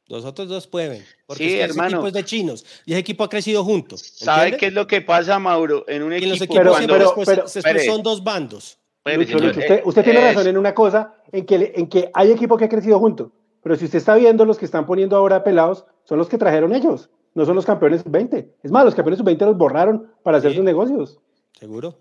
Los 0.09 0.25
otros 0.25 0.49
dos 0.49 0.67
pueden. 0.67 1.05
Porque 1.27 1.45
Sí, 1.45 1.51
es 1.51 1.57
que 1.57 1.61
ese 1.65 1.71
hermano. 1.73 1.89
equipo 1.97 2.07
es 2.09 2.13
de 2.15 2.25
chinos 2.25 2.65
y 2.87 2.93
ese 2.93 3.01
equipo 3.01 3.25
ha 3.25 3.29
crecido 3.29 3.63
junto. 3.65 3.97
¿Sabe 3.99 4.57
qué 4.57 4.67
es 4.67 4.73
lo 4.73 4.87
que 4.87 5.03
pasa, 5.03 5.39
Mauro? 5.39 5.85
En 5.87 6.03
un 6.03 6.13
Y 6.13 6.17
en 6.17 6.29
los 6.31 6.41
equipo 6.41 6.55
equipos 6.55 6.59
Pero- 6.63 6.75
siempre 6.77 6.97
pero- 6.97 7.05
después, 7.11 7.29
pero- 7.29 7.43
después 7.45 7.87
son 7.87 8.03
dos 8.03 8.25
bandos. 8.25 8.79
Lucho, 9.05 9.39
Lucho, 9.39 9.61
usted, 9.61 9.83
usted 9.85 10.05
tiene 10.05 10.19
es- 10.21 10.35
razón 10.35 10.49
en 10.49 10.59
una 10.59 10.75
cosa, 10.75 11.15
en 11.33 11.47
que, 11.47 11.73
en 11.77 11.87
que 11.89 12.11
hay 12.13 12.31
equipo 12.31 12.57
que 12.59 12.65
ha 12.65 12.69
crecido 12.69 12.99
junto. 12.99 13.33
Pero 13.63 13.75
si 13.77 13.85
usted 13.87 13.99
está 13.99 14.15
viendo 14.17 14.45
los 14.45 14.59
que 14.59 14.65
están 14.67 14.87
poniendo 14.87 15.17
ahora 15.17 15.43
pelados, 15.45 15.85
son 16.05 16.19
los 16.19 16.29
que 16.29 16.37
trajeron 16.39 16.75
ellos, 16.75 17.09
no 17.35 17.45
son 17.47 17.55
los 17.57 17.65
campeones 17.67 18.03
sub-20. 18.03 18.51
Es 18.63 18.71
más, 18.71 18.85
los 18.85 18.95
campeones 18.95 19.19
sub-20 19.19 19.45
los 19.47 19.57
borraron 19.57 20.11
para 20.23 20.39
hacer 20.39 20.51
Sí. 20.53 20.57
sus 20.57 20.65
negocios. 20.65 21.19
Seguro. 21.59 22.01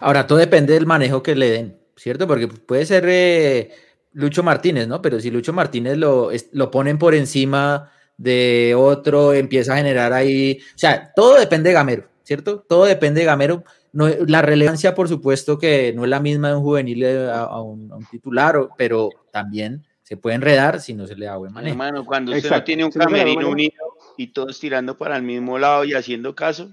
Ahora, 0.00 0.26
todo 0.26 0.38
depende 0.38 0.74
del 0.74 0.86
manejo 0.86 1.22
que 1.22 1.34
le 1.34 1.50
den, 1.50 1.80
¿cierto? 1.96 2.26
Porque 2.26 2.46
puede 2.48 2.84
ser 2.86 3.04
eh, 3.08 3.70
Lucho 4.12 4.42
Martínez, 4.42 4.88
¿no? 4.88 5.00
Pero 5.02 5.20
si 5.20 5.30
Lucho 5.30 5.52
Martínez 5.52 5.96
lo, 5.96 6.30
es- 6.30 6.48
lo 6.52 6.70
ponen 6.70 6.98
por 6.98 7.14
encima 7.14 7.90
de 8.16 8.74
otro, 8.76 9.32
empieza 9.32 9.74
a 9.74 9.76
generar 9.76 10.12
ahí. 10.12 10.58
O 10.74 10.78
sea, 10.78 11.12
todo 11.14 11.38
depende 11.38 11.70
de 11.70 11.74
Gamero, 11.74 12.08
¿cierto? 12.22 12.64
Todo 12.68 12.84
depende 12.86 13.20
de 13.20 13.26
Gamero. 13.26 13.64
No, 13.92 14.08
la 14.26 14.42
relevancia, 14.42 14.94
por 14.94 15.08
supuesto, 15.08 15.58
que 15.58 15.92
no 15.94 16.04
es 16.04 16.10
la 16.10 16.20
misma 16.20 16.48
de 16.48 16.56
un 16.56 16.62
juvenil 16.62 17.02
eh, 17.02 17.30
a, 17.30 17.42
a 17.44 17.62
un, 17.62 17.90
a 17.92 17.96
un 17.96 18.04
titular, 18.06 18.56
pero 18.76 19.08
también 19.32 19.84
se 20.02 20.16
puede 20.16 20.36
enredar 20.36 20.80
si 20.80 20.94
no 20.94 21.06
se 21.06 21.14
le 21.16 21.26
da 21.26 21.36
buen 21.36 21.52
manejo. 21.52 21.72
Hermano, 21.72 22.04
cuando 22.04 22.32
usted 22.32 22.44
Exacto. 22.44 22.60
no 22.60 22.64
tiene 22.64 22.84
un 22.84 22.90
camerino 22.90 23.48
unido 23.48 23.72
y 24.16 24.28
todos 24.28 24.58
tirando 24.58 24.96
para 24.96 25.16
el 25.16 25.22
mismo 25.22 25.58
lado 25.58 25.84
y 25.84 25.94
haciendo 25.94 26.34
caso, 26.34 26.70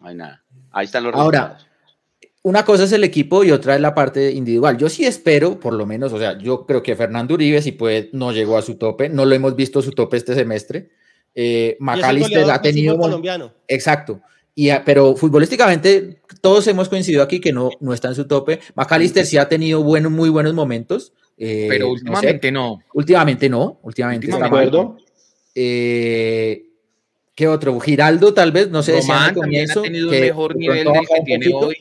no 0.00 0.08
hay 0.08 0.14
nada. 0.14 0.42
Ahí 0.72 0.86
están 0.86 1.04
los 1.04 1.14
Ahora, 1.14 1.40
resultados. 1.40 1.68
Una 2.46 2.64
cosa 2.64 2.84
es 2.84 2.92
el 2.92 3.02
equipo 3.02 3.42
y 3.42 3.50
otra 3.50 3.74
es 3.74 3.80
la 3.80 3.92
parte 3.92 4.30
individual. 4.30 4.78
Yo 4.78 4.88
sí 4.88 5.04
espero, 5.04 5.58
por 5.58 5.72
lo 5.74 5.84
menos, 5.84 6.12
o 6.12 6.18
sea, 6.18 6.38
yo 6.38 6.64
creo 6.64 6.80
que 6.80 6.94
Fernando 6.94 7.34
Uribe, 7.34 7.60
si 7.60 7.72
puede, 7.72 8.08
no 8.12 8.30
llegó 8.30 8.56
a 8.56 8.62
su 8.62 8.76
tope, 8.76 9.08
no 9.08 9.24
lo 9.24 9.34
hemos 9.34 9.56
visto 9.56 9.82
su 9.82 9.90
tope 9.90 10.16
este 10.16 10.34
semestre. 10.36 10.90
Eh, 11.34 11.70
el 11.80 11.84
McAllister 11.84 12.48
ha 12.48 12.62
tenido. 12.62 12.96
colombiano. 12.96 13.52
Exacto. 13.66 14.20
Y, 14.54 14.70
a- 14.70 14.84
pero 14.84 15.16
futbolísticamente, 15.16 16.20
todos 16.40 16.66
hemos 16.68 16.88
coincidido 16.88 17.22
aquí 17.24 17.40
que 17.40 17.52
no, 17.52 17.68
no 17.80 17.92
está 17.92 18.08
en 18.08 18.14
su 18.14 18.26
tope. 18.28 18.60
McAllister 18.76 19.26
sí 19.26 19.36
ha 19.38 19.48
tenido 19.48 19.82
buenos, 19.82 20.12
muy 20.12 20.28
buenos 20.28 20.54
momentos. 20.54 21.12
eh, 21.36 21.66
Pero 21.68 21.86
no 21.88 21.94
sé. 21.96 22.00
últimamente 22.04 22.52
no. 22.52 22.78
últimamente 22.94 23.48
no. 23.48 23.80
Últimamente 23.82 24.26
¿De 24.28 24.32
Últimamente 24.32 24.68
acuerdo? 24.68 24.96
Eh, 25.54 26.62
¿Qué 27.34 27.48
otro? 27.48 27.78
Giraldo, 27.80 28.32
tal 28.32 28.52
vez, 28.52 28.70
no 28.70 28.82
sé. 28.82 29.00
Román 29.00 29.34
también 29.34 29.68
ha 29.70 29.74
tenido 29.82 30.06
un 30.06 30.12
que 30.14 30.20
mejor 30.20 30.54
nivel 30.56 30.84
del 30.84 30.92
que 31.06 31.22
tiene 31.24 31.50
poquito. 31.50 31.66
hoy. 31.66 31.76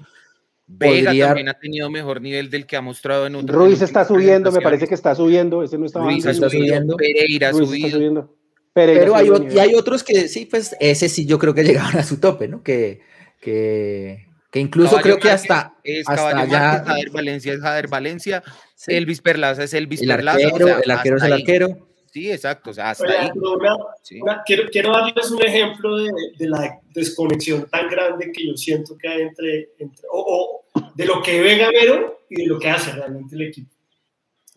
Vega 0.68 1.06
Podría- 1.12 1.28
también 1.28 1.50
ha 1.50 1.54
tenido 1.60 1.90
mejor 1.92 2.22
nivel 2.22 2.50
del 2.50 2.66
que 2.66 2.76
ha 2.76 2.82
mostrado 2.82 3.28
en 3.28 3.36
otros. 3.36 3.56
Ruiz 3.56 3.82
está 3.82 4.04
subiendo, 4.06 4.52
me 4.52 4.62
parece 4.62 4.88
que 4.88 4.96
está 4.96 5.14
subiendo. 5.14 5.62
Ese 5.64 5.78
no 5.78 5.86
está 5.86 6.00
Ruiz 6.00 6.26
está 6.26 6.50
subiendo. 6.50 6.98
Pereira 6.98 7.50
ha 7.50 7.52
Ruiz 7.52 7.64
está 7.64 7.76
subido. 7.76 7.90
subiendo. 7.98 8.36
Pereira 8.74 9.02
Pero 9.02 9.16
hay, 9.16 9.30
y 9.56 9.60
hay 9.60 9.76
otros 9.76 10.04
que 10.04 10.28
sí, 10.28 10.48
pues 10.48 10.76
ese 10.80 11.08
sí 11.08 11.26
yo 11.26 11.38
creo 11.40 11.54
que 11.54 11.64
llegaron 11.64 11.96
a 11.98 12.04
su 12.04 12.20
tope, 12.20 12.48
¿no? 12.48 12.62
Que, 12.64 13.00
que, 13.40 14.26
que 14.52 14.60
incluso 14.60 14.90
Caballo 14.98 15.04
creo 15.04 15.20
que 15.20 15.28
Márquez 15.30 15.52
hasta, 15.52 15.74
es 15.84 16.10
hasta 16.10 16.36
Márquez, 16.36 16.88
Jader 16.88 17.10
Valencia 17.12 17.54
es 17.54 17.60
Jader 17.62 17.88
Valencia, 17.88 18.44
sí, 18.76 18.94
Elvis 18.96 19.22
Perlaza 19.22 19.64
es 19.64 19.74
Elvis 19.74 20.02
el 20.02 20.08
Perlaza. 20.10 20.40
o 20.40 20.46
arquero, 20.48 20.68
sea, 20.68 20.80
el 20.80 20.92
arquero 20.92 21.18
es 21.18 21.24
el 21.24 21.34
ahí. 21.34 21.42
arquero. 21.42 21.88
Sí, 22.16 22.32
exacto, 22.32 22.70
o 22.70 22.74
sea, 22.74 22.92
hasta 22.92 23.08
ahí. 23.12 23.30
una- 23.36 23.76
sí. 24.02 24.22
una- 24.22 24.42
quiero, 24.46 24.70
quiero 24.72 24.90
darles 24.94 25.30
un 25.32 25.42
ejemplo 25.42 25.98
de, 25.98 26.10
de 26.38 26.48
la 26.48 26.80
desconexión 26.94 27.68
tan 27.70 27.90
grande 27.90 28.32
que 28.32 28.48
yo 28.48 28.56
siento 28.56 28.98
que 28.98 29.06
hay 29.10 29.22
entre, 29.24 29.72
entre 29.80 30.08
o, 30.10 30.64
o 30.74 30.82
de 30.96 31.06
lo 31.06 31.22
que 31.22 31.42
ve 31.42 31.58
Gamero 31.58 32.22
y 32.30 32.44
de 32.44 32.48
lo 32.48 32.58
que 32.58 32.70
hace 32.70 32.94
realmente 32.94 33.36
el 33.36 33.42
equipo. 33.42 33.70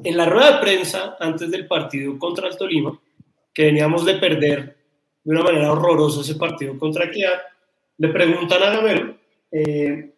En 0.05 0.17
la 0.17 0.27
rueda 0.27 0.53
de 0.53 0.61
prensa 0.61 1.17
antes 1.19 1.51
del 1.51 1.67
partido 1.67 2.17
contra 2.17 2.47
el 2.47 2.57
Tolima, 2.57 2.97
que 3.53 3.65
veníamos 3.65 4.07
de 4.07 4.15
perder 4.15 4.77
de 5.25 5.31
una 5.35 5.43
manera 5.43 5.73
horrorosa 5.73 6.21
ese 6.21 6.37
partido 6.37 6.79
contra 6.79 7.07
Equidad, 7.07 7.41
le 7.97 8.09
preguntan 8.11 8.63
a 8.63 8.71
Gamero, 8.71 9.17
eh, 9.51 10.13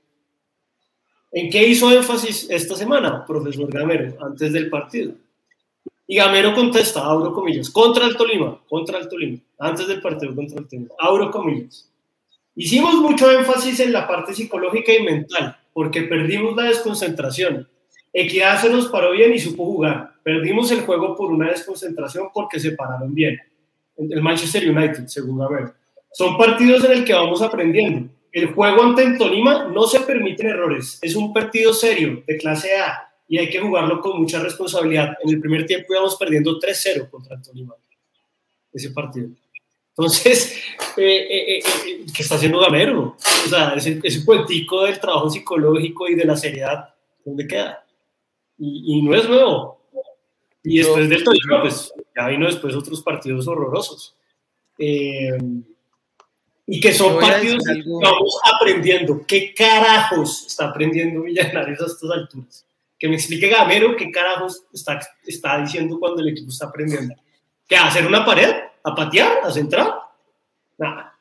¿En 1.33 1.49
qué 1.49 1.67
hizo 1.67 1.91
énfasis 1.91 2.51
esta 2.51 2.75
semana, 2.77 3.25
profesor 3.25 3.73
Gamero, 3.73 4.23
antes 4.23 4.53
del 4.53 4.69
partido? 4.69 5.15
Y 6.11 6.17
Gamero 6.17 6.53
contesta, 6.57 7.07
abro 7.07 7.33
comillas, 7.33 7.71
contra 7.71 8.05
el 8.05 8.17
Tolima, 8.17 8.61
contra 8.69 8.99
el 8.99 9.09
Tolima, 9.09 9.39
antes 9.61 9.87
del 9.87 10.01
partido 10.01 10.35
contra 10.35 10.59
el 10.59 10.67
Tolima, 10.67 10.89
abro 10.99 11.31
comillas. 11.31 11.89
Hicimos 12.57 12.97
mucho 12.97 13.31
énfasis 13.31 13.79
en 13.79 13.93
la 13.93 14.09
parte 14.09 14.35
psicológica 14.35 14.93
y 14.93 15.05
mental, 15.05 15.57
porque 15.73 16.03
perdimos 16.03 16.57
la 16.57 16.65
desconcentración. 16.65 17.69
Equidad 18.13 18.61
se 18.61 18.71
nos 18.71 18.89
paró 18.89 19.13
bien 19.13 19.33
y 19.33 19.39
supo 19.39 19.65
jugar. 19.65 20.15
Perdimos 20.25 20.73
el 20.73 20.81
juego 20.81 21.15
por 21.15 21.31
una 21.31 21.49
desconcentración 21.49 22.31
porque 22.35 22.59
se 22.59 22.73
pararon 22.73 23.15
bien. 23.15 23.39
El 23.97 24.21
Manchester 24.21 24.69
United, 24.69 25.07
según 25.07 25.39
Gamero. 25.39 25.75
Son 26.13 26.37
partidos 26.37 26.83
en 26.87 26.91
el 26.91 27.05
que 27.05 27.15
vamos 27.15 27.41
aprendiendo. 27.41 28.11
El 28.33 28.53
juego 28.53 28.83
ante 28.83 29.05
el 29.05 29.17
Tolima 29.17 29.69
no 29.69 29.85
se 29.85 30.01
permiten 30.01 30.49
errores. 30.49 30.99
Es 31.03 31.15
un 31.15 31.33
partido 31.33 31.73
serio, 31.73 32.25
de 32.27 32.37
clase 32.37 32.77
A, 32.79 33.10
y 33.31 33.39
hay 33.39 33.49
que 33.49 33.61
jugarlo 33.61 34.01
con 34.01 34.21
mucha 34.21 34.41
responsabilidad. 34.41 35.17
En 35.23 35.31
el 35.31 35.41
primer 35.41 35.65
tiempo 35.65 35.93
íbamos 35.93 36.17
perdiendo 36.17 36.59
3-0 36.59 37.09
contra 37.09 37.37
el 37.37 37.43
Tolima, 37.43 37.77
ese 38.73 38.91
partido. 38.91 39.29
Entonces, 39.91 40.57
eh, 40.97 41.27
eh, 41.31 41.59
eh, 41.59 41.63
¿qué 42.13 42.23
está 42.25 42.35
haciendo 42.35 42.59
Gamero? 42.59 43.17
O 43.17 43.49
sea, 43.49 43.75
ese, 43.75 44.01
ese 44.03 44.25
cuentico 44.25 44.83
del 44.83 44.99
trabajo 44.99 45.31
psicológico 45.31 46.09
y 46.09 46.17
de 46.17 46.25
la 46.25 46.37
seriedad, 46.37 46.93
¿dónde 47.25 47.47
queda? 47.47 47.87
Y, 48.59 48.99
y 48.99 49.03
no 49.03 49.15
es 49.15 49.29
nuevo. 49.29 49.81
Y 50.65 50.79
después 50.79 51.09
del 51.09 51.23
Tolima, 51.23 51.61
pues 51.61 51.95
ya 52.17 52.27
vino 52.27 52.47
después 52.47 52.75
otros 52.75 53.01
partidos 53.01 53.47
horrorosos. 53.47 54.17
y 54.77 55.71
que 56.81 56.93
son 56.93 57.21
partidos 57.21 57.63
que 57.65 57.85
vamos 57.87 58.41
aprendiendo. 58.57 59.25
¿Qué 59.25 59.55
carajos 59.55 60.47
está 60.49 60.71
aprendiendo 60.71 61.21
Millonarios 61.21 61.81
a 61.81 61.87
estas 61.87 62.11
alturas? 62.11 62.67
Que 63.01 63.09
me 63.09 63.15
explique 63.15 63.49
Gamero 63.49 63.97
qué 63.97 64.11
carajos 64.13 64.63
está, 64.75 65.01
está 65.27 65.59
diciendo 65.63 65.99
cuando 65.99 66.21
el 66.21 66.29
equipo 66.29 66.51
está 66.51 66.67
aprendiendo. 66.67 67.15
¿Qué? 67.67 67.75
¿A 67.75 67.87
hacer 67.87 68.07
una 68.07 68.27
pared? 68.27 68.55
¿A 68.85 68.95
patear? 68.95 69.39
¿A 69.43 69.51
centrar? 69.51 69.95
Nada. 70.77 71.19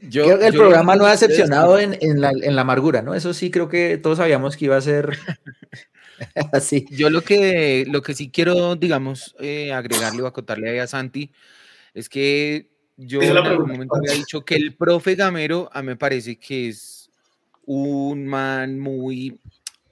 Yo, 0.00 0.24
creo 0.24 0.38
que 0.38 0.46
el 0.46 0.54
programa 0.54 0.96
no 0.96 1.04
ha 1.04 1.12
decepcionado 1.12 1.78
en, 1.78 1.96
en, 2.00 2.20
la, 2.20 2.30
en, 2.30 2.56
la, 2.56 2.62
amargura, 2.62 3.02
¿no? 3.02 3.14
Eso 3.14 3.34
sí 3.34 3.50
creo 3.50 3.68
que 3.68 3.98
todos 3.98 4.18
sabíamos 4.18 4.56
que 4.56 4.64
iba 4.64 4.76
a 4.76 4.80
ser 4.80 5.16
así. 6.52 6.86
Yo 6.90 7.10
lo 7.10 7.22
que, 7.22 7.84
lo 7.88 8.02
que 8.02 8.14
sí 8.14 8.30
quiero, 8.30 8.74
digamos, 8.74 9.36
eh, 9.38 9.72
agregarle 9.72 10.22
o 10.22 10.26
acotarle 10.26 10.70
ahí 10.70 10.78
a 10.78 10.86
Santi 10.86 11.30
es 11.94 12.08
que 12.08 12.70
yo 12.96 13.20
en 13.20 13.36
algún 13.36 13.70
momento 13.70 13.96
había 13.96 14.14
dicho 14.14 14.44
que 14.44 14.54
el 14.54 14.74
profe 14.74 15.14
Gamero 15.14 15.68
a 15.72 15.82
mí 15.82 15.88
me 15.88 15.96
parece 15.96 16.38
que 16.38 16.68
es 16.68 16.91
un 17.64 18.26
man 18.26 18.78
muy 18.78 19.38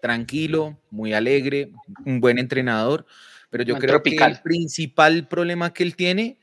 tranquilo, 0.01 0.79
muy 0.91 1.13
alegre, 1.13 1.71
un 2.05 2.21
buen 2.21 2.39
entrenador, 2.39 3.07
pero 3.51 3.65
yo 3.65 3.77
creo 3.79 4.03
que 4.03 4.17
el 4.17 4.41
principal 4.43 5.29
problema 5.29 5.73
que 5.73 5.83
él 5.83 5.97
tiene 5.97 6.39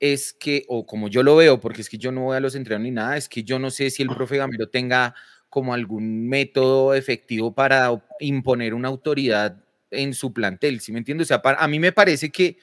es 0.00 0.32
que, 0.32 0.64
o 0.68 0.86
como 0.86 1.08
yo 1.08 1.22
lo 1.22 1.36
veo, 1.36 1.60
porque 1.60 1.80
es 1.80 1.88
que 1.88 1.98
yo 1.98 2.12
no 2.12 2.22
voy 2.24 2.36
a 2.36 2.40
los 2.40 2.54
entrenos 2.54 2.84
ni 2.84 2.90
nada, 2.90 3.16
es 3.16 3.28
que 3.28 3.42
yo 3.42 3.58
no 3.58 3.70
sé 3.70 3.90
si 3.90 4.02
el 4.02 4.08
profe 4.08 4.36
Gamero 4.36 4.68
tenga 4.68 5.14
como 5.48 5.74
algún 5.74 6.28
método 6.28 6.94
efectivo 6.94 7.54
para 7.54 7.90
imponer 8.20 8.74
una 8.74 8.88
autoridad 8.88 9.62
en 9.90 10.14
su 10.14 10.32
plantel, 10.32 10.80
¿sí 10.80 10.92
me 10.92 10.98
entiendes? 10.98 11.26
O 11.26 11.28
sea, 11.28 11.42
a 11.58 11.68
mí 11.68 11.78
me 11.78 11.92
parece 11.92 12.30
que 12.30 12.58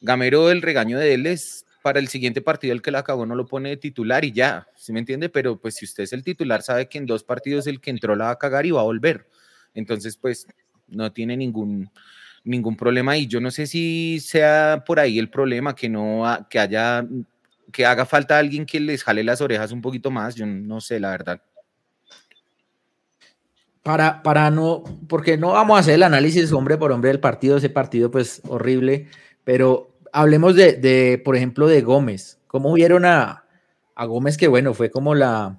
Gamero, 0.00 0.50
el 0.50 0.62
regaño 0.62 0.98
de 0.98 1.14
él 1.14 1.26
es 1.26 1.65
para 1.86 2.00
el 2.00 2.08
siguiente 2.08 2.40
partido 2.40 2.74
el 2.74 2.82
que 2.82 2.90
la 2.90 2.98
acabó 2.98 3.26
no 3.26 3.36
lo 3.36 3.46
pone 3.46 3.68
de 3.68 3.76
titular 3.76 4.24
y 4.24 4.32
ya, 4.32 4.66
¿sí 4.74 4.92
me 4.92 4.98
entiende? 4.98 5.28
Pero 5.28 5.56
pues 5.56 5.76
si 5.76 5.84
usted 5.84 6.02
es 6.02 6.12
el 6.12 6.24
titular, 6.24 6.60
sabe 6.60 6.88
que 6.88 6.98
en 6.98 7.06
dos 7.06 7.22
partidos 7.22 7.68
el 7.68 7.80
que 7.80 7.90
entró 7.90 8.16
la 8.16 8.24
va 8.24 8.30
a 8.32 8.38
cagar 8.38 8.66
y 8.66 8.72
va 8.72 8.80
a 8.80 8.82
volver. 8.82 9.28
Entonces, 9.72 10.16
pues 10.16 10.48
no 10.88 11.12
tiene 11.12 11.36
ningún, 11.36 11.88
ningún 12.42 12.76
problema 12.76 13.16
y 13.16 13.28
yo 13.28 13.40
no 13.40 13.52
sé 13.52 13.68
si 13.68 14.18
sea 14.18 14.82
por 14.84 14.98
ahí 14.98 15.20
el 15.20 15.30
problema, 15.30 15.76
que 15.76 15.88
no 15.88 16.24
que 16.50 16.58
haya, 16.58 17.06
que 17.70 17.86
haga 17.86 18.04
falta 18.04 18.36
alguien 18.36 18.66
que 18.66 18.80
les 18.80 19.04
jale 19.04 19.22
las 19.22 19.40
orejas 19.40 19.70
un 19.70 19.80
poquito 19.80 20.10
más, 20.10 20.34
yo 20.34 20.44
no 20.44 20.80
sé, 20.80 20.98
la 20.98 21.10
verdad. 21.10 21.40
Para, 23.84 24.24
para 24.24 24.50
no, 24.50 24.82
porque 25.08 25.36
no 25.36 25.52
vamos 25.52 25.76
a 25.76 25.80
hacer 25.82 25.94
el 25.94 26.02
análisis 26.02 26.50
hombre 26.50 26.78
por 26.78 26.90
hombre 26.90 27.10
del 27.10 27.20
partido, 27.20 27.58
ese 27.58 27.70
partido 27.70 28.10
pues 28.10 28.42
horrible, 28.48 29.06
pero 29.44 29.95
hablemos 30.16 30.56
de, 30.56 30.72
de, 30.72 31.20
por 31.24 31.36
ejemplo, 31.36 31.68
de 31.68 31.82
Gómez. 31.82 32.38
¿Cómo 32.46 32.72
vieron 32.72 33.04
a, 33.04 33.44
a 33.94 34.04
Gómez? 34.06 34.36
Que 34.36 34.48
bueno, 34.48 34.72
fue 34.74 34.90
como 34.90 35.14
la, 35.14 35.58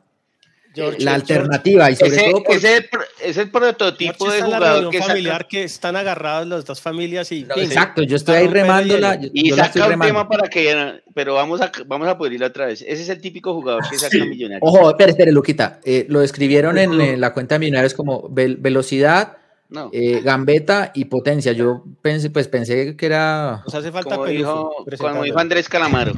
George, 0.74 1.04
la 1.04 1.14
alternativa 1.16 1.90
y 1.92 1.96
sobre 1.96 2.16
ese, 2.16 2.32
todo 2.32 2.44
por... 2.44 2.56
ese 2.56 2.90
es 3.22 3.38
el 3.38 3.50
prototipo 3.50 4.32
de 4.32 4.42
jugador 4.42 4.84
la 4.86 4.90
que 4.90 5.00
familiar 5.02 5.38
saca, 5.38 5.48
que 5.48 5.64
están 5.64 5.96
agarrados 5.96 6.48
las 6.48 6.66
dos 6.66 6.82
familias 6.82 7.32
y 7.32 7.44
No, 7.44 7.56
exacto, 7.56 8.04
yo 8.04 8.16
estoy 8.16 8.36
ahí 8.36 8.48
remándola. 8.48 9.16
Yo, 9.16 9.30
y 9.34 9.50
yo 9.50 9.56
la 9.56 9.66
estoy 9.66 9.82
saca 9.82 9.86
un 9.86 9.92
remando. 10.02 10.14
tema 10.14 10.30
para 10.30 10.50
que 10.50 11.02
pero 11.14 11.34
vamos 11.36 11.62
a 11.62 11.72
vamos 11.86 12.08
a 12.08 12.18
poder 12.18 12.34
ir 12.34 12.44
otra 12.44 12.68
vez. 12.68 12.82
Ese 12.82 13.02
es 13.02 13.10
el 13.10 13.22
típico 13.22 13.54
jugador 13.54 13.84
que 13.90 13.98
saca 13.98 14.18
millonarios. 14.18 14.62
Ojo, 14.62 14.90
espere, 14.90 15.12
espere, 15.12 15.32
Luquita. 15.32 15.80
Eh, 15.84 16.06
lo 16.10 16.20
describieron 16.20 16.78
en, 16.78 17.00
en 17.00 17.22
la 17.22 17.34
cuenta 17.34 17.56
de 17.56 17.60
Millonarios 17.60 17.94
como 17.94 18.30
vel- 18.30 18.58
velocidad, 18.60 19.38
No, 19.70 19.90
eh, 19.92 20.22
gambeta 20.22 20.92
y 20.94 21.06
potencia. 21.06 21.52
Yo 21.52 21.84
pensé, 22.02 22.30
pues 22.30 22.48
pensé 22.48 22.96
que 22.96 23.06
era. 23.06 23.64
nos 23.66 23.76
hace 23.76 23.92
falta 23.92 24.16
como 24.16 24.28
dijo, 24.28 24.72
como 24.98 25.24
dijo 25.24 25.40
Andrés 25.40 25.68
Calamaro, 25.68 26.14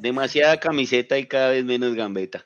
demasiada 0.00 0.58
camiseta 0.60 1.18
y 1.18 1.26
cada 1.26 1.50
vez 1.50 1.64
menos 1.64 1.94
gambeta. 1.94 2.44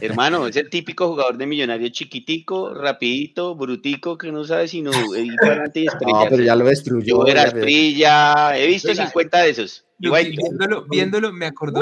Hermano, 0.00 0.46
es 0.46 0.56
el 0.56 0.68
típico 0.68 1.08
jugador 1.08 1.38
de 1.38 1.46
millonario 1.46 1.88
chiquitico, 1.88 2.74
rapidito, 2.74 3.54
brutico, 3.54 4.18
que 4.18 4.30
no 4.30 4.44
sabe 4.44 4.68
sino 4.68 4.90
ir 5.16 5.34
para 5.36 5.52
adelante 5.52 5.80
y 5.80 5.86
No, 6.06 6.26
pero 6.28 6.42
ya 6.42 6.54
lo 6.54 6.66
destruyó. 6.66 7.24
Yo 7.24 7.26
era 7.26 7.44
he 7.48 8.66
visto 8.66 8.90
Oiga, 8.90 9.06
50 9.06 9.38
de 9.38 9.50
esos. 9.50 9.84
Igual, 9.98 10.32
viéndolo, 10.36 10.84
viéndolo, 10.88 11.32
me 11.32 11.46
acordó, 11.46 11.80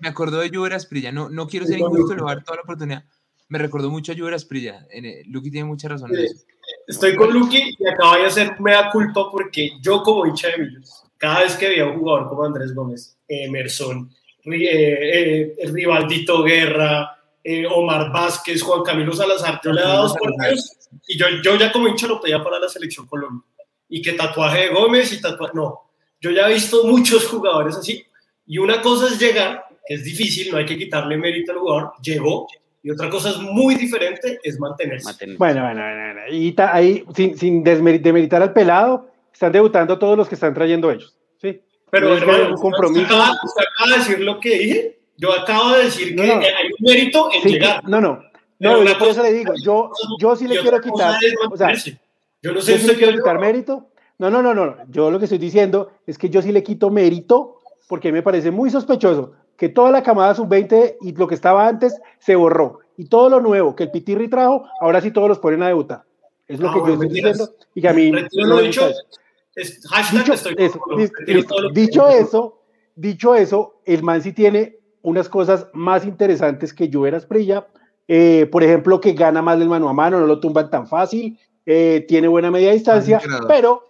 me 0.00 0.08
acordó 0.08 0.40
de 0.40 0.50
Lluvia 0.50 0.76
Asprilla. 0.76 1.10
No, 1.10 1.28
no 1.28 1.46
quiero 1.46 1.66
ser 1.66 1.78
injusto, 1.78 2.14
le 2.14 2.22
voy 2.22 2.32
a 2.32 2.34
dar 2.36 2.44
toda 2.44 2.56
la 2.56 2.62
oportunidad. 2.62 3.04
Me 3.48 3.58
recordó 3.58 3.90
mucho 3.90 4.12
a 4.12 4.14
Lluvia 4.14 4.36
Asprilla. 4.36 4.86
En, 4.90 5.04
eh, 5.04 5.22
Luqui 5.26 5.50
tiene 5.50 5.66
mucha 5.66 5.88
razón 5.88 6.14
en 6.14 6.24
eso. 6.24 6.44
Estoy 6.86 7.16
con 7.16 7.32
Lucky 7.32 7.74
y 7.78 7.88
acabo 7.88 8.14
de 8.14 8.26
hacer 8.26 8.60
mea 8.60 8.90
culpa 8.90 9.30
porque 9.30 9.72
yo 9.80 10.02
como 10.02 10.26
hincha 10.26 10.48
de 10.48 10.58
Millos, 10.58 11.02
cada 11.16 11.40
vez 11.40 11.56
que 11.56 11.68
veía 11.68 11.86
un 11.86 11.98
jugador 11.98 12.28
como 12.28 12.44
Andrés 12.44 12.74
Gómez, 12.74 13.18
Emerson, 13.26 14.10
eh, 14.44 15.54
eh, 15.58 15.66
Rivaldito 15.66 16.42
Guerra, 16.44 17.18
eh, 17.42 17.66
Omar 17.66 18.12
Vázquez, 18.12 18.62
Juan 18.62 18.82
Camilo 18.82 19.12
Salazar, 19.12 19.60
yo 19.64 19.72
le 19.72 19.80
daba 19.80 20.02
dos 20.02 20.14
partidos 20.14 20.76
y 21.08 21.18
yo, 21.18 21.26
yo 21.42 21.56
ya 21.56 21.72
como 21.72 21.88
hincha 21.88 22.06
lo 22.06 22.20
pedía 22.20 22.42
para 22.42 22.58
la 22.58 22.68
selección 22.68 23.06
Colombia. 23.06 23.44
Y 23.88 24.02
que 24.02 24.12
tatuaje 24.12 24.62
de 24.62 24.68
Gómez 24.68 25.12
y 25.12 25.20
tatuaje... 25.20 25.54
No, 25.54 25.90
yo 26.20 26.30
ya 26.30 26.48
he 26.48 26.54
visto 26.54 26.84
muchos 26.84 27.26
jugadores 27.26 27.76
así. 27.76 28.04
Y 28.46 28.58
una 28.58 28.80
cosa 28.80 29.06
es 29.06 29.18
llegar, 29.18 29.64
que 29.86 29.94
es 29.94 30.04
difícil, 30.04 30.50
no 30.50 30.58
hay 30.58 30.66
que 30.66 30.78
quitarle 30.78 31.16
mérito 31.16 31.52
al 31.52 31.58
jugador, 31.58 31.92
llegó. 32.02 32.48
Y 32.86 32.90
otra 32.92 33.10
cosa 33.10 33.30
es 33.30 33.38
muy 33.38 33.74
diferente, 33.74 34.38
es 34.44 34.60
mantenerse. 34.60 35.08
maten- 35.08 35.36
Bueno, 35.38 35.62
bueno, 35.64 35.80
bueno, 35.82 36.04
bueno. 36.04 36.20
Y 36.30 36.52
ta- 36.52 36.72
ahí, 36.72 37.04
sin, 37.16 37.36
sin 37.36 37.64
demeritar 37.64 38.40
al 38.42 38.52
pelado, 38.52 39.08
están 39.32 39.50
debutando 39.50 39.98
todos 39.98 40.16
los 40.16 40.28
que 40.28 40.36
están 40.36 40.54
trayendo 40.54 40.92
ellos. 40.92 41.16
¿sí? 41.42 41.60
Pero 41.90 42.10
No 42.10 42.16
hermano, 42.16 42.50
un 42.50 42.60
compromiso. 42.60 43.02
Usted 43.02 43.14
acaba, 43.16 43.32
usted 43.42 43.62
acaba 43.74 43.90
de 43.90 43.98
decir 43.98 44.20
lo 44.20 44.38
que 44.38 44.50
dije. 44.58 44.98
Yo 45.16 45.32
acabo 45.32 45.72
de 45.72 45.84
decir 45.86 46.14
No, 46.14 46.22
que 46.22 46.28
no. 46.28 46.34
hay 46.34 46.66
un 46.66 46.76
mérito 46.78 47.28
en 47.34 47.42
Sí, 47.42 47.48
llegar. 47.54 47.82
no, 47.88 48.00
no. 48.00 48.22
No, 48.60 48.84
yo 48.84 48.98
por 48.98 49.08
eso 49.08 49.22
le 49.24 49.32
digo, 49.32 49.52
yo, 49.64 49.90
yo 50.20 50.36
sí 50.36 50.46
le 50.46 50.60
quiero 50.60 50.80
quitar. 50.80 51.16
O 51.50 51.56
sea, 51.56 51.66
mantenerse. 51.66 51.98
yo 52.40 52.52
no 52.52 52.60
sé 52.60 52.70
yo 52.72 52.78
si 52.78 52.84
sí 52.84 52.90
le 52.92 52.96
quiero 52.98 53.12
quitar 53.14 53.40
mérito. 53.40 53.88
No, 54.18 54.30
no, 54.30 54.42
no, 54.42 54.54
no. 54.54 54.76
Yo 54.90 55.10
lo 55.10 55.18
que 55.18 55.24
estoy 55.24 55.38
diciendo 55.38 55.90
es 56.06 56.16
que 56.18 56.30
yo 56.30 56.40
sí 56.40 56.52
le 56.52 56.62
quito 56.62 56.88
mérito 56.90 57.62
porque 57.88 58.12
me 58.12 58.22
parece 58.22 58.52
muy 58.52 58.70
sospechoso 58.70 59.32
que 59.56 59.68
toda 59.68 59.90
la 59.90 60.02
camada 60.02 60.34
sub-20 60.34 60.96
y 61.00 61.12
lo 61.12 61.26
que 61.26 61.34
estaba 61.34 61.66
antes 61.66 61.98
se 62.18 62.36
borró. 62.36 62.80
Y 62.96 63.06
todo 63.06 63.28
lo 63.28 63.40
nuevo 63.40 63.74
que 63.76 63.84
el 63.84 63.90
Pitirri 63.90 64.28
trajo, 64.28 64.64
ahora 64.80 65.00
sí 65.00 65.10
todos 65.10 65.28
los 65.28 65.38
ponen 65.38 65.62
a 65.62 65.68
debutar. 65.68 66.02
Es 66.48 66.60
lo 66.60 66.68
Ah, 66.68 66.74
que 66.74 66.80
bueno, 66.80 66.94
yo 66.96 67.02
estoy 67.02 67.08
mentiras. 67.08 67.38
diciendo 67.38 67.64
y 67.74 67.80
que 67.80 67.88
a 67.88 67.92
mí 67.92 68.12
Retiro 68.12 68.46
lo 68.46 68.58
dicho. 68.58 68.86
eso. 68.86 68.98
Es, 69.54 69.80
Dicho 70.12 70.32
estoy 70.34 70.54
eso, 70.58 70.80
lo 70.86 70.98
dicho 71.72 72.60
dicho 72.94 73.74
el 73.86 74.02
man 74.02 74.22
sí 74.22 74.32
tiene 74.32 74.76
unas 75.02 75.28
cosas 75.28 75.66
más 75.72 76.04
interesantes 76.04 76.74
que 76.74 76.90
Juver 76.92 77.14
Asprilla. 77.14 77.66
Eh, 78.08 78.48
por 78.52 78.62
ejemplo, 78.62 79.00
que 79.00 79.12
gana 79.12 79.42
más 79.42 79.58
del 79.58 79.68
mano 79.68 79.88
a 79.88 79.92
mano, 79.92 80.20
no 80.20 80.26
lo 80.26 80.38
tumban 80.40 80.70
tan 80.70 80.86
fácil, 80.86 81.38
eh, 81.64 82.04
tiene 82.06 82.28
buena 82.28 82.50
media 82.50 82.72
distancia, 82.72 83.20
pero, 83.48 83.82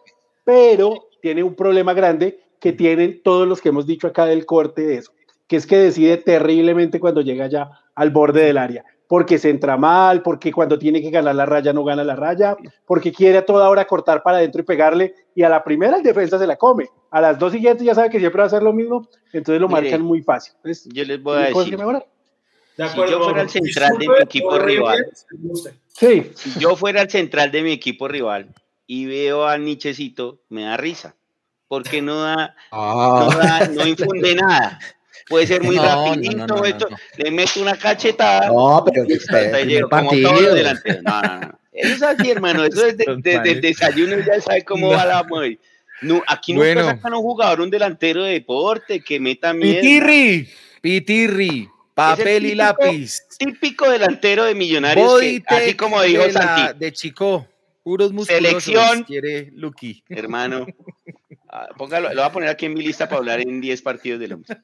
pero 0.45 1.09
tiene 1.21 1.43
un 1.43 1.55
problema 1.55 1.93
grande 1.93 2.41
que 2.61 2.73
tienen 2.73 3.21
todos 3.23 3.47
los 3.47 3.61
que 3.61 3.69
hemos 3.69 3.87
dicho 3.87 4.07
acá 4.07 4.25
del 4.25 4.47
corte 4.47 4.83
de 4.87 4.97
eso, 4.99 5.13
que 5.47 5.57
es 5.57 5.67
que 5.67 5.77
decide 5.79 6.17
terriblemente 6.17 7.01
cuando 7.01 7.21
llega 7.21 7.47
ya 7.47 7.71
al 7.95 8.11
borde 8.11 8.43
del 8.45 8.59
área, 8.59 8.85
porque 9.09 9.39
se 9.39 9.51
entra 9.51 9.77
mal, 9.77 10.23
porque 10.23 10.53
cuando 10.53 10.79
tiene 10.79 11.01
que 11.01 11.11
ganar 11.11 11.35
la 11.35 11.47
raya 11.47 11.73
no 11.73 11.85
gana 11.85 12.03
la 12.05 12.17
raya, 12.17 12.57
porque 12.85 13.13
quiere 13.13 13.39
a 13.39 13.47
toda 13.47 13.69
hora 13.69 13.85
cortar 13.87 14.23
para 14.23 14.39
adentro 14.39 14.63
y 14.63 14.65
pegarle, 14.65 15.15
y 15.35 15.43
a 15.43 15.49
la 15.49 15.63
primera 15.63 15.97
el 15.97 16.03
defensa 16.03 16.39
se 16.39 16.47
la 16.47 16.57
come, 16.57 16.89
a 17.11 17.21
las 17.21 17.39
dos 17.39 17.53
siguientes 17.53 17.87
ya 17.87 17.95
sabe 17.95 18.11
que 18.11 18.19
siempre 18.19 18.39
va 18.39 18.45
a 18.45 18.47
hacer 18.49 18.63
lo 18.63 18.73
mismo, 18.73 19.09
entonces 19.33 19.61
lo 19.61 19.69
Mire, 19.69 19.83
marcan 19.83 20.03
muy 20.03 20.23
fácil. 20.23 20.55
Entonces, 20.57 20.89
Yo 20.93 21.05
les 21.05 21.23
voy 21.23 21.37
a 21.37 21.47
decir. 21.47 21.77
De 21.77 21.85
Si 22.77 23.11
yo 23.11 23.21
fuera 23.23 23.43
el 23.43 23.49
central 23.49 23.99
de 23.99 24.09
mi 24.09 24.15
equipo 24.23 24.59
rival. 24.59 25.07
Sí, 25.89 26.31
si 26.35 26.61
yo 26.61 26.77
fuera 26.77 27.01
el 27.03 27.09
central 27.11 27.51
de 27.51 27.63
mi 27.63 27.73
equipo 27.73 28.07
rival 28.07 28.49
y 28.87 29.07
veo 29.07 29.47
al 29.47 29.65
Nichecito, 29.65 30.41
me 30.51 30.65
da 30.65 30.77
risa. 30.77 31.15
Porque 31.69 32.03
no 32.03 32.21
da, 32.23 32.55
no, 32.71 33.31
da- 33.39 33.67
no 33.69 33.87
infunde 33.87 34.35
nada. 34.35 34.79
Puede 35.29 35.47
ser 35.47 35.63
muy 35.63 35.77
No, 35.77 35.83
rapidito, 35.83 36.37
no, 36.37 36.47
no, 36.47 36.57
no, 36.57 36.65
esto, 36.65 36.89
no. 36.89 36.97
le 37.17 37.31
meto 37.31 37.61
una 37.61 37.77
cachetada. 37.77 38.49
No, 38.49 38.85
pero 38.85 39.05
y 39.05 39.67
llego, 39.67 39.89
como 39.89 40.13
los 40.13 40.55
delanteros. 40.55 41.03
No, 41.03 41.23
no, 41.23 41.41
no. 41.41 41.59
Eso 41.73 41.95
es 41.95 42.03
así, 42.03 42.31
hermano. 42.31 42.65
Eso 42.65 42.87
es 42.87 42.97
de- 42.97 43.03
Estos 43.05 43.23
desde 43.23 43.51
el 43.51 43.61
desayuno 43.61 44.17
ya 44.19 44.41
sabe 44.41 44.65
cómo 44.65 44.91
va 44.91 45.05
la 45.05 45.23
mueve. 45.25 45.59
No, 46.03 46.23
aquí 46.27 46.53
nunca 46.53 46.65
Bueno. 46.67 46.85
sacan 46.85 47.13
a 47.13 47.17
un 47.17 47.23
jugador, 47.23 47.61
un 47.61 47.71
delantero 47.71 48.23
de 48.23 48.33
deporte 48.33 49.01
que 49.01 49.19
meta 49.19 49.53
miedo. 49.53 49.81
Pitirri, 49.81 50.49
pitirri, 50.81 51.69
papel 51.95 52.47
y 52.47 52.51
típico- 52.51 52.57
lápiz. 52.57 53.19
Típico 53.39 53.91
delantero 53.91 54.45
de 54.45 54.55
millonarios, 54.55 55.21
que, 55.21 55.43
así 55.47 55.75
como 55.75 56.01
dijo 56.03 56.23
de, 56.23 56.33
la- 56.33 56.43
Santi, 56.43 56.79
de 56.79 56.93
Chico, 56.93 57.47
puros 57.87 58.13
musculosos. 58.13 58.65
Selección. 58.65 59.05
Quiere 59.05 59.51
Lucky. 59.55 60.03
hermano. 60.09 60.67
ah, 61.49 61.69
Póngalo, 61.79 62.09
lo 62.09 62.17
voy 62.17 62.25
a 62.25 62.33
poner 62.33 62.49
aquí 62.49 62.67
en 62.67 62.75
mi 62.75 62.83
lista 62.83 63.09
para 63.09 63.19
hablar 63.21 63.41
en 63.41 63.61
10 63.61 63.81
partidos 63.83 64.19
del 64.19 64.33
hombre. 64.33 64.57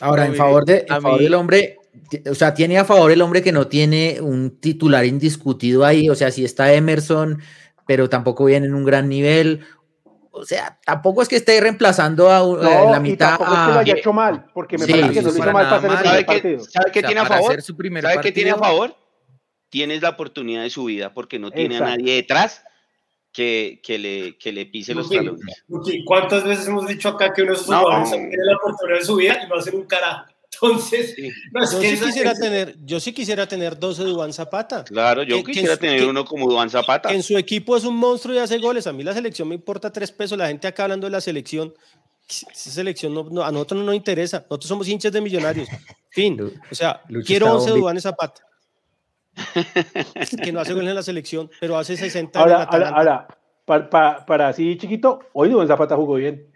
Ahora, 0.00 0.24
No, 0.24 0.30
en 0.32 0.36
favor, 0.38 0.64
de, 0.64 0.86
en 0.88 1.02
favor 1.02 1.20
del 1.20 1.34
hombre, 1.34 1.76
o 2.30 2.34
sea, 2.34 2.54
tiene 2.54 2.78
a 2.78 2.86
favor 2.86 3.10
el 3.10 3.20
hombre 3.20 3.42
que 3.42 3.52
no 3.52 3.66
tiene 3.66 4.22
un 4.22 4.58
titular 4.58 5.04
indiscutido 5.04 5.84
ahí, 5.84 6.08
o 6.08 6.14
sea, 6.14 6.30
si 6.30 6.46
está 6.46 6.72
Emerson, 6.72 7.42
pero 7.86 8.08
tampoco 8.08 8.46
viene 8.46 8.64
en 8.68 8.74
un 8.74 8.86
gran 8.86 9.06
nivel, 9.06 9.60
o 10.30 10.42
sea, 10.46 10.78
tampoco 10.86 11.20
es 11.20 11.28
que 11.28 11.36
esté 11.36 11.60
reemplazando 11.60 12.30
a 12.30 12.38
no, 12.38 12.84
en 12.86 12.90
la 12.92 12.96
y 12.96 13.00
mitad 13.00 13.36
tampoco 13.36 13.52
es 13.52 13.58
que 13.66 13.72
lo 13.74 13.78
haya 13.80 13.94
hecho 13.96 14.12
mal, 14.14 14.46
porque 14.54 14.78
me 14.78 14.86
Sí, 14.86 14.92
parece 14.92 15.12
que 15.12 15.22
no 15.22 15.30
sí, 15.30 15.38
lo 15.38 15.44
hizo 15.44 15.52
mal 15.52 15.64
para 15.66 15.76
hacer 15.76 15.90
el 15.90 15.94
mal. 15.94 16.02
primer 16.02 16.08
¿Sabe 16.08 16.24
qué, 16.24 16.32
partido. 16.32 16.64
sabe 16.64 16.90
qué 16.90 16.98
O 16.98 17.02
sea, 17.02 17.08
tiene 17.08 17.20
a 17.20 17.26
favor? 17.26 17.62
¿Sabe 18.02 18.20
qué 18.22 18.32
tiene 18.32 18.50
a 18.52 18.56
favor? 18.56 18.96
Tienes 19.68 20.02
la 20.02 20.10
oportunidad 20.10 20.62
de 20.62 20.70
su 20.70 20.84
vida 20.84 21.12
porque 21.12 21.38
no 21.38 21.50
tiene 21.50 21.74
Exacto. 21.76 21.92
a 21.94 21.96
nadie 21.96 22.14
detrás 22.14 22.62
que, 23.32 23.80
que, 23.82 23.98
le, 23.98 24.38
que 24.38 24.52
le 24.52 24.66
pise 24.66 24.94
los 24.94 25.08
Sí. 25.08 25.16
talones. 25.16 25.42
Luqui, 25.68 26.04
¿Cuántas 26.04 26.44
veces 26.44 26.66
hemos 26.68 26.86
dicho 26.86 27.08
acá 27.10 27.32
que 27.34 27.42
uno 27.42 27.50
de 27.52 27.56
esos 27.56 27.68
No. 27.68 27.80
jugadores 27.82 28.10
tiene 28.10 28.28
la 28.44 28.56
oportunidad 28.56 28.98
de 28.98 29.04
su 29.04 29.16
vida 29.16 29.40
y 29.44 29.48
no 29.48 29.56
hacen 29.56 29.74
un 29.76 29.84
carajo? 29.84 30.24
Entonces, 30.62 31.14
Sí. 31.14 31.30
no, 31.52 31.62
es 31.64 31.72
Yo 31.72 31.80
que 31.80 31.96
sí, 31.96 32.04
quisiera 32.06 32.30
esa- 32.30 32.40
tener, 32.40 32.76
yo 32.84 32.98
sí 33.00 33.12
quisiera 33.12 33.46
tener 33.46 33.78
12 33.78 34.04
de 34.04 34.08
Duván 34.08 34.32
Zapata. 34.32 34.84
Claro, 34.84 35.22
yo 35.22 35.36
Que- 35.38 35.44
que 35.44 35.52
quisiera 35.52 35.74
su- 35.74 35.80
tener 35.80 36.00
que- 36.00 36.06
uno 36.06 36.24
como 36.24 36.48
Duan 36.48 36.70
Zapata. 36.70 37.12
En 37.12 37.22
su 37.22 37.36
equipo 37.36 37.76
es 37.76 37.84
un 37.84 37.96
monstruo 37.96 38.34
y 38.34 38.38
hace 38.38 38.56
goles. 38.58 38.86
A 38.86 38.92
mí 38.94 39.02
la 39.02 39.12
selección 39.12 39.48
me 39.48 39.54
importa 39.54 39.92
tres 39.92 40.10
pesos. 40.12 40.38
La 40.38 40.48
gente 40.48 40.66
acá 40.66 40.84
hablando 40.84 41.06
de 41.06 41.10
la 41.10 41.20
selección. 41.20 41.74
Esa 42.28 42.70
selección 42.70 43.12
no, 43.12 43.24
no- 43.24 43.44
a 43.44 43.52
nosotros 43.52 43.78
no 43.80 43.84
nos 43.86 43.94
interesa. 43.96 44.38
Nosotros 44.48 44.68
somos 44.68 44.88
hinchas 44.88 45.12
de 45.12 45.20
millonarios. 45.20 45.68
Fin. 46.10 46.40
O 46.70 46.74
sea, 46.74 47.02
Lucho 47.08 47.26
quiero 47.26 47.46
está 47.46 47.56
11 47.56 47.66
de 47.66 47.72
bombi- 47.76 47.80
Duván 47.80 48.00
Zapata. 48.00 48.40
Que 50.42 50.52
no 50.52 50.60
hace 50.60 50.72
goles 50.74 50.88
en 50.90 50.94
la 50.94 51.02
selección, 51.02 51.50
pero 51.60 51.76
hace 51.78 51.96
60 51.96 52.38
en 52.38 52.42
Ahora, 52.42 52.54
ahora, 52.56 52.64
Atalanta. 52.88 52.96
ahora, 52.98 53.28
pa- 53.64 53.90
pa- 53.90 54.26
para 54.26 54.48
así 54.48 54.76
chiquito, 54.78 55.20
hoy 55.32 55.48
Duván 55.50 55.68
Zapata 55.68 55.96
jugó 55.96 56.14
bien. 56.14 56.46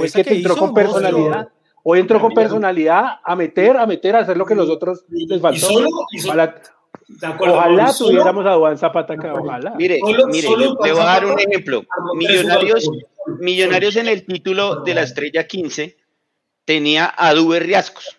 Esa 0.00 0.18
que, 0.18 0.24
te 0.24 0.36
entró 0.36 0.52
hizo, 0.54 0.60
con 0.60 0.74
personalidad. 0.74 1.48
Hoy 1.84 1.98
entró 2.00 2.20
con 2.20 2.32
personalidad 2.34 3.04
a 3.24 3.34
meter, 3.34 3.76
a 3.76 3.86
meter, 3.86 4.14
a 4.16 4.20
hacer 4.20 4.36
lo 4.36 4.46
que 4.46 4.54
los 4.54 4.68
otros 4.70 5.04
les 5.08 5.38
y 5.38 5.40
faltó. 5.40 5.60
solo, 5.60 5.88
y 6.12 6.18
solo- 6.18 6.32
Ojalá, 6.34 6.62
de 7.08 7.26
acuerdo, 7.26 7.54
ojalá 7.56 7.84
y 7.90 7.92
solo- 7.92 8.10
tuviéramos 8.10 8.46
a 8.46 8.50
Duván 8.52 8.78
Zapata 8.78 9.14
acá, 9.14 9.34
ojalá. 9.34 9.74
Mire, 9.76 9.98
Solo- 10.00 10.26
mire, 10.28 10.42
solo 10.46 10.58
le, 10.58 10.86
le 10.88 10.92
voy 10.92 11.00
a 11.02 11.04
dar 11.04 11.26
un 11.26 11.38
ejemplo. 11.40 11.82
Millonarios. 12.14 12.88
Millonarios 13.40 13.96
en 13.96 14.08
el 14.08 14.24
título 14.26 14.76
de 14.82 14.94
la 14.94 15.02
Estrella 15.02 15.46
15 15.46 15.96
tenía 16.64 17.12
a 17.16 17.34
Duber 17.34 17.62
Riascos. 17.64 18.16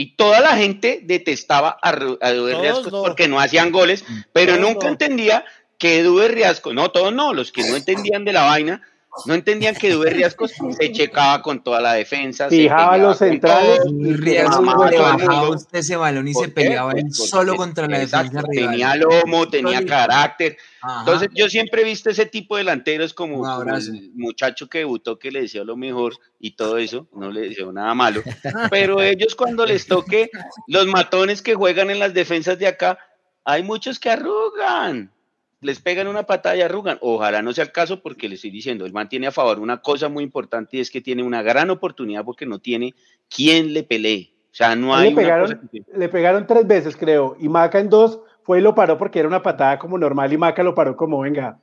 Y 0.00 0.16
toda 0.16 0.40
la 0.40 0.56
gente 0.56 1.00
detestaba 1.02 1.76
a, 1.82 1.90
a 1.90 1.92
Duber 2.32 2.54
Todos 2.54 2.62
Riascos 2.62 2.92
no. 2.92 3.02
porque 3.02 3.28
no 3.28 3.38
hacían 3.38 3.70
goles, 3.70 4.02
pero 4.32 4.56
Todos 4.56 4.66
nunca 4.66 4.86
no. 4.86 4.92
entendía 4.92 5.44
que 5.76 6.02
Duber 6.02 6.32
Riascos, 6.32 6.72
no, 6.72 6.90
todos 6.90 7.12
no, 7.12 7.34
los 7.34 7.52
que 7.52 7.68
no 7.68 7.76
entendían 7.76 8.24
de 8.24 8.32
la 8.32 8.44
vaina, 8.44 8.80
no 9.26 9.34
entendían 9.34 9.74
que 9.74 9.90
Duber 9.90 10.14
Riascos 10.14 10.52
se 10.78 10.92
checaba 10.92 11.42
con 11.42 11.62
toda 11.62 11.80
la 11.80 11.94
defensa. 11.94 12.48
se 12.48 12.56
Fijaba 12.56 12.92
peleaba 12.92 13.08
los 13.08 13.18
centrales 13.18 13.80
y 13.86 14.48
mamá, 14.48 14.90
le 14.90 14.98
bajaba 14.98 15.50
usted 15.50 15.78
ese 15.78 15.96
balón 15.96 16.28
y 16.28 16.32
¿Por 16.32 16.44
se 16.44 16.50
peleaba 16.50 16.92
él 16.92 17.12
solo 17.12 17.56
contra 17.56 17.86
la 17.86 18.02
exacto, 18.02 18.38
defensa 18.38 18.48
rival. 18.50 18.70
Tenía 18.70 18.96
lomo, 18.96 19.48
tenía 19.48 19.84
carácter. 19.84 20.56
Ajá. 20.82 21.00
Entonces 21.00 21.28
yo 21.34 21.48
siempre 21.48 21.82
he 21.82 21.84
visto 21.84 22.10
ese 22.10 22.26
tipo 22.26 22.56
de 22.56 22.60
delanteros 22.60 23.12
como, 23.14 23.40
Un 23.40 23.44
como 23.44 23.76
el 23.76 24.12
muchacho 24.14 24.68
que 24.68 24.78
debutó 24.78 25.18
que 25.18 25.30
le 25.30 25.42
decía 25.42 25.64
lo 25.64 25.76
mejor 25.76 26.14
y 26.38 26.52
todo 26.52 26.78
eso, 26.78 27.06
no 27.14 27.30
le 27.30 27.48
decía 27.48 27.66
nada 27.72 27.94
malo, 27.94 28.22
pero 28.70 29.02
ellos 29.02 29.34
cuando 29.34 29.66
les 29.66 29.86
toque 29.86 30.30
los 30.66 30.86
matones 30.86 31.42
que 31.42 31.54
juegan 31.54 31.90
en 31.90 31.98
las 31.98 32.14
defensas 32.14 32.58
de 32.58 32.66
acá, 32.66 32.98
hay 33.44 33.62
muchos 33.62 33.98
que 33.98 34.10
arrugan, 34.10 35.12
les 35.60 35.80
pegan 35.80 36.08
una 36.08 36.24
patada 36.24 36.56
y 36.56 36.62
arrugan. 36.62 36.98
Ojalá 37.00 37.42
no 37.42 37.52
sea 37.52 37.64
el 37.64 37.72
caso 37.72 38.00
porque 38.02 38.28
le 38.28 38.36
estoy 38.36 38.50
diciendo, 38.50 38.86
el 38.86 38.92
man 38.92 39.08
tiene 39.08 39.26
a 39.26 39.32
favor 39.32 39.58
una 39.60 39.82
cosa 39.82 40.08
muy 40.08 40.24
importante 40.24 40.76
y 40.76 40.80
es 40.80 40.90
que 40.90 41.00
tiene 41.00 41.22
una 41.22 41.42
gran 41.42 41.70
oportunidad 41.70 42.24
porque 42.24 42.46
no 42.46 42.58
tiene 42.58 42.94
quien 43.28 43.72
le 43.74 43.82
pelee. 43.82 44.32
O 44.52 44.54
sea, 44.54 44.74
no 44.74 44.94
hay 44.96 45.08
le, 45.08 45.14
una 45.14 45.22
pegaron, 45.22 45.46
cosa 45.52 45.60
que- 45.70 45.82
le 45.98 46.08
pegaron 46.08 46.46
tres 46.46 46.66
veces, 46.66 46.96
creo, 46.96 47.36
y 47.38 47.48
Maca 47.48 47.78
en 47.78 47.88
dos 47.88 48.20
fue 48.42 48.58
y 48.58 48.62
lo 48.62 48.74
paró 48.74 48.96
porque 48.98 49.18
era 49.18 49.28
una 49.28 49.42
patada 49.42 49.78
como 49.78 49.96
normal 49.98 50.32
y 50.32 50.38
Maca 50.38 50.62
lo 50.62 50.74
paró 50.74 50.96
como 50.96 51.20
venga. 51.20 51.58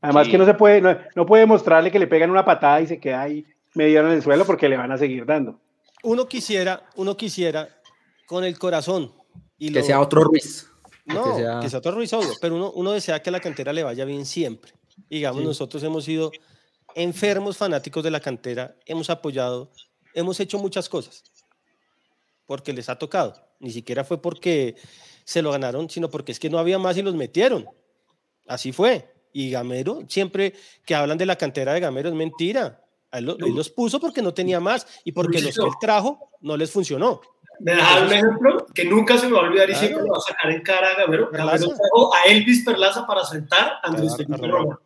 Además 0.00 0.26
Sí. 0.26 0.32
que 0.32 0.38
no 0.38 0.46
se 0.46 0.54
puede, 0.54 0.80
no, 0.80 0.96
no 1.16 1.26
puede 1.26 1.44
mostrarle 1.44 1.90
que 1.90 1.98
le 1.98 2.06
pegan 2.06 2.30
una 2.30 2.44
patada 2.44 2.80
y 2.80 2.86
se 2.86 2.98
queda 3.00 3.22
ahí 3.22 3.44
medio 3.74 4.00
en 4.00 4.12
el 4.12 4.22
suelo 4.22 4.44
porque 4.46 4.68
le 4.68 4.76
van 4.76 4.92
a 4.92 4.96
seguir 4.98 5.26
dando. 5.26 5.58
Uno 6.02 6.26
quisiera, 6.26 6.82
uno 6.96 7.16
quisiera 7.16 7.68
con 8.26 8.44
el 8.44 8.58
corazón. 8.58 9.12
Y 9.58 9.72
Que 9.72 9.80
lo- 9.80 9.84
sea 9.84 10.00
otro 10.00 10.22
Ruiz. 10.24 10.69
No, 11.14 11.24
que 11.24 11.40
sea- 11.42 11.60
que 11.60 11.70
sea 11.70 11.78
otro 11.78 11.92
Ruiz, 11.92 12.12
obvio, 12.12 12.30
pero 12.40 12.56
uno, 12.56 12.72
uno 12.72 12.92
desea 12.92 13.22
que 13.22 13.30
a 13.30 13.32
la 13.32 13.40
cantera 13.40 13.72
le 13.72 13.82
vaya 13.82 14.04
bien 14.04 14.24
siempre. 14.26 14.72
Digamos, 15.08 15.42
nosotros 15.44 15.82
hemos 15.82 16.04
sido 16.04 16.30
enfermos 16.94 17.56
fanáticos 17.56 18.02
de 18.04 18.10
la 18.10 18.20
cantera, 18.20 18.76
hemos 18.86 19.10
apoyado, 19.10 19.70
hemos 20.14 20.38
hecho 20.40 20.58
muchas 20.58 20.88
cosas 20.88 21.22
porque 22.46 22.72
les 22.72 22.88
ha 22.88 22.98
tocado. 22.98 23.34
Ni 23.60 23.70
siquiera 23.70 24.04
fue 24.04 24.20
porque 24.20 24.74
se 25.24 25.42
lo 25.42 25.52
ganaron, 25.52 25.88
sino 25.88 26.10
porque 26.10 26.32
es 26.32 26.40
que 26.40 26.50
no 26.50 26.58
había 26.58 26.78
más 26.78 26.96
y 26.96 27.02
los 27.02 27.14
metieron. 27.14 27.66
Así 28.46 28.72
fue. 28.72 29.12
Y 29.32 29.50
Gamero, 29.50 30.00
siempre 30.08 30.54
que 30.84 30.94
hablan 30.94 31.16
de 31.18 31.26
la 31.26 31.36
cantera 31.36 31.72
de 31.72 31.80
Gamero, 31.80 32.08
es 32.08 32.14
mentira. 32.14 32.82
Él 33.12 33.54
los 33.54 33.70
puso 33.70 34.00
porque 34.00 34.22
no 34.22 34.34
tenía 34.34 34.58
más 34.60 34.86
y 35.04 35.12
porque 35.12 35.40
los 35.40 35.54
que 35.54 35.62
él 35.66 35.72
trajo 35.80 36.30
no 36.40 36.56
les 36.56 36.70
funcionó. 36.70 37.20
Me 37.60 37.74
dejaron 37.74 38.06
un 38.06 38.12
ejemplo 38.12 38.66
que 38.74 38.84
nunca 38.86 39.18
se 39.18 39.26
me 39.26 39.32
va 39.34 39.40
a 39.40 39.42
olvidar 39.42 39.68
y 39.68 39.72
Claro. 39.72 39.86
siempre 39.86 40.06
lo 40.06 40.12
va 40.12 40.18
a 40.18 40.20
sacar 40.20 40.50
en 40.50 40.62
cara 40.62 40.90
a 40.92 40.94
Gamero. 41.00 41.30
Gamero 41.30 41.68
trajo 41.68 42.14
a 42.14 42.30
Elvis 42.30 42.64
Perlaza 42.64 43.06
para 43.06 43.24
sentar 43.24 43.74
a 43.82 43.88
Andrés 43.88 44.16
Felipe 44.16 44.34
a 44.34 44.38
Román. 44.38 44.62
Román. 44.62 44.78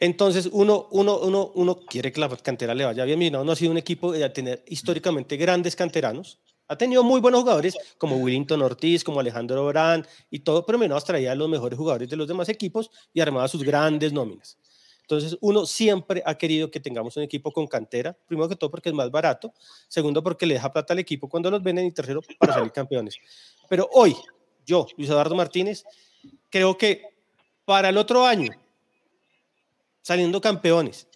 Entonces, 0.00 0.48
uno, 0.52 0.86
uno, 0.90 1.18
uno, 1.18 1.50
uno 1.54 1.76
quiere 1.80 2.12
que 2.12 2.20
la 2.20 2.28
cantera 2.28 2.74
le 2.74 2.84
vaya 2.84 3.04
bien. 3.04 3.18
Millonarios 3.18 3.46
no 3.46 3.52
ha 3.52 3.56
sido 3.56 3.70
un 3.72 3.78
equipo 3.78 4.12
de 4.12 4.28
tener 4.30 4.62
históricamente 4.66 5.36
grandes 5.36 5.74
canteranos. 5.74 6.38
Ha 6.68 6.76
tenido 6.76 7.02
muy 7.02 7.20
buenos 7.20 7.40
jugadores 7.40 7.76
como 7.96 8.16
Willington 8.16 8.60
Ortiz, 8.62 9.02
como 9.02 9.20
Alejandro 9.20 9.66
Brand 9.66 10.06
y 10.30 10.40
todo, 10.40 10.64
pero 10.66 10.78
Millonarios 10.78 11.04
traía 11.04 11.32
a 11.32 11.34
los 11.34 11.48
mejores 11.48 11.78
jugadores 11.78 12.08
de 12.08 12.16
los 12.16 12.28
demás 12.28 12.48
equipos 12.48 12.90
y 13.12 13.20
armaba 13.20 13.48
sus 13.48 13.62
grandes 13.64 14.12
nóminas. 14.12 14.56
Entonces, 15.08 15.38
uno 15.40 15.64
siempre 15.64 16.22
ha 16.26 16.36
querido 16.36 16.70
que 16.70 16.80
tengamos 16.80 17.16
un 17.16 17.22
equipo 17.22 17.50
con 17.50 17.66
cantera, 17.66 18.14
primero 18.26 18.46
que 18.46 18.56
todo 18.56 18.70
porque 18.70 18.90
es 18.90 18.94
más 18.94 19.10
barato, 19.10 19.54
segundo 19.88 20.22
porque 20.22 20.44
le 20.44 20.52
deja 20.52 20.70
plata 20.70 20.92
al 20.92 20.98
equipo 20.98 21.30
cuando 21.30 21.50
los 21.50 21.62
venden 21.62 21.86
y 21.86 21.92
tercero 21.92 22.20
para 22.38 22.52
salir 22.52 22.70
campeones. 22.72 23.16
Pero 23.70 23.88
hoy, 23.94 24.14
yo, 24.66 24.86
Luis 24.98 25.08
Eduardo 25.08 25.34
Martínez, 25.34 25.82
creo 26.50 26.76
que 26.76 27.00
para 27.64 27.88
el 27.88 27.96
otro 27.96 28.26
año, 28.26 28.52
saliendo 30.02 30.42
campeones, 30.42 31.06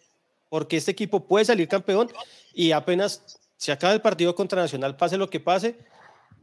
porque 0.48 0.78
este 0.78 0.93
equipo 0.93 1.27
puede 1.27 1.44
salir 1.44 1.69
campeón 1.69 2.10
y 2.55 2.73
apenas 2.73 3.39
se 3.59 3.73
acaba 3.73 3.93
el 3.93 4.01
partido 4.01 4.35
contra 4.35 4.62
Nacional, 4.62 4.97
pase 4.97 5.19
lo 5.19 5.28
que 5.28 5.39
pase, 5.39 5.77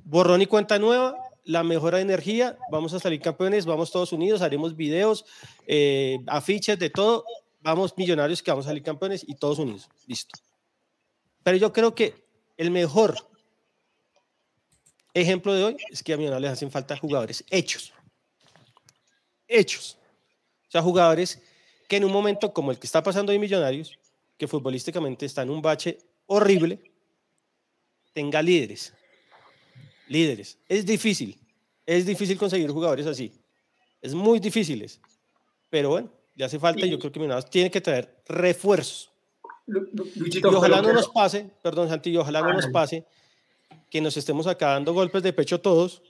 borrón 0.03 0.43
y 0.43 0.45
cuenta 0.45 0.77
nueva, 0.77 1.15
la 1.43 1.63
mejora 1.63 1.97
de 1.97 2.03
energía, 2.03 2.57
vamos 2.71 2.93
a 2.93 2.99
salir 2.99 3.21
campeones, 3.21 3.65
vamos 3.65 3.91
todos 3.91 4.11
unidos, 4.13 4.41
haremos 4.41 4.75
videos, 4.75 5.25
eh, 5.67 6.19
afiches 6.27 6.77
de 6.77 6.89
todo, 6.89 7.25
vamos 7.61 7.97
millonarios 7.97 8.43
que 8.43 8.51
vamos 8.51 8.65
a 8.65 8.69
salir 8.69 8.83
campeones 8.83 9.23
y 9.27 9.35
todos 9.35 9.59
unidos, 9.59 9.89
listo. 10.07 10.39
Pero 11.43 11.57
yo 11.57 11.73
creo 11.73 11.95
que 11.95 12.13
el 12.57 12.71
mejor 12.71 13.15
ejemplo 15.13 15.53
de 15.53 15.63
hoy 15.63 15.77
es 15.89 16.03
que 16.03 16.13
a 16.13 16.17
Millonarios 16.17 16.41
les 16.41 16.51
hacen 16.51 16.71
falta 16.71 16.97
jugadores 16.97 17.43
hechos. 17.49 17.93
Hechos. 19.47 19.97
O 20.67 20.71
sea, 20.71 20.81
jugadores 20.81 21.41
que 21.87 21.97
en 21.97 22.05
un 22.05 22.11
momento 22.11 22.53
como 22.53 22.71
el 22.71 22.77
que 22.77 22.85
está 22.85 23.01
pasando 23.01 23.31
hoy 23.31 23.39
Millonarios, 23.39 23.97
que 24.37 24.47
futbolísticamente 24.47 25.25
está 25.25 25.41
en 25.41 25.49
un 25.49 25.61
bache 25.61 25.97
horrible, 26.27 26.79
tenga 28.13 28.41
líderes. 28.41 28.93
Líderes. 30.09 30.57
Es 30.67 30.85
difícil. 30.85 31.39
Es 31.85 32.05
difícil 32.05 32.37
conseguir 32.37 32.69
jugadores 32.69 33.05
así. 33.07 33.31
Es 34.01 34.13
muy 34.13 34.39
difíciles. 34.39 34.99
Pero 35.69 35.89
bueno, 35.89 36.11
le 36.35 36.45
hace 36.45 36.59
falta 36.59 36.85
y 36.85 36.89
yo 36.89 36.99
creo 36.99 37.11
que 37.11 37.19
Millonarios 37.19 37.49
tiene 37.49 37.71
que 37.71 37.79
traer 37.81 38.21
refuerzos. 38.27 39.11
Lu- 39.65 39.87
Lu- 39.93 40.07
Y 40.15 40.43
ojalá 40.45 40.81
no 40.81 40.93
nos 40.93 41.07
pase, 41.09 41.49
perdón 41.61 41.89
Santi, 41.89 42.09
y 42.09 42.17
ojalá 42.17 42.41
no 42.41 42.53
nos 42.53 42.67
pase 42.67 43.05
que 43.89 44.01
nos 44.01 44.17
estemos 44.17 44.47
acá 44.47 44.69
dando 44.69 44.93
golpes 44.93 45.21
de 45.23 45.31
pecho 45.33 45.61
todos, 45.61 46.01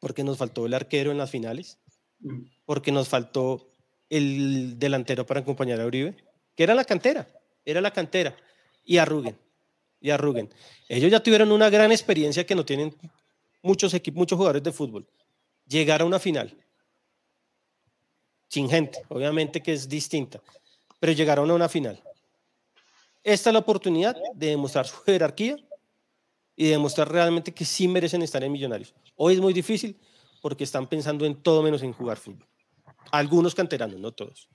porque 0.00 0.24
nos 0.24 0.38
faltó 0.38 0.66
el 0.66 0.74
arquero 0.74 1.10
en 1.10 1.18
las 1.18 1.30
finales, 1.30 1.78
Mm. 2.20 2.42
porque 2.64 2.90
nos 2.92 3.08
faltó 3.08 3.68
el 4.08 4.78
delantero 4.78 5.26
para 5.26 5.40
acompañar 5.40 5.80
a 5.80 5.86
Uribe, 5.86 6.16
que 6.56 6.62
era 6.62 6.74
la 6.74 6.84
cantera, 6.84 7.26
era 7.66 7.80
la 7.82 7.90
cantera, 7.90 8.34
y 8.84 8.96
arruguen, 8.98 9.36
y 10.04 10.10
arruguen. 10.10 10.52
Ellos 10.86 11.10
ya 11.10 11.22
tuvieron 11.22 11.50
una 11.50 11.70
gran 11.70 11.90
experiencia 11.90 12.44
que 12.44 12.54
no 12.54 12.62
tienen 12.62 12.94
muchos 13.62 13.94
equipos, 13.94 14.18
muchos 14.18 14.36
jugadores 14.36 14.62
de 14.62 14.70
fútbol. 14.70 15.06
Llegar 15.66 16.02
a 16.02 16.04
una 16.04 16.18
final, 16.18 16.54
sin 18.48 18.68
gente, 18.68 18.98
obviamente 19.08 19.62
que 19.62 19.72
es 19.72 19.88
distinta, 19.88 20.42
pero 21.00 21.14
llegaron 21.14 21.50
a 21.50 21.54
una 21.54 21.70
final. 21.70 22.02
Esta 23.22 23.48
es 23.48 23.54
la 23.54 23.60
oportunidad 23.60 24.14
de 24.34 24.48
demostrar 24.48 24.86
su 24.86 24.96
jerarquía 24.98 25.56
y 26.54 26.68
demostrar 26.68 27.10
realmente 27.10 27.54
que 27.54 27.64
sí 27.64 27.88
merecen 27.88 28.20
estar 28.20 28.44
en 28.44 28.52
Millonarios. 28.52 28.94
Hoy 29.16 29.32
es 29.32 29.40
muy 29.40 29.54
difícil 29.54 29.98
porque 30.42 30.64
están 30.64 30.86
pensando 30.86 31.24
en 31.24 31.42
todo 31.42 31.62
menos 31.62 31.82
en 31.82 31.94
jugar 31.94 32.18
fútbol. 32.18 32.46
Algunos 33.10 33.54
canteranos, 33.54 33.98
no 33.98 34.12
todos. 34.12 34.50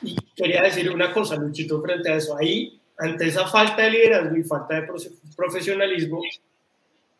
Y 0.00 0.16
quería 0.34 0.62
decir 0.62 0.90
una 0.90 1.12
cosa, 1.12 1.36
Luchito, 1.36 1.82
frente 1.82 2.10
a 2.10 2.16
eso. 2.16 2.34
Ahí, 2.38 2.80
ante 2.98 3.26
esa 3.28 3.46
falta 3.46 3.82
de 3.82 3.90
liderazgo 3.90 4.36
y 4.36 4.42
falta 4.42 4.80
de 4.80 4.88
profe- 4.88 5.12
profesionalismo, 5.36 6.20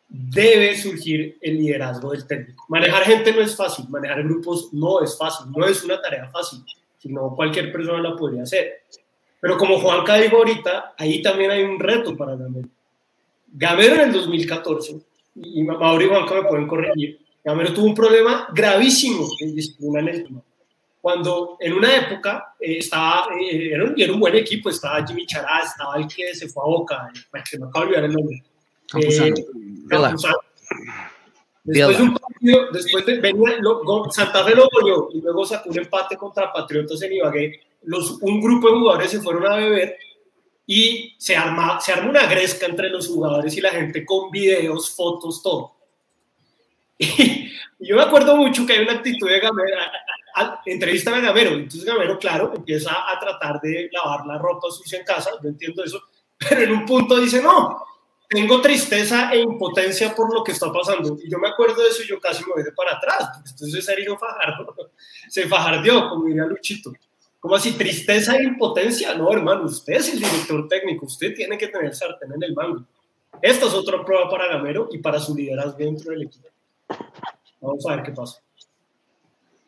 debe 0.09 0.75
surgir 0.77 1.37
el 1.41 1.57
liderazgo 1.57 2.11
del 2.11 2.25
técnico. 2.25 2.65
Manejar 2.69 3.03
gente 3.03 3.33
no 3.33 3.41
es 3.41 3.55
fácil, 3.55 3.85
manejar 3.89 4.23
grupos 4.23 4.69
no 4.73 5.01
es 5.01 5.17
fácil, 5.17 5.47
no 5.55 5.65
es 5.65 5.83
una 5.83 6.01
tarea 6.01 6.29
fácil, 6.29 6.63
sino 6.97 7.35
cualquier 7.35 7.71
persona 7.71 8.01
la 8.01 8.15
podría 8.15 8.43
hacer. 8.43 8.83
Pero 9.39 9.57
como 9.57 9.79
Juanca 9.79 10.15
dijo 10.15 10.37
ahorita, 10.37 10.95
ahí 10.97 11.21
también 11.21 11.51
hay 11.51 11.63
un 11.63 11.79
reto 11.79 12.15
para 12.15 12.35
Gamero. 12.35 12.69
Gamero 13.53 13.95
en 13.95 14.01
el 14.01 14.11
2014, 14.13 14.99
y 15.35 15.63
Mauro 15.63 16.03
y 16.03 16.07
Juanca 16.07 16.35
me 16.35 16.49
pueden 16.49 16.67
corregir, 16.67 17.19
Gamero 17.43 17.73
tuvo 17.73 17.85
un 17.85 17.95
problema 17.95 18.47
gravísimo 18.53 19.27
en 19.39 19.55
disciplina 19.55 19.99
en 19.99 20.07
el 20.07 20.23
tema 20.23 20.41
cuando 21.01 21.57
en 21.59 21.73
una 21.73 21.95
época 21.95 22.55
eh, 22.59 22.79
estaba, 22.79 23.27
eh, 23.39 23.73
era, 23.73 23.85
un, 23.85 23.93
era 23.97 24.13
un 24.13 24.19
buen 24.19 24.35
equipo, 24.35 24.69
estaba 24.69 25.05
Jimmy 25.05 25.25
Chará, 25.25 25.61
estaba 25.63 25.97
el 25.97 26.07
que 26.07 26.33
se 26.35 26.49
fue 26.49 26.63
a 26.63 26.67
Boca, 26.67 27.11
el 27.13 27.43
que 27.43 27.59
me 27.59 27.67
acabo 27.67 27.85
de 27.85 27.91
olvidar 27.91 28.03
el 28.05 28.13
nombre. 28.13 28.43
Campuzano. 28.89 29.35
Eh, 29.35 29.45
Campuzano. 29.89 30.37
Después 31.63 31.97
de 31.97 32.03
un 32.03 32.13
partido, 32.15 32.71
después 32.71 33.05
de, 33.05 33.19
venía, 33.19 33.57
lo- 33.59 34.09
Santa 34.09 34.43
Fe 34.45 34.55
lo 34.55 34.69
goleó 34.71 35.09
y 35.13 35.21
luego 35.21 35.45
sacó 35.45 35.69
un 35.69 35.77
empate 35.77 36.15
contra 36.15 36.51
Patriotas 36.51 37.01
en 37.01 37.13
Ibagué. 37.13 37.59
Los, 37.83 38.21
un 38.21 38.41
grupo 38.41 38.69
de 38.69 38.77
jugadores 38.77 39.11
se 39.11 39.19
fueron 39.19 39.45
a 39.45 39.57
beber 39.57 39.97
y 40.65 41.13
se 41.17 41.35
arma, 41.35 41.79
se 41.81 41.91
arma 41.91 42.09
una 42.09 42.25
gresca 42.25 42.65
entre 42.65 42.89
los 42.89 43.07
jugadores 43.07 43.55
y 43.57 43.61
la 43.61 43.71
gente 43.71 44.05
con 44.05 44.31
videos, 44.31 44.95
fotos, 44.95 45.41
todo. 45.41 45.73
Y, 46.99 47.51
yo 47.79 47.95
me 47.95 48.01
acuerdo 48.01 48.35
mucho 48.35 48.65
que 48.65 48.73
hay 48.73 48.79
una 48.79 48.93
actitud 48.93 49.29
de 49.29 49.39
Gamero, 49.39 49.77
a- 50.37 50.41
a- 50.41 50.45
a- 50.53 50.61
entrevistan 50.65 51.13
a 51.15 51.19
Gamero, 51.21 51.51
entonces 51.51 51.83
Gamero, 51.85 52.17
claro, 52.19 52.51
empieza 52.55 52.91
a 52.91 53.19
tratar 53.19 53.59
de 53.61 53.89
lavar 53.91 54.25
la 54.25 54.37
ropa 54.37 54.69
sucia 54.71 54.99
en 54.99 55.05
casa, 55.05 55.31
yo 55.41 55.49
entiendo 55.49 55.83
eso, 55.83 56.01
pero 56.49 56.61
en 56.61 56.71
un 56.71 56.85
punto 56.85 57.19
dice, 57.19 57.41
no, 57.41 57.83
tengo 58.29 58.59
tristeza 58.61 59.31
e 59.31 59.39
impotencia 59.39 60.13
por 60.13 60.33
lo 60.33 60.43
que 60.43 60.51
está 60.51 60.71
pasando. 60.71 61.17
Y 61.23 61.29
yo 61.31 61.39
me 61.39 61.47
acuerdo 61.47 61.81
de 61.81 61.87
eso 61.89 62.03
y 62.03 62.07
yo 62.07 62.19
casi 62.19 62.43
me 62.45 62.51
voy 62.55 62.63
de 62.63 62.73
para 62.73 62.97
atrás. 62.97 63.39
Entonces 63.49 63.85
Sergio 63.85 64.17
Fajardo 64.17 64.75
se 65.29 65.47
fajardeó, 65.47 66.09
como 66.09 66.25
diría 66.25 66.45
Luchito. 66.45 66.91
¿Cómo 67.39 67.55
así? 67.55 67.71
¿Tristeza 67.77 68.35
e 68.35 68.43
impotencia? 68.43 69.13
No, 69.15 69.31
hermano, 69.31 69.63
usted 69.63 69.93
es 69.93 70.11
el 70.11 70.19
director 70.19 70.67
técnico, 70.67 71.05
usted 71.05 71.33
tiene 71.35 71.57
que 71.57 71.69
tener 71.69 71.95
sartén 71.95 72.33
en 72.33 72.43
el 72.43 72.53
mango. 72.53 72.83
Esta 73.41 73.67
es 73.67 73.73
otra 73.73 74.03
prueba 74.03 74.29
para 74.29 74.47
Gamero 74.47 74.89
y 74.91 74.97
para 74.97 75.19
su 75.21 75.33
liderazgo 75.33 75.77
dentro 75.77 76.11
del 76.11 76.23
equipo. 76.23 76.47
Vamos 77.61 77.85
a 77.87 77.95
ver 77.95 78.03
qué 78.03 78.11
pasa. 78.11 78.41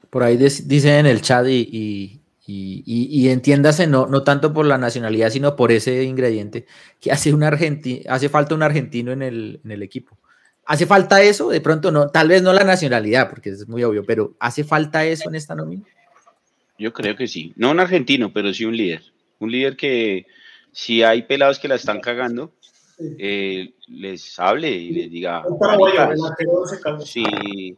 Por 0.10 0.24
ahí 0.24 0.38
dicen 0.38 0.94
en 0.94 1.06
el 1.06 1.22
chat 1.22 1.46
y, 1.48 1.52
y, 1.72 2.20
y- 2.48 2.84
y- 2.86 3.22
y 3.26 3.30
entiéndase, 3.30 3.86
no, 3.88 4.08
no 4.08 4.24
tanto 4.24 4.54
por 4.54 4.66
la 4.66 4.78
nacionalidad, 4.78 5.30
sino 5.30 5.56
por 5.56 5.72
ese 5.72 6.04
ingrediente, 6.04 6.66
que 7.00 7.12
hace, 7.12 7.34
un 7.34 7.42
argenti- 7.42 8.04
hace 8.10 8.28
falta 8.30 8.56
un 8.56 8.64
argentino 8.64 9.12
en 9.12 9.22
el, 9.22 9.60
en 9.64 9.72
el 9.72 9.84
equipo. 9.84 10.18
¿Hace 10.66 10.86
falta 10.86 11.22
eso? 11.22 11.50
De 11.50 11.62
pronto 11.62 11.92
no, 11.92 12.10
tal 12.10 12.28
vez 12.28 12.42
no 12.44 12.54
la 12.54 12.64
nacionalidad, 12.64 13.30
porque 13.30 13.50
es 13.50 13.68
muy 13.68 13.84
obvio, 13.84 14.04
pero 14.06 14.36
¿hace 14.40 14.64
falta 14.64 15.06
eso 15.06 15.30
en 15.30 15.36
esta 15.36 15.56
nómina? 15.56 15.84
Yo 16.78 16.94
creo 16.94 17.16
que 17.16 17.28
sí. 17.28 17.54
No 17.56 17.72
un 17.72 17.80
argentino, 17.80 18.32
pero 18.32 18.54
sí 18.54 18.66
un 18.66 18.78
líder. 18.78 19.02
Un 19.40 19.52
líder 19.52 19.76
que 19.76 20.26
si 20.72 21.04
hay 21.04 21.24
pelados 21.24 21.60
que 21.60 21.68
la 21.68 21.76
están 21.76 22.00
cagando, 22.02 22.52
eh, 23.18 23.74
les 23.88 24.38
hable 24.40 24.70
y 24.72 24.92
les 24.92 25.12
diga, 25.12 25.46
Un 25.48 25.58
paraguayo, 25.58 25.96
"Maricas, 25.98 26.20
el 26.20 26.26
arquero 26.32 26.66
se 26.68 26.80
calma. 26.82 27.02
si, 27.02 27.76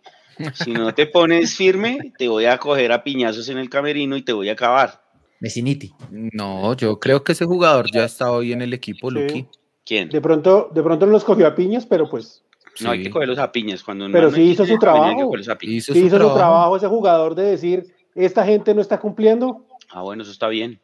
si 0.54 0.72
no 0.72 0.94
te 0.94 1.06
pones 1.08 1.56
firme, 1.56 2.14
te 2.18 2.28
voy 2.28 2.46
a 2.46 2.58
coger 2.58 2.92
a 2.92 3.04
piñazos 3.04 3.50
en 3.50 3.58
el 3.58 3.70
camerino 3.70 4.16
y 4.18 4.22
te 4.22 4.34
voy 4.34 4.50
a 4.50 4.54
acabar. 4.54 5.02
Messiniti. 5.40 5.92
No, 6.12 6.76
yo 6.76 7.00
creo 7.00 7.24
que 7.24 7.32
ese 7.32 7.46
jugador 7.46 7.92
ya 7.92 8.06
está 8.06 8.32
hoy 8.32 8.54
en 8.54 8.62
el 8.62 8.74
equipo, 8.74 9.10
Sí. 9.12 9.48
¿Quién? 9.84 10.10
De 10.10 10.22
pronto, 10.22 10.70
de 10.74 10.84
pronto 10.84 11.06
los 11.08 11.24
cogió 11.24 11.48
a 11.48 11.56
piñas, 11.56 11.86
pero 11.86 12.10
pues 12.10 12.44
No 12.80 12.92
hay 12.92 13.00
que 13.00 13.06
Sí. 13.06 13.10
cogerlos 13.12 13.38
a 13.40 13.52
piñas. 13.52 13.84
Cuando 13.84 14.08
Pero 14.12 14.30
no 14.30 14.36
sí 14.36 14.44
hizo 14.44 14.66
su 14.66 14.78
trabajo. 14.78 15.32
Hizo 15.62 15.94
sí 15.94 16.00
su 16.00 16.06
hizo 16.06 16.16
su 16.16 16.18
trabajo. 16.20 16.36
trabajo 16.38 16.78
ese 16.78 16.88
jugador 16.88 17.36
de 17.36 17.44
decir, 17.44 17.94
esta 18.16 18.46
gente 18.46 18.74
no 18.74 18.80
está 18.82 19.00
cumpliendo. 19.00 19.66
Ah, 19.90 20.04
bueno, 20.04 20.24
eso 20.24 20.32
está 20.32 20.48
bien. 20.48 20.80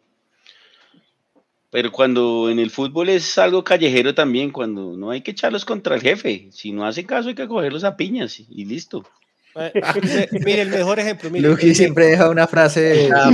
Pero 1.69 1.91
cuando 1.91 2.49
en 2.49 2.59
el 2.59 2.71
fútbol 2.71 3.09
es 3.09 3.37
algo 3.37 3.63
callejero 3.63 4.13
también, 4.15 4.51
cuando 4.51 4.97
no 4.97 5.11
hay 5.11 5.21
que 5.21 5.31
echarlos 5.31 5.65
contra 5.65 5.95
el 5.95 6.01
jefe. 6.01 6.47
Si 6.51 6.71
no 6.71 6.85
hace 6.85 7.05
caso, 7.05 7.29
hay 7.29 7.35
que 7.35 7.47
cogerlos 7.47 7.83
a 7.83 7.95
piñas 7.97 8.39
y, 8.39 8.47
y 8.49 8.65
listo. 8.65 9.03
Eh, 9.59 9.71
mire, 10.03 10.29
mire, 10.45 10.61
el 10.63 10.69
mejor 10.69 10.99
ejemplo. 10.99 11.29
Mire, 11.29 11.47
el- 11.49 11.75
siempre 11.75 12.05
deja 12.07 12.29
una 12.29 12.47
frase. 12.47 13.09
Ah, 13.15 13.29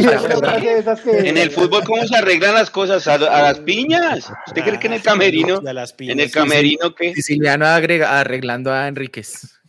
En 1.07 1.37
el 1.37 1.51
fútbol, 1.51 1.83
¿cómo 1.83 2.05
se 2.05 2.15
arreglan 2.15 2.53
las 2.53 2.69
cosas? 2.69 3.07
A, 3.07 3.15
a 3.15 3.17
las 3.41 3.59
piñas. 3.59 4.31
¿Usted 4.47 4.61
cree 4.63 4.79
que 4.79 4.87
en 4.87 4.93
el 4.93 4.99
Ah, 4.99 5.03
camerino, 5.03 5.59
sí, 5.61 5.67
a 5.67 5.73
las 5.73 5.93
piñas, 5.93 6.13
en 6.13 6.19
el 6.21 6.27
sí, 6.27 6.33
sí. 6.33 6.39
camerino 6.39 6.95
qué? 6.95 7.13
Siciliano 7.13 7.65
agrega- 7.65 8.19
arreglando 8.19 8.71
a 8.71 8.87
Enríquez. 8.87 9.59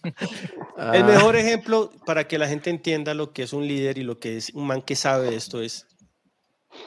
Ah, 0.77 0.93
El 0.95 1.05
mejor 1.05 1.37
ejemplo 1.37 1.91
para 2.05 2.29
que 2.29 2.39
la 2.39 2.47
gente 2.47 2.71
entienda 2.71 3.15
lo 3.15 3.33
que 3.33 3.43
es 3.45 3.53
un 3.53 3.67
líder 3.67 3.99
y 3.99 4.03
lo 4.03 4.19
que 4.19 4.37
es 4.37 4.51
un 4.55 4.67
man 4.67 4.83
que 4.83 4.97
sabe 4.97 5.31
de 5.31 5.37
esto 5.37 5.63
es 5.63 5.87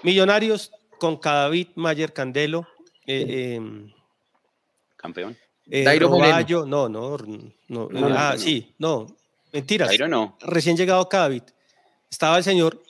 Millonarios 0.04 0.72
con 1.00 1.18
Cadavid, 1.18 1.70
Mayer 1.76 2.14
Candelo, 2.14 2.68
eh, 3.08 3.56
em, 3.56 3.92
Campeón. 4.98 5.36
eh, 5.70 5.84
Dairo 5.84 6.10
Roballo, 6.10 6.66
no, 6.66 6.90
no, 6.90 7.18
no, 7.18 7.90
No, 7.90 8.08
ah, 8.16 8.32
no. 8.34 8.40
sí, 8.40 8.74
no, 8.78 9.08
mentiras. 9.52 9.88
Jairo 9.90 10.08
no. 10.08 10.38
Recién 10.42 10.78
llegado 10.78 11.08
Cadavid, 11.10 11.44
estaba 12.10 12.38
el 12.38 12.44
señor 12.44 12.82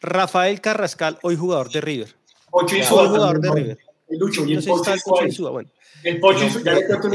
Rafael 0.00 0.60
Carrascal, 0.60 1.18
hoy 1.22 1.36
jugador 1.36 1.70
de 1.70 1.80
River. 1.80 2.16
Pocho 2.50 2.76
y 2.76 2.80
Hoy 2.80 2.84
Suárez, 2.86 3.10
jugador 3.10 3.40
de 3.40 3.48
¿no? 3.48 3.54
River. 3.54 3.78
El 4.08 4.18
Lucho 4.18 4.44
y 4.44 4.58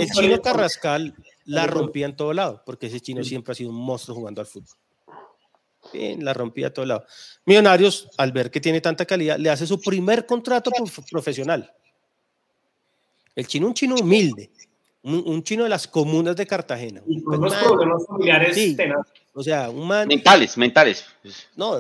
chino. 0.08 0.42
Carrascal 0.42 1.14
la 1.46 1.68
rompía 1.68 2.06
en 2.06 2.16
todo 2.16 2.32
lado, 2.34 2.64
porque 2.66 2.88
ese 2.88 3.02
chino 3.02 3.24
siempre 3.24 3.52
ha 3.52 3.56
sido 3.56 3.70
un 3.70 3.76
monstruo 3.76 4.16
jugando 4.16 4.42
al 4.42 4.48
fútbol. 4.48 4.78
Bien, 5.94 6.24
la 6.24 6.34
rompía 6.34 6.68
a 6.68 6.74
todo 6.74 6.86
lado. 6.86 7.06
Millonarios, 7.46 8.10
al 8.18 8.32
ver 8.32 8.50
que 8.50 8.60
tiene 8.62 8.82
tanta 8.82 9.06
calidad, 9.06 9.38
le 9.38 9.50
hace 9.50 9.68
su 9.68 9.80
primer 9.80 10.26
contrato 10.26 10.72
prof- 10.72 11.06
profesional. 11.12 11.72
El 13.36 13.46
chino, 13.48 13.68
un 13.68 13.74
chino 13.74 13.96
humilde, 13.96 14.50
un, 15.06 15.24
un 15.26 15.44
chino 15.44 15.64
de 15.64 15.70
las 15.70 15.88
comunas 15.88 16.36
de 16.36 16.46
Cartagena. 16.46 17.02
Y 17.08 17.22
con 17.24 17.40
Pues, 17.40 17.40
unos 17.40 17.54
man, 17.54 17.64
problemas 17.64 18.06
familiares 18.08 18.56
Sí. 18.56 18.76
o 19.34 19.42
sea, 19.44 19.70
un 19.70 19.88
man, 19.88 20.08
Mentales, 20.08 20.58
mentales. 20.58 21.06
no, 21.56 21.78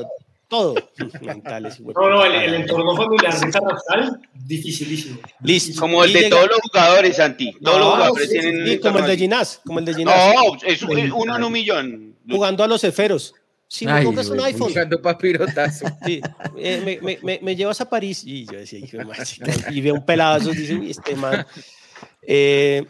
todo. 0.47 0.75
Mentales, 1.21 1.79
güey. 1.81 1.95
No, 1.95 2.07
no, 2.09 2.23
el, 2.25 2.33
el 2.35 2.53
entorno 2.53 2.95
familiar 2.95 3.33
de 3.39 3.51
Carrascal, 3.51 4.21
dificilísimo. 4.33 5.19
Listo. 5.41 5.81
Como 5.81 6.03
el 6.03 6.11
Y 6.11 6.13
de 6.13 6.19
llega- 6.21 6.35
todos 6.37 6.49
los 6.49 6.59
jugadores, 6.61 7.15
Santi. 7.17 7.51
Todos 7.63 7.79
los 7.79 7.87
No, 7.87 7.95
jugadores 7.95 8.29
sí, 8.29 8.39
tienen. 8.39 8.67
sí, 8.67 8.79
como 8.79 8.99
el 8.99 9.05
de 9.07 9.17
Ginás, 9.17 9.61
como 9.65 9.79
el 9.79 9.85
de. 9.85 9.93
Ginás. 9.95 10.33
No, 10.35 10.57
es 10.67 10.83
un- 10.83 11.11
uno 11.11 11.35
en 11.35 11.43
un 11.43 11.51
millón. 11.51 12.15
jugando 12.29 12.63
a 12.63 12.67
los 12.67 12.81
ceferos. 12.81 13.33
Si 13.67 13.85
me 13.85 13.91
Ay, 13.93 14.05
compras 14.05 14.29
un 14.29 14.39
iPhone, 14.39 14.67
Buscando 14.67 15.01
papirotazo. 15.01 15.87
Sí, 16.05 16.21
eh, 16.57 16.81
me, 16.85 16.99
me, 17.01 17.19
me, 17.23 17.39
me 17.41 17.55
llevas 17.55 17.81
a 17.81 17.89
París 17.89 18.21
y 18.23 18.45
yo 18.45 18.53
decía, 18.59 18.77
hijo 18.77 18.97
de 18.97 19.05
y 19.71 19.81
veo 19.81 19.95
un 19.95 20.05
pelado, 20.05 20.49
"Uy, 20.51 20.91
este 20.91 21.15
man. 21.15 21.45
Eh, 22.21 22.85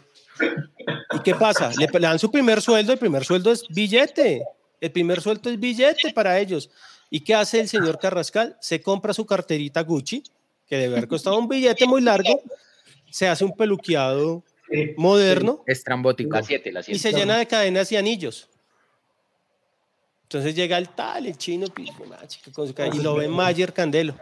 ¿Y 1.12 1.18
qué 1.20 1.34
pasa? 1.34 1.70
Le, 1.78 1.86
le 1.86 2.06
dan 2.06 2.18
su 2.18 2.30
primer 2.30 2.60
sueldo, 2.60 2.92
el 2.92 2.98
primer 2.98 3.24
sueldo 3.24 3.52
es 3.52 3.66
billete, 3.68 4.42
el 4.80 4.92
primer 4.92 5.20
sueldo 5.20 5.50
es 5.50 5.58
billete 5.58 6.12
para 6.12 6.38
ellos. 6.38 6.70
¿Y 7.10 7.20
qué 7.20 7.34
hace 7.34 7.60
el 7.60 7.68
señor 7.68 7.98
Carrascal? 7.98 8.56
Se 8.60 8.80
compra 8.80 9.14
su 9.14 9.24
carterita 9.24 9.82
Gucci, 9.82 10.22
que 10.66 10.76
debe 10.76 10.96
haber 10.96 11.08
costado 11.08 11.38
un 11.38 11.48
billete 11.48 11.86
muy 11.86 12.00
largo, 12.00 12.42
se 13.10 13.28
hace 13.28 13.44
un 13.44 13.56
peluqueado 13.56 14.42
moderno 14.96 15.62
Estrambótico. 15.66 16.36
La 16.36 16.42
7, 16.42 16.72
la 16.72 16.80
y 16.80 16.84
7. 16.84 16.98
se 16.98 17.12
llena 17.12 17.38
de 17.38 17.46
cadenas 17.46 17.90
y 17.92 17.96
anillos. 17.96 18.48
Entonces 20.24 20.56
llega 20.56 20.76
el 20.76 20.88
tal, 20.88 21.26
el 21.26 21.36
chino, 21.38 21.68
con 22.52 22.66
su 22.66 22.74
y 22.92 22.98
lo 23.00 23.14
ve 23.14 23.28
Mayer 23.28 23.72
Candelo. 23.72 24.16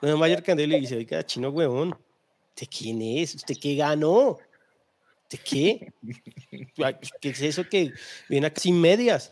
Lo 0.00 0.08
ve 0.08 0.16
Mayer 0.16 0.42
Candelo 0.42 0.74
y 0.76 0.80
dice, 0.80 0.96
oiga, 0.96 1.24
chino 1.26 1.50
huevón, 1.50 1.94
¿usted 2.48 2.66
quién 2.66 3.02
es? 3.02 3.34
¿Usted 3.34 3.56
qué 3.60 3.74
ganó? 3.74 4.38
¿De 5.30 5.38
qué? 5.38 5.92
¿Qué 7.20 7.28
es 7.30 7.42
eso 7.42 7.64
que 7.68 7.92
viene 8.28 8.46
aquí 8.46 8.60
sin 8.62 8.80
medias? 8.80 9.30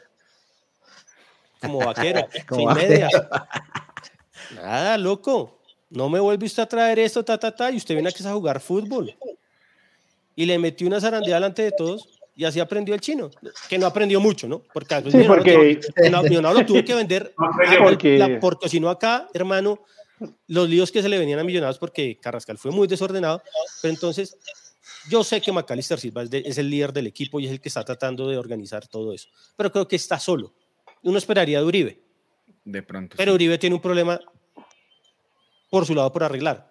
Como 1.60 1.78
vaquero, 1.78 2.26
Como 2.48 2.58
sin 2.60 2.68
vaquero. 2.68 2.88
medias. 2.90 3.12
Nada, 4.54 4.98
loco. 4.98 5.58
No 5.88 6.08
me 6.08 6.20
vuelve 6.20 6.46
usted 6.46 6.62
a 6.64 6.66
traer 6.68 6.98
esto, 6.98 7.24
ta, 7.24 7.38
ta, 7.38 7.54
ta, 7.54 7.70
y 7.70 7.76
usted 7.76 7.94
viene 7.94 8.08
aquí 8.08 8.24
a 8.26 8.32
jugar 8.32 8.60
fútbol. 8.60 9.14
Y 10.34 10.44
le 10.44 10.58
metió 10.58 10.86
una 10.86 11.00
zarandeada 11.00 11.36
delante 11.36 11.62
de 11.62 11.72
todos 11.72 12.08
y 12.34 12.44
así 12.44 12.60
aprendió 12.60 12.94
el 12.94 13.00
chino. 13.00 13.30
Que 13.68 13.78
no 13.78 13.86
aprendió 13.86 14.20
mucho, 14.20 14.46
¿no? 14.48 14.62
Porque, 14.74 15.02
Sí, 15.10 15.22
porque- 15.26 15.80
no- 16.10 16.22
Millonarios 16.24 16.60
lo 16.62 16.66
tuvo 16.66 16.84
que 16.84 16.94
vender 16.94 17.32
porque- 17.82 18.18
la- 18.18 18.38
porque 18.40 18.68
si 18.68 18.80
no 18.80 18.90
acá, 18.90 19.28
hermano, 19.32 19.78
los 20.48 20.68
líos 20.68 20.92
que 20.92 21.00
se 21.00 21.08
le 21.08 21.18
venían 21.18 21.38
a 21.38 21.44
Millonarios 21.44 21.78
porque 21.78 22.18
Carrascal 22.20 22.58
fue 22.58 22.70
muy 22.72 22.86
desordenado, 22.88 23.42
pero 23.80 23.94
entonces 23.94 24.36
yo 25.10 25.22
sé 25.24 25.40
que 25.40 25.52
Macalister 25.52 25.98
Silva 25.98 26.22
es, 26.22 26.30
de- 26.30 26.42
es 26.46 26.58
el 26.58 26.68
líder 26.70 26.92
del 26.92 27.06
equipo 27.06 27.38
y 27.40 27.46
es 27.46 27.52
el 27.52 27.60
que 27.60 27.68
está 27.68 27.84
tratando 27.84 28.28
de 28.28 28.38
organizar 28.38 28.86
todo 28.86 29.12
eso, 29.12 29.28
pero 29.56 29.70
creo 29.72 29.86
que 29.88 29.96
está 29.96 30.18
solo. 30.18 30.52
Uno 31.02 31.18
esperaría 31.18 31.58
de 31.60 31.64
Uribe, 31.64 32.00
De 32.64 32.82
pronto. 32.82 33.14
pero 33.16 33.32
sí. 33.32 33.34
Uribe 33.36 33.58
tiene 33.58 33.76
un 33.76 33.82
problema 33.82 34.20
por 35.70 35.86
su 35.86 35.94
lado 35.94 36.12
por 36.12 36.24
arreglar. 36.24 36.68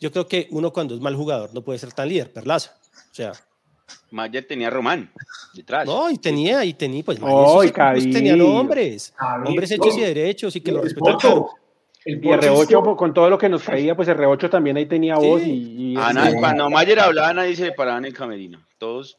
Yo 0.00 0.12
creo 0.12 0.26
que 0.28 0.46
uno 0.50 0.72
cuando 0.72 0.94
es 0.94 1.00
mal 1.00 1.14
jugador 1.16 1.54
no 1.54 1.62
puede 1.62 1.78
ser 1.78 1.92
tan 1.92 2.08
líder, 2.08 2.32
Perlaza. 2.32 2.76
O 3.10 3.14
sea, 3.14 3.32
Mayer 4.10 4.46
tenía 4.46 4.66
a 4.68 4.70
Román 4.70 5.10
detrás. 5.54 5.86
no, 5.86 6.10
y 6.10 6.18
tenía, 6.18 6.64
y 6.64 6.74
tenía, 6.74 7.02
pues, 7.04 7.18
Oh, 7.22 7.62
esos 7.62 7.72
tenían 7.74 8.36
Cabrillo. 8.38 8.52
hombres, 8.54 9.14
hombres 9.46 9.70
hechos 9.70 9.96
y 9.96 10.00
derechos 10.00 10.54
y 10.56 10.60
que 10.60 10.72
lo. 10.72 10.82
Pocho, 10.98 11.46
el 12.06 12.14
Y 12.14 12.16
Pocho 12.20 12.40
R8, 12.40 12.64
hizo- 12.70 12.82
pues, 12.82 12.96
con 12.96 13.12
todo 13.12 13.28
lo 13.28 13.36
que 13.36 13.48
nos 13.50 13.62
caía, 13.62 13.94
pues 13.94 14.08
R8 14.08 14.48
también 14.48 14.76
ahí 14.78 14.86
tenía 14.86 15.16
voz 15.16 15.42
Sí. 15.42 15.50
y... 15.50 15.92
y- 15.92 15.96
Ah, 15.98 16.08
y- 16.10 16.14
nada, 16.14 16.30
cuando 16.38 16.70
Mayer 16.70 17.00
hablaba, 17.00 17.34
nadie 17.34 17.54
se 17.56 17.64
le 17.66 17.72
paraba 17.72 17.98
en 17.98 18.06
el 18.06 18.14
camerino. 18.14 18.64
Todos. 18.78 19.16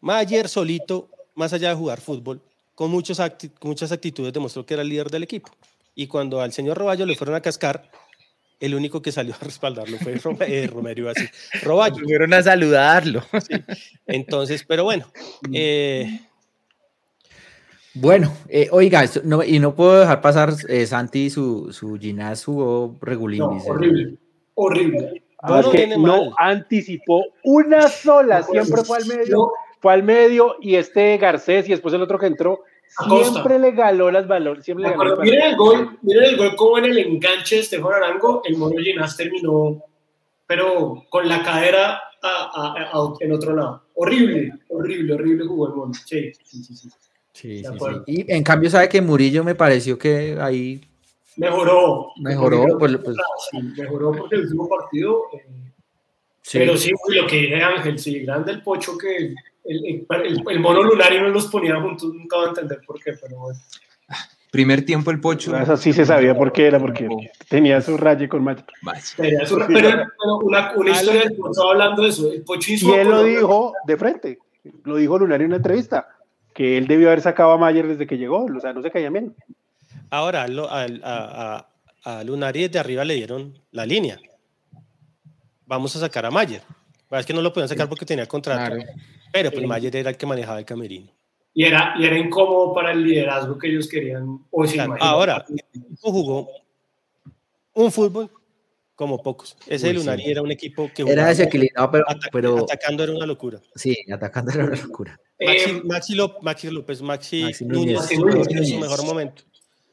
Mayer 0.00 0.48
solito, 0.48 1.10
más 1.34 1.52
allá 1.52 1.68
de 1.70 1.74
jugar 1.74 2.00
fútbol, 2.00 2.40
con, 2.74 2.90
muchos 2.90 3.18
acti- 3.20 3.50
con 3.58 3.70
muchas 3.70 3.90
actitudes 3.92 4.32
demostró 4.32 4.64
que 4.64 4.74
era 4.74 4.82
el 4.82 4.88
líder 4.88 5.10
del 5.10 5.24
equipo. 5.24 5.50
Y 5.94 6.06
cuando 6.06 6.40
al 6.40 6.52
señor 6.52 6.78
Roballo 6.78 7.04
le 7.06 7.16
fueron 7.16 7.34
a 7.34 7.40
cascar, 7.40 7.90
el 8.60 8.74
único 8.74 9.02
que 9.02 9.10
salió 9.12 9.34
a 9.34 9.38
respaldarlo 9.44 9.98
fue 9.98 10.14
Rom- 10.16 10.36
eh, 10.46 10.66
Romero, 10.72 11.10
así, 11.10 11.24
Roballo. 11.62 12.04
Fueron 12.04 12.32
a 12.34 12.42
saludarlo. 12.42 13.22
Entonces, 14.06 14.64
pero 14.66 14.84
bueno, 14.84 15.10
eh, 15.52 16.20
Bueno, 18.00 18.32
eh, 18.48 18.68
oiga, 18.70 19.02
esto- 19.04 19.20
no- 19.24 19.42
y 19.42 19.58
no 19.58 19.74
puedo 19.74 20.00
dejar 20.00 20.20
pasar 20.20 20.52
eh, 20.68 20.86
Santi 20.86 21.30
su, 21.30 21.72
su 21.72 21.96
Ginás 21.98 22.44
jugó 22.44 22.96
regulín. 23.00 23.40
No, 23.40 23.58
horrible, 23.66 24.16
horrible. 24.54 25.22
Ah, 25.40 25.60
no 25.62 25.70
que 25.70 25.86
anticipó 26.38 27.24
una 27.44 27.88
sola, 27.88 28.40
No, 28.40 28.46
siempre 28.46 28.72
pues, 28.82 28.86
fue 28.88 28.96
al 28.98 29.06
medio, 29.06 29.52
fue 29.80 29.92
al 29.92 30.02
medio 30.02 30.56
y 30.60 30.74
este 30.74 31.16
Garcés 31.16 31.66
y 31.68 31.70
después 31.70 31.94
el 31.94 32.02
otro 32.02 32.18
que 32.18 32.26
entró, 32.26 32.64
Acosta. 32.98 33.30
siempre 33.30 33.58
le 33.60 33.70
galó 33.72 34.10
las 34.10 34.26
valores, 34.26 34.64
siempre 34.64 34.88
le 34.88 34.96
miren 35.22 35.42
el 35.42 35.56
gol, 35.56 35.98
miren 36.02 36.24
el 36.24 36.36
gol 36.36 36.56
como 36.56 36.78
en 36.78 36.86
el 36.86 36.98
enganche 36.98 37.56
de 37.56 37.60
Estefan 37.62 37.92
Arango, 37.94 38.42
el 38.44 38.56
Mono 38.56 38.74
Ginás 38.82 39.16
terminó, 39.16 39.80
pero 40.46 41.04
con 41.08 41.28
la 41.28 41.42
cadera 41.44 42.00
a- 42.20 42.50
a- 42.52 42.82
a- 42.92 43.12
en 43.20 43.32
otro 43.32 43.54
lado. 43.54 43.84
Horrible, 43.94 44.52
horrible, 44.70 45.14
horrible 45.14 45.46
jugó 45.46 45.68
el 45.68 45.74
Mono. 45.74 45.94
Sí, 45.94 46.32
sí, 46.44 46.64
sí, 46.64 46.74
sí. 46.74 46.88
Sí, 47.40 47.62
sí, 47.62 47.70
sí. 47.78 48.02
Y 48.26 48.32
en 48.32 48.42
cambio, 48.42 48.68
sabe 48.68 48.88
que 48.88 49.00
Murillo 49.00 49.44
me 49.44 49.54
pareció 49.54 49.96
que 49.98 50.36
ahí 50.40 50.80
Mejoró. 51.36 52.08
Mejoró, 52.20 52.64
Porque- 52.78 52.98
pues, 52.98 53.04
pues- 53.04 53.16
sí, 53.52 53.58
mejoró 53.80 54.10
porque 54.12 54.34
el 54.34 54.42
último 54.42 54.68
partido. 54.68 55.22
eh, 55.34 55.44
sí. 56.42 56.58
Pero 56.58 56.76
sí, 56.76 56.90
lo 57.08 57.26
que 57.28 57.36
dije 57.36 57.62
Ángel, 57.62 57.96
sí, 58.00 58.18
grande 58.24 58.50
el 58.50 58.62
pocho 58.62 58.98
que 58.98 59.16
el, 59.18 59.36
el, 59.64 60.06
el- 60.24 60.44
el 60.50 60.60
mono 60.60 60.82
lunar 60.82 61.12
y 61.12 61.20
no 61.20 61.28
los 61.28 61.46
ponía 61.46 61.80
juntos, 61.80 62.12
nunca 62.12 62.38
va 62.38 62.44
a 62.46 62.48
entender 62.48 62.80
por 62.84 63.00
qué, 63.00 63.12
pero 63.12 63.38
bueno. 63.38 63.60
Primer 64.50 64.82
tiempo 64.84 65.10
el 65.10 65.20
Pocho. 65.20 65.54
Eso 65.58 65.76
sí 65.76 65.92
se 65.92 66.06
sabía 66.06 66.34
por 66.34 66.50
qué 66.52 66.66
era, 66.68 66.78
porque 66.80 67.06
tenía 67.50 67.82
su 67.82 67.98
raye 67.98 68.28
con. 68.30 68.42
Vaya. 68.46 68.64
Pero, 69.16 69.38
pero, 69.46 69.68
pero 69.68 70.36
una, 70.42 70.72
una 70.74 70.90
historia 70.90 71.20
del 71.24 71.36
pocho 71.36 71.68
hablando 71.70 72.02
de 72.02 72.08
eso, 72.08 72.32
el 72.32 72.42
pocho 72.42 72.72
hizo. 72.72 72.88
Y 72.88 72.92
él 72.98 73.08
lo 73.10 73.22
dijo 73.22 73.74
de 73.86 73.96
frente, 73.98 74.38
lo 74.84 74.96
dijo 74.96 75.18
Lunar 75.18 75.42
en 75.42 75.48
una 75.48 75.56
entrevista, 75.56 76.08
que 76.58 76.76
él 76.76 76.88
debió 76.88 77.06
haber 77.06 77.20
sacado 77.20 77.52
a 77.52 77.56
Mayer 77.56 77.86
desde 77.86 78.08
que 78.08 78.18
llegó, 78.18 78.44
o 78.46 78.60
sea, 78.60 78.72
no 78.72 78.82
se 78.82 78.90
caía 78.90 79.10
bien. 79.10 79.32
ahora 80.10 80.48
lo- 80.48 80.68
al- 80.68 81.00
a, 81.04 81.66
a, 82.04 82.18
a 82.18 82.24
Lunari 82.24 82.62
desde 82.62 82.80
arriba 82.80 83.04
le 83.04 83.14
dieron 83.14 83.56
la 83.70 83.86
línea. 83.86 84.18
Vamos 85.66 85.94
a 85.94 86.00
sacar 86.00 86.26
a 86.26 86.32
Mayer. 86.32 86.62
Es 87.12 87.24
que 87.26 87.32
no 87.32 87.42
lo 87.42 87.52
podían 87.52 87.68
sacar 87.68 87.88
porque 87.88 88.04
tenía 88.04 88.26
contrato, 88.26 88.74
Claro. 88.74 88.90
pero 89.32 89.52
pues 89.52 89.64
Mayer 89.66 89.94
era 89.94 90.10
el 90.10 90.16
que 90.16 90.26
manejaba 90.26 90.58
el 90.58 90.64
camerino. 90.64 91.12
Y 91.54 91.64
era, 91.64 91.94
y 91.96 92.04
era 92.04 92.18
incómodo 92.18 92.74
para 92.74 92.90
el 92.90 93.04
liderazgo 93.04 93.56
que 93.56 93.68
ellos 93.68 93.88
querían. 93.88 94.40
O 94.50 94.66
se 94.66 94.74
Claro, 94.74 94.88
imaginaban. 94.90 95.14
ahora, 95.14 95.46
jugó 96.00 96.48
un 97.74 97.92
fútbol 97.92 98.30
como 98.98 99.22
pocos. 99.22 99.56
Ese 99.68 99.86
Uy, 99.90 99.94
Lunari 99.94 100.24
sí. 100.24 100.30
era 100.32 100.42
un 100.42 100.50
equipo 100.50 100.90
que 100.92 101.02
Era 101.02 101.28
desequilibrado, 101.28 101.90
pero, 101.92 102.04
pero 102.32 102.58
atacando 102.64 103.04
era 103.04 103.12
una 103.12 103.26
locura. 103.26 103.60
sí, 103.76 103.96
atacando 104.12 104.50
era 104.50 104.64
una 104.64 104.74
locura. 104.76 105.16
Maxi, 105.40 105.70
Eh, 105.70 105.82
Maxi, 105.84 106.14
Ló- 106.16 106.36
Maxi 106.42 106.68
López, 106.68 107.00
Maxi, 107.00 107.42
Maxi 107.44 107.64
Núñez, 107.64 107.78
Núñez. 107.78 107.98
Maxi 108.00 108.14
en 108.14 108.20
su 108.20 108.26
mejor- 108.26 108.46
Núñez. 108.48 108.60
en 108.60 108.66
su 108.66 108.78
mejor 108.80 109.04
momento. 109.04 109.42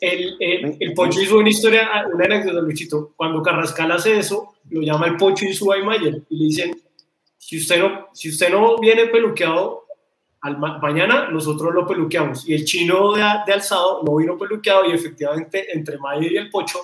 el, 0.01 0.35
el, 0.39 0.77
el 0.79 0.93
Pocho 0.93 1.21
hizo 1.21 1.37
una 1.37 1.49
historia, 1.49 1.87
una 2.11 2.25
anécdota, 2.25 2.59
Luchito. 2.61 3.13
Cuando 3.15 3.41
Carrascal 3.43 3.91
hace 3.91 4.17
eso, 4.17 4.55
lo 4.71 4.81
llama 4.81 5.05
el 5.05 5.17
Pocho 5.17 5.45
y 5.45 5.51
a 5.53 5.83
Mayer 5.85 6.23
y 6.29 6.37
le 6.37 6.45
dicen: 6.45 6.81
si 7.37 7.57
usted 7.59 7.79
no, 7.79 8.07
si 8.11 8.29
usted 8.29 8.49
no 8.49 8.77
viene 8.79 9.05
peluqueado 9.05 9.85
al 10.41 10.57
ma- 10.57 10.79
mañana, 10.79 11.29
nosotros 11.29 11.73
lo 11.75 11.85
peluqueamos. 11.87 12.47
Y 12.49 12.55
el 12.55 12.65
chino 12.65 13.13
de, 13.13 13.21
de 13.45 13.53
alzado 13.53 14.01
no 14.03 14.15
vino 14.15 14.35
peluqueado 14.37 14.85
y 14.89 14.93
efectivamente 14.93 15.67
entre 15.75 15.97
Mayer 15.99 16.31
y 16.33 16.37
el 16.37 16.49
Pocho 16.49 16.79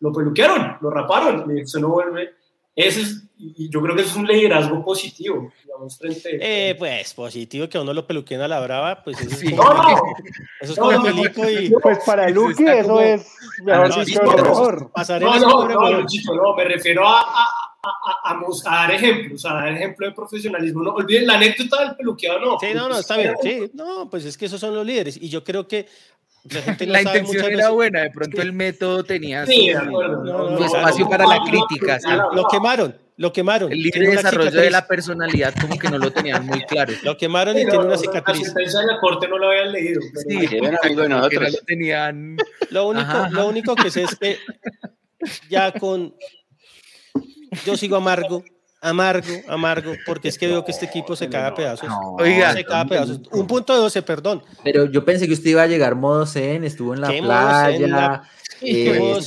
lo 0.00 0.12
peluquearon, 0.12 0.76
lo 0.80 0.90
raparon. 0.90 1.56
Y 1.56 1.62
usted 1.62 1.80
no 1.80 1.88
vuelve. 1.88 2.34
Ese 2.74 3.00
es, 3.00 3.24
y 3.36 3.68
yo 3.70 3.80
creo 3.82 3.96
que 3.96 4.02
eso 4.02 4.10
es 4.12 4.16
un 4.16 4.26
liderazgo 4.28 4.84
positivo, 4.84 5.52
digamos, 5.64 5.98
frente 5.98 6.38
Eh, 6.40 6.76
pues 6.76 7.12
positivo 7.12 7.68
que 7.68 7.76
a 7.76 7.80
uno 7.80 7.92
lo 7.92 8.06
peluquen 8.06 8.40
a 8.40 8.46
la 8.46 8.60
brava, 8.60 9.02
pues 9.02 9.20
eso 9.20 9.30
es 9.30 9.38
Sí. 9.40 9.50
como, 9.50 9.64
No, 9.64 9.74
no. 9.82 9.96
eso 10.60 10.72
es 10.72 10.78
No, 10.78 10.84
como 10.84 10.92
no, 10.92 11.12
no, 11.12 11.50
y 11.50 11.70
Pues 11.82 11.98
para 12.06 12.28
Eso 12.28 12.50
está 12.50 12.74
eso 12.78 12.88
como- 12.88 13.00
es, 13.00 13.26
mejor 13.64 13.88
no, 13.88 14.04
dicho, 14.04 14.22
mejor. 14.22 14.92
No, 14.96 15.68
no, 15.68 15.80
no. 15.90 16.00
Luchito, 16.02 16.34
no, 16.36 16.54
me 16.54 16.64
refiero 16.66 17.04
a, 17.04 17.20
a, 17.20 17.46
a, 17.82 18.30
a, 18.32 18.40
a 18.66 18.74
dar 18.76 18.92
ejemplos, 18.94 19.44
a 19.44 19.54
dar 19.54 19.68
ejemplo 19.72 20.06
de 20.06 20.12
profesionalismo. 20.14 20.82
No 20.84 20.92
olviden 20.92 21.26
la 21.26 21.34
anécdota 21.34 21.80
del 21.84 21.96
peluqueado, 21.96 22.38
no. 22.38 22.58
Sí, 22.60 22.68
no, 22.74 22.88
no, 22.88 22.96
está 22.98 23.16
bien. 23.16 23.34
Sí, 23.42 23.70
no, 23.74 24.08
pues 24.08 24.24
es 24.24 24.38
que 24.38 24.46
esos 24.46 24.60
son 24.60 24.74
los 24.76 24.86
líderes. 24.86 25.16
Y 25.16 25.28
yo 25.28 25.42
creo 25.42 25.66
que 25.66 25.88
la 26.50 26.62
gente 26.62 26.86
no 26.86 26.92
La 26.92 27.02
sabe 27.02 27.18
intención 27.20 27.46
era 27.46 27.56
veces- 27.56 27.70
buena, 27.72 28.00
de 28.02 28.10
pronto 28.10 28.42
el 28.42 28.52
método 28.52 29.04
tenía 29.04 29.46
Sí, 29.46 29.68
de 29.68 29.72
su, 29.74 29.78
acuerdo. 29.80 30.24
no, 30.24 30.50
no, 30.50 30.58
su 30.58 30.64
espacio 30.64 31.04
no, 31.04 31.10
para 31.10 31.24
no, 31.24 31.30
la 31.30 31.36
no, 31.38 31.44
crítica. 31.44 31.98
no, 32.02 32.10
sí. 32.10 32.16
no, 32.16 32.32
Lo 32.32 32.48
quemaron, 32.48 32.96
lo 33.16 33.32
quemaron. 33.32 33.72
El 33.72 33.82
libre 33.82 34.08
desarrollo 34.10 34.50
de 34.60 34.70
la 34.70 34.86
personalidad 34.86 35.54
como 35.60 35.78
que 35.78 35.88
no 35.88 35.98
lo 35.98 36.10
tenían 36.10 36.46
muy 36.46 36.62
claro. 36.64 36.92
Lo 37.02 37.16
quemaron 37.16 37.56
y 37.56 37.60
Sí, 37.60 37.64
no, 37.66 37.70
tiene 37.70 37.84
una 37.86 37.94
no, 37.96 38.00
La 38.00 38.06
cicatriz. 38.06 38.44
sentencia 38.46 38.80
de 38.80 38.86
la 38.86 39.00
corte 39.00 39.28
no 39.28 39.38
la 39.38 39.48
habían 39.48 39.72
leído. 39.72 40.00
pero- 40.14 40.40
Sí, 40.40 40.56
eran 40.56 40.76
amigos 40.82 41.02
de 41.02 41.08
nosotros. 41.08 41.52
lo 41.52 41.58
tenían. 41.66 42.36
Lo 42.70 42.88
único, 42.88 43.06
Ajá, 43.06 43.20
ajá. 43.24 43.30
lo 43.30 43.48
único 43.48 43.74
que 43.74 43.90
sé 43.90 44.02
es 44.04 44.16
que 44.16 44.36
ya 45.50 45.72
con. 45.72 46.14
Yo 47.64 47.76
sigo 47.76 47.96
amargo, 47.96 48.44
amargo, 48.80 49.26
amargo, 49.48 49.92
porque 50.06 50.28
es 50.28 50.38
que 50.38 50.46
veo 50.46 50.64
que 50.64 50.72
este 50.72 50.86
equipo 50.86 51.16
se 51.16 51.28
cae 51.28 51.46
a 51.46 51.54
pedazos. 51.54 51.88
No, 51.88 52.16
Oiga, 52.18 52.52
se 52.52 52.64
cae 52.64 52.82
a 52.82 52.84
pedazos. 52.84 53.20
Un 53.32 53.46
punto 53.46 53.74
de 53.74 53.80
12, 53.80 54.02
perdón. 54.02 54.42
Pero 54.64 54.86
yo 54.86 55.04
pensé 55.04 55.26
que 55.26 55.34
usted 55.34 55.50
iba 55.50 55.62
a 55.62 55.66
llegar 55.66 55.94
modo 55.94 56.26
zen, 56.26 56.64
estuvo 56.64 56.94
en 56.94 57.00
la 57.00 57.08
playa, 57.08 57.86
La- 57.86 58.22
eh, 58.60 59.20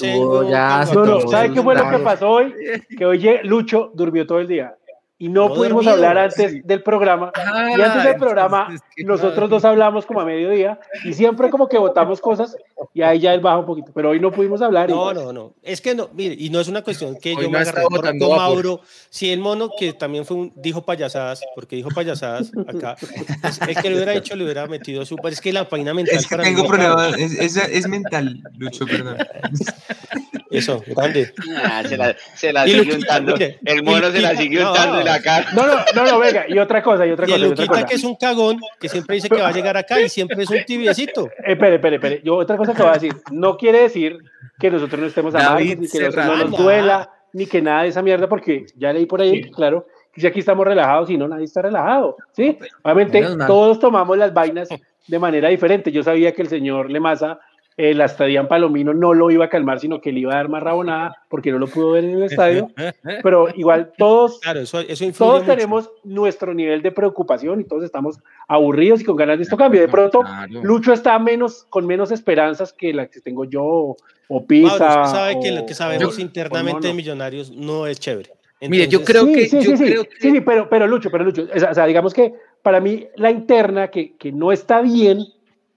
ya. 0.49 0.85
No, 0.93 1.05
No, 1.05 1.27
¿sabe 1.27 1.53
qué 1.53 1.61
fue 1.61 1.75
lo 1.75 1.89
que 1.89 1.99
pasó 1.99 2.29
hoy? 2.29 2.53
Que 2.97 3.05
hoy 3.05 3.39
Lucho 3.43 3.91
durmió 3.93 4.27
todo 4.27 4.39
el 4.39 4.47
día 4.47 4.75
y 5.21 5.29
no 5.29 5.49
No 5.49 5.53
pudimos 5.53 5.85
dormido, 5.85 5.93
hablar 5.93 6.17
antes 6.17 6.65
del 6.65 6.81
programa. 6.81 7.31
Ah, 7.35 7.69
Y 7.77 7.79
antes 7.79 8.03
del 8.03 8.15
programa, 8.15 8.61
entonces, 8.61 8.87
¿qué 8.95 9.03
nosotros 9.03 9.49
dos 9.51 9.63
hablamos 9.65 10.07
como 10.07 10.19
a 10.19 10.25
mediodía 10.25 10.79
y 11.05 11.13
siempre 11.13 11.51
como 11.51 11.69
que 11.69 11.77
votamos 11.77 12.19
cosas 12.19 12.57
y 12.95 13.03
ahí 13.03 13.19
ya 13.19 13.31
él 13.35 13.39
baja 13.39 13.59
un 13.59 13.67
poquito. 13.67 13.91
Pero 13.93 14.09
hoy 14.09 14.19
no 14.19 14.31
pudimos 14.31 14.63
hablar. 14.63 14.89
y- 14.89 14.93
No, 14.93 15.13
no, 15.13 15.31
no. 15.31 15.53
Es 15.61 15.79
que 15.79 15.93
no, 15.93 16.09
mire, 16.13 16.35
y 16.39 16.49
no 16.49 16.59
es 16.59 16.67
una 16.67 16.81
cuestión 16.81 17.15
que 17.21 17.29
Hoy 17.35 17.35
yo 17.35 17.41
no 17.43 17.49
me 17.51 17.59
agarré 17.59 17.83
por, 17.83 17.91
botando 17.97 18.27
con 18.29 18.35
vapor. 18.37 18.53
Mauro. 18.55 18.81
Si 19.11 19.31
el 19.31 19.39
mono, 19.39 19.69
que 19.77 19.93
también 19.93 20.25
fue 20.25 20.37
un, 20.37 20.53
dijo 20.55 20.81
payasadas, 20.81 21.41
porque 21.53 21.75
dijo 21.75 21.89
payasadas 21.93 22.51
acá, 22.67 22.95
pues, 23.41 23.59
el 23.67 23.75
que 23.79 23.89
lo 23.91 23.97
hubiera 23.97 24.15
hecho 24.15 24.35
le 24.35 24.43
hubiera 24.43 24.65
metido 24.65 25.05
su. 25.05 25.17
Es 25.25 25.39
que 25.39 25.53
la 25.53 25.69
página 25.69 25.93
mental. 25.93 26.15
Es 26.17 26.25
que 26.27 26.35
para 26.35 26.49
mí 26.49 26.55
tengo 26.55 26.67
problema, 26.67 27.09
es, 27.09 27.37
es, 27.39 27.57
es 27.57 27.87
mental, 27.87 28.41
Lucho, 28.57 28.87
perdón. 28.87 29.17
Eso, 30.51 30.83
grande. 30.85 31.33
Ah, 31.63 31.81
se 31.87 31.97
la, 31.97 32.15
se 32.35 32.51
la 32.53 32.67
Y 32.67 32.71
sigue 32.71 32.95
untando. 32.95 33.35
El 33.65 33.83
mono 33.83 34.11
se 34.11 34.21
la 34.21 34.35
sigue 34.35 34.59
no. 34.59 34.69
untando 34.71 34.99
en 34.99 35.05
la 35.05 35.21
cara. 35.21 35.47
No, 35.55 35.65
no, 35.65 35.75
no, 35.95 36.05
no, 36.11 36.19
venga, 36.19 36.45
y 36.47 36.59
otra 36.59 36.83
cosa, 36.83 37.05
y 37.07 37.11
otra 37.11 37.25
Y 37.27 37.31
cosa. 37.31 37.39
y 37.45 37.49
Luquita, 37.49 37.67
cosa. 37.67 37.85
que 37.85 37.95
es 37.95 38.03
un 38.03 38.15
cagón, 38.15 38.59
que 38.79 38.89
siempre 38.89 39.15
dice 39.15 39.29
que 39.29 39.41
va 39.41 39.47
a 39.47 39.51
llegar 39.53 39.77
acá 39.77 39.99
y 40.01 40.09
siempre 40.09 40.43
es 40.43 40.49
un 40.49 40.63
tibiecito. 40.65 41.27
Eh, 41.27 41.53
Espere, 41.53 41.75
espere, 41.75 41.95
espere. 41.95 42.21
Yo 42.23 42.35
otra 42.35 42.57
cosa 42.57 42.73
que 42.73 42.81
voy 42.81 42.91
a 42.91 42.93
decir. 42.95 43.13
No 43.31 43.55
quiere 43.57 43.83
decir 43.83 44.17
que 44.59 44.69
nosotros 44.69 44.99
no 45.01 45.07
estemos 45.07 45.33
amargos, 45.33 45.61
ni 45.63 45.87
que 45.87 45.99
nosotros 45.99 46.25
no 46.25 46.35
nos 46.37 46.51
duela, 46.51 47.09
ni 47.33 47.45
que 47.45 47.61
nada 47.61 47.83
de 47.83 47.89
esa 47.89 48.01
mierda, 48.01 48.27
porque 48.27 48.65
ya 48.75 48.91
leí 48.93 49.05
por 49.05 49.21
ahí, 49.21 49.43
Sí. 49.43 49.51
claro, 49.51 49.87
si 50.15 50.27
aquí 50.27 50.39
estamos 50.41 50.65
relajados 50.67 51.09
y 51.09 51.17
no, 51.17 51.27
nadie 51.27 51.45
está 51.45 51.61
relajado, 51.61 52.17
¿sí? 52.33 52.57
Obviamente 52.83 53.25
todos 53.47 53.79
tomamos 53.79 54.17
las 54.17 54.33
vainas 54.33 54.67
de 55.07 55.19
manera 55.19 55.47
diferente. 55.49 55.91
Yo 55.91 56.03
sabía 56.03 56.33
que 56.33 56.41
el 56.41 56.49
señor 56.49 56.91
Lemasa, 56.91 57.39
eh, 57.83 57.93
la 57.95 58.05
estadía 58.05 58.41
en 58.41 58.47
Palomino 58.47 58.93
no 58.93 59.13
lo 59.13 59.31
iba 59.31 59.45
a 59.45 59.49
calmar, 59.49 59.79
sino 59.79 59.99
que 60.01 60.11
le 60.11 60.19
iba 60.19 60.33
a 60.33 60.35
dar 60.35 60.49
más 60.49 60.61
rabonada 60.61 61.15
porque 61.29 61.51
no 61.51 61.57
lo 61.57 61.67
pudo 61.67 61.91
ver 61.91 62.03
en 62.03 62.11
el 62.17 62.23
estadio, 62.23 62.69
pero 63.23 63.47
igual 63.55 63.91
todos 63.97 64.39
Claro, 64.41 64.59
eso, 64.59 64.79
eso 64.81 65.03
influye 65.03 65.13
todos 65.29 65.43
mucho. 65.43 65.55
tenemos 65.55 65.89
nuestro 66.03 66.53
nivel 66.53 66.81
de 66.81 66.91
preocupación 66.91 67.59
y 67.61 67.63
todos 67.63 67.83
estamos 67.83 68.19
aburridos 68.47 69.01
y 69.01 69.03
con 69.05 69.15
ganas 69.15 69.37
de 69.37 69.43
esto 69.43 69.57
cambio. 69.57 69.81
De 69.81 69.87
pronto, 69.87 70.19
Claro. 70.21 70.63
Lucho 70.63 70.93
está 70.93 71.17
menos, 71.19 71.65
con 71.69 71.85
menos 71.87 72.11
esperanzas 72.11 72.73
que 72.73 72.93
la 72.93 73.07
que 73.07 73.19
tengo 73.21 73.45
yo 73.45 73.63
o 73.63 73.95
Mauro, 74.29 74.45
Pisa. 74.47 75.05
sabe 75.05 75.39
que 75.41 75.51
o- 75.51 75.55
lo 75.55 75.65
que 75.65 75.73
sabemos 75.73 76.17
o 76.17 76.21
internamente 76.21 76.87
de. 76.87 76.93
Millonarios 76.93 77.51
no 77.51 77.87
es 77.87 77.99
chévere. 77.99 78.29
Mire, 78.61 78.87
yo 78.87 79.03
creo 79.03 79.25
sí, 79.25 79.33
que- 79.33 79.45
sí, 79.49 79.55
yo 79.57 79.71
sí, 79.71 79.77
sí, 79.77 79.83
creo 79.85 80.03
que- 80.03 80.15
sí, 80.19 80.31
sí, 80.31 80.41
pero, 80.41 80.69
pero 80.69 80.85
Lucho, 80.85 81.09
pero 81.09 81.23
Lucho, 81.23 81.47
o 81.51 81.73
sea, 81.73 81.85
digamos 81.87 82.13
que 82.13 82.33
para 82.61 82.79
mí 82.79 83.07
la 83.15 83.31
interna 83.31 83.87
que, 83.89 84.15
que 84.17 84.31
no 84.31 84.51
está 84.51 84.81
bien, 84.81 85.17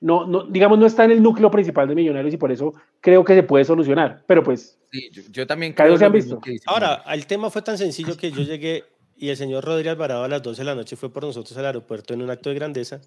no, 0.04 0.26
no, 0.26 0.42
digamos, 0.44 0.78
no 0.78 0.84
está 0.84 1.04
en 1.06 1.12
el 1.12 1.22
núcleo 1.22 1.50
principal 1.50 1.88
de 1.88 1.94
Millonarios 1.94 2.34
y 2.34 2.36
por 2.36 2.52
eso 2.52 2.74
creo 3.00 3.24
que 3.24 3.34
se 3.34 3.42
puede 3.42 3.64
solucionar. 3.64 4.22
Pero 4.26 4.42
pues, 4.42 4.78
Sí, 4.92 5.08
yo, 5.10 5.22
yo 5.30 5.46
también 5.46 5.72
creo 5.72 5.96
se 5.96 6.04
han 6.04 6.12
visto. 6.12 6.38
que 6.42 6.58
Ahora, 6.66 7.02
el 7.10 7.26
tema 7.26 7.48
fue 7.48 7.62
tan 7.62 7.78
sencillo 7.78 8.14
que 8.14 8.30
yo 8.30 8.42
llegué 8.42 8.84
y 9.16 9.30
el 9.30 9.36
señor 9.38 9.64
Rodríguez 9.64 9.92
Alvarado 9.92 10.22
a 10.24 10.28
las 10.28 10.42
12 10.42 10.60
de 10.60 10.64
la 10.66 10.74
noche 10.74 10.96
fue 10.96 11.10
por 11.10 11.22
nosotros 11.24 11.56
al 11.56 11.64
aeropuerto 11.64 12.12
en 12.12 12.20
un 12.20 12.30
acto 12.30 12.50
de 12.50 12.56
grandeza. 12.56 13.00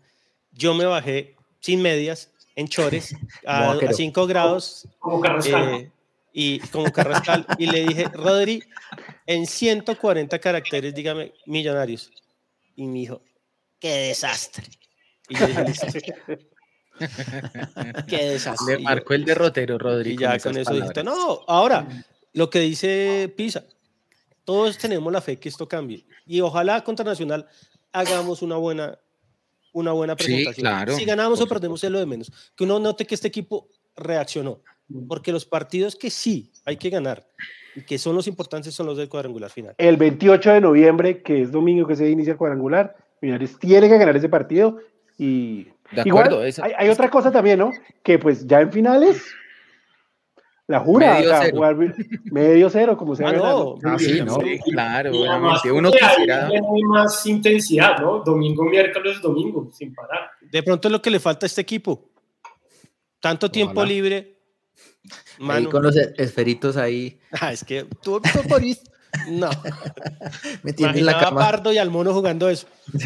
Yo 0.52 0.74
me 0.74 0.86
bajé 0.86 1.36
sin 1.60 1.84
medias, 1.84 2.34
en 2.56 2.68
chores, 2.68 3.16
a, 3.46 3.76
Vaquero. 3.76 3.94
5 3.94 4.26
grados, 4.26 4.88
Como 4.98 5.22
Carrascal. 5.22 5.70
eh, 5.76 5.92
y 6.34 6.60
como 6.72 6.92
Carrascal, 6.92 7.46
y 7.60 7.68
le 7.68 7.86
dije, 7.86 8.06
Rodri, 8.12 8.64
en 9.28 9.46
140 9.46 10.40
caracteres, 10.40 10.96
dígame, 10.96 11.32
millonarios. 11.46 12.12
Y 12.76 12.88
me 12.88 13.00
dijo, 13.00 13.22
qué 13.80 13.90
desastre. 14.08 14.66
Y 15.30 15.38
yo 15.38 15.46
dije. 15.46 16.16
qué 18.08 18.26
desastre. 18.32 18.78
Le 18.78 18.84
marcó 18.84 19.14
el 19.14 19.26
derrotero, 19.26 19.78
Rodrigo. 19.78 20.20
y 20.22 20.24
ya 20.24 20.40
con 20.40 20.58
eso 20.58 20.74
dijiste, 20.74 21.04
no, 21.04 21.42
ahora, 21.48 21.88
lo 22.34 22.50
que 22.50 22.60
dice 22.60 23.34
Pisa, 23.36 23.64
todos 24.46 24.78
tenemos 24.78 25.12
la 25.12 25.22
fe 25.22 25.38
que 25.38 25.50
esto 25.50 25.68
cambie. 25.68 26.06
Y 26.26 26.42
ojalá 26.42 26.84
contra 26.84 27.06
Nacional 27.06 27.48
hagamos 27.92 28.42
una 28.42 28.58
buena, 28.58 28.98
una 29.74 29.92
buena 29.92 30.14
Sí, 30.18 30.26
presentación. 30.26 30.64
claro, 30.64 30.96
Si 30.96 31.06
ganamos 31.06 31.42
o 31.42 31.48
perdemos 31.48 31.84
es 31.84 31.92
lo 31.92 32.00
de 32.00 32.06
menos. 32.06 32.32
Que 32.56 32.64
uno 32.64 32.80
note 32.80 33.06
que 33.06 33.16
este 33.16 33.28
equipo 33.28 33.68
reaccionó. 33.96 34.62
Porque 35.08 35.34
los 35.34 35.46
partidos 35.46 35.96
que 35.98 36.10
sí 36.10 36.52
hay 36.64 36.78
que 36.78 36.90
ganar 36.90 37.28
y 37.76 37.82
que 37.82 37.98
son 37.98 38.16
los 38.16 38.26
importantes 38.28 38.74
son 38.74 38.86
los 38.86 38.98
del 38.98 39.10
cuadrangular 39.10 39.50
final. 39.52 39.76
el 39.78 39.98
28 39.98 40.54
de 40.54 40.62
noviembre, 40.62 41.22
que 41.22 41.42
es 41.42 41.52
domingo 41.52 41.86
que 41.86 41.96
se 41.98 42.10
inicia 42.10 42.32
el 42.32 42.38
cuadrangular, 42.38 42.96
Millonarios 43.22 43.60
tiene 43.60 43.90
que 43.90 43.98
ganar 43.98 44.16
ese 44.16 44.30
partido 44.30 44.78
y 45.18 45.68
De 45.92 46.02
Igual, 46.06 46.26
acuerdo, 46.26 46.46
esa- 46.46 46.66
hay, 46.66 46.74
hay 46.78 46.90
otra 46.90 47.10
cosa 47.10 47.32
también, 47.32 47.60
¿no? 47.60 47.72
Que 48.04 48.20
pues 48.20 48.46
ya 48.46 48.60
en 48.62 48.72
finales, 48.72 49.24
la 50.68 50.80
jura, 50.82 51.14
Medio 51.14 51.28
o 51.30 51.32
sea, 51.32 51.42
cero. 51.44 51.56
jugar 51.56 51.76
medio 52.26 52.70
cero, 52.70 52.98
como 52.98 53.16
sea. 53.16 53.30
Ah, 53.30 53.32
no, 53.34 53.76
Ah, 53.86 53.96
sí, 53.98 54.22
¿no? 54.22 54.36
Sí, 54.42 54.60
claro, 54.70 55.12
Y 55.14 55.26
además. 55.26 55.62
Uno 55.66 55.90
ahí 55.90 55.96
quisiera. 56.10 56.50
tiene 56.50 56.68
más 56.88 57.26
intensidad, 57.26 58.00
¿no? 58.00 58.20
Domingo, 58.20 58.64
miércoles, 58.66 59.22
domingo, 59.22 59.70
sin 59.74 59.94
parar. 59.96 60.30
De 60.42 60.62
pronto 60.64 60.90
es 60.90 60.92
lo 60.92 61.02
que 61.02 61.10
le 61.10 61.20
falta 61.22 61.46
a 61.46 61.48
este 61.48 61.62
equipo. 61.62 62.10
Tanto 63.22 63.50
tiempo 63.50 63.84
libre. 63.86 64.36
Ahí 65.40 65.46
Mano. 65.46 65.70
con 65.70 65.84
los 65.84 65.96
e- 65.96 66.14
esferitos 66.18 66.76
ahí 66.76 67.18
Ah, 67.42 67.54
es 67.54 67.64
que 67.64 67.86
tú, 68.02 68.20
tú 68.20 68.42
Boris, 68.50 68.82
no. 69.30 69.50
metiendo 70.64 70.98
en 71.00 71.06
la 71.06 71.14
a 71.18 71.20
cama. 71.20 71.40
Pardo 71.42 71.72
y 71.72 71.78
al 71.78 71.90
mono 71.90 72.14
jugando 72.14 72.50
eso. 72.50 72.68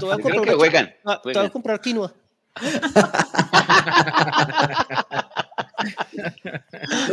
Te 0.00 0.06
voy 0.06 0.14
a 0.14 0.18
comprar 0.18 0.42
que 0.42 0.48
una- 0.50 0.58
juegan. 0.58 0.94
ah, 1.04 1.20
Te 1.22 1.32
voy 1.32 1.46
a 1.46 1.50
comprar 1.50 1.80
quinoa. 1.80 2.12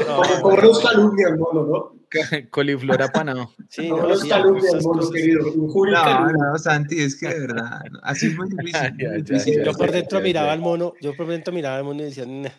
Como, 0.05 0.41
como 0.41 0.57
nos 0.61 0.79
calumnia 0.83 1.27
el 1.29 1.37
mono, 1.37 1.65
¿no? 1.65 1.97
Coliflor 2.51 3.01
apanado. 3.01 3.51
Sí, 3.69 3.89
no, 3.89 4.15
sí, 4.15 4.29
calumnia 4.29 4.71
el 4.71 4.81
mono, 4.81 5.09
querido. 5.09 5.45
No, 5.55 6.31
no, 6.31 6.57
Santi, 6.57 7.01
es 7.01 7.19
que 7.19 7.27
de 7.27 7.39
verdad, 7.47 7.81
así 8.03 8.27
es 8.27 8.35
muy 8.35 8.47
difícil. 8.49 9.63
Yo 9.63 9.73
por 9.73 9.91
dentro 9.91 10.19
miraba 10.21 10.51
al 10.53 10.59
mono, 10.59 10.93
yo 11.01 11.15
por 11.15 11.27
dentro 11.27 11.53
miraba 11.53 11.77
al 11.77 11.83
mono 11.83 12.01
y 12.01 12.05
decía, 12.05 12.25
"Nah". 12.25 12.49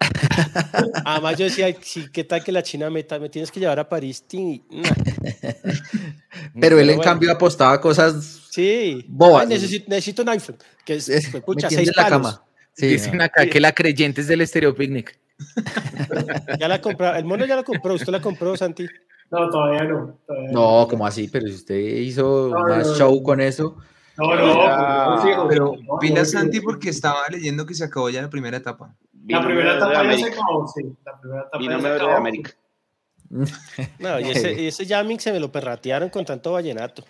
Además 1.04 1.36
yo 1.38 1.44
decía, 1.44 1.74
sí, 1.80 2.06
¿qué 2.12 2.24
tal 2.24 2.42
que 2.44 2.52
la 2.52 2.62
China 2.62 2.90
meta? 2.90 3.18
Me 3.18 3.28
tienes 3.28 3.50
que 3.50 3.60
llevar 3.60 3.78
a 3.78 3.88
París. 3.88 4.22
Tin, 4.26 4.62
nah". 4.70 4.82
Pero 6.60 6.78
él 6.78 6.90
en 6.90 6.96
bueno. 6.96 7.10
cambio 7.10 7.32
apostaba 7.32 7.80
cosas 7.80 8.42
Sí. 8.50 9.04
Bobas. 9.08 9.42
Ay, 9.42 9.48
necesito, 9.48 9.86
necesito 9.88 10.22
un 10.22 10.28
iPhone. 10.30 10.56
Que 10.84 10.94
es, 10.94 11.08
es, 11.08 11.28
pues, 11.28 11.42
pucha, 11.42 11.66
metiendo 11.68 11.84
seis 11.84 11.88
en 11.88 11.94
la 11.96 12.02
palos. 12.10 12.32
cama. 12.34 12.42
Sí, 12.74 12.86
Dicen 12.88 13.16
no. 13.18 13.24
acá 13.24 13.46
que 13.46 13.60
la 13.60 13.72
creyente 13.72 14.20
es 14.20 14.28
del 14.28 14.40
Estéreo 14.42 14.74
Picnic. 14.74 15.18
Ya 16.58 16.68
la 16.68 16.80
compró, 16.80 17.14
el 17.14 17.24
mono 17.24 17.44
ya 17.44 17.56
la 17.56 17.62
compró, 17.62 17.94
usted 17.94 18.08
la 18.12 18.20
compró, 18.22 18.56
Santi. 18.56 18.86
No, 19.30 19.50
todavía 19.50 19.84
no. 19.84 20.18
todavía 20.26 20.50
No, 20.52 20.86
como 20.88 21.06
así, 21.06 21.28
pero 21.28 21.46
si 21.48 21.54
usted 21.54 21.74
hizo 21.76 22.48
No, 22.52 22.60
más 22.60 22.86
no, 22.86 22.92
no. 22.92 22.98
show 22.98 23.22
con 23.22 23.40
eso. 23.40 23.76
No, 24.16 24.34
no, 24.34 24.62
Ah, 24.62 25.46
pero 25.48 25.74
no, 25.82 25.98
pila 25.98 26.20
no, 26.20 26.24
Santi 26.24 26.60
porque 26.60 26.88
estaba 26.88 27.18
leyendo 27.30 27.66
que 27.66 27.74
se 27.74 27.84
acabó 27.84 28.08
ya 28.08 28.22
la 28.22 28.30
primera 28.30 28.56
etapa. 28.56 28.94
La 29.28 29.44
primera 29.44 29.76
etapa 29.76 30.04
ya 30.04 30.18
se 30.18 30.24
acabó, 30.32 30.66
sí. 30.68 30.82
La 31.04 31.18
primera 31.20 31.40
etapa 31.42 31.58
Vino 31.58 31.78
ya 31.80 31.98
se 31.98 32.04
de. 32.04 32.12
América. 32.12 32.50
No, 33.98 34.20
y 34.20 34.30
ese, 34.30 34.52
y 34.52 34.66
ese 34.68 34.86
jamming 34.86 35.18
se 35.18 35.32
me 35.32 35.40
lo 35.40 35.50
perratearon 35.50 36.08
con 36.10 36.24
tanto 36.24 36.52
vallenato. 36.52 37.02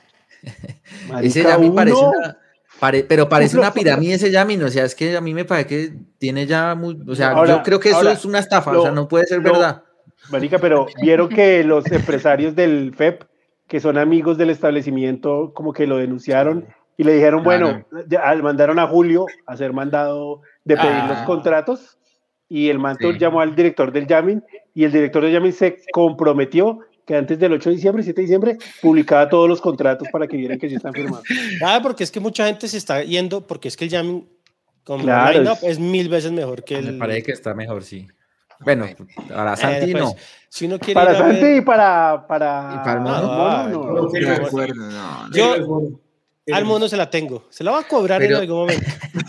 Ese 1.22 1.42
Yami 1.42 1.70
parece 1.70 1.96
una, 1.96 2.38
pare- 2.80 3.04
pero 3.04 3.28
parece 3.28 3.58
una 3.58 3.72
pirámide 3.72 4.14
ese 4.14 4.30
Yami, 4.30 4.56
o 4.62 4.68
sea, 4.68 4.84
es 4.84 4.94
que 4.94 5.16
a 5.16 5.20
mí 5.20 5.34
me 5.34 5.44
parece 5.44 5.66
que 5.68 5.92
tiene 6.18 6.46
ya 6.46 6.74
muy, 6.74 6.98
o 7.06 7.14
sea, 7.14 7.30
Ahora- 7.32 7.56
yo 7.56 7.62
creo 7.62 7.80
que 7.80 7.88
eso 7.88 7.98
ahora, 7.98 8.12
es 8.12 8.24
una 8.24 8.38
estafa, 8.38 8.72
lo- 8.72 8.80
o 8.80 8.82
sea, 8.82 8.92
no 8.92 9.08
puede 9.08 9.26
ser 9.26 9.38
lo- 9.42 9.52
verdad. 9.52 9.82
Marica, 10.30 10.58
pero 10.58 10.86
vieron 11.02 11.28
que 11.28 11.62
los 11.64 11.84
empresarios 11.90 12.54
del 12.56 12.94
FEP, 12.94 13.24
que 13.68 13.80
son 13.80 13.98
amigos 13.98 14.38
del 14.38 14.50
establecimiento, 14.50 15.52
como 15.54 15.72
que 15.72 15.86
lo 15.86 15.98
denunciaron 15.98 16.66
y 16.96 17.04
le 17.04 17.12
dijeron, 17.14 17.42
bueno, 17.44 17.84
ya, 18.08 18.34
mandaron 18.42 18.78
a 18.78 18.86
Julio 18.86 19.26
a 19.46 19.56
ser 19.56 19.72
mandado 19.72 20.40
de 20.64 20.76
pedir 20.76 20.90
Ah. 20.92 21.08
los 21.10 21.18
contratos 21.26 21.98
y 22.48 22.68
el 22.68 22.78
manto 22.78 23.12
Sí. 23.12 23.18
llamó 23.18 23.40
al 23.40 23.54
director 23.56 23.92
del 23.92 24.06
Yamin 24.06 24.42
y 24.74 24.84
el 24.84 24.92
director 24.92 25.22
del 25.22 25.32
Yamin 25.32 25.52
se 25.52 25.78
comprometió 25.92 26.80
que 27.06 27.14
antes 27.16 27.38
del 27.38 27.52
8 27.52 27.70
de 27.70 27.76
diciembre, 27.76 28.02
7 28.02 28.20
de 28.20 28.22
diciembre, 28.22 28.58
publicaba 28.82 29.28
todos 29.28 29.48
los 29.48 29.60
contratos 29.60 30.08
para 30.10 30.26
que 30.26 30.36
vieran 30.36 30.58
que 30.58 30.68
sí 30.68 30.74
están 30.74 30.92
firmados. 30.92 31.24
Ah, 31.64 31.78
porque 31.82 32.02
es 32.04 32.10
que 32.10 32.18
mucha 32.20 32.46
gente 32.46 32.66
se 32.68 32.76
está 32.78 33.02
yendo, 33.02 33.46
porque 33.46 33.68
es 33.68 33.76
que 33.76 33.84
el 33.84 33.90
jamming 33.90 34.28
como 34.84 35.02
Claro, 35.04 35.38
line-up 35.38 35.58
es- 35.62 35.70
es 35.72 35.78
mil 35.78 36.08
veces 36.08 36.32
mejor 36.32 36.62
que 36.64 36.76
el. 36.78 36.92
Me 36.92 36.98
parece 36.98 37.22
que 37.24 37.32
está 37.32 37.54
mejor, 37.54 37.82
sí. 37.84 38.06
Bueno, 38.60 38.86
para 39.28 39.52
Eh, 39.52 39.56
Santi 39.56 39.92
pues, 39.92 40.02
no. 40.04 40.14
Si 40.48 40.64
uno 40.66 40.78
quiere 40.78 40.94
Para 40.94 41.10
a 41.10 41.22
ver- 41.22 41.32
Santi 41.40 41.56
y 41.58 41.60
para, 41.60 42.24
para, 42.26 42.72
Y 42.74 42.78
para 42.78 42.92
el 42.94 43.00
mono. 43.00 43.20
No. 43.22 43.68
no, 43.68 44.02
No, 44.02 44.46
acuerdo, 44.46 44.74
no, 44.74 45.28
no. 45.28 45.32
Yo- 45.32 45.98
al 46.54 46.64
mono 46.64 46.88
se 46.88 46.96
la 46.96 47.10
tengo. 47.10 47.44
Se 47.50 47.62
la 47.64 47.72
va 47.72 47.80
a 47.80 47.82
cobrar 47.88 48.18
Pero- 48.20 48.36
en 48.36 48.42
algún 48.42 48.56
momento. 48.58 48.84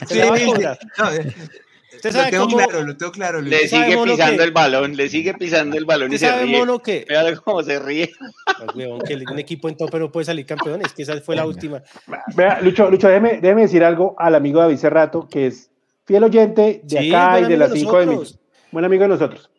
Se 0.08 0.14
Sí, 0.14 0.20
la 0.20 0.30
va 0.30 0.36
a 0.36 0.46
cobrar. 0.46 0.80
Usted 1.98 2.12
lo 2.14 2.20
sabe 2.20 2.32
tengo 2.32 2.46
cómo. 2.46 2.58
claro, 2.58 2.84
lo 2.84 2.98
tengo 2.98 3.12
claro. 3.12 3.42
Luis. 3.42 3.52
Le 3.52 3.68
sigue 3.68 3.98
pisando 4.04 4.38
que- 4.38 4.44
el 4.44 4.52
balón, 4.52 4.96
le 4.96 5.10
sigue 5.10 5.34
pisando 5.34 5.78
el 5.78 5.86
balón 5.86 6.14
y 6.14 6.18
se 6.18 6.44
ríe. 6.44 6.58
mono, 6.58 6.80
que. 6.80 7.06
Vea 7.08 7.36
cómo 7.36 7.62
se 7.62 7.78
ríe. 7.80 8.12
Pues, 8.74 9.04
que 9.06 9.16
un 9.30 9.40
equipo 9.40 9.70
en 9.70 9.76
tope 9.78 10.00
no 10.00 10.12
puede 10.12 10.26
salir 10.26 10.46
campeón. 10.46 10.82
Es 10.82 10.94
que 10.94 11.04
esa 11.04 11.20
fue 11.22 11.36
la 11.36 11.46
última. 11.46 11.84
Vea, 12.36 12.62
Lucho, 12.62 12.90
Lucho 12.90 13.08
déjeme, 13.08 13.40
déjeme 13.42 13.62
decir 13.64 13.84
algo 13.84 14.16
al 14.18 14.34
amigo 14.36 14.60
David 14.62 14.78
Cerrato, 14.78 15.28
que 15.30 15.48
es 15.48 15.70
fiel 16.06 16.24
oyente 16.24 16.82
de 16.84 17.00
Sí, 17.02 17.14
acá 17.14 17.42
y 17.42 17.46
de 17.46 17.58
las 17.58 17.72
de 17.74 17.80
5 17.80 18.00
de 18.00 18.06
mí. 18.06 18.18
Buen 18.72 18.86
amigo 18.86 19.04
de 19.04 19.10
nosotros. 19.10 19.50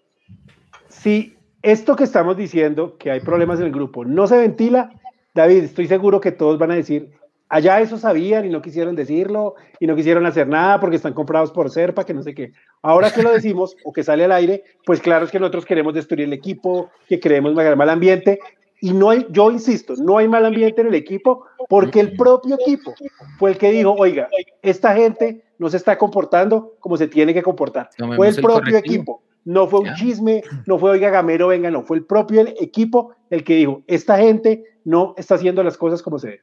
Si 0.88 1.36
esto 1.62 1.96
que 1.96 2.04
estamos 2.04 2.36
diciendo, 2.36 2.96
que 2.98 3.10
hay 3.10 3.20
problemas 3.20 3.60
en 3.60 3.66
el 3.66 3.72
grupo, 3.72 4.04
no 4.04 4.26
se 4.26 4.36
ventila, 4.38 4.90
David, 5.34 5.64
estoy 5.64 5.86
seguro 5.86 6.20
que 6.20 6.32
todos 6.32 6.58
van 6.58 6.70
a 6.70 6.74
decir, 6.74 7.10
allá 7.48 7.80
eso 7.80 7.96
sabían 7.96 8.44
y 8.44 8.50
no 8.50 8.62
quisieron 8.62 8.94
decirlo 8.94 9.54
y 9.80 9.86
no 9.86 9.96
quisieron 9.96 10.26
hacer 10.26 10.48
nada 10.48 10.80
porque 10.80 10.96
están 10.96 11.14
comprados 11.14 11.50
por 11.50 11.70
Serpa, 11.70 12.04
que 12.04 12.14
no 12.14 12.22
sé 12.22 12.34
qué. 12.34 12.52
Ahora 12.82 13.10
que 13.10 13.22
lo 13.22 13.32
decimos 13.32 13.76
o 13.84 13.92
que 13.92 14.04
sale 14.04 14.24
al 14.24 14.32
aire, 14.32 14.64
pues 14.84 15.00
claro 15.00 15.24
es 15.24 15.30
que 15.30 15.40
nosotros 15.40 15.64
queremos 15.64 15.94
destruir 15.94 16.26
el 16.26 16.32
equipo, 16.32 16.90
que 17.08 17.20
queremos 17.20 17.54
mal 17.54 17.76
mal 17.76 17.90
ambiente. 17.90 18.38
Y 18.80 18.92
no 18.92 19.10
hay, 19.10 19.26
yo 19.30 19.50
insisto, 19.50 19.94
no 19.96 20.18
hay 20.18 20.28
mal 20.28 20.46
ambiente 20.46 20.82
en 20.82 20.86
el 20.86 20.94
equipo 20.94 21.46
porque 21.68 21.98
el 21.98 22.16
propio 22.16 22.54
equipo 22.54 22.94
fue 23.38 23.50
el 23.50 23.58
que 23.58 23.72
dijo, 23.72 23.92
oiga, 23.92 24.28
esta 24.62 24.94
gente 24.94 25.42
no 25.58 25.68
se 25.68 25.78
está 25.78 25.98
comportando 25.98 26.74
como 26.78 26.96
se 26.96 27.08
tiene 27.08 27.34
que 27.34 27.42
comportar. 27.42 27.90
Fue 28.16 28.28
el 28.28 28.36
el 28.36 28.40
propio 28.42 28.60
correctivo. 28.60 28.78
equipo. 28.78 29.22
No 29.44 29.66
fue 29.66 29.80
un 29.80 29.94
chisme, 29.94 30.42
no 30.66 30.78
fue, 30.78 30.90
oiga, 30.90 31.10
Gamero, 31.10 31.48
venga, 31.48 31.70
no, 31.70 31.82
fue 31.82 31.96
el 31.96 32.04
propio 32.04 32.42
equipo 32.60 33.14
el 33.30 33.44
que 33.44 33.56
dijo, 33.56 33.82
esta 33.86 34.18
gente 34.18 34.64
no 34.84 35.14
está 35.16 35.36
haciendo 35.36 35.62
las 35.62 35.78
cosas 35.78 36.02
como 36.02 36.18
se 36.18 36.28
debe. 36.28 36.42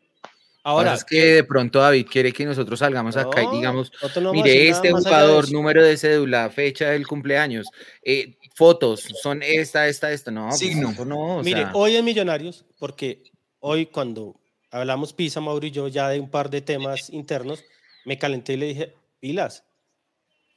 Ahora 0.68 0.96
es 0.96 1.06
que 1.06 1.18
de 1.36 1.44
pronto 1.44 1.78
David 1.80 2.08
quiere 2.10 2.34
que 2.34 2.44
nosotros 2.44 2.80
salgamos 2.80 3.16
acá 3.16 3.44
y 3.44 3.46
No, 3.46 3.52
digamos, 3.52 3.92
no 4.20 4.32
mire, 4.32 4.68
este 4.68 4.88
de 4.88 4.94
jugador, 4.96 5.44
eso. 5.44 5.54
número 5.54 5.84
de 5.86 5.96
cédula, 5.96 6.50
fecha 6.50 6.90
del 6.90 7.06
cumpleaños, 7.06 7.68
eh, 8.04 8.36
fotos, 8.56 9.02
son 9.22 9.44
esta, 9.44 9.88
esta, 9.88 10.12
esta. 10.12 10.32
No, 10.32 10.48
pues 10.48 10.58
Signo. 10.58 10.92
no, 11.06 11.44
Mire, 11.44 11.62
sea, 11.66 11.72
hoy 11.76 11.96
en 11.96 12.04
Millonarios, 12.04 12.66
porque 12.80 13.22
hoy 13.60 13.86
cuando 13.86 14.40
hablamos 14.72 15.14
Pisa, 15.14 15.40
Mauro 15.40 15.68
y 15.68 15.70
yo, 15.72 15.88
ya 15.88 16.10
de 16.10 16.20
un 16.20 16.32
par 16.32 16.50
de 16.50 16.62
temas 16.62 17.12
internos, 17.12 17.64
me 18.04 18.18
calenté 18.18 18.54
y 18.54 18.58
le 18.58 18.66
dije, 18.66 18.94
pilas, 19.20 19.64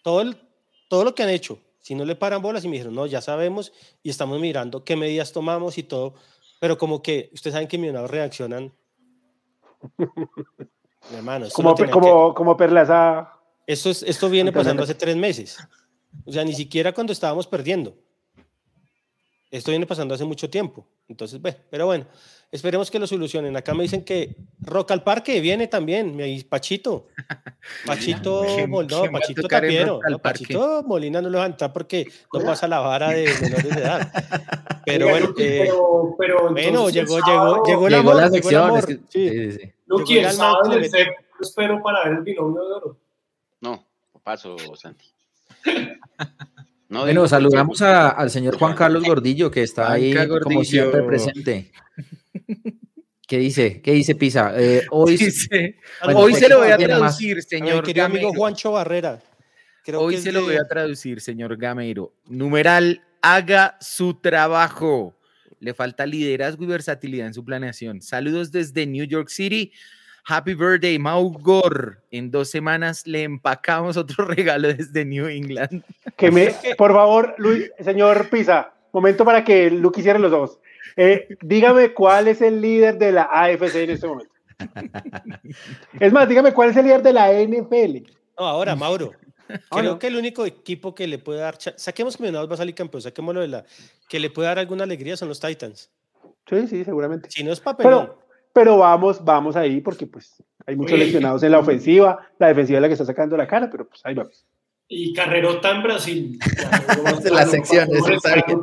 todo, 0.02 0.22
el- 0.22 0.38
todo 0.88 1.04
lo 1.04 1.14
que 1.14 1.22
han 1.22 1.28
hecho, 1.28 1.60
si 1.80 1.94
no 1.94 2.06
le 2.06 2.16
paran 2.16 2.40
bolas 2.40 2.64
y 2.64 2.68
me 2.68 2.72
dijeron, 2.76 2.94
no, 2.94 3.04
ya 3.04 3.20
sabemos 3.20 3.72
y 4.02 4.08
estamos 4.08 4.40
mirando 4.40 4.84
qué 4.84 4.96
medidas 4.96 5.32
tomamos 5.34 5.76
y 5.76 5.82
todo, 5.82 6.14
pero 6.60 6.78
como 6.78 7.02
que 7.02 7.28
ustedes 7.34 7.52
saben 7.52 7.68
que 7.68 7.76
Millonarios 7.76 8.10
reaccionan. 8.10 8.72
Hermano, 11.12 11.46
Como, 11.52 11.74
que- 11.74 11.90
como, 11.90 12.34
como 12.34 12.56
Perlaza. 12.56 13.32
esto, 13.66 13.90
es- 13.90 14.02
esto 14.02 14.28
viene 14.28 14.52
pasando 14.52 14.82
hace 14.82 14.94
tres 14.94 15.16
meses. 15.16 15.58
O 16.24 16.32
sea, 16.32 16.44
ni 16.44 16.52
siquiera 16.54 16.92
cuando 16.92 17.12
estábamos 17.12 17.46
perdiendo. 17.46 17.96
Esto 19.50 19.70
viene 19.70 19.86
pasando 19.86 20.14
hace 20.14 20.24
mucho 20.24 20.50
tiempo. 20.50 20.86
Entonces, 21.08 21.40
bueno, 21.40 21.56
pero 21.70 21.86
bueno, 21.86 22.06
esperemos 22.50 22.90
que 22.90 22.98
lo 22.98 23.06
solucionen. 23.06 23.56
Acá 23.56 23.74
me 23.74 23.82
dicen 23.82 24.04
que 24.04 24.34
Rock 24.60 24.90
al 24.92 25.02
Parque 25.02 25.40
viene 25.40 25.66
también, 25.68 26.16
mi 26.16 26.42
Pachito. 26.44 27.08
Pachito, 27.86 28.42
¿Quién- 28.46 28.70
Mol- 28.70 28.86
no, 28.90 29.10
Pachito 29.10 29.46
Tapiero. 29.48 30.00
No? 30.08 30.18
Pachito 30.18 30.82
Molina 30.84 31.20
no 31.22 31.28
lo 31.30 31.38
va 31.38 31.44
a 31.44 31.48
entrar 31.48 31.72
porque 31.72 32.06
no 32.32 32.40
pasa 32.40 32.66
la 32.68 32.80
vara 32.80 33.10
de 33.10 33.24
menores 33.42 33.74
de 33.74 33.80
edad. 33.80 34.12
Pero 34.86 35.06
Oiga, 35.06 35.18
bueno, 35.18 35.34
eh, 35.38 35.58
pero, 35.66 36.14
pero 36.18 36.50
bueno, 36.50 36.88
llegó, 36.88 37.18
llegó, 37.20 37.62
llegó 37.62 37.86
el 37.88 37.92
Llegó 37.92 38.10
amor, 38.10 38.16
la 38.16 38.28
llegó 38.30 38.76
el 38.76 38.82
sección. 38.82 39.04
Sí. 39.10 39.28
sí, 39.28 39.52
sí, 39.52 40.88
CEP, 40.90 41.08
yo 41.08 41.40
espero 41.42 41.82
para 41.82 42.04
ver 42.04 42.12
el 42.14 42.22
binomio 42.22 42.64
de 42.66 42.72
oro. 42.72 42.96
No, 43.60 43.84
paso, 44.22 44.56
Santi. 44.76 45.04
No, 46.88 47.00
Bueno, 47.02 47.28
saludamos 47.28 47.82
a- 47.82 48.08
al 48.08 48.30
señor 48.30 48.56
Juan 48.58 48.74
Carlos 48.74 49.04
Gordillo, 49.04 49.50
que 49.50 49.62
está 49.62 49.92
ahí 49.92 50.14
como 50.42 50.64
siempre 50.64 51.02
presente. 51.02 51.70
¿Qué 53.26 53.38
dice? 53.38 53.82
¿Qué 53.82 53.92
dice 53.92 54.14
Pisa? 54.14 54.52
Eh, 54.56 54.86
hoy 54.90 55.16
dice, 55.16 55.76
Bueno, 56.04 56.20
hoy 56.20 56.32
pues, 56.32 56.42
se 56.42 56.48
lo 56.48 56.58
voy 56.58 56.68
a 56.70 56.78
más. 56.78 56.86
traducir, 56.86 57.32
A 57.32 57.36
mi 57.36 57.42
señor 57.42 57.84
querido 57.84 58.06
amigo. 58.06 58.32
Juancho 58.34 58.72
Barrera. 58.72 59.20
Creo 59.84 60.00
Hoy 60.00 60.16
que 60.16 60.20
se 60.22 60.32
lo 60.32 60.40
de- 60.40 60.46
voy 60.46 60.56
a 60.56 60.66
traducir, 60.66 61.20
señor 61.20 61.56
Gameiro. 61.56 62.12
Numeral, 62.26 63.02
haga 63.22 63.76
su 63.80 64.14
trabajo. 64.14 65.14
Le 65.60 65.74
falta 65.74 66.06
liderazgo 66.06 66.64
y 66.64 66.66
versatilidad 66.66 67.26
en 67.26 67.34
su 67.34 67.44
planeación. 67.44 68.00
Saludos 68.00 68.52
desde 68.52 68.86
New 68.86 69.04
York 69.04 69.28
City. 69.28 69.72
Happy 70.24 70.54
birthday, 70.54 70.98
Maugor. 70.98 72.02
En 72.10 72.30
dos 72.30 72.50
semanas 72.50 73.06
le 73.06 73.22
empacamos 73.24 73.96
otro 73.96 74.24
regalo 74.26 74.68
desde 74.72 75.04
New 75.04 75.26
England. 75.26 75.82
Que 76.16 76.30
me, 76.30 76.54
por 76.76 76.92
favor, 76.92 77.34
Luis, 77.38 77.70
señor 77.82 78.28
Pisa, 78.30 78.72
momento 78.92 79.24
para 79.24 79.42
que 79.42 79.70
Luqui 79.70 80.02
cierre 80.02 80.18
los 80.18 80.32
ojos. 80.32 80.58
Eh, 81.00 81.28
dígame 81.42 81.94
cuál 81.94 82.26
es 82.26 82.42
el 82.42 82.60
líder 82.60 82.98
de 82.98 83.12
la 83.12 83.28
AFC 83.30 83.76
en 83.76 83.90
este 83.90 84.08
momento. 84.08 84.34
Es 86.00 86.12
más, 86.12 86.28
dígame 86.28 86.52
cuál 86.52 86.70
es 86.70 86.76
el 86.76 86.86
líder 86.86 87.04
de 87.04 87.12
la 87.12 87.30
NFL. 87.32 88.10
No, 88.36 88.44
ahora, 88.44 88.74
Mauro. 88.74 89.12
Creo 89.46 89.60
Ahora. 89.70 89.98
que 90.00 90.08
el 90.08 90.16
único 90.16 90.44
equipo 90.44 90.96
que 90.96 91.06
le 91.06 91.18
puede 91.18 91.38
dar, 91.38 91.56
saquemos 91.76 92.16
que 92.16 92.24
Millonarios 92.24 92.50
va 92.50 92.54
a 92.54 92.58
salir 92.58 92.74
campeón, 92.74 93.00
saquémoslo 93.00 93.40
de 93.40 93.48
la, 93.48 93.64
que 94.08 94.18
le 94.18 94.28
puede 94.28 94.48
dar 94.48 94.58
alguna 94.58 94.84
alegría 94.84 95.16
son 95.16 95.28
los 95.28 95.40
Titans. 95.40 95.90
Sí, 96.46 96.66
sí, 96.66 96.84
seguramente. 96.84 97.30
Si 97.30 97.44
no 97.44 97.52
es 97.52 97.60
papelón. 97.60 98.06
Pero, 98.06 98.18
pero 98.52 98.78
vamos, 98.78 99.24
vamos 99.24 99.54
ahí 99.54 99.80
porque 99.80 100.06
pues 100.06 100.42
hay 100.66 100.74
muchos 100.74 100.98
lesionados 100.98 101.44
en 101.44 101.52
la 101.52 101.60
ofensiva, 101.60 102.28
la 102.38 102.48
defensiva 102.48 102.78
es 102.78 102.82
la 102.82 102.88
que 102.88 102.94
está 102.94 103.06
sacando 103.06 103.36
la 103.36 103.46
cara, 103.46 103.70
pero 103.70 103.88
pues 103.88 104.00
ahí 104.04 104.14
vamos. 104.14 104.44
Y 104.90 105.12
Carrerota 105.12 105.70
en 105.76 105.82
Brasil. 105.82 106.38
De 107.22 107.30
la 107.30 107.44
sección, 107.46 107.88
eso 107.94 108.08
está 108.10 108.34
bien. 108.46 108.60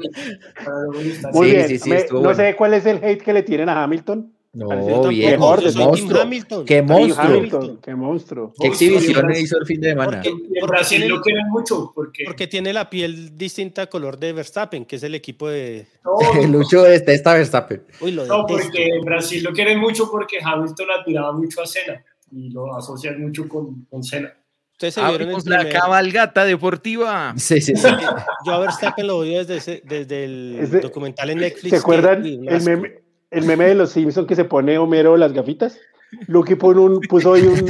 Muy 1.31 1.51
bien, 1.51 1.67
sí, 1.67 1.77
sí, 1.79 1.89
me- 1.89 1.97
estuvo 1.97 2.19
no 2.19 2.23
bueno. 2.25 2.37
sé 2.37 2.55
cuál 2.55 2.73
es 2.73 2.85
el 2.85 2.97
hate 3.03 3.21
que 3.21 3.33
le 3.33 3.43
tienen 3.43 3.69
a 3.69 3.83
Hamilton. 3.83 4.31
No, 4.53 4.69
bien. 5.09 5.31
mejor, 5.31 5.61
de 5.61 5.71
monstruo. 5.77 6.21
Hamilton. 6.21 6.65
Qué 6.65 6.81
monstruo. 6.81 7.25
Hamilton, 7.27 7.79
qué 7.83 7.93
monstruo. 7.93 8.53
¿Qué 8.57 8.67
exhibición 8.67 9.25
Brasil. 9.25 9.43
hizo 9.43 9.57
el 9.59 9.65
fin 9.65 9.81
de 9.81 9.89
semana? 9.89 10.11
Porque, 10.13 10.29
En 10.29 10.37
porque 10.39 10.61
Brasil 10.65 11.07
lo 11.09 11.21
quieren 11.21 11.47
mucho 11.49 11.91
porque 11.93 12.23
porque 12.25 12.47
tiene 12.47 12.71
la 12.71 12.89
piel 12.89 13.37
distinta 13.37 13.81
a 13.81 13.87
color 13.87 14.17
de 14.17 14.31
Verstappen, 14.31 14.85
que 14.85 14.95
es 14.95 15.03
el 15.03 15.13
equipo 15.13 15.49
de... 15.49 15.85
no, 16.05 16.47
Lucho 16.47 16.83
detesta 16.83 17.33
Verstappen. 17.33 17.83
Uy, 17.99 18.11
lo 18.11 18.25
no, 18.25 18.45
detesto. 18.47 18.63
porque 18.71 18.87
en 18.87 19.01
Brasil 19.03 19.43
lo 19.43 19.51
quieren 19.51 19.77
mucho 19.77 20.09
porque 20.09 20.37
Hamilton 20.41 20.87
admiraba 21.01 21.33
mucho 21.33 21.61
a 21.61 21.65
Senna 21.67 22.01
y 22.31 22.49
lo 22.51 22.73
asocian 22.77 23.21
mucho 23.21 23.49
con, 23.49 23.83
con 23.91 24.03
Senna. 24.03 24.33
Ustedes 24.75 24.93
se 24.95 24.99
vieron 24.99 25.15
el 25.15 25.21
Abrimos 25.35 25.45
la 25.45 25.69
cabalgata 25.69 26.43
deportiva. 26.43 27.33
Sí, 27.37 27.61
sí, 27.61 27.75
sí. 27.77 27.87
Yo 28.45 28.53
a 28.53 28.59
Verstappen 28.59 29.07
lo 29.07 29.17
odio 29.19 29.39
desde, 29.39 29.55
ese- 29.57 29.81
desde 29.85 30.25
el 30.25 30.57
Ese- 30.61 30.79
documental 30.81 31.29
en 31.29 31.37
Netflix. 31.39 31.63
¿Se 31.63 31.69
que- 31.69 31.75
acuerdan 31.77 32.21
un 32.23 32.47
el 32.49 32.55
asco. 32.55 32.69
meme, 32.69 33.01
el 33.31 33.45
meme 33.45 33.65
de 33.67 33.75
los 33.75 33.91
Simpsons 33.91 34.27
que 34.27 34.35
se 34.35 34.43
pone 34.45 34.77
Homero 34.77 35.15
las 35.15 35.31
gafitas? 35.31 35.79
Lucky 36.27 36.55
pone 36.55 36.79
un, 36.81 36.99
puso 37.01 37.33
ahí 37.33 37.43
un. 37.43 37.65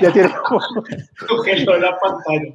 Ya 0.00 0.12
tiene 0.12 0.30
Congeló 1.28 1.78
la 1.78 1.98
pantalla. 1.98 2.52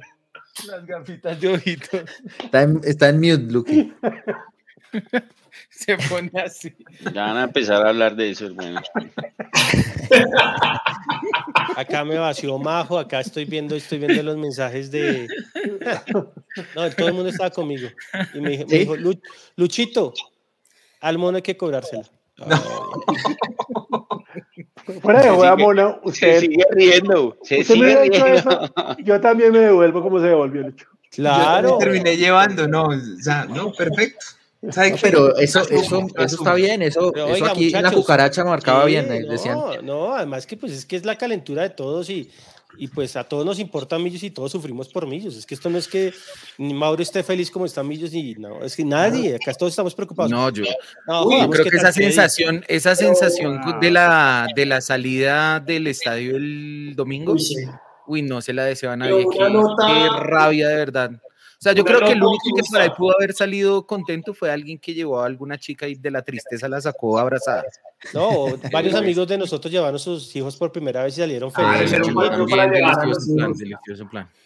Las 0.68 0.86
gafitas 0.86 1.40
de 1.40 1.48
ojito. 1.48 1.98
Está 2.44 2.62
en, 2.62 2.80
está 2.84 3.08
en 3.08 3.16
mute, 3.16 3.52
Lucky. 3.52 3.92
Se 5.70 5.96
pone 5.96 6.30
así. 6.44 6.74
Ya 7.14 7.26
van 7.26 7.36
a 7.36 7.44
empezar 7.44 7.84
a 7.84 7.90
hablar 7.90 8.16
de 8.16 8.30
eso, 8.30 8.46
hermano. 8.46 8.80
Acá 11.76 12.04
me 12.04 12.16
vació 12.18 12.58
Majo, 12.58 12.98
acá 12.98 13.20
estoy 13.20 13.44
viendo, 13.44 13.74
estoy 13.76 13.98
viendo 13.98 14.22
los 14.22 14.36
mensajes 14.36 14.90
de. 14.90 15.26
No, 16.74 16.90
todo 16.90 17.08
el 17.08 17.12
mundo 17.14 17.28
estaba 17.28 17.50
conmigo. 17.50 17.86
Y 18.32 18.40
me, 18.40 18.50
dijo- 18.50 18.66
me 18.70 18.78
dijo, 18.78 18.96
"Lu- 18.96 19.20
Luchito, 19.56 20.14
al 21.02 21.18
mono 21.18 21.36
hay 21.36 21.42
que 21.42 21.54
cobrársela. 21.56 22.04
Fuera 25.02 25.20
de 25.22 25.56
mona, 25.56 25.98
Se 26.04 26.08
usted, 26.08 26.40
sigue 26.40 26.64
riendo. 26.70 27.36
Se 27.42 27.60
usted 27.60 27.76
me 27.76 28.02
sigue 28.04 28.18
riendo. 28.18 28.26
eso. 28.26 28.72
Yo 29.04 29.20
también 29.20 29.52
me 29.52 29.58
devuelvo 29.58 30.00
como 30.02 30.18
se 30.18 30.28
devolvió 30.28 30.62
Lucho. 30.62 30.86
Claro. 31.10 31.68
Yo 31.70 31.78
terminé 31.78 32.16
llevando, 32.16 32.66
no, 32.68 32.84
o 32.84 32.98
sea, 33.20 33.44
no, 33.44 33.70
perfecto. 33.72 34.24
¿Sabe 34.70 34.90
No, 34.90 34.96
pero 35.00 35.36
eso, 35.38 35.60
eso, 35.68 36.06
eso 36.18 36.36
está 36.36 36.54
bien. 36.54 36.82
Eso, 36.82 37.12
Pero, 37.12 37.26
eso 37.26 37.34
oiga, 37.34 37.50
aquí 37.52 37.74
en 37.74 37.82
la 37.82 37.90
cucaracha 37.92 38.44
marcaba 38.44 38.84
bien. 38.84 39.10
eh, 39.12 39.24
Decían. 39.28 39.54
No, 39.56 39.82
no, 39.82 40.14
además 40.14 40.46
que 40.46 40.56
pues 40.56 40.72
es 40.72 40.84
que 40.86 40.96
es 40.96 41.04
la 41.04 41.16
calentura 41.16 41.62
de 41.62 41.70
todos 41.70 42.10
y, 42.10 42.30
y 42.78 42.88
pues 42.88 43.16
a 43.16 43.24
todos 43.24 43.44
nos 43.46 43.58
importan 43.58 44.02
Millos 44.02 44.22
y 44.22 44.30
todos 44.30 44.52
sufrimos 44.52 44.88
por 44.88 45.06
Millos. 45.06 45.36
Es 45.36 45.46
que 45.46 45.54
esto 45.54 45.70
no 45.70 45.78
es 45.78 45.88
que 45.88 46.12
ni 46.58 46.74
Mauro 46.74 47.02
esté 47.02 47.22
feliz 47.22 47.50
como 47.50 47.64
está 47.66 47.82
Millos 47.82 48.12
y 48.12 48.34
no, 48.34 48.62
es 48.62 48.76
que 48.76 48.84
nadie, 48.84 49.34
acá 49.36 49.54
todos 49.54 49.72
estamos 49.72 49.94
preocupados. 49.94 50.30
No, 50.30 50.50
yo, 50.50 50.64
No, 51.06 51.24
Uy, 51.26 51.40
yo 51.40 51.50
creo 51.50 51.64
¿qué 51.64 51.70
que 51.70 51.76
esa 51.78 51.92
sensación, 51.92 52.64
esa 52.68 52.94
sensación 52.96 53.60
de 53.80 53.90
la, 53.90 54.46
de 54.54 54.66
la 54.66 54.80
salida 54.80 55.60
del 55.60 55.86
estadio 55.86 56.36
el 56.36 56.94
domingo, 56.96 57.32
Uy, 57.32 57.40
sí. 57.40 57.54
uy, 58.06 58.22
no 58.22 58.40
se 58.42 58.52
la 58.52 58.64
deseo 58.64 58.90
a 58.90 58.96
nadie. 58.96 59.24
Qué, 59.32 59.50
nota- 59.50 59.86
qué 59.86 60.08
rabia 60.24 60.68
de 60.68 60.76
verdad. 60.76 61.10
O 61.58 61.62
sea, 61.66 61.72
yo 61.72 61.84
creo 61.84 62.00
que 62.00 62.12
el 62.12 62.22
único 62.22 62.44
que 62.54 62.62
por 62.70 62.80
ahí 62.80 62.90
pudo 62.96 63.14
haber 63.16 63.32
salido 63.32 63.86
contento 63.86 64.34
fue 64.34 64.50
alguien 64.50 64.78
que 64.78 64.92
llevó 64.94 65.20
a 65.20 65.26
alguna 65.26 65.56
chica 65.58 65.88
y 65.88 65.94
de 65.94 66.10
la 66.10 66.22
tristeza 66.22 66.68
la 66.68 66.80
sacó 66.80 67.18
abrazada. 67.18 67.64
No, 68.12 68.46
varios 68.72 68.94
amigos 68.94 69.26
de 69.26 69.38
nosotros 69.38 69.72
llevaron 69.72 69.96
a 69.96 69.98
sus 69.98 70.34
hijos 70.36 70.54
por 70.56 70.70
primera 70.70 71.02
vez 71.04 71.16
y 71.16 71.20
salieron 71.22 71.50
Ah, 71.54 71.76
felices. 71.78 72.00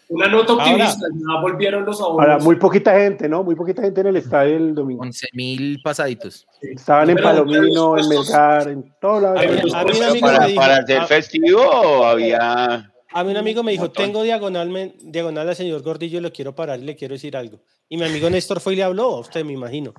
Una 0.09 0.27
nota 0.27 0.53
Ahora- 0.53 0.65
optimista, 0.73 1.07
ya 1.15 1.41
volvieron 1.41 1.85
los 1.85 2.01
ahorros. 2.01 2.21
Ahora, 2.21 2.39
muy 2.39 2.57
poquita 2.57 2.99
gente, 2.99 3.29
¿no? 3.29 3.45
Muy 3.45 3.55
poquita 3.55 3.83
gente 3.83 4.01
en 4.01 4.07
el 4.09 4.17
estadio 4.17 4.57
el 4.57 4.75
domingo. 4.75 5.03
11 5.03 5.29
mil 5.35 5.81
pasaditos. 5.83 6.47
Estaban 6.61 7.11
en 7.11 7.17
Palomino, 7.17 7.97
en 7.97 8.09
Melgar, 8.09 8.69
en 8.69 8.79
un 9.03 9.25
amigo 9.25 10.27
Para, 10.27 10.49
para 10.55 10.77
hacer 10.79 10.99
a- 10.99 11.07
festivo 11.07 11.61
o 11.63 12.05
había. 12.05 12.90
A 13.13 13.25
mí 13.25 13.31
un 13.33 13.37
amigo 13.37 13.63
me 13.63 13.73
dijo, 13.73 13.85
montón. 13.85 14.05
tengo 14.07 14.23
diagonal, 14.23 14.95
diagonal 15.03 15.49
al 15.49 15.57
señor 15.57 15.83
Gordillo 15.83 16.19
y 16.19 16.23
lo 16.23 16.33
quiero 16.33 16.55
parar 16.55 16.79
y 16.79 16.85
le 16.85 16.97
quiero 16.97 17.15
decir 17.15 17.37
algo. 17.37 17.61
Y 17.89 17.97
mi 17.97 18.05
amigo 18.05 18.31
Néstor 18.31 18.61
fue 18.61 18.75
y 18.75 18.77
le 18.77 18.85
habló, 18.85 19.17
a 19.17 19.21
usted 19.21 19.45
me 19.45 19.53
imagino. 19.53 19.93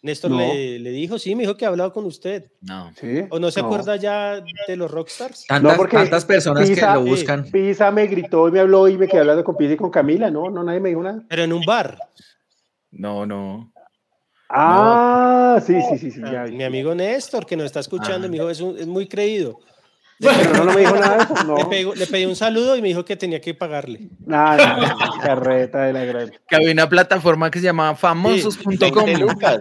Néstor 0.00 0.30
No. 0.30 0.38
le, 0.38 0.78
le 0.78 0.90
dijo, 0.90 1.18
sí, 1.18 1.34
me 1.34 1.42
dijo 1.42 1.56
que 1.56 1.64
ha 1.64 1.68
hablado 1.68 1.92
con 1.92 2.04
usted. 2.04 2.52
No. 2.60 2.92
Sí. 3.00 3.24
¿O 3.30 3.38
no 3.40 3.50
se 3.50 3.60
acuerda 3.60 3.96
ya 3.96 4.40
de 4.68 4.76
los 4.76 4.90
rockstars? 4.90 5.44
Tantas, 5.48 5.76
porque 5.76 5.96
tantas 5.96 6.24
personas 6.24 6.68
Pisa- 6.68 6.88
que 6.92 6.94
lo 7.00 7.04
buscan. 7.06 7.44
Pisa 7.50 7.90
me 7.90 8.06
gritó 8.06 8.46
y 8.48 8.52
me 8.52 8.60
habló 8.60 8.86
y 8.86 8.96
me 8.96 9.08
quedé 9.08 9.20
hablando 9.22 9.42
con 9.42 9.56
Pisa 9.56 9.72
y 9.72 9.76
con 9.76 9.90
Camila. 9.90 10.30
No, 10.30 10.50
no, 10.50 10.62
nadie 10.62 10.78
me 10.78 10.90
dijo 10.90 11.02
nada. 11.02 11.24
Pero 11.28 11.42
en 11.42 11.52
un 11.52 11.64
bar. 11.64 11.98
No, 12.92 13.26
no. 13.26 13.72
Ah, 14.50 15.60
sí, 15.66 15.74
sí, 15.90 15.98
sí, 15.98 16.10
sí. 16.10 16.20
ya. 16.20 16.44
Mi 16.44 16.64
amigo 16.64 16.94
Néstor, 16.94 17.44
que 17.44 17.56
nos 17.56 17.66
está 17.66 17.80
escuchando, 17.80 18.26
Ah. 18.26 18.30
me 18.30 18.36
dijo, 18.36 18.48
es, 18.50 18.60
un- 18.60 18.78
es 18.78 18.86
muy 18.86 19.06
creído. 19.08 19.58
Pero 20.18 20.52
no, 20.52 20.64
no 20.64 20.72
me 20.72 20.80
dijo 20.80 20.96
nada 20.96 21.16
de 21.16 21.22
eso. 21.22 21.44
No, 21.44 21.94
Le, 21.94 22.06
pedí 22.06 22.26
un 22.26 22.36
saludo 22.36 22.76
y 22.76 22.82
me 22.82 22.88
dijo 22.88 23.04
que 23.04 23.16
tenía 23.16 23.40
que 23.40 23.54
pagarle. 23.54 24.08
nada, 24.26 24.76
no, 24.76 25.20
carreta 25.22 25.82
de 25.82 25.92
la 25.92 26.04
gran. 26.04 26.32
Que 26.48 26.56
había 26.56 26.72
una 26.72 26.88
plataforma 26.88 27.50
que 27.50 27.60
se 27.60 27.66
llamaba 27.66 27.90
20 27.90 28.00
famosos.com. 28.00 29.10
lucas. 29.20 29.60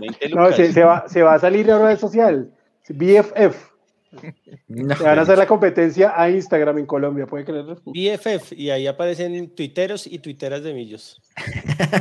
20 0.00 0.28
No, 0.30 0.52
se, 0.52 0.72
se 0.72 0.82
va, 0.82 1.04
se 1.08 1.22
va 1.22 1.34
a 1.34 1.38
salir 1.38 1.70
a 1.70 1.78
red 1.78 1.98
social. 1.98 2.50
BFF. 2.88 3.72
Le 4.68 4.94
van 4.94 5.18
a 5.18 5.22
hacer 5.22 5.38
la 5.38 5.46
competencia 5.46 6.12
a 6.14 6.28
Instagram 6.28 6.78
en 6.78 6.86
Colombia, 6.86 7.26
¿puede 7.26 7.44
creerlo? 7.44 7.80
BFF, 7.86 8.52
y 8.52 8.68
ahí 8.70 8.86
aparecen 8.86 9.54
tuiteros 9.54 10.06
y 10.06 10.18
tuiteras 10.18 10.62
de 10.62 10.74
millos. 10.74 11.20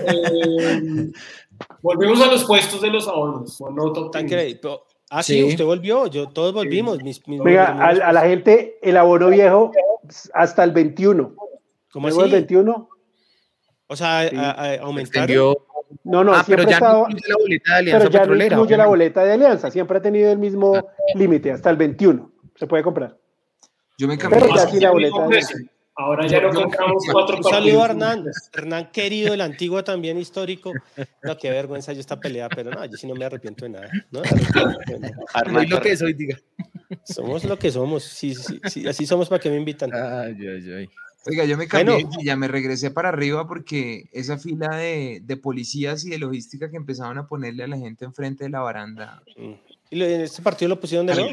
Eh, 0.08 1.12
volvemos 1.82 2.22
a 2.22 2.28
los 2.28 2.44
puestos 2.44 2.82
de 2.82 2.90
los 2.90 3.08
ahorros. 3.08 3.62
No 3.74 3.94
pero- 5.12 5.20
Ah, 5.20 5.24
sí, 5.24 5.34
Sí. 5.42 5.44
usted 5.44 5.66
volvió, 5.66 6.08
yo, 6.08 6.30
todos 6.30 6.54
volvimos. 6.54 7.04
Mis, 7.04 7.28
mis- 7.28 7.44
Venga, 7.44 7.68
a, 7.68 7.90
a 7.90 8.14
la 8.14 8.22
gente, 8.22 8.78
el 8.82 8.96
abono 8.96 9.30
viejo 9.30 9.72
hasta 10.34 10.64
el 10.64 10.72
21. 10.72 11.36
¿Cómo 11.92 12.08
Luego 12.08 12.22
el 12.24 12.28
así? 12.28 12.36
21. 12.36 12.90
O 13.88 13.96
sea, 13.98 14.30
Sí. 14.30 14.36
a- 14.38 14.52
a- 14.52 14.76
aumentaron. 14.78 15.00
Extendió. 15.00 15.58
No, 16.06 16.24
no, 16.24 16.32
ah, 16.34 16.44
pero 16.48 16.64
siempre 16.64 16.66
ya 16.68 16.78
estaba, 16.78 16.94
no 16.94 17.10
incluye 17.10 17.28
la 17.28 17.36
boleta 17.38 17.72
de 17.74 17.78
Alianza 17.80 17.98
pero 18.00 18.10
ya 18.12 18.20
no 18.20 18.24
Petrolera. 18.24 18.56
incluye 18.56 18.78
la 18.78 18.86
boleta 18.88 19.24
de 19.26 19.32
alianza. 19.34 19.72
Siempre 19.72 19.98
ha 19.98 20.02
tenido 20.02 20.32
el 20.32 20.38
mismo 20.38 20.88
límite, 21.16 21.52
hasta 21.52 21.70
el 21.70 21.76
21. 21.76 22.32
Se 22.56 22.66
puede 22.68 22.82
comprar. 22.84 23.18
Yo 23.98 24.08
me 24.08 24.18
cambié. 24.18 24.40
Pero 24.40 24.56
ya 24.56 24.64
Así 24.64 24.78
sí 24.78 24.80
la 24.80 24.92
boleta 24.92 25.22
de 25.24 25.28
precio. 25.28 25.58
Ahora 26.02 26.28
ya 26.28 26.42
no 26.42 26.52
compramos 26.52 27.04
cuatro 27.12 27.38
Un 27.38 27.44
saludo 27.44 27.84
a 27.84 27.88
partidos. 27.88 27.90
Hernán. 27.90 28.26
Hernán 28.54 28.92
querido, 28.92 29.34
el 29.34 29.42
antiguo 29.42 29.84
también 29.84 30.18
histórico. 30.18 30.74
No, 31.24 31.38
qué 31.38 31.50
vergüenza 31.50 31.94
yo 31.94 32.00
esta 32.00 32.20
pelea, 32.20 32.50
pero 32.50 32.72
no, 32.72 32.84
yo 32.86 32.98
sí 32.98 33.08
no 33.08 33.16
me 33.16 33.26
arrepiento 33.26 33.66
de 33.66 33.70
nada. 33.70 33.90
¿no? 34.12 34.22
Soy 34.26 35.68
lo 35.68 35.82
que 35.82 35.96
soy, 35.96 36.14
diga. 36.14 36.38
Somos 37.04 37.44
lo 37.44 37.58
que 37.58 37.72
somos. 37.72 38.04
Sí, 38.04 38.36
sí, 38.36 38.60
sí, 38.70 38.88
así 38.88 39.06
somos 39.06 39.30
para 39.30 39.40
que 39.40 39.50
me 39.50 39.58
invitan. 39.58 39.92
Ay, 39.94 40.36
ay, 40.40 40.74
ay. 40.74 40.90
Oiga, 41.28 41.46
yo 41.46 41.56
me 41.56 41.68
cambié 41.68 41.94
Bueno. 41.94 42.10
y 42.20 42.26
ya 42.26 42.36
me 42.36 42.48
regresé 42.48 42.90
para 42.90 43.10
arriba 43.10 43.48
porque 43.48 44.10
esa 44.12 44.40
fila 44.40 44.76
de, 44.76 45.22
de 45.24 45.38
policías 45.38 46.04
y 46.04 46.10
de 46.10 46.18
logística 46.18 46.72
que 46.72 46.78
empezaban 46.78 47.20
a 47.20 47.28
ponerle 47.28 47.64
a 47.64 47.68
la 47.68 47.78
gente 47.78 48.06
enfrente 48.06 48.46
de 48.46 48.50
la 48.50 48.62
baranda. 48.62 49.22
Mm. 49.38 49.54
¿Y 49.92 50.02
en 50.02 50.22
este 50.22 50.42
partido 50.42 50.70
lo 50.70 50.80
pusieron 50.80 51.06
de 51.06 51.14
nuevo? 51.16 51.30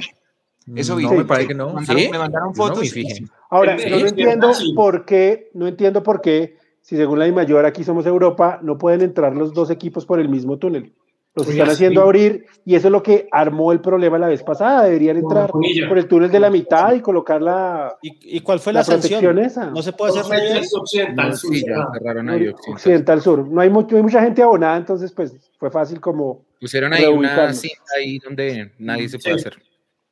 Eso 0.77 0.99
no, 0.99 1.11
vi. 1.11 1.17
me 1.17 1.25
parece 1.25 1.49
que 1.49 1.55
no. 1.55 1.69
Me 1.69 1.75
mandaron, 1.75 2.03
¿Sí? 2.03 2.09
me 2.11 2.19
mandaron 2.19 2.49
Yo 2.55 2.59
no 2.63 2.69
fotos. 2.69 2.81
me 2.81 2.89
fijé. 2.91 3.25
Ahora, 3.51 3.75
no 3.75 3.81
sí, 3.81 3.89
entiendo 4.07 4.55
sí. 4.55 4.73
por 4.75 5.05
qué, 5.05 5.51
no 5.55 5.67
entiendo 5.67 6.03
por 6.03 6.21
qué, 6.21 6.57
si 6.83 6.97
según 6.97 7.19
la 7.19 7.31
mayor 7.33 7.65
aquí 7.67 7.85
somos 7.85 8.07
Europa, 8.07 8.59
no 8.63 8.77
pueden 8.79 9.01
entrar 9.03 9.35
los 9.35 9.53
dos 9.55 9.71
equipos 9.71 10.05
por 10.07 10.21
el 10.21 10.29
mismo 10.29 10.59
túnel. 10.59 10.93
Los 11.35 11.49
están 11.49 11.69
haciendo 11.69 12.01
sí. 12.01 12.05
abrir 12.05 12.47
y 12.65 12.75
eso 12.75 12.89
es 12.89 12.93
lo 12.93 13.01
que 13.03 13.29
armó 13.31 13.71
el 13.71 13.81
problema 13.81 14.19
la 14.19 14.27
vez 14.27 14.43
pasada. 14.43 14.83
Deberían 14.85 15.19
entrar 15.19 15.51
por 15.51 15.99
el 15.99 16.09
túnel 16.09 16.33
de 16.33 16.41
la 16.41 16.51
mitad 16.51 16.93
y 16.95 17.01
colocar 17.01 17.41
la, 17.41 17.97
¿Y, 18.03 18.39
y 18.39 18.41
cuál 18.41 18.59
fue 18.59 18.73
la 18.73 18.81
la, 18.81 18.85
sanción? 18.85 19.21
protección 19.21 19.39
esa. 19.47 19.71
No 19.71 19.81
se 19.81 19.93
puede 19.93 20.19
hacer 20.19 20.29
nada. 20.37 20.61
de 20.61 20.67
occidental, 20.75 21.37
sur, 21.37 21.55
Sí. 21.55 21.63
Occidental. 21.63 22.55
Occidental 22.73 23.21
Sur. 23.23 23.47
No 23.49 23.61
hay, 23.61 23.71
mucho, 23.71 23.95
hay 23.97 24.03
mucha 24.03 24.21
gente 24.21 24.43
abonada, 24.43 24.79
entonces 24.79 25.13
pues 25.13 25.37
fue 25.59 25.71
fácil 25.71 26.01
como... 26.01 26.43
Pusieron 26.61 26.93
ahí 26.93 27.05
una 27.07 27.53
cinta 27.55 27.77
ahí 27.97 28.19
donde 28.19 28.73
nadie 28.79 29.09
se 29.09 29.19
puede 29.21 29.39
Sí. 29.39 29.47
hacer. 29.49 29.63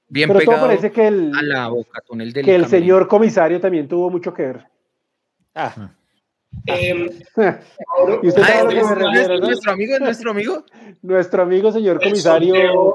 Bien 0.08 0.28
Pero 0.28 0.40
todo 0.40 0.46
pegado 0.54 0.66
parece 0.68 0.92
que 0.92 1.06
el, 1.08 1.32
a 1.36 1.42
la 1.42 1.68
boca, 1.68 2.00
túnel 2.06 2.32
del 2.32 2.44
que 2.44 2.54
el 2.54 2.62
camerino. 2.62 2.78
señor 2.86 3.08
comisario 3.08 3.60
también 3.60 3.88
tuvo 3.88 4.08
mucho 4.10 4.32
que 4.32 4.42
ver. 4.42 4.64
Ah, 5.54 5.74
ahora- 7.88 8.20
¿Y 8.22 8.28
usted 8.28 8.42
Ah, 8.42 8.62
¿es, 8.68 8.74
es- 8.74 8.90
refiero, 8.90 9.38
no? 9.38 9.46
nuestro 9.46 9.72
amigo, 9.72 9.94
es 9.94 10.00
nuestro 10.00 10.30
amigo. 10.30 10.64
Nuestro 11.02 11.42
amigo 11.42 11.72
señor 11.72 11.98
el 12.00 12.08
comisario, 12.08 12.54
sorteo- 12.54 12.94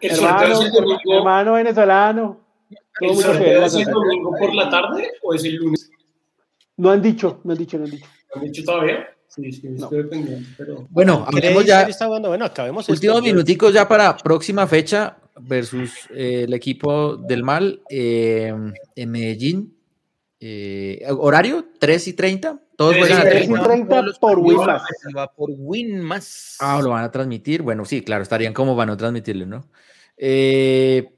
el 0.00 0.10
hermano, 0.10 0.60
el 0.62 0.70
domingo, 0.72 1.00
hermano 1.18 1.52
venezolano. 1.54 2.40
¿el 3.00 3.14
mucho 3.14 3.32
que 3.32 3.38
ver 3.38 3.38
sorteo 3.38 3.60
la 3.60 3.66
es 3.66 3.74
el 3.74 3.84
domingo 3.92 4.36
por 4.38 4.54
la 4.54 4.70
tarde 4.70 5.10
o 5.22 5.34
es 5.34 5.44
el 5.44 5.56
lunes? 5.56 5.90
No 6.76 6.90
han 6.90 7.02
dicho, 7.02 7.40
no 7.44 7.52
han 7.52 7.58
dicho, 7.58 7.78
no 7.78 7.84
han 7.84 7.90
dicho. 7.90 8.06
¿Lo 8.34 8.40
han 8.40 8.46
dicho 8.46 8.62
todavía? 8.64 9.08
Sí, 9.28 9.50
sí, 9.52 9.66
estoy 9.74 10.04
pendiente, 10.04 10.50
pero... 10.58 10.86
Bueno, 10.90 11.26
¿qué 11.30 11.36
hablemos 11.38 11.64
ya. 11.64 11.86
Bueno, 12.28 12.44
acabemos. 12.44 12.88
Últimos 12.88 13.22
minuticos 13.22 13.72
ya 13.72 13.88
para 13.88 14.14
próxima 14.16 14.66
fecha 14.66 15.16
versus 15.46 15.90
eh, 16.14 16.44
el 16.44 16.54
equipo 16.54 17.16
del 17.16 17.42
mal 17.42 17.80
eh, 17.90 18.52
en 18.96 19.10
Medellín. 19.10 19.76
Eh, 20.40 21.04
horario 21.08 21.66
3 21.78 22.08
y 22.08 22.12
30. 22.14 22.58
Todos 22.76 22.94
Tres 22.94 23.04
y 23.04 23.06
juegan 23.12 23.26
a 23.26 23.30
3 23.30 23.44
y 23.44 23.46
30. 23.48 23.62
30 23.68 23.88
Todos 23.88 24.04
los 24.06 24.18
por 24.18 24.38
va 25.16 25.32
por 25.32 25.50
win 25.56 26.00
más. 26.00 26.56
Ah, 26.60 26.80
lo 26.82 26.90
van 26.90 27.04
a 27.04 27.10
transmitir. 27.12 27.62
Bueno, 27.62 27.84
sí, 27.84 28.02
claro, 28.02 28.22
estarían 28.22 28.52
como 28.52 28.74
van 28.74 28.90
a 28.90 28.96
transmitirlo, 28.96 29.46
¿no? 29.46 29.68
Eh, 30.16 31.10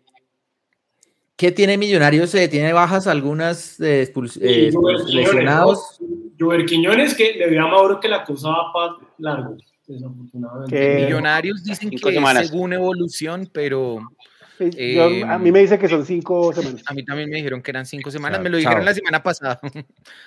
¿Qué 1.36 1.52
tiene 1.52 1.76
Millonarios? 1.78 2.34
Eh, 2.34 2.48
¿Tiene 2.48 2.72
bajas 2.72 3.06
algunas 3.06 3.76
de 3.78 4.06
expuls- 4.06 4.38
eh, 4.40 4.68
Y 4.68 4.72
Juber 4.72 4.96
expuls- 4.96 5.06
Quiñones, 5.06 5.14
lesionados? 5.32 6.01
Juber 6.38 6.64
Quiñones 6.64 7.14
que 7.14 7.32
le 7.34 7.48
dio 7.51 7.64
a 7.64 7.68
Mauro 7.68 7.98
que 8.01 8.09
la 8.09 8.24
cosa 8.24 8.51
va 8.51 8.72
para 8.72 8.94
largo, 9.18 9.56
desafortunadamente. 9.86 10.77
Que- 10.77 11.05
Millonarios 11.05 11.62
dicen 11.65 11.90
Cinco 11.90 12.09
que 12.09 12.15
semanas. 12.15 12.47
según 12.48 12.73
evolución, 12.73 13.48
pero 13.52 14.01
yo- 14.59 14.66
Eh, 14.77 15.24
a 15.27 15.39
mí 15.39 15.51
me 15.51 15.61
dice 15.61 15.78
que 15.78 15.89
son 15.89 16.06
cinco 16.06 16.52
semanas. 16.52 16.82
a 16.86 16.94
mí 16.94 17.05
también 17.05 17.28
me 17.28 17.36
dijeron 17.36 17.61
que 17.62 17.70
eran 17.70 17.86
cinco 17.86 18.11
semanas. 18.11 18.39
Chao, 18.39 18.44
me 18.44 18.51
lo 18.51 18.56
dijeron 18.56 18.78
chao. 18.78 18.85
la 18.85 18.94
semana 18.94 19.23
pasada. 19.23 19.61
o 19.85 19.85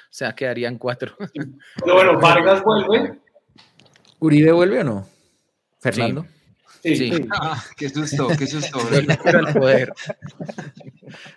sea, 0.10 0.34
quedarían 0.36 0.78
cuatro. 0.78 1.16
Pero 1.34 1.94
bueno, 1.94 2.20
Vargas 2.20 2.62
vuelve. 2.64 3.20
¿Uribe 4.20 4.52
vuelve 4.52 4.80
o 4.80 4.84
no? 4.84 5.08
Fernando. 5.80 6.26
Sí. 6.84 6.96
Sí. 6.96 7.12
Sí. 7.14 7.26
Ah, 7.32 7.64
qué 7.76 7.90
susto, 7.90 8.28
qué 8.38 8.48
susto. 8.48 8.80
Pero 9.24 9.40
al 9.40 9.54
poder. 9.54 9.94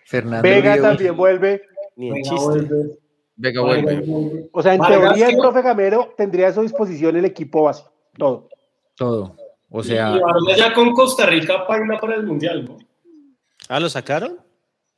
Fernando 0.05 0.43
Vega 0.43 0.73
Uribe 0.73 0.83
también 0.89 1.17
vuelve. 1.17 1.63
Ni 1.97 2.09
en 2.09 2.23
chiste. 2.23 2.35
vuelve. 2.37 2.99
Vega 3.37 3.63
vuelve. 3.63 4.49
O 4.53 4.63
sea, 4.63 4.75
en 4.75 4.81
Vargas, 4.81 5.01
teoría 5.15 5.29
el 5.29 5.37
profe 5.39 5.63
Gamero 5.63 6.15
tendría 6.17 6.49
a 6.49 6.53
su 6.53 6.63
disposición 6.63 7.17
el 7.17 7.25
equipo 7.25 7.63
base. 7.65 7.85
Todo. 8.21 8.49
todo. 8.97 9.37
O 9.71 9.81
Y 9.81 9.85
sea, 9.85 10.11
Vargas 10.11 10.57
ya 10.57 10.73
con 10.75 10.93
Costa 10.93 11.27
Rica 11.27 11.67
para 11.67 11.99
para 12.01 12.15
el 12.17 12.25
Mundial, 12.27 12.65
¿no? 12.65 12.77
Ah, 13.69 13.81
¿lo 13.81 13.89
sacaron? 13.89 14.39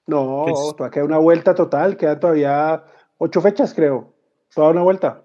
No, 0.07 0.45
Pues- 0.47 0.77
todavía 0.77 0.91
queda 0.91 1.05
una 1.05 1.19
vuelta 1.19 1.55
total. 1.55 1.97
Quedan 1.97 2.19
todavía 2.21 2.85
ocho 3.19 3.41
fechas, 3.41 3.73
creo. 3.75 4.13
Toda 4.55 4.71
una 4.71 4.83
vuelta. 4.83 5.25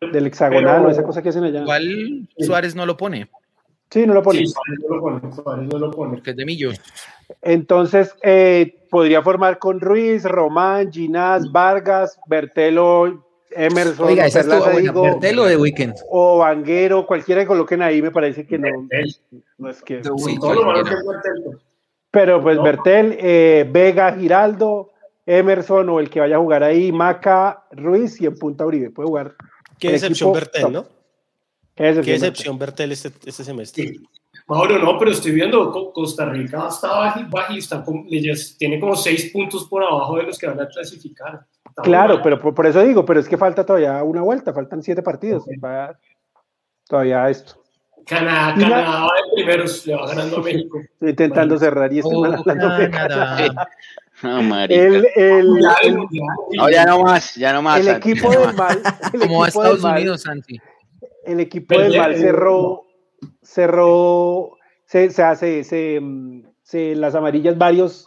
Del 0.00 0.26
hexagonal 0.26 0.76
Pero- 0.76 0.88
o 0.88 0.90
esa 0.90 1.02
cosa 1.02 1.22
que 1.22 1.30
hacen 1.30 1.44
allá. 1.44 1.62
Igual 1.62 2.28
Suárez 2.38 2.74
no 2.74 2.86
lo 2.86 2.96
pone, 2.96 3.28
Sí, 3.90 4.04
no 4.06 4.14
lo 4.14 4.22
ponen. 4.22 4.46
Sí, 4.46 4.52
Suárez 4.52 4.78
no 4.88 4.96
lo 4.96 5.00
pone, 5.02 5.32
Suárez 5.32 5.68
no 5.72 5.78
lo 5.78 5.90
pone. 5.90 6.14
porque 6.14 6.30
es 6.30 6.36
de 6.36 6.44
Millos. 6.44 6.80
Entonces, 7.42 8.14
eh, 8.22 8.86
podría 8.90 9.22
formar 9.22 9.58
con 9.58 9.80
Ruiz, 9.80 10.24
Román, 10.24 10.92
Ginás, 10.92 11.50
Vargas, 11.50 12.18
Bertelo, 12.26 13.25
Emerson, 13.56 14.06
oiga, 14.08 14.26
esa 14.26 14.42
digo, 14.80 15.02
¿Bertelo 15.02 15.44
de 15.44 15.56
Weekend? 15.56 15.94
o 16.10 16.38
Vanguero, 16.38 17.06
cualquiera 17.06 17.40
que 17.42 17.46
coloquen 17.48 17.82
ahí, 17.82 18.02
me 18.02 18.10
parece 18.10 18.46
que 18.46 18.58
no, 18.58 19.68
es 19.70 19.82
que. 19.82 19.96
De 19.96 20.04
Sí, 20.04 20.10
Win. 20.10 20.40
todo 20.40 20.54
lo 20.54 20.64
malo 20.64 20.84
que 20.84 20.90
cualquiera. 20.90 20.98
es 21.00 21.06
Bertello. 21.06 21.58
Pero 22.10 22.42
pues 22.42 22.56
No. 22.56 22.62
Bertel, 22.62 23.16
eh, 23.20 23.68
Vega, 23.70 24.12
Giraldo, 24.14 24.92
Emerson 25.26 25.88
o 25.88 26.00
el 26.00 26.08
que 26.08 26.20
vaya 26.20 26.36
a 26.36 26.38
jugar 26.38 26.62
ahí, 26.62 26.92
Maca, 26.92 27.64
Ruiz 27.72 28.20
y 28.20 28.26
en 28.26 28.36
punta 28.36 28.64
Uribe. 28.64 28.90
Puede 28.90 29.08
jugar. 29.08 29.34
Qué 29.78 29.92
decepción 29.92 30.30
equipo 30.30 30.32
Bertel, 30.40 30.62
top. 30.62 30.70
¿no? 30.72 30.86
Qué 31.74 31.82
decepción, 31.84 32.04
Qué 32.04 32.10
Bertel. 32.12 32.20
decepción 32.30 32.58
Bertel 32.58 32.92
este, 32.92 33.08
este 33.26 33.44
semestre. 33.44 33.88
Sí. 33.88 34.00
Mauro, 34.48 34.78
no, 34.78 34.96
pero 34.98 35.10
estoy 35.10 35.32
viendo, 35.32 35.70
Co- 35.72 35.92
Costa 35.92 36.24
Rica 36.26 36.66
está 36.68 36.88
baji- 37.00 37.28
bajista, 37.28 37.84
tiene 38.58 38.78
como 38.78 38.94
seis 38.94 39.30
puntos 39.32 39.66
por 39.68 39.82
abajo 39.82 40.16
de 40.18 40.22
los 40.24 40.38
que 40.38 40.46
van 40.46 40.60
a 40.60 40.68
clasificar. 40.68 41.44
Está 41.68 41.82
Claro, 41.82 42.14
mal. 42.14 42.22
pero 42.22 42.38
por, 42.40 42.54
por 42.54 42.66
eso 42.66 42.80
digo, 42.82 43.04
pero 43.04 43.18
es 43.18 43.28
que 43.28 43.36
falta 43.36 43.66
todavía 43.66 44.02
una 44.04 44.22
vuelta, 44.22 44.52
faltan 44.54 44.82
siete 44.82 45.02
partidos. 45.02 45.44
Todavía 46.88 47.28
esto. 47.28 47.54
Canadá, 48.06 48.54
Canadá 48.56 49.00
va 49.00 49.10
de 49.16 49.34
primeros, 49.34 49.84
le 49.84 49.96
va 49.96 50.06
ganando 50.06 50.36
a 50.36 50.42
México. 50.42 50.78
Estoy 50.92 51.10
intentando 51.10 51.58
cerrar 51.58 51.92
y 51.92 51.98
estoy 51.98 52.20
mal 52.20 52.34
Oh, 52.36 52.38
hablando 52.38 52.76
de 52.76 52.90
Canadá. 52.90 53.68
Marica. 54.22 54.74
El, 54.80 55.06
el, 55.16 55.58
el-. 55.82 56.06
No, 56.56 56.70
ya 56.70 56.86
no 56.86 57.00
más, 57.02 57.34
ya 57.34 57.52
no 57.52 57.62
más. 57.62 57.80
el 57.80 57.86
Santi, 57.86 58.10
equipo 58.12 58.32
no 58.32 58.40
del 58.46 58.54
mal, 58.56 58.80
el 59.12 59.20
Como 59.20 59.42
a 59.44 59.48
Estados 59.48 59.82
mal, 59.82 59.96
Unidos, 59.96 60.22
Santi. 60.22 60.56
el 61.24 61.40
equipo 61.40 61.76
del 61.76 61.96
mal 61.98 62.10
Perdieron. 62.12 62.20
cerró, 62.36 62.82
cerró, 63.42 64.50
se, 64.84 65.10
se 65.10 65.22
hace, 65.22 65.64
se, 65.64 65.98
mm, 66.00 66.42
se- 66.62 66.94
las 66.96 67.14
amarillas 67.14 67.56
varios 67.58 68.06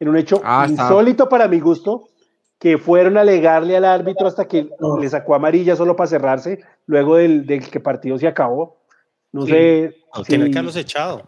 en 0.00 0.08
un 0.08 0.16
hecho 0.16 0.40
Ah, 0.44 0.66
está. 0.68 0.82
insólito 0.84 1.28
para 1.28 1.48
mi 1.48 1.60
gusto, 1.60 2.08
que 2.58 2.76
fueron 2.78 3.16
a 3.16 3.20
alegarle 3.20 3.76
al 3.76 3.84
árbitro 3.84 4.26
hasta 4.26 4.46
que 4.48 4.68
No. 4.80 4.98
le 4.98 5.08
sacó 5.08 5.34
amarilla 5.36 5.76
solo 5.76 5.94
para 5.94 6.08
cerrarse, 6.08 6.58
luego 6.86 7.16
del, 7.16 7.46
del 7.46 7.68
que 7.70 7.78
partido 7.80 8.18
se 8.18 8.26
acabó. 8.26 8.78
No 9.32 9.42
Sí. 9.42 9.52
sé. 9.52 9.94
No, 10.16 10.24
si- 10.24 10.30
Tiene 10.30 10.50
que 10.50 10.58
haberlos 10.58 10.76
echado. 10.76 11.22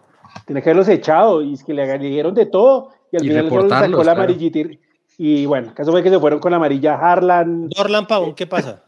tiene 0.46 0.62
que 0.62 0.70
haberlos 0.70 0.88
echado 0.88 1.42
y 1.42 1.54
es 1.54 1.62
que 1.64 1.74
le 1.74 1.98
dieron 1.98 2.34
de 2.34 2.46
todo 2.46 2.90
y 3.12 3.16
al 3.16 3.24
Y 3.24 3.28
final 3.28 3.42
solo 3.44 3.50
le 3.50 3.56
reportarlos, 3.56 3.90
sacó 3.90 4.04
la 4.04 4.12
claro. 4.14 4.20
amarillita 4.22 4.58
y, 4.60 4.78
y 5.18 5.46
bueno, 5.46 5.68
el 5.68 5.74
caso 5.74 5.90
fue 5.92 6.02
que 6.02 6.10
se 6.10 6.18
fueron 6.18 6.38
con 6.40 6.50
la 6.50 6.56
amarilla 6.56 6.94
Harlan, 6.94 7.68
Dorlan 7.68 8.06
Pavón, 8.06 8.34
¿qué 8.34 8.46
pasa? 8.46 8.84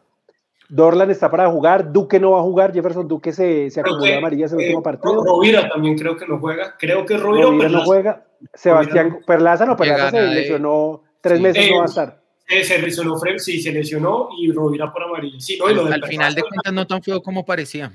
Dorlan 0.74 1.10
está 1.10 1.30
para 1.30 1.50
jugar, 1.50 1.92
Duque 1.92 2.18
no 2.18 2.30
va 2.30 2.38
a 2.38 2.42
jugar, 2.42 2.72
Jefferson 2.72 3.06
Duque 3.06 3.30
se, 3.34 3.68
se 3.68 3.80
acumuló 3.80 4.04
que, 4.04 4.14
amarillas 4.14 4.54
en 4.54 4.58
el 4.58 4.64
eh, 4.64 4.68
último 4.68 4.82
partido, 4.82 5.22
Rovira 5.22 5.68
también 5.68 5.98
creo 5.98 6.16
que 6.16 6.26
no 6.26 6.38
juega. 6.38 6.76
Creo 6.78 7.04
que 7.04 7.18
Rovira, 7.18 7.44
Rovira 7.44 7.68
no 7.68 7.84
juega, 7.84 8.24
Sebastián 8.54 9.18
Perlaza 9.26 9.66
no, 9.66 9.76
Perlaza 9.76 10.10
se 10.12 10.18
eh, 10.18 10.34
lesionó 10.34 11.02
tres 11.20 11.36
sí. 11.36 11.42
meses, 11.42 11.70
no 11.70 11.76
va 11.76 11.82
a 11.82 11.86
estar. 11.86 12.22
Eh, 12.48 12.64
se 12.64 12.78
lesionó 12.78 13.18
Fred, 13.18 13.36
sí, 13.36 13.60
se 13.60 13.70
lesionó 13.70 14.30
y 14.38 14.50
Rovira 14.50 14.90
por 14.90 15.02
amarillo. 15.02 15.38
Sí, 15.40 15.58
no, 15.58 15.70
y 15.70 15.74
lo 15.74 15.84
de 15.84 15.92
Al 15.92 16.04
final 16.06 16.34
de 16.34 16.40
cuentas, 16.40 16.72
no 16.72 16.86
tan 16.86 17.02
feo 17.02 17.22
como 17.22 17.44
parecía. 17.44 17.92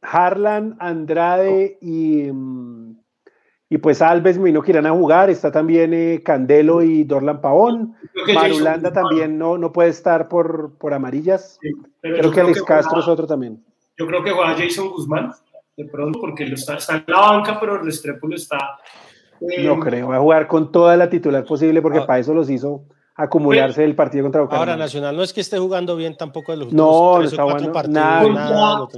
Harlan, 0.00 0.76
Andrade 0.78 1.78
y, 1.80 2.30
mm, 2.30 2.89
Y 3.72 3.78
pues 3.78 4.02
Alves, 4.02 4.36
me 4.36 4.50
que 4.62 4.72
irán 4.72 4.86
a 4.86 4.90
jugar. 4.90 5.30
Está 5.30 5.52
también 5.52 5.94
eh, 5.94 6.22
Candelo 6.24 6.82
y 6.82 7.04
Dorlan 7.04 7.40
Pavón. 7.40 7.94
Marulanda 8.34 8.90
Jason 8.90 8.92
también 8.92 9.38
no, 9.38 9.56
no 9.58 9.72
puede 9.72 9.90
estar 9.90 10.28
por, 10.28 10.76
por 10.76 10.92
amarillas. 10.92 11.56
Creo 12.02 12.32
que 12.32 12.40
Alex 12.40 12.60
juega- 12.60 12.82
Castro 12.82 12.98
es 13.00 13.06
otro 13.08 13.26
también. 13.28 13.64
Yo 13.96 14.06
creo 14.08 14.24
que 14.24 14.32
juega 14.32 14.54
Jason 14.58 14.88
Guzmán, 14.90 15.30
de 15.76 15.84
pronto, 15.84 16.18
porque 16.20 16.46
lo 16.46 16.54
está, 16.56 16.74
está 16.78 16.96
en 16.96 17.04
la 17.06 17.20
banca, 17.20 17.60
pero 17.60 17.78
Restrepo 17.78 18.26
lo 18.26 18.34
está. 18.34 18.58
eh, 19.40 19.62
No 19.62 19.78
creo. 19.78 20.08
Va 20.08 20.16
a 20.16 20.20
jugar 20.20 20.48
con 20.48 20.72
toda 20.72 20.96
la 20.96 21.08
titular 21.08 21.44
posible 21.44 21.80
porque 21.80 21.98
Ah. 21.98 22.06
para 22.06 22.18
eso 22.18 22.34
los 22.34 22.50
hizo 22.50 22.82
acumularse 23.14 23.84
el 23.84 23.94
partido 23.94 24.24
contra 24.24 24.40
Ahora, 24.40 24.48
Bucaramanga. 24.56 24.84
Nacional 24.84 25.14
no 25.16 25.22
es 25.22 25.32
que 25.32 25.42
esté 25.42 25.58
jugando 25.58 25.94
bien 25.94 26.16
tampoco 26.16 26.50
de 26.50 26.58
los 26.58 26.72
No, 26.72 27.18
no 27.18 27.22
está 27.24 27.44
bueno, 27.44 27.70
partidos. 27.72 27.88
nada. 27.88 28.28
nada. 28.28 28.88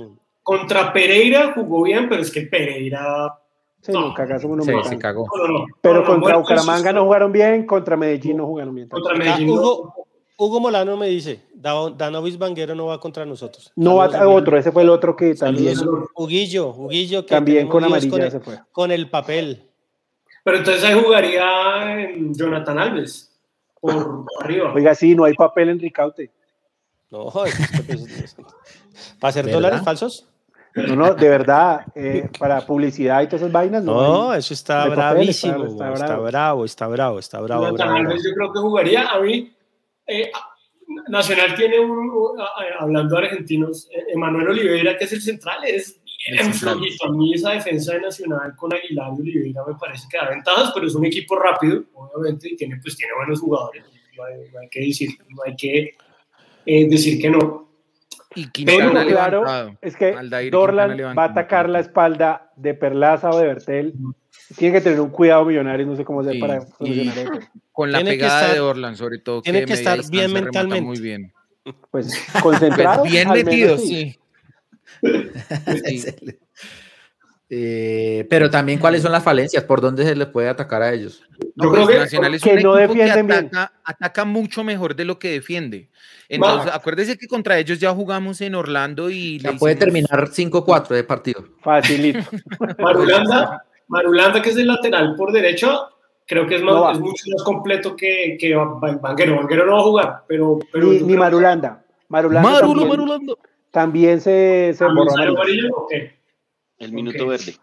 Contra 0.43 0.93
Pereira 0.95 1.53
jugó 1.55 1.83
bien, 1.83 2.09
pero 2.09 2.23
es 2.23 2.31
que 2.31 2.43
Pereira. 2.43 3.35
Sí, 3.83 3.91
no, 3.93 4.15
cagazo 4.15 4.49
Se, 4.63 4.85
se 4.85 4.99
cagó. 4.99 5.27
No, 5.37 5.47
no, 5.49 5.59
no. 5.59 5.67
Pero 5.81 5.95
No, 5.95 6.01
no, 6.01 6.07
contra 6.07 6.21
bueno, 6.23 6.39
Bucaramanga 6.41 6.93
no 6.93 7.05
jugaron 7.05 7.33
bien, 7.33 7.67
contra 7.67 7.97
Medellín 7.97 8.37
no 8.37 8.47
jugaron 8.47 8.75
bien. 8.75 8.89
Contra 8.89 9.13
Ah, 9.13 9.19
Medellín. 9.19 9.49
no. 9.49 9.55
Hugo, 9.55 9.95
Hugo 10.39 10.61
Molano 10.61 10.97
me 10.97 11.09
dice, 11.09 11.41
Da- 11.53 11.91
Danovis 11.91 12.39
Vanguero 12.39 12.75
no 12.77 12.87
va 12.87 12.99
contra 13.01 13.27
nosotros. 13.27 13.73
No 13.77 13.97
va 13.97 14.05
a 14.07 14.29
otro, 14.29 14.57
ese 14.57 14.71
fue 14.73 14.83
el 14.83 14.89
otro 14.89 15.15
que 15.17 15.35
también, 15.35 15.77
Huguillo, 16.15 16.69
Huguillo, 16.71 17.27
que 17.27 17.35
también 17.35 17.69
con 17.69 17.83
amarilla 17.85 18.11
con 18.11 18.31
se 18.31 18.37
el, 18.39 18.43
fue. 18.43 18.59
con 18.71 18.91
el 18.93 19.11
papel. 19.11 19.69
Pero 20.45 20.59
entonces 20.59 20.83
ahí 20.85 21.01
jugaría 21.01 22.01
en 22.11 22.35
Jonathan 22.35 22.79
Alves 22.79 23.31
por 23.81 24.25
arriba. 24.41 24.73
Oiga, 24.75 24.95
sí, 24.95 25.15
no 25.15 25.25
hay 25.25 25.35
papel 25.35 25.71
en 25.71 25.81
Ricaute. 25.81 26.31
No, 27.11 27.31
es 27.45 27.55
que, 27.55 27.83
pues, 27.83 28.37
¿Para 29.21 29.29
hacer 29.31 29.45
¿Verdad? 29.47 29.59
dólares 29.59 29.83
falsos? 29.85 30.29
No, 30.75 30.97
no, 30.97 31.15
de 31.15 31.29
verdad, 31.29 31.85
eh, 31.95 32.29
para 32.39 32.61
publicidad 32.65 33.23
y 33.23 33.27
todas 33.27 33.43
esas 33.43 33.53
vainas, 33.53 33.83
no. 33.85 33.93
No, 33.95 34.31
hay. 34.31 34.39
eso 34.39 34.55
está 34.55 34.87
bravísimo. 34.89 35.65
está- 35.67 35.93
Está, 35.93 36.05
está 36.05 36.17
bravo. 36.19 36.65
está 36.65 36.87
bravo, 36.89 37.19
está 37.19 37.41
bravo. 37.41 37.65
Jonathan 37.67 37.89
bravo, 37.89 38.05
bravo. 38.05 38.17
yo 38.23 38.35
creo 38.35 38.53
que 38.53 38.59
jugaría. 38.61 39.09
A 39.09 39.21
mí, 39.21 39.53
eh, 40.07 40.31
Nacional 41.09 41.55
tiene 41.55 41.79
un, 41.81 42.11
hablando 42.79 43.17
de 43.17 43.27
argentinos, 43.27 43.89
eh, 43.93 44.05
Emanuel 44.15 44.49
Oliveira, 44.49 44.97
que 44.97 45.05
es 45.05 45.13
el 45.13 45.23
central, 45.23 45.65
es 45.65 46.01
bien 46.31 46.53
flojito. 46.55 47.07
A 47.07 47.13
mí 47.13 47.35
esa 47.35 47.51
defensa 47.51 47.95
de 47.95 48.01
Nacional 48.01 48.55
con 48.57 48.73
Aguilar 48.73 49.13
y 49.19 49.21
Oliveira 49.21 49.63
me 49.67 49.75
parece 49.75 50.07
que 50.11 50.19
da 50.19 50.29
ventajas, 50.31 50.71
pero 50.75 50.87
es 50.87 50.95
un 50.95 51.05
equipo 51.07 51.37
rápido, 51.37 51.83
obviamente, 51.95 52.49
y 52.51 52.57
tiene, 52.57 52.79
pues, 52.83 52.97
tiene 52.97 53.13
buenos 53.15 53.41
jugadores. 53.41 53.85
No 54.17 54.25
hay, 54.25 54.35
no 54.53 54.61
hay 54.61 54.69
que 54.69 54.81
decir, 54.81 55.11
no 55.29 55.43
hay 55.47 55.57
que 55.57 55.97
eh, 56.67 56.89
decir 56.89 57.21
que 57.21 57.31
no. 57.31 57.72
Y 58.35 58.49
Quintana 58.51 58.91
único 58.91 59.07
claro 59.09 59.41
levantado. 59.41 59.79
es 59.83 59.97
que 59.97 60.13
Aldair 60.13 60.51
Dorlan 60.53 60.99
va 61.19 61.23
a 61.23 61.27
atacar 61.27 61.69
la 61.69 61.81
espalda 61.81 62.51
de 62.57 62.75
Perlaza 62.75 63.31
o 63.31 63.39
de 63.39 63.47
Bertel. 63.47 63.95
Tiene 64.57 64.75
que 64.79 64.81
tener 64.83 65.01
un 65.01 65.11
cuidado 65.11 65.45
millonario, 65.45 65.87
no 65.87 65.97
sé 65.97 66.05
cómo 66.05 66.21
hacer 66.21 66.35
Sí, 66.35 66.39
para 66.41 66.59
y- 66.59 66.61
solucionar 66.79 67.19
eso. 67.19 67.49
Con 67.73 67.91
la 67.93 67.99
Tiene 67.99 68.11
pegada 68.13 68.41
estar- 68.43 68.55
de 68.55 68.61
Orlan, 68.61 68.97
sobre 68.97 69.19
todo. 69.19 69.43
tiene 69.43 69.65
que 69.65 69.73
estar 69.73 69.99
bien 70.11 70.33
mentalmente. 70.33 70.83
Muy 70.83 71.01
bien. 71.01 71.33
Pues 71.91 72.15
concentrado. 72.43 73.01
Pues 73.03 73.13
bien 73.13 73.29
metido, 73.31 73.79
sí. 73.79 74.19
sí. 75.03 76.05
Eh, 77.55 78.27
pero 78.31 78.49
también, 78.49 78.79
¿cuáles 78.79 79.03
son 79.03 79.13
las 79.13 79.23
falencias? 79.23 79.63
¿Por 79.65 79.83
dónde 79.83 80.05
se 80.07 80.17
les 80.17 80.27
puede 80.29 80.49
atacar 80.49 80.81
a 80.81 80.91
ellos? 80.95 81.23
No, 81.55 81.65
Yo 81.65 81.71
pues 81.71 81.73
creo 81.85 81.87
que- 81.89 81.99
Nacional 81.99 82.35
es 82.35 82.43
que 82.43 82.51
un 82.55 82.63
no 82.63 82.79
equipo 82.79 82.95
que 82.95 83.11
ataca, 83.11 83.73
ataca 83.85 84.25
mucho 84.25 84.65
mejor 84.65 84.97
de 84.97 85.05
lo 85.05 85.19
que 85.19 85.33
defiende. 85.33 85.91
Entonces, 86.31 86.73
acuérdese 86.73 87.19
que 87.19 87.27
contra 87.27 87.59
ellos 87.59 87.79
ya 87.79 87.91
jugamos 87.93 88.41
en 88.41 88.55
Orlando 88.55 89.11
y 89.11 89.39
le 89.41 89.53
puede 89.53 89.75
hicimos- 89.75 89.79
terminar 89.79 90.29
5-4 90.31 90.95
de 90.97 91.05
partido. 91.05 91.45
Facilito. 91.61 92.21
Marulanda, 92.79 93.63
Marulanda, 93.87 94.41
que 94.41 94.49
es 94.49 94.57
el 94.57 94.69
lateral 94.69 95.15
por 95.17 95.31
derecha, 95.31 95.79
creo 96.27 96.47
que 96.47 96.57
es, 96.57 96.63
más, 96.63 96.75
No 96.75 96.81
va. 96.85 96.93
es 96.93 97.01
mucho 97.01 97.25
más 97.35 97.43
completo 97.43 97.95
que, 97.95 98.39
que 98.41 98.55
Van- 98.55 98.99
Vanguero. 98.99 99.37
Vanguero 99.37 99.67
no 99.67 99.73
va 99.73 99.79
a 99.79 99.83
jugar, 99.83 100.23
pero. 100.27 100.59
pero 100.73 100.87
Ni, 100.91 101.17
Marulanda. 101.17 101.85
Marulanda 102.09 102.51
Marulo, 102.51 102.69
también, 102.81 102.89
Marulando. 102.89 103.39
también 103.71 104.21
se, 104.23 104.73
se 104.75 104.85
¿A 104.85 104.89
mí 104.89 104.95
borró 104.95 105.11
sale 105.11 105.29
amarillo. 105.29 105.37
amarillo 105.37 105.69
o 105.77 105.87
qué? 105.87 106.22
El 106.83 106.93
minuto 106.93 107.27
verde. 107.27 107.55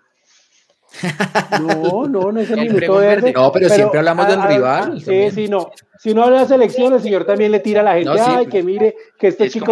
No, 1.62 2.08
no, 2.08 2.32
no 2.32 2.40
es 2.40 2.50
el, 2.50 2.60
El 2.60 2.74
minuto 2.74 2.96
verde. 2.96 3.08
verde. 3.16 3.34
No, 3.34 3.52
pero 3.52 3.70
siempre 3.70 4.00
hablamos 4.00 4.28
del 4.28 4.42
rival, 4.42 5.00
Sí, 5.00 5.06
también. 5.06 5.32
sí, 5.32 5.48
no. 5.48 5.70
Si 6.00 6.12
uno 6.12 6.24
habla 6.24 6.40
de 6.42 6.48
selección, 6.48 6.94
el 6.94 7.02
señor 7.02 7.26
también 7.26 7.52
le 7.52 7.60
tira 7.60 7.82
a 7.82 7.84
la 7.84 7.94
gente. 7.94 8.06
No, 8.10 8.14
ay, 8.26 8.36
pues. 8.46 8.48
que 8.50 8.64
mire, 8.64 8.96
que 9.20 9.28
este 9.28 9.46
Es 9.46 9.54
chico. 9.54 9.66
Si 9.68 9.72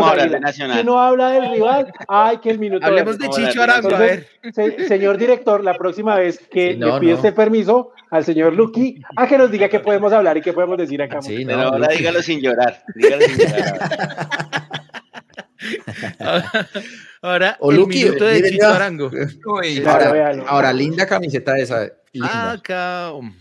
uno 0.82 1.00
habla 1.00 1.30
del 1.32 1.52
rival, 1.54 1.92
ay, 2.08 2.38
que 2.38 2.52
el 2.52 2.60
minuto 2.60 2.86
Hablemos 2.86 3.18
verde. 3.18 3.36
de 3.36 3.48
Chicho 3.48 3.64
Arango, 3.64 3.96
a 3.96 4.00
ver. 4.00 4.28
Se- 4.54 4.88
señor 4.88 5.18
director, 5.18 5.64
la 5.64 5.74
próxima 5.76 6.16
vez 6.16 6.38
que 6.52 6.74
Sí, 6.74 6.78
no, 6.78 6.94
le 6.96 7.00
pide 7.00 7.12
no. 7.12 7.16
usted 7.18 7.34
permiso 7.34 7.92
al 8.12 8.24
señor 8.26 8.54
Lucky 8.54 9.02
a 9.16 9.28
que 9.28 9.38
nos 9.38 9.50
diga 9.50 9.70
qué 9.70 9.80
podemos 9.80 10.12
hablar 10.14 10.38
y 10.38 10.42
qué 10.42 10.54
podemos 10.54 10.78
decir 10.78 11.02
acá. 11.02 11.22
Sí, 11.22 11.44
Pero 11.46 11.58
no, 11.58 11.64
ahora 11.70 11.78
Luqui. 11.80 11.98
dígalo 11.98 12.22
sin 12.22 12.42
llorar. 12.42 12.84
Dígalo 12.94 13.22
sin 13.24 13.38
llorar. 13.38 13.80
Ahora, 17.22 17.58
O 17.60 17.72
el 17.72 17.86
minuto 17.88 18.26
de 18.26 18.58
ya. 18.60 18.76
Arango. 18.76 19.10
Uy, 19.46 19.84
Ahora, 20.48 20.72
linda 20.74 21.06
camiseta 21.08 21.58
esa. 21.58 21.88
Linda, 22.14 22.52
Acá. 22.52 23.12
um, 23.14 23.34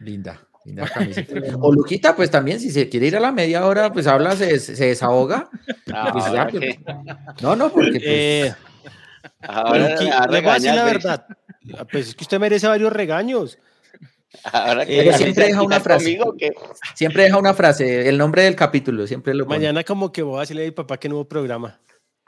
linda, 0.00 0.40
linda 0.64 0.88
camiseta. 0.94 1.56
O 1.60 1.72
Luquita, 1.72 2.14
pues 2.16 2.30
también, 2.30 2.60
si 2.60 2.70
se 2.70 2.88
quiere 2.88 3.06
ir 3.06 3.16
a 3.16 3.20
la 3.20 3.32
media 3.32 3.64
hora, 3.66 3.92
pues 3.92 4.06
habla, 4.06 4.36
se, 4.36 4.58
se 4.58 4.86
desahoga. 4.86 5.48
Ah, 5.92 6.10
Pues 6.12 6.32
ya, 6.32 6.48
pues, 6.48 6.76
No, 7.42 7.56
no, 7.56 7.70
porque 7.70 7.92
pues, 7.92 8.02
Eh, 8.04 8.54
ahora 9.42 9.90
Luqui, 9.90 10.04
me 10.04 10.10
va 10.10 10.18
a 10.18 10.26
le 10.28 10.40
voy 10.40 10.50
a 10.50 10.54
decir 10.54 10.74
la 10.74 10.84
verdad. 10.84 11.26
Pues 11.92 12.08
es 12.08 12.14
que 12.14 12.24
usted 12.24 12.40
merece 12.40 12.66
varios 12.66 12.92
regaños. 12.92 13.58
Ahora 14.52 14.86
que 14.86 15.04
ya 15.04 15.16
siempre 15.16 15.46
deja 15.46 15.62
una 15.62 15.80
frase. 15.80 16.18
siempre 16.94 17.24
deja 17.24 17.36
una 17.38 17.54
frase, 17.54 18.08
el 18.08 18.16
nombre 18.16 18.42
del 18.42 18.56
capítulo, 18.56 19.06
siempre 19.06 19.34
lo 19.34 19.44
pone. 19.44 19.58
Mañana 19.58 19.84
como 19.84 20.12
que 20.12 20.22
voy 20.22 20.38
a 20.38 20.40
decirle 20.40 20.62
a 20.62 20.66
mi 20.66 20.70
papá 20.72 20.98
que 20.98 21.08
no 21.08 21.16
hubo 21.16 21.28
programa. 21.28 21.80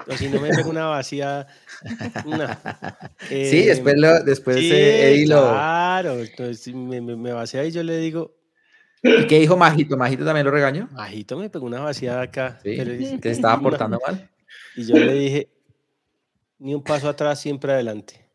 O 0.09 0.17
si 0.17 0.29
no 0.29 0.41
me 0.41 0.49
pego 0.51 0.71
una 0.71 0.87
vacía. 0.87 1.47
no. 2.27 2.39
Sí, 3.29 3.61
Eh, 3.63 3.67
después, 3.67 3.95
lo, 3.97 4.23
después 4.25 4.57
sí, 4.57 4.73
eh, 4.73 5.13
Eddie 5.13 5.29
lo... 5.29 5.51
Claro, 5.51 6.19
entonces 6.21 6.75
me, 6.75 7.01
me, 7.01 7.15
me 7.15 7.33
vacía 7.33 7.65
y 7.65 7.71
yo 7.71 7.85
le 7.85 7.99
digo, 7.99 8.35
¿Y 9.03 9.27
qué 9.27 9.41
dijo 9.41 9.57
Majito? 9.57 9.97
¿Majito 9.97 10.25
también 10.25 10.47
lo 10.47 10.53
regañó? 10.53 10.89
Majito 10.93 11.37
me 11.37 11.51
pegó 11.51 11.67
una 11.67 11.81
vaciada 11.81 12.23
acá. 12.23 12.61
Sí, 12.63 12.75
pero 12.77 12.93
se 13.21 13.31
estaba 13.31 13.61
portando 13.63 14.01
mal. 14.07 14.31
Y 14.77 14.87
yo 14.87 14.97
le 14.97 15.13
dije, 15.15 15.49
ni 16.59 16.75
un 16.75 16.83
paso 16.83 17.09
atrás, 17.09 17.41
siempre 17.41 17.73
adelante. 17.73 18.29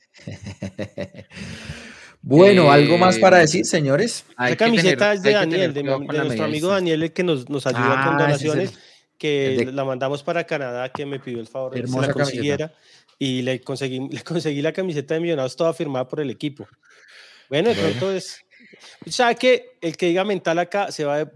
Bueno, 2.28 2.72
¿algo 2.72 2.98
más 2.98 3.18
para 3.20 3.38
Eh, 3.38 3.42
decir, 3.42 3.66
señores? 3.66 4.26
que 4.48 4.58
camiseta 4.58 4.98
tener- 5.12 5.16
es 5.18 5.24
de 5.24 5.32
Daniel, 5.32 5.74
de, 5.74 5.84
de 5.84 5.90
la 5.90 6.24
nuestro 6.24 6.44
amigo. 6.46 6.68
Daniel, 6.70 7.04
el 7.04 7.14
que 7.14 7.24
nos, 7.24 7.50
nos 7.50 7.66
ayuda 7.68 8.04
Ah, 8.04 8.06
con 8.10 8.18
donaciones, 8.18 8.72
el- 8.72 8.78
que 9.18 9.56
de- 9.66 9.72
la 9.72 9.86
mandamos 9.86 10.24
para 10.24 10.44
Canadá, 10.44 10.90
que 10.92 11.06
me 11.06 11.20
pidió 11.20 11.40
el 11.40 11.48
favor 11.48 11.74
de 11.74 11.82
que 11.82 11.88
la 11.88 11.92
camiseta. 11.94 12.14
consiguiera. 12.14 12.74
Y 13.20 13.42
le 13.42 13.62
conseguí, 13.62 14.10
le 14.10 14.22
conseguí 14.24 14.62
la 14.62 14.74
camiseta 14.74 15.14
de 15.14 15.22
Millonarios 15.22 15.56
toda 15.56 15.74
firmada 15.74 16.08
por 16.08 16.20
el 16.20 16.30
equipo. 16.30 16.68
Bueno, 17.50 17.70
de 17.70 17.76
pronto 17.76 18.12
es... 18.12 18.42
¿Sabe 19.08 19.36
que 19.36 19.78
El 19.82 19.96
que 19.96 20.08
diga 20.08 20.24
mental 20.26 20.60
acá 20.60 20.92
se 20.92 21.06
va 21.06 21.20
de 21.20 21.28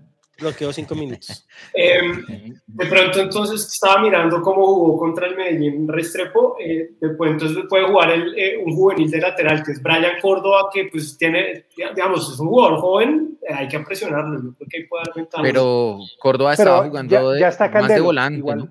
bloqueo 0.42 0.74
cinco 0.74 0.96
minutos. 0.96 1.48
Em, 1.74 2.56
de 2.68 2.86
pronto 2.88 3.20
entonces 3.22 3.66
estaba 3.74 4.02
mirando 4.02 4.42
cómo 4.42 4.66
jugó 4.66 4.98
contra 4.98 5.28
el 5.28 5.36
Medellín 5.36 5.88
Restrepo, 5.88 6.56
eh, 6.60 6.92
después 7.00 7.32
entonces 7.32 7.64
puede 7.70 7.86
jugar 7.88 8.12
el, 8.12 8.38
eh, 8.38 8.58
un 8.58 8.76
juvenil 8.76 9.10
de 9.10 9.20
lateral 9.22 9.64
que 9.64 9.72
es 9.72 9.82
Brian 9.82 10.20
Córdoba 10.22 10.70
que 10.74 10.86
pues 10.92 11.18
tiene, 11.18 11.66
digamos, 11.76 12.34
es 12.34 12.40
un 12.40 12.48
jugador 12.48 12.80
joven, 12.80 13.38
eh, 13.48 13.54
hay 13.54 13.68
que 13.68 13.80
presionarlo, 13.80 14.42
yo 14.44 14.54
creo 14.56 14.68
que 14.70 14.78
ahí 14.80 14.84
puede 14.88 15.04
dar. 15.16 15.42
Pero 15.44 15.98
Córdoba 16.20 16.54
Pero 16.58 16.70
estaba 16.70 16.88
jugando 16.88 17.12
ya- 17.12 17.24
de- 17.24 17.40
ya 17.40 17.48
está 17.48 17.70
más 17.70 17.88
de 17.88 18.00
volante, 18.02 18.38
igual. 18.40 18.58
¿no? 18.60 18.70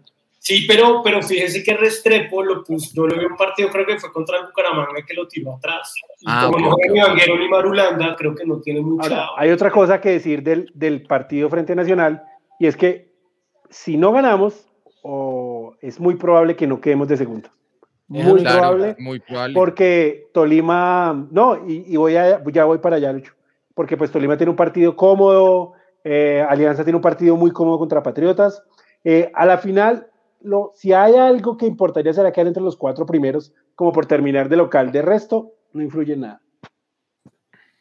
Sí, 0.50 0.64
pero, 0.66 1.00
pero 1.04 1.22
fíjese 1.22 1.62
que 1.62 1.74
Restrepo 1.76 2.42
lo 2.42 2.64
puso, 2.64 2.90
yo 2.94 3.06
lo 3.06 3.16
vi 3.18 3.24
un 3.24 3.36
partido, 3.36 3.68
creo 3.70 3.86
que 3.86 3.98
fue 3.98 4.12
contra 4.12 4.38
el 4.38 4.46
Bucaramanga 4.46 5.04
que 5.06 5.14
lo 5.14 5.28
tiró 5.28 5.54
atrás. 5.54 5.94
Y 6.20 6.24
Ah, 6.26 6.48
como 6.52 6.70
ok, 6.70 6.80
no. 6.88 7.06
Vanguero 7.06 7.38
ni 7.38 7.48
Marulanda, 7.48 8.16
creo 8.16 8.34
que 8.34 8.44
no 8.44 8.60
tiene 8.60 8.80
mucha... 8.80 9.04
Ahora, 9.04 9.28
hay 9.36 9.50
otra 9.50 9.70
cosa 9.70 10.00
que 10.00 10.10
decir 10.10 10.42
del, 10.42 10.70
del 10.74 11.02
partido 11.02 11.48
frente 11.48 11.72
a 11.72 11.76
Nacional 11.76 12.22
y 12.58 12.66
es 12.66 12.76
que 12.76 13.12
si 13.68 13.96
no 13.96 14.10
ganamos, 14.12 14.66
o 15.02 15.76
es 15.80 16.00
muy 16.00 16.16
probable 16.16 16.56
que 16.56 16.66
no 16.66 16.80
quedemos 16.80 17.06
de 17.08 17.16
segundo. 17.16 17.48
Muy 18.08 18.40
Claro, 18.40 18.58
probable, 18.58 18.96
Muy 18.98 19.20
probable. 19.20 19.54
porque 19.54 20.26
Tolima, 20.34 21.28
no, 21.30 21.64
y, 21.68 21.84
y 21.86 21.96
voy 21.96 22.16
a, 22.16 22.42
ya 22.52 22.64
voy 22.64 22.78
para 22.78 22.96
allá, 22.96 23.12
Lucho, 23.12 23.34
porque 23.74 23.96
pues 23.96 24.10
Tolima 24.10 24.36
tiene 24.36 24.50
un 24.50 24.56
partido 24.56 24.96
cómodo, 24.96 25.74
eh, 26.02 26.44
Alianza 26.48 26.82
tiene 26.82 26.96
un 26.96 27.02
partido 27.02 27.36
muy 27.36 27.52
cómodo 27.52 27.78
contra 27.78 28.02
Patriotas. 28.02 28.64
Eh, 29.04 29.30
a 29.32 29.46
la 29.46 29.58
final, 29.58 30.08
lo, 30.42 30.72
si 30.74 30.92
hay 30.92 31.14
algo 31.14 31.56
que 31.56 31.66
importaría 31.66 32.12
será 32.12 32.32
quedar 32.32 32.48
entre 32.48 32.62
los 32.62 32.76
cuatro 32.76 33.06
primeros, 33.06 33.52
como 33.74 33.92
por 33.92 34.06
terminar 34.06 34.48
de 34.48 34.56
local. 34.56 34.92
De 34.92 35.02
resto, 35.02 35.54
no 35.72 35.82
influye 35.82 36.14
en 36.14 36.20
nada. 36.20 36.42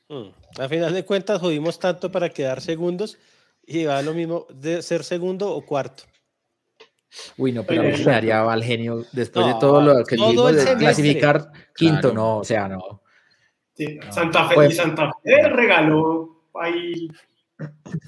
Mm. 0.10 0.30
A 0.60 0.68
final 0.68 0.94
de 0.94 1.06
cuentas, 1.06 1.40
jodimos 1.40 1.80
tanto 1.80 2.12
para 2.12 2.30
quedar 2.30 2.62
segundos 2.62 3.18
y 3.66 3.86
va 3.86 4.02
lo 4.02 4.14
mismo 4.14 4.48
de 4.50 4.82
ser 4.82 5.04
segundo 5.04 5.54
o 5.54 5.66
cuarto. 5.66 6.04
Uy, 7.38 7.52
no, 7.52 7.64
pero 7.64 7.82
a 7.82 7.86
mí 7.86 7.92
me 7.92 8.04
daría 8.04 8.44
mal 8.44 8.64
genio 8.64 9.04
después 9.12 9.46
de 9.46 9.56
todo 9.60 9.82
lo 9.82 10.04
que 10.04 10.16
todo 10.16 10.28
dijimos 10.30 10.52
el 10.52 10.66
de 10.66 10.76
clasificar 10.78 11.52
quinto, 11.76 12.02
Claro. 12.02 12.14
no, 12.14 12.38
o 12.38 12.44
sea, 12.44 12.68
no. 12.68 13.02
Sí, 13.74 14.00
Santa 14.10 14.48
Fe, 14.48 14.56
Pues- 14.56 14.74
y 14.74 14.76
Santa 14.76 15.12
Fe 15.24 15.50
regaló 15.50 16.44
ahí. 16.54 17.08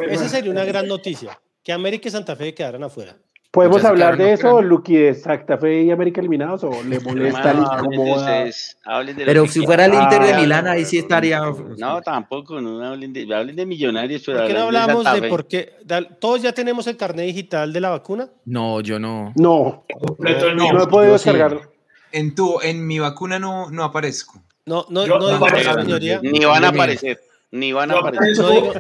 Esa 0.08 0.30
sería 0.30 0.52
una 0.52 0.66
gran 0.66 0.88
noticia. 0.88 1.40
Que 1.64 1.72
América 1.72 2.08
y 2.08 2.12
Santa 2.12 2.36
Fe 2.36 2.54
quedaran 2.54 2.84
afuera. 2.84 3.16
¿Podemos 3.52 3.84
hablar 3.84 4.16
de 4.18 4.32
eso, 4.32 4.62
Luqui, 4.62 4.96
de 4.96 5.14
Santa 5.14 5.58
Fe 5.58 5.82
y 5.84 5.92
América 5.92 6.22
eliminados? 6.22 6.64
¿O 6.64 6.72
le 6.84 7.00
molesta, 7.02 7.54
incomoda? 7.54 8.46
lo 8.46 9.16
Pero 9.26 9.46
si 9.48 9.66
fuera 9.66 9.86
el 9.86 9.92
Ah, 9.92 10.04
Inter 10.04 10.24
de 10.24 10.34
no, 10.34 10.40
Milán, 10.42 10.66
no, 10.66 10.72
ahí 10.72 10.84
no, 10.84 10.88
sí 10.88 10.96
no, 10.98 11.02
estaría. 11.04 11.42
No, 11.78 12.02
tampoco, 12.02 12.62
no 12.62 12.82
hablen 12.86 13.12
de, 13.12 13.28
hablen 13.36 13.58
de 13.58 13.66
millonarios, 13.66 14.24
pero 14.26 14.38
¿Por 14.40 14.48
qué 14.48 14.54
no 14.54 14.60
hablamos 14.62 15.14
de 15.14 15.28
por 15.28 15.48
qué? 15.48 15.74
¿Todos 16.20 16.42
ya 16.42 16.54
tenemos 16.54 16.88
el 16.88 16.96
carnet 16.96 17.26
digital 17.26 17.74
de 17.74 17.82
la 17.82 17.90
vacuna? 17.90 18.30
No, 18.46 18.80
yo 18.80 19.00
no. 19.00 19.34
No, 19.36 19.84
completo 20.02 20.48
el 20.48 20.56
mío. 20.56 20.72
no 20.72 20.84
he 20.84 20.88
podido 20.88 21.18
sí. 21.18 21.26
descargarlo. 21.30 21.70
En 22.14 22.34
tu, 22.36 22.62
en 22.62 22.88
mi 22.88 23.00
vacuna 23.00 23.38
no, 23.38 23.70
no 23.70 23.84
aparezco. 23.84 24.42
No, 24.66 24.86
no, 24.90 25.06
Yo- 25.06 25.20
no 25.20 25.28
digo 25.30 25.48
señoría. 25.50 26.20
Ni 26.24 26.46
van 26.46 26.64
a 26.64 26.70
aparecer, 26.70 27.20
ni 27.52 27.74
van 27.74 27.92
a 27.92 27.96
aparecer. 28.00 28.38
No 28.46 28.50
digo- 28.50 28.74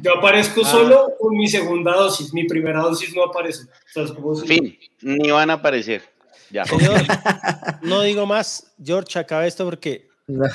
yo 0.00 0.16
aparezco 0.18 0.62
Ah. 0.64 0.70
solo 0.70 1.12
con 1.18 1.36
mi 1.36 1.48
segunda 1.48 1.92
dosis. 1.92 2.32
Mi 2.34 2.44
primera 2.44 2.80
dosis 2.80 3.14
no 3.14 3.24
aparece. 3.24 3.64
O 3.64 3.92
sea, 3.92 4.02
es 4.04 4.12
como 4.12 4.34
si- 4.34 4.46
Fin, 4.46 4.78
ni 5.02 5.30
van 5.30 5.50
a 5.50 5.54
aparecer. 5.54 6.02
Ya. 6.50 6.64
Señor, 6.64 6.94
no 7.82 8.02
digo 8.02 8.26
más. 8.26 8.72
George, 8.82 9.18
acaba 9.18 9.46
esto 9.46 9.64
porque 9.64 10.08
No. 10.26 10.46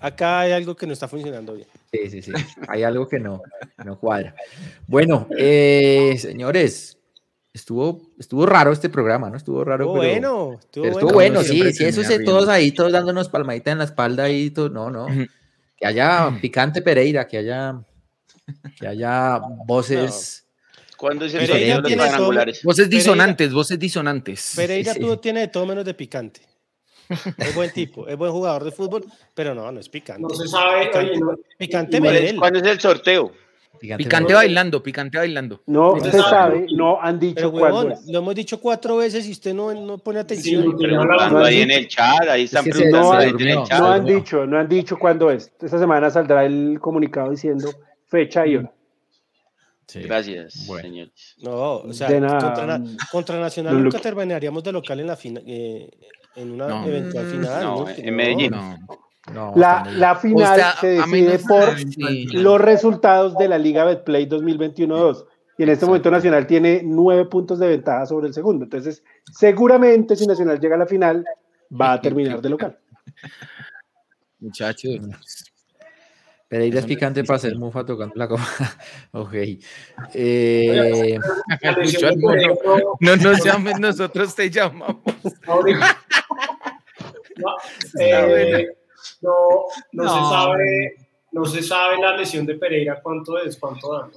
acá 0.00 0.40
hay 0.40 0.52
algo 0.52 0.74
que 0.76 0.86
no 0.86 0.92
está 0.92 1.06
funcionando 1.08 1.54
bien. 1.54 1.68
Sí, 1.92 2.10
sí, 2.10 2.22
sí. 2.22 2.32
Hay 2.68 2.82
algo 2.82 3.08
que 3.08 3.18
no, 3.20 3.40
no 3.84 3.98
cuadra. 3.98 4.34
Bueno, 4.86 5.28
eh, 5.38 6.16
señores, 6.18 6.98
estuvo, 7.54 8.02
estuvo 8.18 8.44
raro 8.44 8.72
este 8.72 8.88
programa, 8.90 9.30
¿no? 9.30 9.36
Estuvo 9.36 9.64
raro, 9.64 9.84
Estuvo 9.84 10.00
pero, 10.00 10.12
bueno, 10.12 10.58
estuvo 10.60 10.82
pero 10.82 10.92
bueno. 10.92 10.98
estuvo 10.98 11.12
bueno, 11.14 11.42
sí, 11.42 11.72
sí, 11.72 11.84
eso 11.84 12.02
riendo. 12.02 12.30
todos 12.32 12.48
ahí, 12.48 12.72
todos 12.72 12.92
dándonos 12.92 13.28
palmadita 13.28 13.70
en 13.70 13.78
la 13.78 13.84
espalda 13.84 14.28
y 14.28 14.50
todo, 14.50 14.68
no, 14.68 14.90
no. 14.90 15.06
Que 15.76 15.86
haya 15.86 16.36
picante 16.42 16.82
Pereira, 16.82 17.26
que 17.28 17.38
haya, 17.38 17.80
que 18.78 18.86
haya 18.86 19.40
voces. 19.66 20.46
¿Cuándo 20.96 21.26
es 21.26 21.34
el 21.34 21.40
Pereira 21.46 21.76
los 21.76 21.86
tiene 21.86 22.02
todo- 22.02 22.08
cuadrangulares? 22.10 22.62
Voces 22.62 22.86
Pereira- 22.86 22.96
disonantes, 22.98 23.52
voces 23.52 23.78
disonantes. 23.78 24.52
Pereira 24.56 24.94
Sí, 24.94 25.00
sí. 25.02 25.16
tiene 25.20 25.40
de 25.40 25.48
todo 25.48 25.66
menos 25.66 25.84
de 25.84 25.94
picante. 25.94 26.40
Es 27.38 27.54
buen 27.54 27.70
tipo, 27.70 28.08
es 28.08 28.16
buen 28.16 28.32
jugador 28.32 28.64
de 28.64 28.72
fútbol, 28.72 29.04
pero 29.34 29.54
no, 29.54 29.70
no 29.70 29.78
es 29.78 29.88
picante. 29.88 30.22
No 30.22 30.30
se 30.30 30.48
sabe. 30.48 30.90
Oye, 30.94 31.18
no, 31.20 31.36
Picante 31.58 32.00
¿Cuál 32.00 32.16
es, 32.16 32.22
Medel. 32.22 32.36
cuándo 32.36 32.58
es 32.58 32.66
el 32.66 32.80
sorteo? 32.80 33.32
Picante 33.78 34.32
bailando, 34.32 34.82
picante 34.82 35.18
bailando. 35.18 35.62
No 35.66 35.96
No 35.96 36.00
se 36.02 36.10
sabe, 36.12 36.22
sabe. 36.22 36.66
no 36.74 36.98
han 37.00 37.20
dicho 37.20 37.52
Pero 37.52 37.90
es. 37.92 38.06
lo 38.06 38.18
hemos 38.20 38.34
dicho 38.34 38.58
cuatro 38.58 38.96
veces 38.96 39.26
y 39.28 39.32
usted 39.32 39.52
no, 39.52 39.72
no 39.74 39.98
pone 39.98 40.18
sí, 40.20 40.22
atención. 40.22 40.64
ya 40.72 40.76
Preguntando 40.78 41.12
hablamos. 41.12 41.46
ahí 41.46 41.60
en 41.60 41.70
el 41.72 41.86
chat, 41.86 42.22
ahí 42.26 42.44
están 42.44 42.64
preguntando 42.64 43.12
no. 43.12 43.66
No 43.78 43.86
han 43.92 44.00
no. 44.06 44.08
dicho, 44.14 44.46
no 44.46 44.58
han 44.58 44.68
dicho 44.68 44.98
cuándo 44.98 45.30
es. 45.30 45.52
Esta 45.60 45.78
semana 45.78 46.08
saldrá 46.10 46.46
el 46.46 46.78
comunicado 46.80 47.30
diciendo 47.30 47.70
fecha 48.06 48.46
y 48.46 48.56
hora. 48.56 48.72
Sí. 49.86 50.02
Gracias, 50.02 50.66
Bueno. 50.66 50.82
señores. 50.88 51.34
No, 51.42 51.76
o 51.76 51.92
sea, 51.92 52.08
contra, 52.08 52.66
Na- 52.66 52.84
contra 53.12 53.38
Nacional 53.38 53.82
nunca 53.84 53.98
terminaríamos 54.00 54.64
de 54.64 54.72
local 54.72 54.98
en 55.00 55.06
la 55.06 55.16
final, 55.16 55.44
en 55.46 56.50
una 56.50 56.66
No. 56.66 56.86
eventual 56.86 57.26
final. 57.26 57.62
No, 57.64 57.84
¿no? 57.84 57.88
en 57.90 58.14
Medellín. 58.16 58.50
No. 58.50 58.76
No, 59.32 59.52
La, 59.56 59.84
la 59.92 60.14
final 60.14 60.52
O 60.52 60.54
sea, 60.54 60.72
se 60.80 60.86
decide 60.86 61.38
por 61.40 61.76
Sí. 61.78 62.26
los 62.32 62.60
resultados 62.60 63.36
de 63.36 63.48
la 63.48 63.58
Liga 63.58 63.84
Betplay 63.84 64.26
2021-2. 64.26 65.24
Y 65.58 65.64
en 65.64 65.68
este 65.70 65.84
momento 65.86 66.10
Nacional 66.12 66.46
tiene 66.46 66.82
nueve 66.84 67.24
puntos 67.24 67.58
de 67.58 67.66
ventaja 67.66 68.06
sobre 68.06 68.28
el 68.28 68.34
segundo. 68.34 68.64
Entonces, 68.64 69.02
seguramente 69.32 70.14
si 70.14 70.26
Nacional 70.26 70.60
llega 70.60 70.76
a 70.76 70.78
la 70.78 70.86
final, 70.86 71.24
va 71.72 71.94
a 71.94 72.00
terminar 72.00 72.40
de 72.40 72.48
local. 72.50 72.78
Muchachos. 74.38 75.00
Pereira 76.48 76.78
es 76.78 76.86
picante 76.86 77.24
para 77.24 77.38
hacer 77.38 77.56
mufa 77.56 77.84
tocando 77.84 78.14
la 78.16 78.28
copa. 78.28 78.46
ok. 79.12 79.34
Eh, 80.14 81.18
no- 81.62 82.96
No 83.00 83.16
nos 83.16 83.44
llames, 83.44 83.78
nosotros 83.80 84.34
te 84.34 84.48
llamamos. 84.50 84.96
No, 87.36 87.56
eh, 88.00 88.66
no, 89.22 89.32
no 89.92 90.02
se 90.08 90.20
No. 90.20 90.30
sabe, 90.30 90.96
no 91.32 91.44
se 91.44 91.62
sabe 91.62 91.98
la 92.00 92.16
lesión 92.16 92.46
de 92.46 92.54
Pereira 92.54 93.00
cuánto 93.02 93.38
es, 93.38 93.56
cuánto 93.56 93.92
da. 93.92 94.08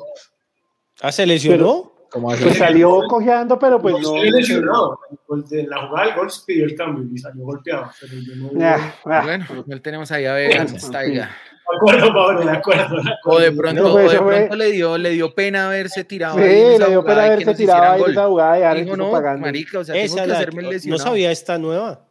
Ah, 1.02 1.12
se 1.12 1.26
lesionó. 1.26 1.94
Pues 2.12 2.58
salió 2.58 3.04
cojeando, 3.08 3.60
pero 3.60 3.80
pues 3.80 3.94
no, 3.96 4.00
no. 4.02 4.16
estoy 4.16 4.32
lesionado. 4.32 5.00
Pues 5.28 5.52
En 5.52 5.70
la 5.70 5.88
jugada 5.88 6.08
del 6.08 6.16
gol 6.16 6.32
se 6.32 6.44
pidió 6.44 6.66
el 6.66 6.76
cambio 6.76 7.06
y 7.14 7.18
salió 7.20 7.44
golpeado. 7.46 7.92
Pero 8.02 8.14
yo 8.16 8.36
no, 8.36 8.66
Ah, 8.66 8.96
ah. 9.06 9.22
Bueno, 9.24 9.46
no 9.68 9.82
tenemos 9.82 10.12
ahí 10.12 10.26
a 10.26 10.34
ver, 10.34 10.68
Staiga. 10.80 11.26
de 11.26 11.30
acuerdo, 11.78 12.14
Pablo, 12.14 12.42
de 12.46 12.52
acuerdo. 12.52 12.96
de 13.02 13.12
acuerdo. 13.12 13.20
O 13.26 13.40
de 13.40 13.52
pronto, 13.52 13.82
No, 13.84 13.90
o 13.90 13.92
pues, 13.94 14.04
de 14.10 14.14
eso 14.16 14.24
fue- 14.24 14.36
pronto 14.38 14.56
le 14.56 14.72
dio, 14.72 14.98
le 14.98 15.10
dio 15.12 15.34
pena 15.36 15.68
haberse 15.68 16.04
tirado. 16.04 16.38
Sí, 16.38 16.44
le 16.44 16.86
dio 16.90 17.04
pena 17.04 17.24
haberse 17.26 17.56
tirado 17.56 17.84
ahí 17.94 18.02
en 18.04 18.12
esa 18.12 18.28
jugada 18.28 18.60
y 18.60 18.64
ahora 18.64 18.82
Dijo, 18.82 18.98
no, 18.98 19.12
pagando. 19.12 19.42
marica, 19.46 19.80
o 19.80 19.84
sea, 19.84 19.96
Esa 19.96 20.16
tengo 20.16 20.26
que 20.26 20.32
la- 20.32 20.38
hacerme 20.38 20.62
no 20.64 20.72
lesionado. 20.72 21.04
sabía 21.04 21.32
esta 21.32 21.58
nueva. 21.58 22.06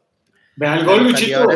Vea 0.56 0.74
el 0.74 0.85
gol, 0.85 1.05
Luchito. 1.05 1.47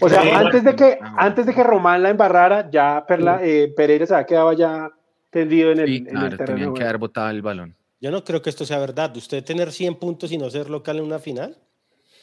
O 0.00 0.08
sea, 0.08 0.38
antes 0.38 0.64
de 0.64 0.74
que, 0.76 0.98
Ah, 1.00 1.14
antes 1.18 1.46
de 1.46 1.54
que 1.54 1.62
Román 1.62 2.02
la 2.02 2.10
embarrara, 2.10 2.68
ya 2.70 3.04
Perla, 3.06 3.40
eh, 3.42 3.72
Pereira 3.76 4.06
se 4.06 4.14
había 4.14 4.26
quedado 4.26 4.52
ya 4.52 4.90
tendido 5.30 5.70
en 5.72 5.80
el, 5.80 5.86
Sí, 5.88 5.96
en 5.98 6.06
el 6.06 6.12
claro, 6.12 6.28
terreno. 6.36 6.46
tenían 6.54 6.74
de 6.74 6.78
que 6.78 6.84
haber 6.84 6.98
botado 6.98 7.30
el 7.30 7.42
balón. 7.42 7.74
Yo 8.00 8.10
no 8.10 8.24
creo 8.24 8.42
que 8.42 8.50
esto 8.50 8.64
sea 8.64 8.78
verdad. 8.78 9.16
¿Usted 9.16 9.42
tener 9.44 9.72
100 9.72 9.94
puntos 9.96 10.30
y 10.32 10.38
no 10.38 10.50
ser 10.50 10.68
local 10.70 10.98
en 10.98 11.04
una 11.04 11.18
final? 11.18 11.56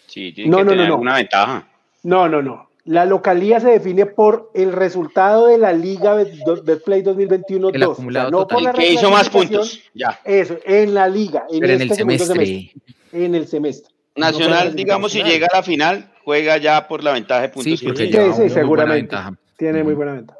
Sí, 0.07 0.31
tiene 0.33 0.49
No, 0.51 0.57
que 0.57 0.63
no, 0.65 0.69
tener 0.71 0.83
no, 0.85 0.89
no. 0.89 0.93
alguna 0.95 1.15
ventaja. 1.15 1.67
No, 2.03 2.29
no, 2.29 2.41
no. 2.41 2.69
La 2.85 3.05
localía 3.05 3.61
se 3.61 3.69
define 3.69 4.05
por 4.05 4.51
el 4.53 4.73
resultado 4.73 5.47
de 5.47 5.57
la 5.57 5.71
Liga 5.71 6.15
Bet- 6.15 6.63
Betplay 6.65 7.01
2021 7.01 7.69
El 7.69 7.79
2. 7.79 7.93
acumulado 7.93 8.29
no 8.31 8.45
por 8.47 8.61
la 8.61 8.73
¿Qué 8.73 8.91
hizo 8.91 9.09
más 9.09 9.29
puntos? 9.29 9.79
Ya. 9.93 10.19
Eso, 10.25 10.57
en 10.65 10.93
la 10.93 11.07
liga, 11.07 11.45
en, 11.49 11.61
Pero 11.61 11.73
en 11.73 11.81
el 11.81 11.87
este 11.89 11.95
segundo 11.95 12.25
semestre. 12.25 12.71
En 13.13 13.35
el 13.35 13.47
semestre. 13.47 13.93
Nacional, 14.15 14.69
No, 14.69 14.75
digamos, 14.75 15.11
si 15.13 15.23
llega 15.23 15.47
a 15.51 15.57
la 15.57 15.63
final, 15.63 16.11
juega 16.25 16.57
ya 16.57 16.87
por 16.87 17.03
la 17.03 17.13
ventaja 17.13 17.41
de 17.43 17.49
puntos. 17.49 17.79
Sí, 17.79 17.85
que 17.85 17.85
porque 17.93 18.07
tiene. 18.07 18.33
Sí, 18.33 18.41
sí, 18.43 18.49
seguramente. 18.49 19.15
ventaja. 19.15 19.33
Tiene 19.57 19.83
muy 19.83 19.93
buena 19.93 20.13
ventaja. 20.13 20.39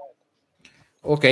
Ok. 1.02 1.26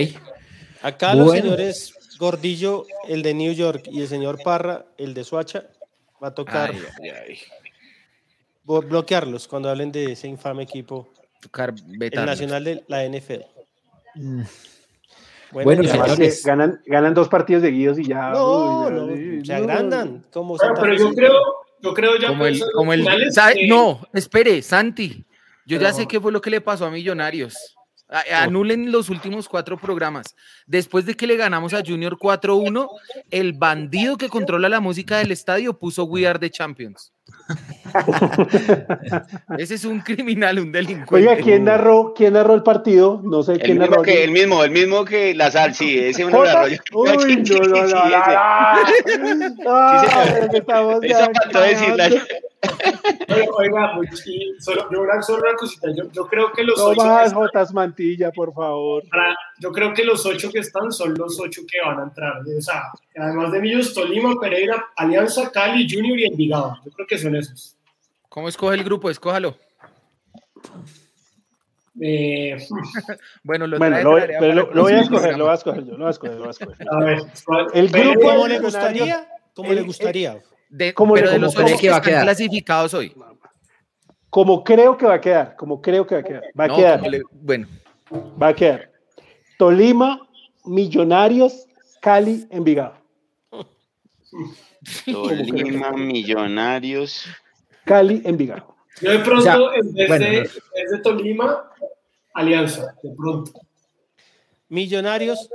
Acá 0.81 1.13
los 1.13 1.31
señores 1.31 1.93
Gordillo, 2.19 2.85
el 3.07 3.21
de 3.21 3.33
New 3.33 3.51
York, 3.53 3.83
y 3.91 4.01
el 4.01 4.07
señor 4.07 4.39
Parra, 4.43 4.85
el 4.97 5.13
de 5.13 5.23
Suacha, 5.23 5.65
va 6.23 6.29
a 6.29 6.33
tocar 6.35 6.71
Ay, 6.71 6.79
ay, 7.03 7.09
ay. 7.29 7.37
Bloquearlos 8.63 9.47
cuando 9.47 9.69
hablen 9.69 9.91
de 9.91 10.13
ese 10.13 10.27
infame 10.27 10.63
equipo, 10.63 11.09
Tocar 11.41 11.69
el 11.69 11.97
vetarlos. 11.97 12.27
nacional 12.39 12.63
de 12.63 12.83
la 12.87 13.03
NFL. 13.05 13.41
Mm. 14.15 14.43
Bueno, 15.51 15.83
señores. 15.83 16.45
ganan, 16.45 16.81
ganan 16.85 17.13
dos 17.13 17.27
partidos 17.27 17.63
seguidos 17.63 17.99
y 17.99 18.05
ya. 18.07 18.31
no, 18.31 18.85
uy, 18.85 18.91
no, 18.91 19.45
se 19.45 19.51
no. 19.51 19.57
agrandan. 19.57 20.25
Como 20.31 20.57
Pero, 20.57 20.95
yo 20.95 21.13
creo, 21.13 21.33
yo 21.81 21.93
creo 21.93 22.15
ya 22.17 22.29
Como 22.29 22.45
el, 22.45 22.61
como 22.73 22.93
el, 22.93 23.05
No, 23.67 23.99
espere, 24.13 24.61
Santi. 24.61 25.25
Yo 25.65 25.79
ya 25.79 25.93
sé 25.93 26.07
qué 26.07 26.19
fue 26.19 26.31
lo 26.31 26.41
que 26.41 26.49
le 26.49 26.61
pasó 26.61 26.85
a 26.85 26.91
Millonarios. 26.91 27.55
Anulen 28.33 28.91
los 28.91 29.09
últimos 29.09 29.47
cuatro 29.47 29.77
programas. 29.77 30.35
Después 30.65 31.05
de 31.05 31.15
que 31.15 31.27
le 31.27 31.37
ganamos 31.37 31.73
a 31.73 31.81
Junior 31.85 32.17
4-1, 32.17 32.89
el 33.29 33.53
bandido 33.53 34.17
que 34.17 34.27
controla 34.27 34.67
la 34.67 34.81
música 34.81 35.19
del 35.19 35.31
estadio 35.31 35.79
puso 35.79 36.03
We 36.03 36.27
Are 36.27 36.37
the 36.37 36.49
Champions. 36.49 37.13
Ese 39.57 39.75
es 39.75 39.85
un 39.85 39.99
criminal, 40.01 40.59
un 40.59 40.71
delincuente. 40.71 41.29
Oiga, 41.29 41.41
¿quién 41.43 41.65
narró, 41.65 42.13
¿quién 42.15 42.33
narró 42.33 42.53
el 42.53 42.63
partido? 42.63 43.21
No 43.23 43.43
sé 43.43 43.53
El 43.53 43.59
quién 43.59 43.77
mismo, 43.79 43.91
narró. 43.91 44.03
que, 44.03 44.23
el 44.23 44.31
mismo, 44.31 44.63
el 44.63 44.71
mismo 44.71 45.05
que 45.05 45.33
la 45.35 45.51
sal, 45.51 45.73
sí, 45.73 45.97
ese 45.99 46.25
uno. 46.25 46.39
Uy, 46.39 47.43
no, 47.43 47.59
no, 47.67 47.87
no, 47.87 48.01
Oiga, 53.57 53.93
solo, 54.59 54.87
yo 54.91 55.21
solo 55.21 55.43
una 55.47 55.55
cosita. 55.57 55.87
Yo, 55.95 56.11
yo 56.11 56.25
creo 56.27 56.51
que 56.51 56.63
los 56.63 56.77
No 56.77 56.85
ocho 56.85 57.01
que 57.01 57.07
más 57.07 57.25
están, 57.27 57.39
Jotas 57.39 57.73
Mantilla, 57.73 58.31
por 58.31 58.53
favor. 58.53 59.03
para- 59.09 59.35
yo 59.59 59.71
creo 59.71 59.93
que 59.93 60.03
los 60.03 60.25
ocho 60.25 60.51
que 60.51 60.59
están 60.59 60.91
son 60.91 61.13
los 61.15 61.39
ocho 61.39 61.61
que 61.69 61.77
van 61.85 61.99
a 61.99 62.03
entrar. 62.03 62.33
O 62.57 62.61
sea, 62.61 62.83
además 63.17 63.51
de 63.51 63.61
Millos, 63.61 63.93
Tolima, 63.93 64.35
Pereira, 64.39 64.85
Alianza, 64.95 65.51
Cali, 65.51 65.87
Junior 65.89 66.19
y 66.19 66.25
Envigado. 66.25 66.77
Yo 66.85 66.91
creo 66.91 67.07
que 67.07 67.17
son 67.17 67.35
esos. 67.35 67.75
¿Cómo 68.29 68.47
escoge 68.47 68.75
el 68.75 68.83
grupo? 68.83 69.09
Escójalo. 69.09 69.57
Eh, 71.99 72.55
Bueno, 73.43 73.67
lo 73.67 73.77
Bueno, 73.77 74.01
lo, 74.01 74.15
pero 74.15 74.53
lo, 74.53 74.69
el 74.69 74.75
lo 74.75 74.81
voy 74.83 74.93
a 74.93 75.01
escoger, 75.01 75.37
lo 75.37 75.43
voy 75.45 75.51
a 75.51 75.55
escoger 75.55 75.83
yo, 75.85 75.91
lo 75.93 75.97
voy 75.99 76.07
a 76.07 76.09
escoger, 76.11 76.35
lo 76.35 76.39
voy 76.39 76.47
a 76.47 76.51
escoger. 76.51 76.87
a 76.89 76.99
ver, 77.03 77.19
El 77.73 77.89
grupo 77.89 78.21
¿Cómo 78.21 78.47
le 78.47 78.59
gustaría? 78.59 79.27
¿Cómo 79.53 79.69
el- 79.71 79.75
le 79.75 79.81
gustaría? 79.81 80.41
De- 80.71 80.93
¿Cómo 80.93 81.15
le- 81.15 81.21
pero 81.21 81.33
de 81.33 81.39
los 81.39 81.55
ocho 81.55 81.65
que 81.65 81.77
que 81.77 81.89
va 81.89 81.95
a 81.95 81.97
están 81.99 82.11
quedar? 82.11 82.23
clasificados 82.23 82.93
hoy. 82.93 83.13
Como 84.29 84.63
creo 84.63 84.97
que 84.97 85.05
va 85.05 85.15
a 85.15 85.21
quedar, 85.21 85.55
como 85.57 85.81
creo 85.81 86.07
que 86.07 86.15
va 86.15 86.21
a 86.21 86.23
quedar. 86.23 86.43
Va 86.57 86.63
a 86.63 86.67
No, 86.67 86.75
quedar, 86.77 86.99
como 86.99 87.11
le- 87.11 87.21
bueno, 87.31 87.67
va 88.41 88.47
a 88.47 88.55
quedar. 88.55 88.89
Tolima, 89.57 90.27
Millonarios, 90.65 91.65
Cali, 91.99 92.47
Envigado. 92.49 92.95
Tolima, 95.11 95.91
Millonarios. 95.91 97.25
Cali, 97.85 98.21
Envigado. 98.23 98.75
Yo 99.01 99.11
de 99.11 99.19
pronto, 99.19 99.39
O 99.39 99.43
sea, 99.43 99.55
en, 99.79 99.93
vez 99.93 100.07
bueno, 100.07 100.25
de, 100.25 100.31
no- 100.31 100.37
en 100.37 100.43
vez 100.43 100.91
de 100.91 100.97
Tolima, 100.99 101.71
Alianza, 102.33 102.95
de 103.03 103.11
pronto. 103.15 103.51
Millonarios, 104.69 105.49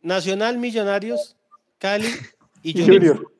Nacional 0.00 0.58
Millonarios, 0.58 1.36
Cali 1.78 2.06
y 2.62 2.78
Y 2.80 2.84
Junior. 2.86 3.31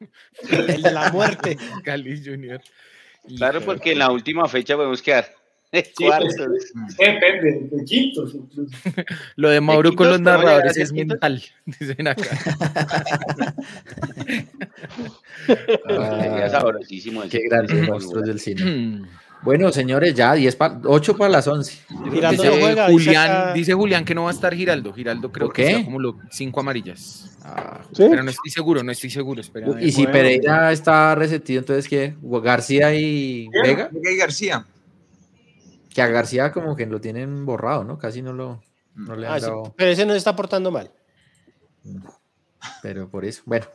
El 0.50 0.82
de 0.82 0.90
la 0.90 1.10
muerte. 1.12 1.56
Cali 1.84 2.22
Junior. 2.24 2.60
Claro, 3.36 3.60
porque 3.60 3.92
en 3.92 3.98
la 3.98 4.10
última 4.10 4.48
fecha 4.48 4.74
podemos 4.76 5.02
quedar 5.02 5.28
cuartos. 5.98 6.34
Depende, 6.98 7.68
de 7.70 7.84
quintos 7.84 8.34
incluso. 8.34 8.74
Lo 9.36 9.50
de 9.50 9.60
Mauro 9.60 9.94
con 9.94 10.08
los 10.08 10.16
Equipos, 10.16 10.32
¿cómo 10.34 10.44
narradores 10.46 10.76
es 10.78 10.92
quintos? 10.92 11.14
mental, 11.20 11.42
dicen 11.66 12.08
acá. 12.08 12.24
Sería 15.46 16.46
Ah, 16.46 16.50
sabrosísimo 16.50 17.22
eso. 17.22 17.30
qué 17.30 17.40
grandes 17.48 17.86
monstruos 17.88 18.26
del 18.26 18.40
cine. 18.40 19.06
Bueno, 19.42 19.70
señores, 19.72 20.14
ya 20.14 20.34
10 20.34 20.56
pa 20.56 20.80
8 20.84 21.16
para 21.16 21.30
las 21.30 21.46
11. 21.46 21.78
Giraldo 22.12 22.42
Dice 22.42 22.46
no 22.56 22.60
juega, 22.60 22.88
dice 22.88 22.92
Julián, 23.04 23.30
acá- 23.30 23.52
dice 23.52 23.72
Julián 23.74 24.04
que 24.04 24.14
no 24.14 24.24
va 24.24 24.30
a 24.30 24.32
estar 24.32 24.54
Giraldo. 24.54 24.92
Giraldo 24.92 25.30
creo 25.30 25.46
¿Por 25.46 25.54
que 25.56 25.70
está 25.70 25.84
como 25.84 26.00
lo, 26.00 26.18
cinco 26.30 26.60
amarillas. 26.60 27.36
Ah, 27.44 27.80
¿Sí? 27.92 28.06
Pero 28.10 28.22
no 28.24 28.30
estoy 28.30 28.50
seguro, 28.50 28.82
no 28.82 28.90
estoy 28.92 29.10
seguro. 29.10 29.40
Espera, 29.40 29.68
y 29.80 29.92
si. 29.92 30.06
Pereira 30.06 30.72
está 30.72 31.14
resentido, 31.14 31.60
entonces 31.60 31.88
¿qué? 31.88 32.14
García 32.20 32.92
y 32.94 33.48
Vega, 33.62 33.88
Vega 33.92 34.10
y 34.10 34.16
García. 34.16 34.66
que 35.94 36.02
a 36.02 36.08
García 36.08 36.52
como 36.52 36.74
que 36.76 36.86
lo 36.86 37.00
tienen 37.00 37.46
borrado, 37.46 37.84
¿no? 37.84 37.96
Casi 37.96 38.20
no 38.22 38.32
lo 38.32 38.60
no 38.96 39.14
le 39.14 39.28
han 39.28 39.34
Ah, 39.34 39.38
sí, 39.40 39.46
dado, 39.46 39.72
pero 39.76 39.90
ese 39.92 40.04
no 40.04 40.12
se 40.12 40.18
está 40.18 40.34
portando 40.34 40.70
mal. 40.72 40.90
pero 42.82 43.08
por 43.08 43.24
eso. 43.24 43.42
Bueno, 43.46 43.66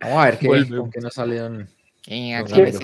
vamos 0.00 0.18
a 0.18 0.24
ver 0.24 0.38
qué, 0.38 0.48
con 0.48 0.90
qué 0.90 1.00
nos 1.00 1.12
sale 1.14 1.38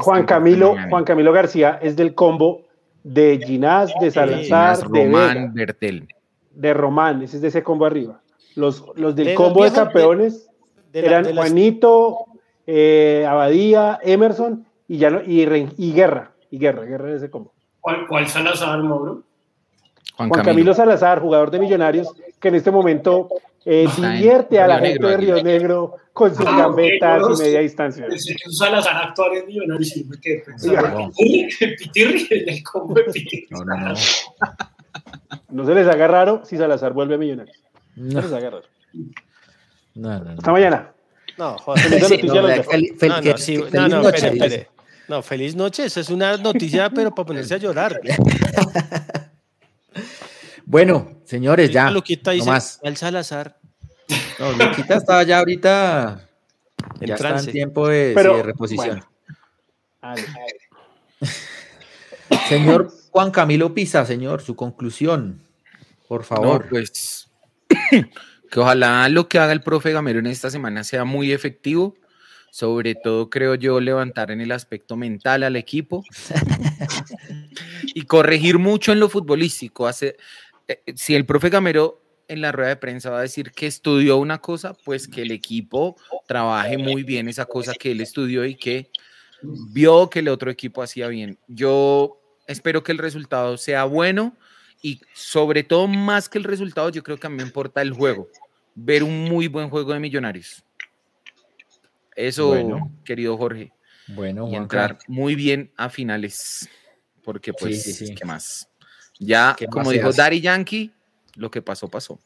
Juan 0.01 0.25
Camilo. 0.27 0.77
Juan 0.91 1.05
Camilo 1.05 1.33
García 1.33 1.79
es 1.83 1.97
del 1.97 2.15
combo 2.15 2.63
de 3.03 3.41
Ginás, 3.45 3.93
de 4.01 4.11
Salazar, 4.11 4.45
Ginás, 4.45 4.81
de 4.93 5.05
Román, 5.05 5.35
Vega, 5.35 5.51
Bertel. 5.55 6.09
de 6.53 6.75
Román, 6.75 7.23
ese 7.23 7.37
es 7.37 7.43
de 7.43 7.49
ese 7.49 7.63
combo 7.63 7.87
arriba. 7.87 8.21
Los, 8.55 8.85
los 8.97 9.15
del 9.15 9.27
De 9.29 9.35
combo 9.35 9.63
de 9.65 9.71
viejos, 9.71 9.73
de- 9.73 9.85
campeones 9.85 10.49
De 10.93 11.07
eran 11.07 11.23
de 11.25 11.33
las- 11.35 11.45
Juanito, 11.47 12.19
eh, 12.67 13.25
Abadía, 13.29 13.99
Emerson 14.03 14.67
y, 14.89 14.99
ya 14.99 15.11
no- 15.11 15.23
y, 15.25 15.43
y 15.77 15.93
Guerra. 15.93 16.33
Y 16.51 16.59
Guerra, 16.59 16.85
Guerra 16.85 17.11
de 17.11 17.17
ese 17.17 17.31
combo. 17.31 17.53
¿Cuál, 17.81 18.07
cuál 18.09 18.27
Salazar, 18.27 18.83
Mauro? 18.83 19.23
Juan, 20.17 20.29
Juan 20.29 20.31
Camilo. 20.31 20.45
Camilo 20.45 20.75
Salazar, 20.75 21.21
jugador 21.21 21.51
de 21.51 21.59
Millonarios, 21.61 22.09
que 22.41 22.49
en 22.49 22.55
este 22.57 22.71
momento 22.71 23.29
eh, 23.71 23.87
divierte 23.97 24.59
a 24.61 24.67
la 24.67 24.79
Río 24.79 24.87
gente 24.93 24.99
Negro 25.01 25.09
de 25.09 25.15
aquí. 25.15 25.25
Río 25.27 25.43
Negro 25.45 25.97
con 26.13 26.35
sus 26.35 26.47
Ah, 26.47 26.57
gambetas 26.59 27.21
no, 27.21 27.35
y 27.35 27.39
media 27.39 27.61
distancia. 27.61 28.07
Pensé 28.09 28.35
que 28.35 28.43
un 28.49 28.53
Salazar 28.55 28.97
actuar 28.97 29.35
en 29.37 29.47
Millonarios 29.47 29.97
y 29.97 30.05
me 30.05 30.19
quedé 30.19 30.43
Oiga. 30.63 30.83
pensando. 30.83 31.11
Pitirri, 31.17 31.77
Pitirri, 31.77 32.27
en 32.31 32.49
el 32.49 32.63
combo 32.63 32.95
de 32.95 33.05
Pitirri. 33.05 33.47
No, 33.51 33.65
no, 33.65 33.77
no. 33.77 33.95
No 35.51 35.65
se 35.67 35.75
les 35.75 35.87
haga 35.87 36.07
raro 36.09 36.43
si 36.45 36.57
Salazar 36.57 36.93
vuelve 36.93 37.17
a 37.17 37.19
Millonarios. 37.19 37.57
No 37.97 38.05
No, 38.15 38.23
se 38.23 38.29
les 38.29 38.33
haga 38.37 38.51
raro. 38.51 38.65
no, 39.95 40.19
no, 40.25 40.31
Hasta 40.31 40.53
mañana. 40.53 40.93
No, 41.37 41.57
joder. 41.59 41.83
Feliz 41.85 42.07
Sí, 42.07 42.15
noticia 42.17 42.35
no, 42.35 42.41
los 42.41 42.47
vea, 42.49 42.57
dejo. 42.57 42.71
fel- 42.73 42.99
fel- 42.99 43.09
No, 43.09 43.21
que- 43.23 43.31
no, 43.31 43.39
sí, 43.39 43.53
que- 43.53 43.59
no, 43.63 43.69
feliz 43.71 43.89
no, 43.91 44.03
noche, 44.03 44.17
espere, 44.17 44.33
dice. 44.35 44.47
espere. 44.47 44.69
No, 45.09 45.23
feliz 45.23 45.55
noche. 45.57 45.85
Esa 45.85 46.01
es 46.01 46.11
una 46.11 46.37
noticia, 46.37 46.91
pero 46.91 47.15
para 47.15 47.27
ponerse 47.27 47.55
a 47.55 47.59
llorar. 47.59 48.01
Bueno, 50.71 51.13
señores, 51.25 51.71
ya. 51.71 51.91
Luquita 51.91 52.33
dice, 52.33 52.45
no 52.47 52.53
más. 52.53 52.79
el 52.83 52.97
Salazar. 52.97 53.58
No, 54.39 54.53
Luquita 54.53 54.97
está 54.97 55.23
ya 55.23 55.39
ahorita. 55.39 56.29
En 57.01 57.07
Ya 57.09 57.15
está 57.15 57.29
en 57.29 57.35
trance. 57.35 57.53
tiempo 57.53 57.89
de, 57.89 58.13
Pero, 58.15 58.33
sí, 58.33 58.37
de 58.37 58.43
reposición. 58.43 59.05
Señor 62.49 62.93
Juan 63.11 63.31
Camilo 63.31 63.75
Pisa, 63.75 64.05
señor, 64.07 64.43
su 64.43 64.55
conclusión, 64.55 65.41
por 66.07 66.25
favor. 66.25 66.65
No, 66.65 66.71
pues 66.71 67.31
que 68.51 68.61
ojalá 68.61 69.09
lo 69.09 69.29
que 69.29 69.39
haga 69.39 69.53
el 69.53 69.63
profe 69.63 69.93
Gamero 69.93 70.19
en 70.19 70.27
esta 70.27 70.51
semana 70.51 70.85
sea 70.85 71.05
muy 71.05 71.33
efectivo. 71.33 71.97
Sobre 72.51 72.95
todo, 72.95 73.29
creo 73.29 73.55
yo, 73.57 73.79
levantar 73.79 74.31
en 74.31 74.41
el 74.41 74.53
aspecto 74.53 74.97
mental 74.97 75.43
al 75.43 75.57
equipo 75.57 76.03
y 77.95 78.03
corregir 78.03 78.59
mucho 78.59 78.93
en 78.93 79.01
lo 79.01 79.11
futbolístico. 79.11 79.87
Hace, 79.87 80.17
eh, 80.67 80.83
si 80.97 81.15
el 81.15 81.27
profe 81.27 81.51
Gamero 81.51 82.01
en 82.29 82.43
la 82.43 82.53
rueda 82.53 82.69
de 82.69 82.77
prensa 82.77 83.11
va 83.11 83.19
a 83.19 83.23
decir 83.23 83.53
que 83.53 83.67
estudió 83.67 84.19
una 84.19 84.39
cosa, 84.39 84.75
pues 84.75 85.09
que 85.09 85.23
el 85.23 85.31
equipo 85.31 85.97
trabaje 86.27 86.77
muy 86.79 87.03
bien 87.03 87.29
esa 87.29 87.47
cosa 87.47 87.73
que 87.75 87.91
él 87.93 88.01
estudió 88.01 88.45
y 88.45 88.55
que 88.55 88.91
vio 89.43 90.11
que 90.11 90.19
el 90.19 90.29
otro 90.29 90.51
equipo 90.51 90.83
hacía 90.83 91.09
bien. 91.09 91.39
Yo 91.49 92.21
espero 92.47 92.83
que 92.83 92.93
el 92.93 92.99
resultado 92.99 93.57
sea 93.57 93.85
bueno 93.85 94.37
y 94.83 95.01
sobre 95.15 95.65
todo 95.65 95.89
más 95.89 96.29
que 96.29 96.39
el 96.39 96.45
resultado, 96.45 96.91
yo 96.91 97.03
creo 97.03 97.19
que 97.19 97.27
a 97.27 97.31
mí 97.31 97.37
me 97.37 97.43
importa 97.43 97.83
el 97.83 97.93
juego, 97.93 98.29
ver 98.75 99.03
un 99.03 99.25
muy 99.25 99.49
buen 99.49 99.71
juego 99.71 99.93
de 99.93 99.99
Millonarios. 99.99 100.63
Eso, 102.15 102.49
Bueno. 102.49 102.93
querido 103.05 103.37
Jorge, 103.37 103.73
Bueno, 104.09 104.49
y 104.49 104.57
entrar 104.57 104.99
muy 105.07 105.35
bien 105.35 105.71
a 105.77 105.89
finales, 105.89 106.69
porque 107.23 107.53
pues, 107.53 107.83
sí, 107.83 107.93
sí. 107.93 108.15
¿qué 108.15 108.25
más? 108.25 108.69
Ya, 109.19 109.55
¿Qué 109.57 109.67
más 109.67 109.73
como 109.73 109.91
se 109.91 109.97
dijo? 109.97 110.13
Daddy 110.13 110.41
Yankee, 110.41 110.93
lo 111.39 111.51
que 111.51 111.63
pasó, 111.63 111.89
pasó. 111.89 112.21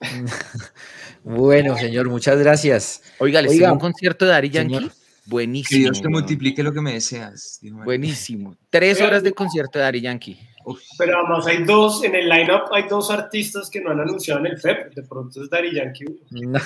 Bueno, 1.24 1.76
señor, 1.76 2.08
muchas 2.08 2.38
gracias. 2.38 3.02
Oiga, 3.18 3.42
les 3.42 3.52
Oiga, 3.52 3.72
un 3.72 3.80
concierto 3.80 4.24
de 4.24 4.30
Daddy 4.30 4.50
Yankee, 4.50 4.74
señor. 4.74 4.90
Que 4.92 4.96
buenísimo. 5.26 5.82
Dios 5.82 6.00
te 6.00 6.08
multiplique 6.08 6.62
lo 6.62 6.72
que 6.72 6.80
me 6.80 6.94
deseas. 6.94 7.60
Buenísimo. 7.84 8.56
Tres 8.70 9.00
horas 9.00 9.22
de 9.22 9.32
concierto 9.32 9.78
de 9.78 9.84
Daddy 9.84 10.00
Yankee. 10.00 10.38
Uf, 10.64 10.80
Pero 10.96 11.18
además 11.18 11.46
hay 11.46 11.64
dos, 11.64 12.04
en 12.04 12.14
el 12.14 12.28
lineup 12.28 12.72
hay 12.72 12.84
dos 12.88 13.10
artistas 13.10 13.68
que 13.68 13.80
no 13.80 13.90
han 13.90 14.00
anunciado 14.00 14.40
en 14.40 14.46
el 14.46 14.58
FEP. 14.58 14.94
De 14.94 15.02
pronto 15.02 15.42
es 15.42 15.50
Daddy 15.50 15.74
Yankee. 15.74 16.06
No. 16.30 16.60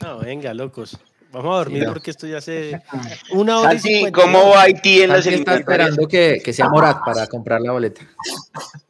No, 0.00 0.18
venga, 0.20 0.54
locos. 0.54 0.98
Vamos 1.34 1.54
a 1.54 1.58
dormir 1.58 1.80
Sí, 1.80 1.86
no. 1.86 1.92
porque 1.92 2.10
esto 2.12 2.26
ya 2.26 2.40
se. 2.40 2.80
Una 3.32 3.58
hora 3.60 3.70
Santi. 3.72 4.10
¿cómo 4.12 4.50
va 4.50 4.62
Haití 4.62 5.02
en 5.02 5.10
las 5.10 5.24
Santi 5.24 5.40
está 5.40 5.56
esperando 5.56 6.06
que, 6.08 6.40
que 6.42 6.52
sea 6.52 6.68
Morat 6.68 6.98
para 7.04 7.26
comprar 7.26 7.60
la 7.60 7.72
boleta. 7.72 8.00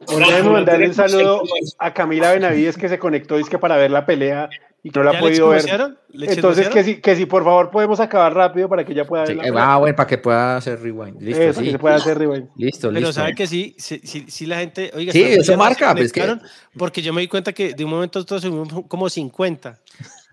Ahora 0.07 0.43
mandarle 0.43 0.87
un 0.87 0.93
saludo 0.93 1.43
a 1.79 1.93
Camila 1.93 2.31
Benavides 2.31 2.77
que 2.77 2.87
se 2.87 2.99
conectó 2.99 3.37
es 3.37 3.49
que 3.49 3.57
para 3.57 3.75
ver 3.77 3.91
la 3.91 4.05
pelea 4.05 4.47
y 4.83 4.91
que 4.91 4.99
no 4.99 5.05
la 5.05 5.13
¿Ya 5.13 5.17
ha 5.17 5.21
podido 5.21 5.49
ver. 5.49 5.65
Entonces, 6.13 6.69
que 6.69 6.83
si, 6.83 7.01
que 7.01 7.15
si 7.15 7.25
por 7.25 7.43
favor 7.43 7.71
podemos 7.71 7.99
acabar 7.99 8.35
rápido 8.35 8.69
para 8.69 8.85
que 8.85 8.91
ella 8.93 9.03
pueda 9.05 9.23
ver 9.23 9.31
Sí, 9.31 9.35
la 9.37 9.47
eh, 9.47 9.51
ah, 9.55 9.77
bueno, 9.77 9.95
para 9.95 10.05
que 10.07 10.19
pueda 10.19 10.57
hacer 10.57 10.79
rewind. 10.79 11.19
Listo, 11.19 11.41
Eso, 11.41 11.59
que 11.59 11.65
sí. 11.65 11.71
se 11.71 11.79
pueda 11.79 11.95
hacer 11.95 12.19
rewind. 12.19 12.49
Listo, 12.55 12.89
Pero 12.89 12.99
listo. 12.99 13.13
sabe 13.13 13.33
que 13.33 13.47
sí, 13.47 13.75
sí, 13.79 13.99
sí, 14.03 14.25
sí 14.27 14.45
la 14.45 14.59
gente. 14.59 14.91
Oiga, 14.93 15.11
Sí, 15.11 15.23
eso 15.23 15.57
marca, 15.57 15.95
pues, 15.95 16.13
que- 16.13 16.37
Porque 16.77 17.01
yo 17.01 17.11
me 17.13 17.21
di 17.21 17.27
cuenta 17.27 17.51
que 17.51 17.73
de 17.73 17.83
un 17.83 17.89
momento 17.89 18.19
a 18.19 18.21
otro 18.21 18.39
subimos 18.39 18.85
como 18.87 19.09
50. 19.09 19.79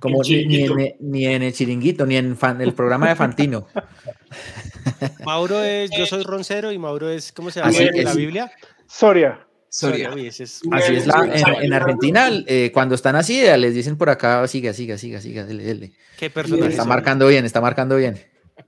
Como 0.03 0.21
El 0.23 0.49
ni, 0.49 0.65
en, 0.65 0.95
ni 1.01 1.27
en 1.27 1.43
el 1.45 1.53
chiringuito, 1.53 2.05
ni 2.05 2.17
en 2.17 2.37
fan- 2.37 2.61
el 2.61 2.75
programa 2.75 3.09
de 3.09 3.15
Fantino. 3.15 3.69
Mauro 5.25 5.63
es, 5.63 5.91
yo 5.97 6.07
soy 6.07 6.25
roncero 6.25 6.73
y 6.73 6.79
Mauro 6.79 7.09
es, 7.09 7.33
¿cómo 7.33 7.51
se 7.51 7.61
llama? 7.61 7.71
Así 7.71 7.85
en 7.85 8.05
la. 8.05 8.15
Biblia. 8.15 8.53
Soria. 8.87 9.47
Soria. 9.69 10.11
Así 10.11 10.43
es 10.43 11.07
la, 11.07 11.31
en, 11.33 11.65
en 11.65 11.73
Argentina, 11.73 12.29
eh, 12.47 12.71
cuando 12.75 12.95
están 12.95 13.17
así, 13.17 13.41
les 13.57 13.75
dicen 13.75 13.97
por 13.97 14.11
acá, 14.11 14.47
siga, 14.49 14.73
siga, 14.75 14.99
siga, 14.99 15.21
siga, 15.21 15.45
dele, 15.45 15.65
dele. 15.65 15.93
Qué 16.19 16.29
personaje. 16.29 16.71
Está 16.71 16.85
marcando 16.85 17.27
bien, 17.29 17.45
está 17.45 17.61
marcando 17.61 17.97
bien. 17.97 18.19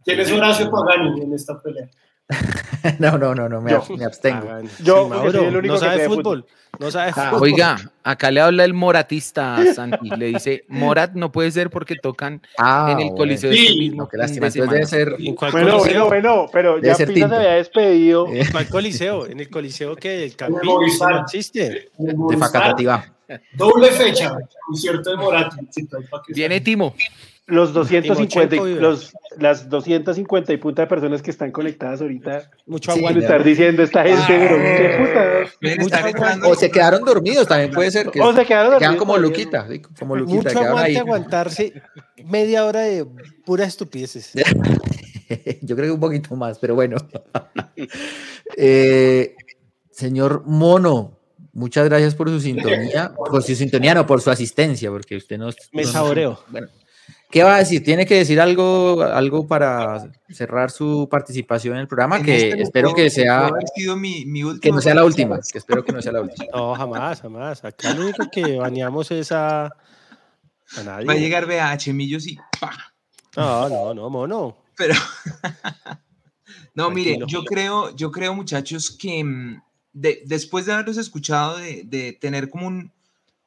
¿Quién 0.04 0.20
es 0.20 0.32
Horacio 0.32 0.70
Pagani 0.70 1.20
en 1.20 1.34
esta 1.34 1.60
pelea? 1.60 1.88
No, 2.98 3.16
no, 3.16 3.34
no, 3.34 3.48
no, 3.48 3.60
me, 3.62 3.70
Yo. 3.70 3.82
me 3.96 4.04
abstengo. 4.04 4.48
Hagan. 4.48 4.68
Yo, 4.82 5.08
soy 5.30 5.44
el 5.46 5.56
único 5.56 5.74
no 5.74 5.80
que 5.80 5.86
sabe 5.86 5.96
sé 5.96 6.02
de 6.02 6.08
fútbol. 6.08 6.46
No 6.78 6.90
sabe 6.90 7.12
Ah, 7.16 7.30
fútbol. 7.30 7.42
Oiga, 7.42 7.76
acá 8.04 8.30
le 8.30 8.40
habla 8.40 8.64
el 8.64 8.74
moratista 8.74 9.56
a 9.56 9.72
Santi. 9.72 10.10
Le 10.10 10.26
dice, 10.26 10.64
Morat 10.68 11.12
no 11.14 11.32
puede 11.32 11.50
ser 11.50 11.70
porque 11.70 11.96
tocan 11.96 12.42
Ah, 12.58 12.88
en 12.90 12.98
el 12.98 13.04
bueno. 13.04 13.16
Coliseo 13.16 13.52
Sí, 13.52 13.66
este 13.66 13.78
mismo 13.78 14.02
No, 14.02 14.08
qué 14.08 14.16
lástima. 14.18 14.46
Entonces 14.48 14.70
debe 14.70 14.86
ser. 14.86 15.08
¿En 15.18 15.34
Bueno, 15.34 15.78
coliseo? 15.78 15.78
bueno, 15.80 16.06
bueno, 16.08 16.46
pero 16.52 16.78
ya 16.78 16.94
Pisa 16.96 17.28
se 17.28 17.34
había 17.36 17.52
despedido. 17.52 18.26
Eh, 18.28 18.46
¿Cuál 18.52 18.68
coliseo? 18.68 19.26
En 19.26 19.40
el 19.40 19.48
coliseo 19.48 19.96
que 19.96 20.24
el 20.24 20.34
Movistar. 20.62 21.10
no 21.12 21.20
existe. 21.22 21.90
En 21.98 22.26
de 22.26 22.36
Facatativá. 22.36 23.10
Doble 23.54 23.90
fecha, 23.90 24.36
concierto 24.66 25.10
de 25.10 25.16
que 26.26 26.32
Viene 26.34 26.60
Timo. 26.60 26.94
Los 27.46 27.74
250, 27.74 28.56
y- 28.56 28.74
los, 28.76 29.12
las 29.38 29.68
250 29.68 30.52
y 30.52 30.56
punta 30.56 30.82
de 30.82 30.88
personas 30.88 31.20
que 31.20 31.30
están 31.30 31.52
conectadas 31.52 32.00
ahorita 32.00 32.50
Mucho 32.66 32.92
Sí, 32.92 33.00
van 33.00 33.04
a 33.04 33.08
aguante. 33.10 33.20
estar 33.26 33.44
diciendo 33.44 33.82
esta 33.82 34.02
gente, 34.02 34.22
pero 34.28 34.56
qué 34.56 34.96
puta. 34.98 35.74
Mucho 35.76 35.82
están 35.96 36.08
entrando. 36.08 36.48
O 36.48 36.54
se 36.54 36.70
quedaron 36.70 37.04
dormidos, 37.04 37.46
también 37.46 37.70
puede 37.70 37.90
ser. 37.90 38.10
Que 38.10 38.20
O 38.22 38.32
se 38.34 38.46
quedaron 38.46 38.78
quedan 38.78 38.96
como. 38.96 39.18
Luquita, 39.18 39.68
sí, 39.68 39.82
como 39.98 40.16
Luquita, 40.16 40.42
Mucho 40.54 40.58
aguante 40.60 40.90
ahí. 40.90 40.96
aguantarse 40.96 41.82
media 42.24 42.64
hora 42.64 42.80
de 42.80 43.06
puras 43.44 43.68
estupideces. 43.68 44.32
Yo 45.62 45.76
creo 45.76 45.88
que 45.88 45.92
un 45.92 46.00
poquito 46.00 46.34
más, 46.36 46.58
pero 46.58 46.74
bueno. 46.74 46.96
Eh, 48.56 49.34
señor 49.90 50.44
Mono, 50.46 51.18
muchas 51.52 51.84
gracias 51.86 52.14
por 52.14 52.28
su 52.28 52.40
sintonía, 52.40 53.12
por 53.16 53.42
su 53.42 53.54
sintonía, 53.54 53.94
no 53.94 54.06
por 54.06 54.20
su 54.20 54.30
asistencia, 54.30 54.90
porque 54.90 55.16
usted 55.16 55.38
nos. 55.38 55.56
Me 55.72 55.84
saboreo. 55.84 56.38
Bueno, 56.48 56.68
¿Qué 57.34 57.42
va 57.42 57.56
a 57.56 57.58
decir? 57.58 57.82
¿Tiene 57.82 58.06
que 58.06 58.14
decir 58.14 58.40
algo, 58.40 59.02
algo 59.02 59.48
para 59.48 60.08
cerrar 60.30 60.70
su 60.70 61.08
participación 61.10 61.74
en 61.74 61.80
el 61.80 61.88
programa? 61.88 62.18
En 62.18 62.22
que 62.24 62.36
este 62.50 62.62
espero 62.62 62.94
que 62.94 63.10
sea, 63.10 63.48
haber 63.48 63.64
sido 63.74 63.96
mi, 63.96 64.24
mi 64.24 64.60
que 64.60 64.70
no 64.70 64.80
sea 64.80 64.94
la 64.94 65.04
última. 65.04 65.40
Que 65.40 65.58
espero 65.58 65.84
que 65.84 65.90
no 65.90 66.00
sea 66.00 66.12
la 66.12 66.20
última. 66.20 66.46
No, 66.54 66.76
jamás, 66.76 67.20
jamás. 67.20 67.64
Acá 67.64 67.92
lo 67.92 68.02
único 68.02 68.30
que 68.30 68.56
baneamos 68.56 69.10
es 69.10 69.32
a, 69.32 69.64
a 69.64 70.82
nadie. 70.84 71.06
Va 71.06 71.14
a 71.14 71.16
llegar 71.16 71.46
BH, 71.46 71.92
Millos 71.92 72.24
y 72.28 72.38
¡pa! 72.60 72.70
No, 73.36 73.68
no, 73.68 73.92
no, 73.94 74.08
mono. 74.10 74.56
Pero 74.76 74.94
no, 76.76 76.88
mire, 76.92 77.18
yo 77.26 77.42
creo, 77.44 77.96
yo 77.96 78.12
creo, 78.12 78.32
muchachos, 78.34 78.96
que 78.96 79.24
mm, 79.24 79.60
de- 79.92 80.22
después 80.24 80.66
de 80.66 80.72
haberlos 80.74 80.98
escuchado, 80.98 81.56
de, 81.58 81.82
de 81.84 82.12
tener 82.12 82.48
como 82.48 82.68
un- 82.68 82.92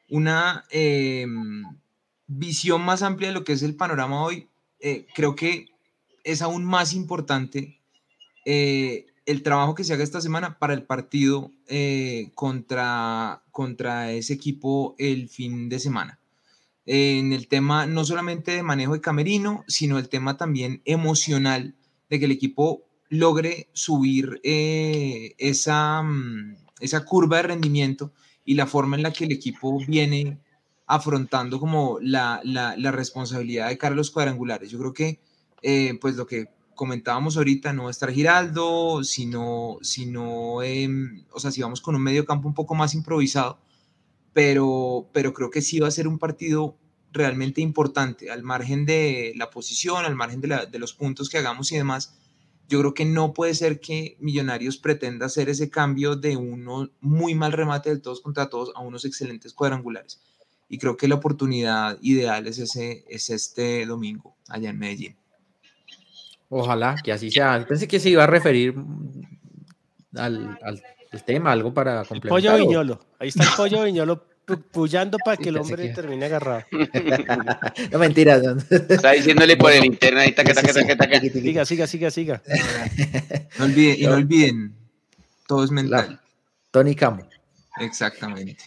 una 0.09 0.65
eh, 0.71 1.25
visión 2.27 2.81
más 2.81 3.01
amplia 3.01 3.29
de 3.29 3.33
lo 3.33 3.43
que 3.43 3.53
es 3.53 3.63
el 3.63 3.75
panorama 3.75 4.21
hoy, 4.21 4.47
eh, 4.79 5.07
creo 5.15 5.35
que 5.35 5.69
es 6.23 6.41
aún 6.41 6.65
más 6.65 6.93
importante 6.93 7.79
eh, 8.45 9.07
el 9.25 9.43
trabajo 9.43 9.75
que 9.75 9.83
se 9.83 9.93
haga 9.93 10.03
esta 10.03 10.21
semana 10.21 10.59
para 10.59 10.73
el 10.73 10.83
partido 10.83 11.51
eh, 11.67 12.31
contra, 12.35 13.43
contra 13.51 14.11
ese 14.11 14.33
equipo 14.33 14.95
el 14.99 15.29
fin 15.29 15.69
de 15.69 15.79
semana. 15.79 16.19
En 16.85 17.33
el 17.33 17.47
tema 17.47 17.85
no 17.85 18.05
solamente 18.05 18.51
de 18.51 18.63
manejo 18.63 18.93
de 18.93 19.01
camerino, 19.01 19.65
sino 19.67 19.97
el 19.97 20.07
tema 20.07 20.37
también 20.37 20.81
emocional 20.85 21.75
de 22.09 22.19
que 22.19 22.25
el 22.25 22.31
equipo 22.31 22.83
logre 23.09 23.69
subir 23.73 24.39
esa, 24.43 26.01
mm, 26.03 26.55
esa 26.79 27.03
curva 27.03 27.37
de 27.37 27.43
rendimiento 27.43 28.13
y 28.45 28.55
la 28.55 28.67
forma 28.67 28.95
en 28.95 29.03
la 29.03 29.11
que 29.11 29.25
el 29.25 29.33
equipo 29.33 29.77
viene 29.85 30.39
afrontando 30.87 31.59
como 31.59 31.99
la, 32.01 32.41
la- 32.43 32.75
la 32.77 32.91
responsabilidad 32.91 33.69
de 33.69 33.77
cara 33.77 33.93
a 33.93 33.97
los 33.97 34.11
cuadrangulares. 34.11 34.71
Yo 34.71 34.79
creo 34.79 34.93
que, 34.93 35.19
eh, 35.61 35.97
pues 36.01 36.15
lo 36.15 36.25
que 36.27 36.49
comentábamos 36.75 37.37
ahorita, 37.37 37.73
no 37.73 37.83
va 37.83 37.89
a 37.89 37.91
estar 37.91 38.11
Giraldo, 38.11 39.03
sino, 39.03 39.77
sino 39.81 40.61
em, 40.63 41.25
o 41.31 41.39
sea, 41.39 41.51
si 41.51 41.61
vamos 41.61 41.81
con 41.81 41.95
un 41.95 42.03
medio 42.03 42.25
campo 42.25 42.47
un 42.47 42.53
poco 42.53 42.75
más 42.75 42.93
improvisado, 42.93 43.59
pero, 44.33 45.09
pero 45.13 45.33
creo 45.33 45.49
que 45.49 45.61
sí 45.61 45.79
va 45.79 45.87
a 45.87 45.91
ser 45.91 46.07
un 46.07 46.19
partido 46.19 46.77
realmente 47.11 47.61
importante, 47.61 48.29
al 48.31 48.43
margen 48.43 48.85
de 48.85 49.33
la 49.35 49.49
posición, 49.49 50.05
al 50.05 50.15
margen 50.15 50.41
de, 50.41 50.47
la- 50.49 50.65
de 50.65 50.79
los 50.79 50.93
puntos 50.93 51.29
que 51.29 51.37
hagamos 51.37 51.71
y 51.71 51.77
demás. 51.77 52.13
Yo 52.69 52.79
creo 52.81 52.93
que 52.93 53.05
no 53.05 53.33
puede 53.33 53.55
ser 53.55 53.79
que 53.79 54.17
Millonarios 54.19 54.77
pretenda 54.77 55.25
hacer 55.27 55.49
ese 55.49 55.69
cambio 55.69 56.15
de 56.17 56.35
uno 56.37 56.89
muy 56.99 57.33
mal 57.33 57.53
remate 57.53 57.89
del 57.89 58.01
todos 58.01 58.21
contra 58.21 58.49
todos 58.49 58.71
a 58.75 58.81
unos 58.81 59.05
excelentes 59.05 59.53
cuadrangulares. 59.53 60.21
Y 60.69 60.77
creo 60.77 60.97
que 60.97 61.07
la 61.07 61.15
oportunidad 61.15 61.97
ideal 62.01 62.45
es, 62.47 62.59
ese, 62.59 63.05
es 63.09 63.29
este 63.29 63.85
domingo 63.85 64.35
allá 64.49 64.69
en 64.69 64.79
Medellín. 64.79 65.15
Ojalá 66.49 66.95
que 67.03 67.11
así 67.11 67.29
sea. 67.31 67.65
Pensé 67.67 67.87
que 67.87 67.99
se 67.99 68.09
iba 68.09 68.23
a 68.23 68.27
referir 68.27 68.73
al, 70.15 70.57
al- 70.61 70.83
al 71.11 71.23
tema, 71.25 71.51
algo 71.51 71.73
para 71.73 72.01
El 72.01 72.07
complementar. 72.07 72.51
pollo 72.51 72.63
o- 72.63 72.67
viñolo. 72.67 72.99
Ahí 73.19 73.29
está 73.29 73.43
el 73.43 73.49
pollo 73.55 73.83
viñolo 73.83 74.25
pu- 74.45 74.61
pullando 74.71 75.17
para 75.23 75.37
que 75.37 75.49
el 75.49 75.57
hombre 75.57 75.87
que- 75.89 75.93
termine 75.93 76.25
agarrado. 76.25 76.63
no, 77.91 77.99
mentiras. 77.99 78.41
no. 78.43 78.57
Está 78.69 79.11
diciéndole 79.11 79.55
por 79.57 79.71
el 79.71 79.85
internet 79.85 80.23
ahí, 80.27 80.35
taca, 80.35 80.53
taca, 80.53 80.95
taca. 80.97 81.19
Siga, 81.21 81.65
siga, 81.65 81.87
siga, 81.87 82.11
siga. 82.11 82.41
No 83.59 83.65
olviden, 83.65 83.95
y 83.99 84.03
no 84.05 84.13
olviden, 84.15 84.75
todo 85.47 85.63
es 85.63 85.71
mental. 85.71 86.19
Tony 86.71 86.93
Camo, 86.95 87.27
Exactamente. 87.79 88.57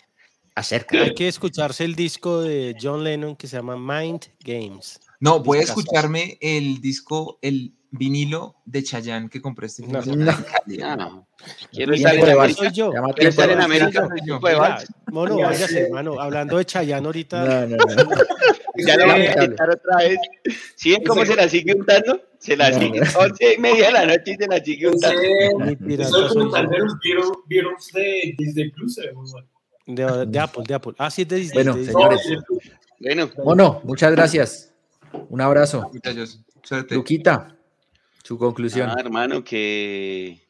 Acerca. 0.55 1.01
Hay 1.03 1.15
que 1.15 1.29
escucharse 1.29 1.85
el 1.85 1.95
disco 1.95 2.41
de 2.43 2.77
John 2.81 3.05
Lennon 3.05 3.37
que 3.37 3.47
se 3.47 3.57
llama 3.57 3.77
Mind 3.77 4.27
Games. 4.45 5.01
No, 5.21 5.41
voy 5.41 5.59
a 5.59 5.63
escucharme 5.63 6.39
el 6.41 6.81
disco, 6.81 7.39
el 7.43 7.75
vinilo 7.93 8.55
de 8.65 8.85
Chayanne 8.85 9.29
que 9.29 9.43
compré 9.43 9.67
este 9.67 9.83
fin 9.83 9.93
de 9.93 9.99
No. 9.99 10.05
semana 10.05 10.47
No. 10.67 11.27
Ah, 11.43 11.67
Quiero 11.73 11.95
estar 11.95 12.15
en. 12.15 12.21
América. 12.31 12.55
soy 12.55 12.71
yo. 12.73 12.93
Quiero 13.17 13.31
estar 13.31 13.51
en. 13.51 13.61
América. 13.61 14.09
mono, 15.11 15.39
Ya 15.39 15.47
váyase, 15.47 15.81
hermano. 15.81 16.21
Hablando 16.21 16.59
de 16.59 16.65
Chayanne 16.67 17.07
ahorita. 17.07 17.67
No, 17.67 17.67
no, 17.67 17.77
no. 17.77 18.11
Ya 18.87 18.97
lo 18.97 19.13
voy 19.13 19.27
a 19.27 19.35
quitar 19.35 19.69
otra 19.69 19.97
vez. 19.99 20.19
¿Sí 20.77 20.93
ven 20.93 21.03
cómo 21.05 21.27
se 21.27 21.35
la 21.37 21.49
sigue 21.49 21.75
untando? 21.75 22.23
Se 22.39 22.57
la 22.57 22.71
No, 22.71 22.79
sigue. 22.79 23.01
no. 23.01 23.07
Once 23.19 23.55
y 23.55 23.61
media 23.61 23.87
de 23.89 23.93
la 23.93 24.07
noche 24.07 24.23
y 24.33 24.35
se 24.37 24.47
la 24.47 24.65
sigue 24.65 24.89
untando. 24.89 25.21
No 25.21 26.21
documental 26.21 26.65
yo. 26.67 26.71
de 26.71 26.79
los 26.79 26.95
Beatles, 27.03 27.31
Beatles 27.47 27.93
de 27.93 28.35
Disney 28.39 28.71
Plus 28.71 28.99
bueno. 29.95 30.17
De, 30.19 30.27
de 30.27 30.39
Apple, 30.39 30.65
de 30.67 30.75
Apple. 30.75 30.93
Ah, 30.99 31.11
sí, 31.11 31.23
es 31.23 31.29
de 31.29 31.37
Disney. 31.37 31.55
Bueno, 31.65 31.75
de 31.75 31.81
Disney. 31.81 31.95
Señores. 31.95 32.21
Disney 32.23 32.43
Plus. 32.47 32.73
Bueno, 33.01 33.31
Mono, 33.45 33.81
muchas 33.85 34.13
gracias. 34.13 34.73
Un 35.29 35.41
abrazo. 35.41 35.91
Muchachos, 35.93 36.41
suerte. 36.63 36.95
Luquita, 36.95 37.57
su 38.23 38.39
conclusión. 38.39 38.91
ah, 38.91 38.97
hermano, 38.99 39.43
que, 39.43 40.41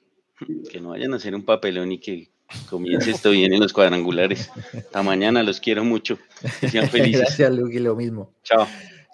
que 0.70 0.80
no 0.80 0.90
vayan 0.90 1.12
a 1.12 1.16
hacer 1.16 1.34
un 1.34 1.44
papelón 1.44 1.92
y 1.92 1.98
que 1.98 2.30
comience 2.68 3.10
esto 3.12 3.30
bien 3.30 3.52
en 3.52 3.60
los 3.60 3.72
cuadrangulares. 3.72 4.50
Hasta 4.74 5.02
mañana, 5.02 5.42
los 5.42 5.60
quiero 5.60 5.84
mucho. 5.84 6.18
Que 6.60 6.68
sean 6.68 6.88
felices. 6.90 7.20
Gracias, 7.20 7.52
Luqui, 7.54 7.78
lo 7.78 7.94
mismo. 7.94 8.32
Chao. 8.42 8.66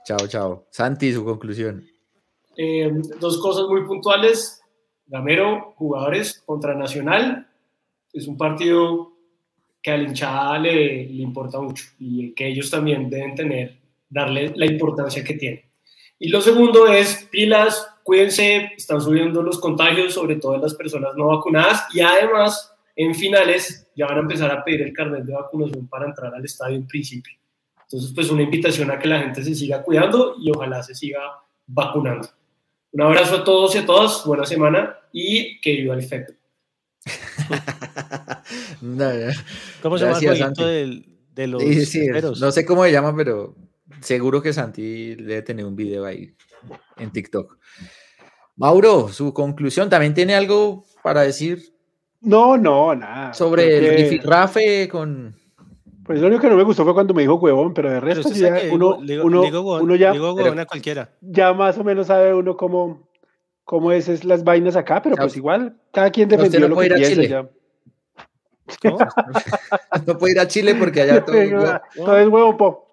Chao, 0.07 0.27
chao. 0.29 0.67
Santi, 0.71 1.13
su 1.13 1.25
conclusión. 1.25 1.87
Eh, 2.57 2.91
dos 3.21 3.39
cosas 3.41 3.67
muy 3.69 3.85
puntuales. 3.85 4.63
Gamero, 5.07 5.75
jugadores 5.77 6.43
contra 6.47 6.75
Nacional. 6.75 7.49
Es 8.13 8.27
un 8.27 8.37
partido 8.39 9.16
que 9.87 9.93
a 9.93 9.97
la 9.99 10.03
hinchada 10.03 10.59
le, 10.59 11.07
le 11.07 11.23
importa 11.23 11.61
mucho 11.61 11.85
y 12.01 12.35
que 12.35 12.49
ellos 12.49 12.69
también 12.69 13.09
deben 13.09 13.37
tener, 13.37 13.77
darle 14.09 14.53
la 14.57 14.67
importancia 14.67 15.23
que 15.23 15.35
tiene. 15.35 15.71
Y 16.19 16.29
lo 16.29 16.41
segundo 16.41 16.89
es 16.89 17.29
pilas, 17.31 17.89
cuídense, 18.03 18.73
están 18.77 19.01
subiendo 19.01 19.45
los 19.45 19.61
contagios, 19.61 20.15
sobre 20.15 20.35
todo 20.37 20.57
en 20.57 20.63
las 20.63 20.75
personas 20.75 21.15
no 21.15 21.29
vacunadas 21.29 21.87
y 21.95 22.01
además 22.01 22.75
en 22.97 23.15
finales 23.15 23.89
ya 23.95 24.07
van 24.07 24.17
a 24.17 24.21
empezar 24.23 24.51
a 24.51 24.65
pedir 24.65 24.83
el 24.83 24.93
carnet 24.93 25.23
de 25.23 25.35
vacunación 25.35 25.87
para 25.87 26.07
entrar 26.07 26.35
al 26.35 26.45
estadio 26.45 26.75
en 26.75 26.89
principio. 26.89 27.35
Entonces, 27.83 28.11
pues 28.13 28.29
una 28.29 28.43
invitación 28.43 28.91
a 28.91 28.99
que 28.99 29.07
la 29.07 29.21
gente 29.21 29.45
se 29.45 29.55
siga 29.55 29.85
cuidando 29.85 30.35
y 30.41 30.51
ojalá 30.51 30.83
se 30.83 30.97
siga 30.97 31.21
vacunando. 31.65 32.29
Un 32.91 33.03
abrazo 33.03 33.37
a 33.37 33.45
todos 33.45 33.77
y 33.77 33.79
a 33.79 33.87
todas, 33.87 34.27
buena 34.27 34.47
semana 34.47 34.99
y 35.13 35.61
que 35.61 35.77
viva 35.77 35.95
el 35.95 36.03
FEP. 36.03 36.31
No, 38.81 39.13
no. 39.13 39.33
¿Cómo 39.83 39.99
se 39.99 40.05
llama 40.07 40.19
el 40.19 40.27
jueguito 40.27 40.67
del- 40.67 41.07
de 41.35 41.47
los 41.47 41.63
Sí, 41.63 41.85
sí, 41.87 42.07
no 42.41 42.51
sé 42.51 42.65
cómo 42.65 42.85
se 42.85 42.93
llama, 42.93 43.15
pero 43.15 43.55
seguro 44.01 44.41
que 44.41 44.53
Santi 44.53 45.15
debe 45.17 45.43
tener 45.43 45.67
un 45.67 45.77
video 45.77 46.05
ahí 46.07 46.35
en 46.97 47.11
TikTok. 47.11 47.59
Mauro, 48.57 49.09
su 49.09 49.35
conclusión, 49.35 49.91
¿también 49.91 50.15
tiene 50.15 50.35
algo 50.35 50.85
para 51.03 51.21
decir 51.23 51.75
No, 52.23 52.57
no, 52.57 52.95
nada. 52.95 53.35
sobre 53.35 53.77
el 53.77 53.85
Creo 53.85 53.91
que- 53.97 54.03
rifirrafe 54.05 54.89
con... 54.89 55.37
Pues 56.05 56.21
lo 56.21 56.29
único 56.29 56.41
que 56.43 56.49
no 56.49 56.57
me 56.57 56.63
gustó 56.63 56.85
fue 56.85 56.95
cuando 56.95 57.13
me 57.13 57.23
dijo 57.23 57.35
huevón, 57.35 57.75
pero 57.75 57.91
de 57.91 58.01
Pero 58.01 58.15
resto 58.15 58.29
sabe 58.29 58.41
ya 58.41 58.61
que 58.61 58.71
uno, 58.71 58.99
le 59.03 59.15
digo- 59.15 59.25
uno, 59.27 59.43
digo 59.43 59.79
uno 59.79 59.97
ya, 59.97 60.13
digo 60.13 60.33
huevón 60.35 60.61
a 60.61 60.65
cualquiera. 60.65 61.11
ya 61.21 61.53
más 61.53 61.77
o 61.79 61.85
menos 61.85 62.07
sabe 62.07 62.33
uno 62.33 62.57
cómo, 62.57 63.06
cómo 63.67 63.93
es, 63.93 64.09
es 64.09 64.25
las 64.25 64.43
vainas 64.45 64.77
acá, 64.77 65.03
pero 65.03 65.13
O 65.15 65.17
sea, 65.17 65.25
pues 65.27 65.37
igual 65.37 65.77
cada 65.93 66.11
quien 66.11 66.31
defendió 66.31 66.61
no 66.61 66.69
lo 66.69 66.75
puede 66.77 66.89
que 66.89 67.01
ir 67.01 67.05
a. 67.05 67.09
Chile. 67.11 67.29
ya. 67.29 67.49
No 70.07 70.19
puede 70.19 70.33
ir 70.33 70.41
a 70.41 70.49
Chile 70.49 70.75
porque 70.75 71.03
allá 71.03 71.25
todo... 71.25 71.37
Todo 71.97 72.19
es 72.19 72.29
huevo 72.29 72.57
pop. 72.57 72.85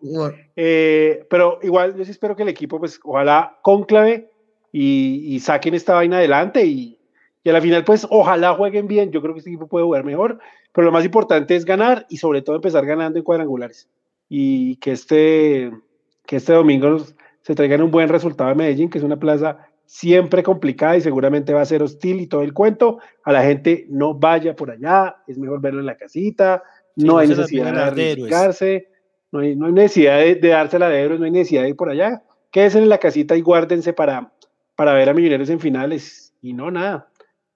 Eh, 0.55 1.25
pero 1.29 1.59
igual 1.63 1.95
yo 1.95 2.03
sí 2.05 2.11
espero 2.11 2.35
que 2.35 2.43
el 2.43 2.49
equipo, 2.49 2.79
pues 2.79 2.99
ojalá 3.03 3.57
conclave 3.61 4.29
y, 4.71 5.35
y 5.35 5.39
saquen 5.39 5.73
esta 5.73 5.93
vaina 5.95 6.17
adelante 6.17 6.65
y, 6.65 6.99
y 7.43 7.49
a 7.49 7.53
la 7.53 7.61
final, 7.61 7.83
pues 7.83 8.05
ojalá 8.09 8.53
jueguen 8.53 8.87
bien. 8.87 9.11
Yo 9.11 9.21
creo 9.21 9.33
que 9.33 9.39
este 9.39 9.49
equipo 9.49 9.67
puede 9.67 9.85
jugar 9.85 10.03
mejor, 10.03 10.39
pero 10.71 10.85
lo 10.85 10.91
más 10.91 11.05
importante 11.05 11.55
es 11.55 11.65
ganar 11.65 12.05
y 12.09 12.17
sobre 12.17 12.41
todo 12.41 12.55
empezar 12.55 12.85
ganando 12.85 13.17
en 13.19 13.23
cuadrangulares 13.25 13.87
y 14.29 14.75
que 14.77 14.91
este, 14.91 15.71
que 16.25 16.35
este 16.37 16.53
domingo 16.53 16.89
nos- 16.89 17.15
se 17.41 17.55
traigan 17.55 17.81
un 17.81 17.91
buen 17.91 18.09
resultado 18.09 18.49
a 18.51 18.55
Medellín, 18.55 18.89
que 18.89 18.97
es 18.99 19.03
una 19.03 19.17
plaza 19.17 19.67
siempre 19.85 20.43
complicada 20.43 20.97
y 20.97 21.01
seguramente 21.01 21.53
va 21.53 21.61
a 21.61 21.65
ser 21.65 21.83
hostil 21.83 22.19
y 22.21 22.27
todo 22.27 22.41
el 22.41 22.53
cuento. 22.53 22.99
A 23.23 23.31
la 23.31 23.43
gente 23.43 23.85
no 23.89 24.13
vaya 24.13 24.55
por 24.55 24.71
allá, 24.71 25.17
es 25.27 25.37
mejor 25.37 25.61
verlo 25.61 25.79
en 25.79 25.85
la 25.85 25.97
casita, 25.97 26.63
Sí, 26.95 27.05
no 27.05 27.17
hay 27.17 27.27
necesidad 27.27 27.73
de 27.73 27.79
arriesgarse, 27.81 28.87
no 29.31 29.39
hay, 29.39 29.55
no 29.55 29.65
hay 29.65 29.71
necesidad 29.73 30.19
de, 30.19 30.35
de 30.35 30.47
dársela 30.49 30.89
de 30.89 31.01
héroes, 31.01 31.19
no 31.19 31.25
hay 31.25 31.31
necesidad 31.31 31.63
de 31.63 31.69
ir 31.69 31.75
por 31.75 31.89
allá. 31.89 32.21
Quédense 32.51 32.77
en 32.77 32.87
la 32.87 32.99
casita 32.99 33.35
y 33.35 33.41
guárdense 33.41 33.93
para, 33.93 34.31
para 34.75 34.93
ver 34.93 35.09
a 35.09 35.13
Millonarios 35.15 35.49
en 35.49 35.59
finales. 35.59 36.35
Y 36.41 36.53
no, 36.53 36.69
nada. 36.69 37.07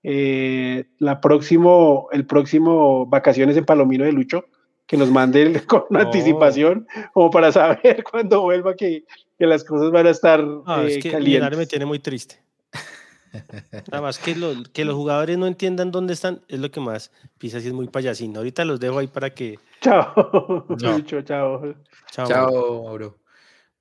Eh, 0.02 0.86
la 1.00 1.22
próximo, 1.22 2.08
el 2.12 2.26
próximo 2.26 3.06
vacaciones 3.06 3.58
en 3.58 3.66
Palomino 3.66 4.06
de 4.06 4.12
Lucho, 4.12 4.46
que 4.88 4.98
nos 4.98 5.12
mande 5.12 5.42
el- 5.44 5.66
con 5.68 5.84
No. 5.92 6.00
anticipación, 6.00 6.88
como 7.14 7.30
para 7.30 7.52
saber 7.52 8.04
cuando 8.12 8.42
vuelva 8.42 8.74
que, 8.76 9.04
que 9.38 9.46
las 9.46 9.64
cosas 9.64 9.92
van 9.92 10.08
a 10.08 10.10
estar 10.10 10.44
Ah, 10.66 10.84
eh, 10.84 10.98
es 10.98 11.04
que 11.04 11.10
Millonario 11.18 11.58
me 11.58 11.66
calientes. 11.66 11.68
tiene 11.70 11.86
muy 11.86 12.00
triste. 12.00 12.42
Nada 13.92 14.02
más 14.02 14.18
que, 14.20 14.36
lo- 14.36 14.64
que 14.74 14.86
los 14.86 14.96
jugadores 14.96 15.38
no 15.38 15.48
entiendan 15.48 15.92
dónde 15.92 16.14
están 16.14 16.42
es 16.48 16.60
lo 16.60 16.72
que 16.72 16.80
más 16.80 17.12
pisa 17.38 17.60
si 17.60 17.68
es 17.68 17.74
muy 17.74 17.88
payasín. 17.88 18.36
Ahorita 18.36 18.66
los 18.66 18.80
dejo 18.80 19.00
ahí 19.00 19.08
para 19.08 19.30
que. 19.34 19.60
Chao, 19.82 20.66
Chao. 20.78 20.98
Lucho, 20.98 21.22
chao. 21.22 21.76
Chao. 22.12 22.28
Chao, 22.28 22.84
Mauro. 22.84 23.20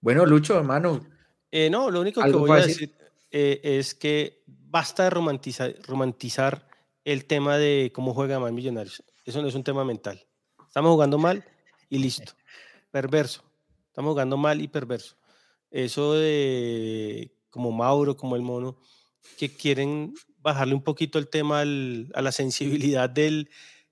Bueno, 0.00 0.26
Lucho, 0.26 0.56
hermano, 0.58 1.00
Eh, 1.50 1.70
no, 1.70 1.90
lo 1.90 2.00
único 2.00 2.22
que 2.22 2.30
voy 2.32 2.50
a 2.50 2.66
decir, 2.66 2.94
eh, 3.30 3.60
es 3.62 3.94
que 3.94 4.42
basta 4.46 5.04
de 5.04 5.10
romantizar, 5.10 5.74
romantizar 5.86 6.68
el 7.04 7.24
tema 7.24 7.56
de 7.56 7.90
cómo 7.94 8.12
juega 8.14 8.38
mal 8.38 8.52
Millonarios. 8.52 9.02
Eso 9.24 9.40
no 9.40 9.48
es 9.48 9.54
un 9.54 9.64
tema 9.64 9.84
mental. 9.84 10.22
Estamos 10.66 10.90
jugando 10.92 11.18
mal 11.18 11.44
y 11.88 11.98
listo. 11.98 12.32
Perverso. 12.90 13.42
Estamos 13.88 14.10
jugando 14.12 14.36
mal 14.36 14.60
y 14.60 14.68
perverso. 14.68 15.16
Eso 15.76 16.14
de 16.14 17.36
como 17.50 17.70
Mauro, 17.70 18.16
como 18.16 18.34
el 18.34 18.40
mono, 18.40 18.78
que 19.36 19.54
quieren 19.54 20.14
bajarle 20.38 20.72
un 20.74 20.82
poquito 20.82 21.18
el 21.18 21.28
tema 21.28 21.60
a 21.60 22.22
la 22.22 22.32
sensibilidad 22.32 23.10
del, 23.10 23.50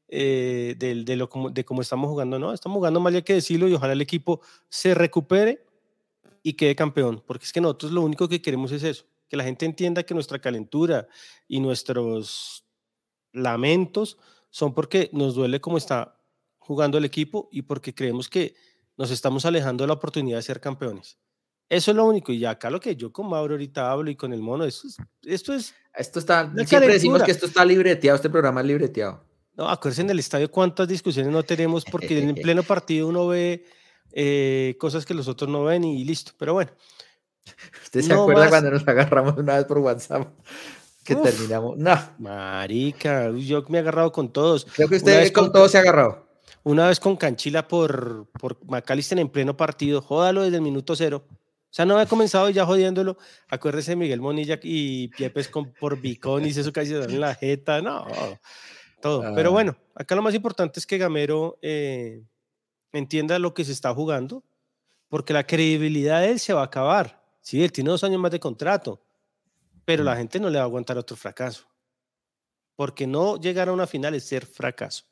eh, 0.09 0.77
de, 0.79 1.17
lo, 1.17 1.29
de 1.53 1.65
cómo 1.67 1.83
estamos 1.83 2.09
jugando. 2.09 2.39
No, 2.39 2.55
estamos 2.55 2.77
jugando 2.77 3.01
mal, 3.01 3.15
hay 3.15 3.23
que 3.23 3.35
decirlo, 3.35 3.69
y 3.69 3.75
ojalá 3.75 3.93
el 3.93 4.01
equipo 4.01 4.41
se 4.71 4.95
recupere 4.95 5.67
y 6.43 6.55
quede 6.55 6.75
campeón, 6.75 7.23
porque 7.27 7.45
es 7.45 7.53
que 7.53 7.61
nosotros 7.61 7.93
lo 7.93 8.01
único 8.01 8.31
que 8.31 8.41
queremos 8.41 8.73
es 8.73 8.83
eso, 8.83 9.05
que 9.29 9.37
la 9.37 9.45
gente 9.45 9.67
entienda 9.67 10.05
que 10.05 10.15
nuestra 10.15 10.39
calentura 10.39 11.07
y 11.47 11.61
nuestros 11.61 12.65
lamentos 13.31 14.17
son 14.49 14.73
porque 14.73 15.11
nos 15.13 15.35
duele 15.35 15.61
cómo 15.61 15.77
está 15.77 16.19
jugando 16.57 16.97
el 16.97 17.05
equipo 17.05 17.51
y 17.53 17.61
porque 17.61 17.95
creemos 17.95 18.31
que 18.31 18.55
nos 18.97 19.11
estamos 19.11 19.45
alejando 19.45 19.85
de 19.85 19.89
la 19.89 19.95
oportunidad 19.95 20.39
de 20.39 20.43
ser 20.43 20.61
campeones. 20.63 21.19
Eso 21.69 21.91
es 21.91 21.97
lo 21.97 22.05
único. 22.05 22.33
Y 22.33 22.45
acá 22.45 22.71
lo 22.71 22.81
que 22.81 22.97
yo 22.97 23.13
con 23.13 23.29
Mauro 23.29 23.55
ahorita 23.55 23.91
hablo 23.91 24.11
y 24.11 24.17
con 24.17 24.33
el 24.33 24.41
mono, 24.41 24.65
esto 24.65 24.87
es. 24.87 24.97
Esto, 25.23 25.55
es 25.55 25.75
esto 25.95 26.19
está. 26.19 26.53
Siempre 26.67 26.93
decimos 26.93 27.23
que 27.23 27.31
esto 27.31 27.47
está 27.47 27.65
libreteado, 27.65 28.17
este 28.17 28.31
programa 28.31 28.61
es 28.61 28.67
libreteado. 28.67 29.23
No, 29.57 29.69
acuérdense 29.69 30.03
en 30.03 30.11
el 30.11 30.19
estadio 30.19 30.51
cuántas 30.51 30.89
discusiones 30.89 31.33
no 31.33 31.43
tenemos 31.45 31.85
porque 31.85 32.19
en 32.19 32.35
pleno 32.43 32.63
partido 32.65 33.07
uno 33.07 33.29
ve 33.29 33.65
eh, 34.13 34.77
cosas 34.79 35.07
que 35.07 35.15
los 35.15 35.29
otros 35.29 35.49
no 35.49 35.65
ven 35.65 35.85
y 35.85 36.05
listo. 36.05 36.33
Pero 36.39 36.55
bueno. 36.55 36.71
¿Usted 37.83 38.01
se 38.01 38.13
acuerda 38.13 38.49
cuando 38.49 38.71
nos 38.71 38.89
agarramos 38.89 39.37
una 39.37 39.57
vez 39.57 39.65
por 39.67 39.79
WhatsApp? 39.79 40.29
Que 41.05 41.15
terminamos. 41.15 41.77
No. 41.77 41.97
Marica, 42.19 43.31
yo 43.31 43.63
me 43.69 43.79
he 43.79 43.81
agarrado 43.83 44.11
con 44.11 44.33
todos. 44.33 44.67
Creo 44.75 44.89
que 44.89 44.97
usted 44.97 45.31
con, 45.33 45.45
con 45.45 45.53
todos 45.53 45.71
se 45.71 45.77
ha 45.77 45.83
agarrado. 45.83 46.27
Una 46.63 46.89
vez 46.89 46.99
con 46.99 47.17
Canchila 47.17 47.69
por, 47.69 48.27
por 48.41 48.57
Macalister 48.65 49.19
en 49.19 49.29
pleno 49.29 49.55
partido. 49.57 50.01
Jódalo 50.01 50.43
desde 50.43 50.57
el 50.57 50.63
minuto 50.63 50.97
cero. 50.97 51.27
O 51.75 51.77
sea, 51.77 51.85
no 51.85 51.95
había 51.95 52.07
comenzado 52.07 52.49
ya 52.51 52.65
jodiéndolo. 52.65 53.19
Acuérdese 53.49 53.97
Miguel 53.97 54.21
Monilla 54.21 54.61
y 54.63 55.09
Piepes 55.09 55.49
con, 55.49 55.73
por 55.73 56.01
Bicón 56.01 56.47
y 56.47 56.51
eso 56.51 56.73
casi 56.73 56.95
en 56.95 57.19
la 57.19 57.35
jeta. 57.35 57.83
No, 57.83 58.07
todo. 59.03 59.35
Pero 59.35 59.49
ah. 59.49 59.53
bueno, 59.53 59.77
acá 59.93 60.15
lo 60.15 60.23
más 60.23 60.37
importante 60.37 60.79
es 60.79 60.87
que 60.87 60.99
Gamero 60.99 61.59
eh, 61.63 62.23
entienda 62.93 63.41
lo 63.41 63.55
que 63.55 63.65
se 63.65 63.73
está 63.73 63.93
jugando, 63.93 64.45
porque 65.09 65.33
la 65.33 65.49
credibilidad 65.49 66.21
de 66.21 66.31
él 66.31 66.39
se 66.39 66.53
va 66.53 66.61
a 66.61 66.67
acabar. 66.67 67.21
Sí, 67.41 67.65
él 67.65 67.73
tiene 67.73 67.91
dos 67.91 68.05
años 68.05 68.21
más 68.21 68.31
de 68.31 68.39
contrato, 68.39 69.03
pero 69.85 70.05
la 70.05 70.15
mm. 70.15 70.19
gente 70.19 70.39
no 70.39 70.51
le 70.51 70.59
va 70.59 70.63
a 70.63 70.67
aguantar 70.67 70.97
otro 70.97 71.17
fracaso. 71.17 71.65
Porque 72.77 73.09
no 73.09 73.37
llegar 73.41 73.69
a 73.69 73.73
una 73.73 73.89
final 73.89 74.15
es 74.15 74.23
ser 74.23 74.47
fracaso. 74.47 75.07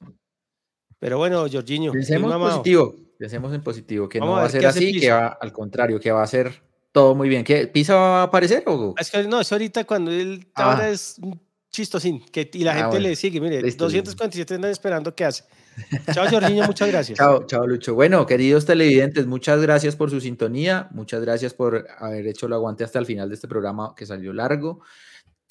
Pero 1.03 1.19
bueno, 1.19 1.45
Jorginho. 1.51 1.91
Pensemos 1.91 2.33
positivo, 2.33 2.95
pensemos 3.19 3.53
en 3.53 3.61
positivo, 3.61 4.09
que 4.09 4.21
no 4.21 4.31
va 4.31 4.45
a 4.45 4.49
ser 4.49 4.65
así, 4.65 5.01
que 5.01 5.11
va 5.11 5.37
al 5.41 5.53
contrario, 5.53 5.99
que 5.99 6.13
va 6.13 6.23
a 6.23 6.27
ser 6.29 6.63
todo 6.93 7.17
muy 7.17 7.29
bien. 7.29 7.43
¿Qué, 7.43 7.67
¿Pisa 7.67 7.97
va 7.97 8.21
a 8.21 8.23
aparecer 8.23 8.63
o? 8.69 8.95
Es 8.97 9.11
que 9.11 9.25
no, 9.25 9.41
es 9.41 9.51
ahorita 9.51 9.83
cuando 9.83 10.13
él 10.13 10.47
ahora 10.55 10.91
es 10.91 11.17
chistosín, 11.73 12.25
que, 12.31 12.49
y 12.55 12.63
la 12.63 12.71
ah, 12.71 12.75
gente 12.83 13.01
le 13.01 13.17
sigue, 13.17 13.41
mire, 13.41 13.61
247 13.63 14.55
están 14.55 14.71
esperando 14.71 15.13
qué 15.13 15.25
hace. 15.25 15.43
Chao, 16.13 16.29
Jorginho, 16.31 16.67
muchas 16.67 16.87
gracias. 16.87 17.19
Chao, 17.19 17.47
chao, 17.47 17.67
Lucho. 17.67 17.95
Bueno, 17.95 18.25
queridos 18.25 18.65
televidentes, 18.65 19.27
muchas 19.27 19.61
gracias 19.61 19.97
por 19.97 20.09
su 20.09 20.21
sintonía, 20.21 20.87
muchas 20.93 21.21
gracias 21.21 21.53
por 21.53 21.85
haber 21.99 22.29
hecho 22.29 22.47
el 22.47 22.53
aguante 22.53 22.85
hasta 22.85 23.01
el 23.01 23.07
final 23.07 23.29
de 23.29 23.35
este 23.35 23.49
programa 23.49 23.93
que 23.97 24.07
salió 24.07 24.33
largo. 24.33 24.83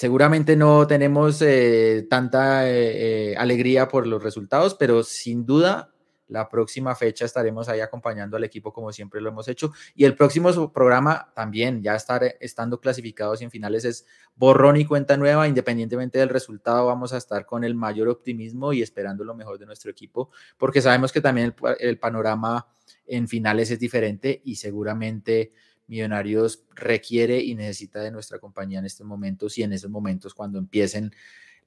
Seguramente 0.01 0.55
no 0.55 0.87
tenemos 0.87 1.43
eh, 1.43 2.07
tanta 2.09 2.67
eh, 2.67 3.33
eh, 3.33 3.35
alegría 3.37 3.87
por 3.87 4.07
los 4.07 4.23
resultados, 4.23 4.73
pero 4.73 5.03
sin 5.03 5.45
duda 5.45 5.93
la 6.27 6.49
próxima 6.49 6.95
fecha 6.95 7.23
estaremos 7.23 7.69
ahí 7.69 7.81
acompañando 7.81 8.35
al 8.35 8.43
equipo 8.43 8.73
como 8.73 8.91
siempre 8.91 9.21
lo 9.21 9.29
hemos 9.29 9.47
hecho. 9.47 9.73
Y 9.93 10.05
el 10.05 10.15
próximo 10.15 10.73
programa 10.73 11.31
también, 11.35 11.83
ya 11.83 11.93
estar 11.93 12.23
estando 12.39 12.79
clasificados 12.79 13.43
en 13.43 13.51
finales, 13.51 13.85
es 13.85 14.07
borrón 14.35 14.77
y 14.77 14.85
cuenta 14.85 15.17
nueva. 15.17 15.47
Independientemente 15.47 16.17
del 16.17 16.29
resultado, 16.29 16.87
vamos 16.87 17.13
a 17.13 17.17
estar 17.17 17.45
con 17.45 17.63
el 17.63 17.75
mayor 17.75 18.09
optimismo 18.09 18.73
y 18.73 18.81
esperando 18.81 19.23
lo 19.23 19.35
mejor 19.35 19.59
de 19.59 19.67
nuestro 19.67 19.91
equipo, 19.91 20.31
porque 20.57 20.81
sabemos 20.81 21.11
que 21.11 21.21
también 21.21 21.53
el 21.77 21.99
panorama 21.99 22.67
en 23.05 23.27
finales 23.27 23.69
es 23.69 23.79
diferente 23.79 24.41
y 24.43 24.55
seguramente 24.55 25.53
Millonarios 25.91 26.63
requiere 26.73 27.41
y 27.41 27.53
necesita 27.53 27.99
de 27.99 28.11
nuestra 28.11 28.39
compañía 28.39 28.79
en 28.79 28.85
estos 28.85 29.05
momentos 29.05 29.57
y 29.57 29.63
en 29.63 29.73
esos 29.73 29.91
momentos 29.91 30.33
cuando 30.33 30.57
empiecen 30.57 31.11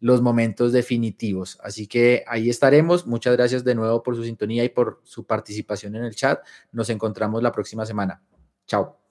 los 0.01 0.23
momentos 0.23 0.73
definitivos. 0.73 1.59
Así 1.63 1.87
que 1.87 2.25
ahí 2.27 2.49
estaremos. 2.49 3.07
Muchas 3.07 3.37
gracias 3.37 3.65
de 3.65 3.75
nuevo 3.75 4.03
por 4.03 4.17
su 4.17 4.25
sintonía 4.25 4.65
y 4.65 4.71
por 4.71 5.03
su 5.05 5.27
participación 5.27 5.95
en 5.97 6.05
el 6.05 6.15
chat. 6.15 6.43
Nos 6.73 6.89
encontramos 6.89 7.43
la 7.43 7.53
próxima 7.53 7.85
semana. 7.85 8.23
Chao. 8.67 9.04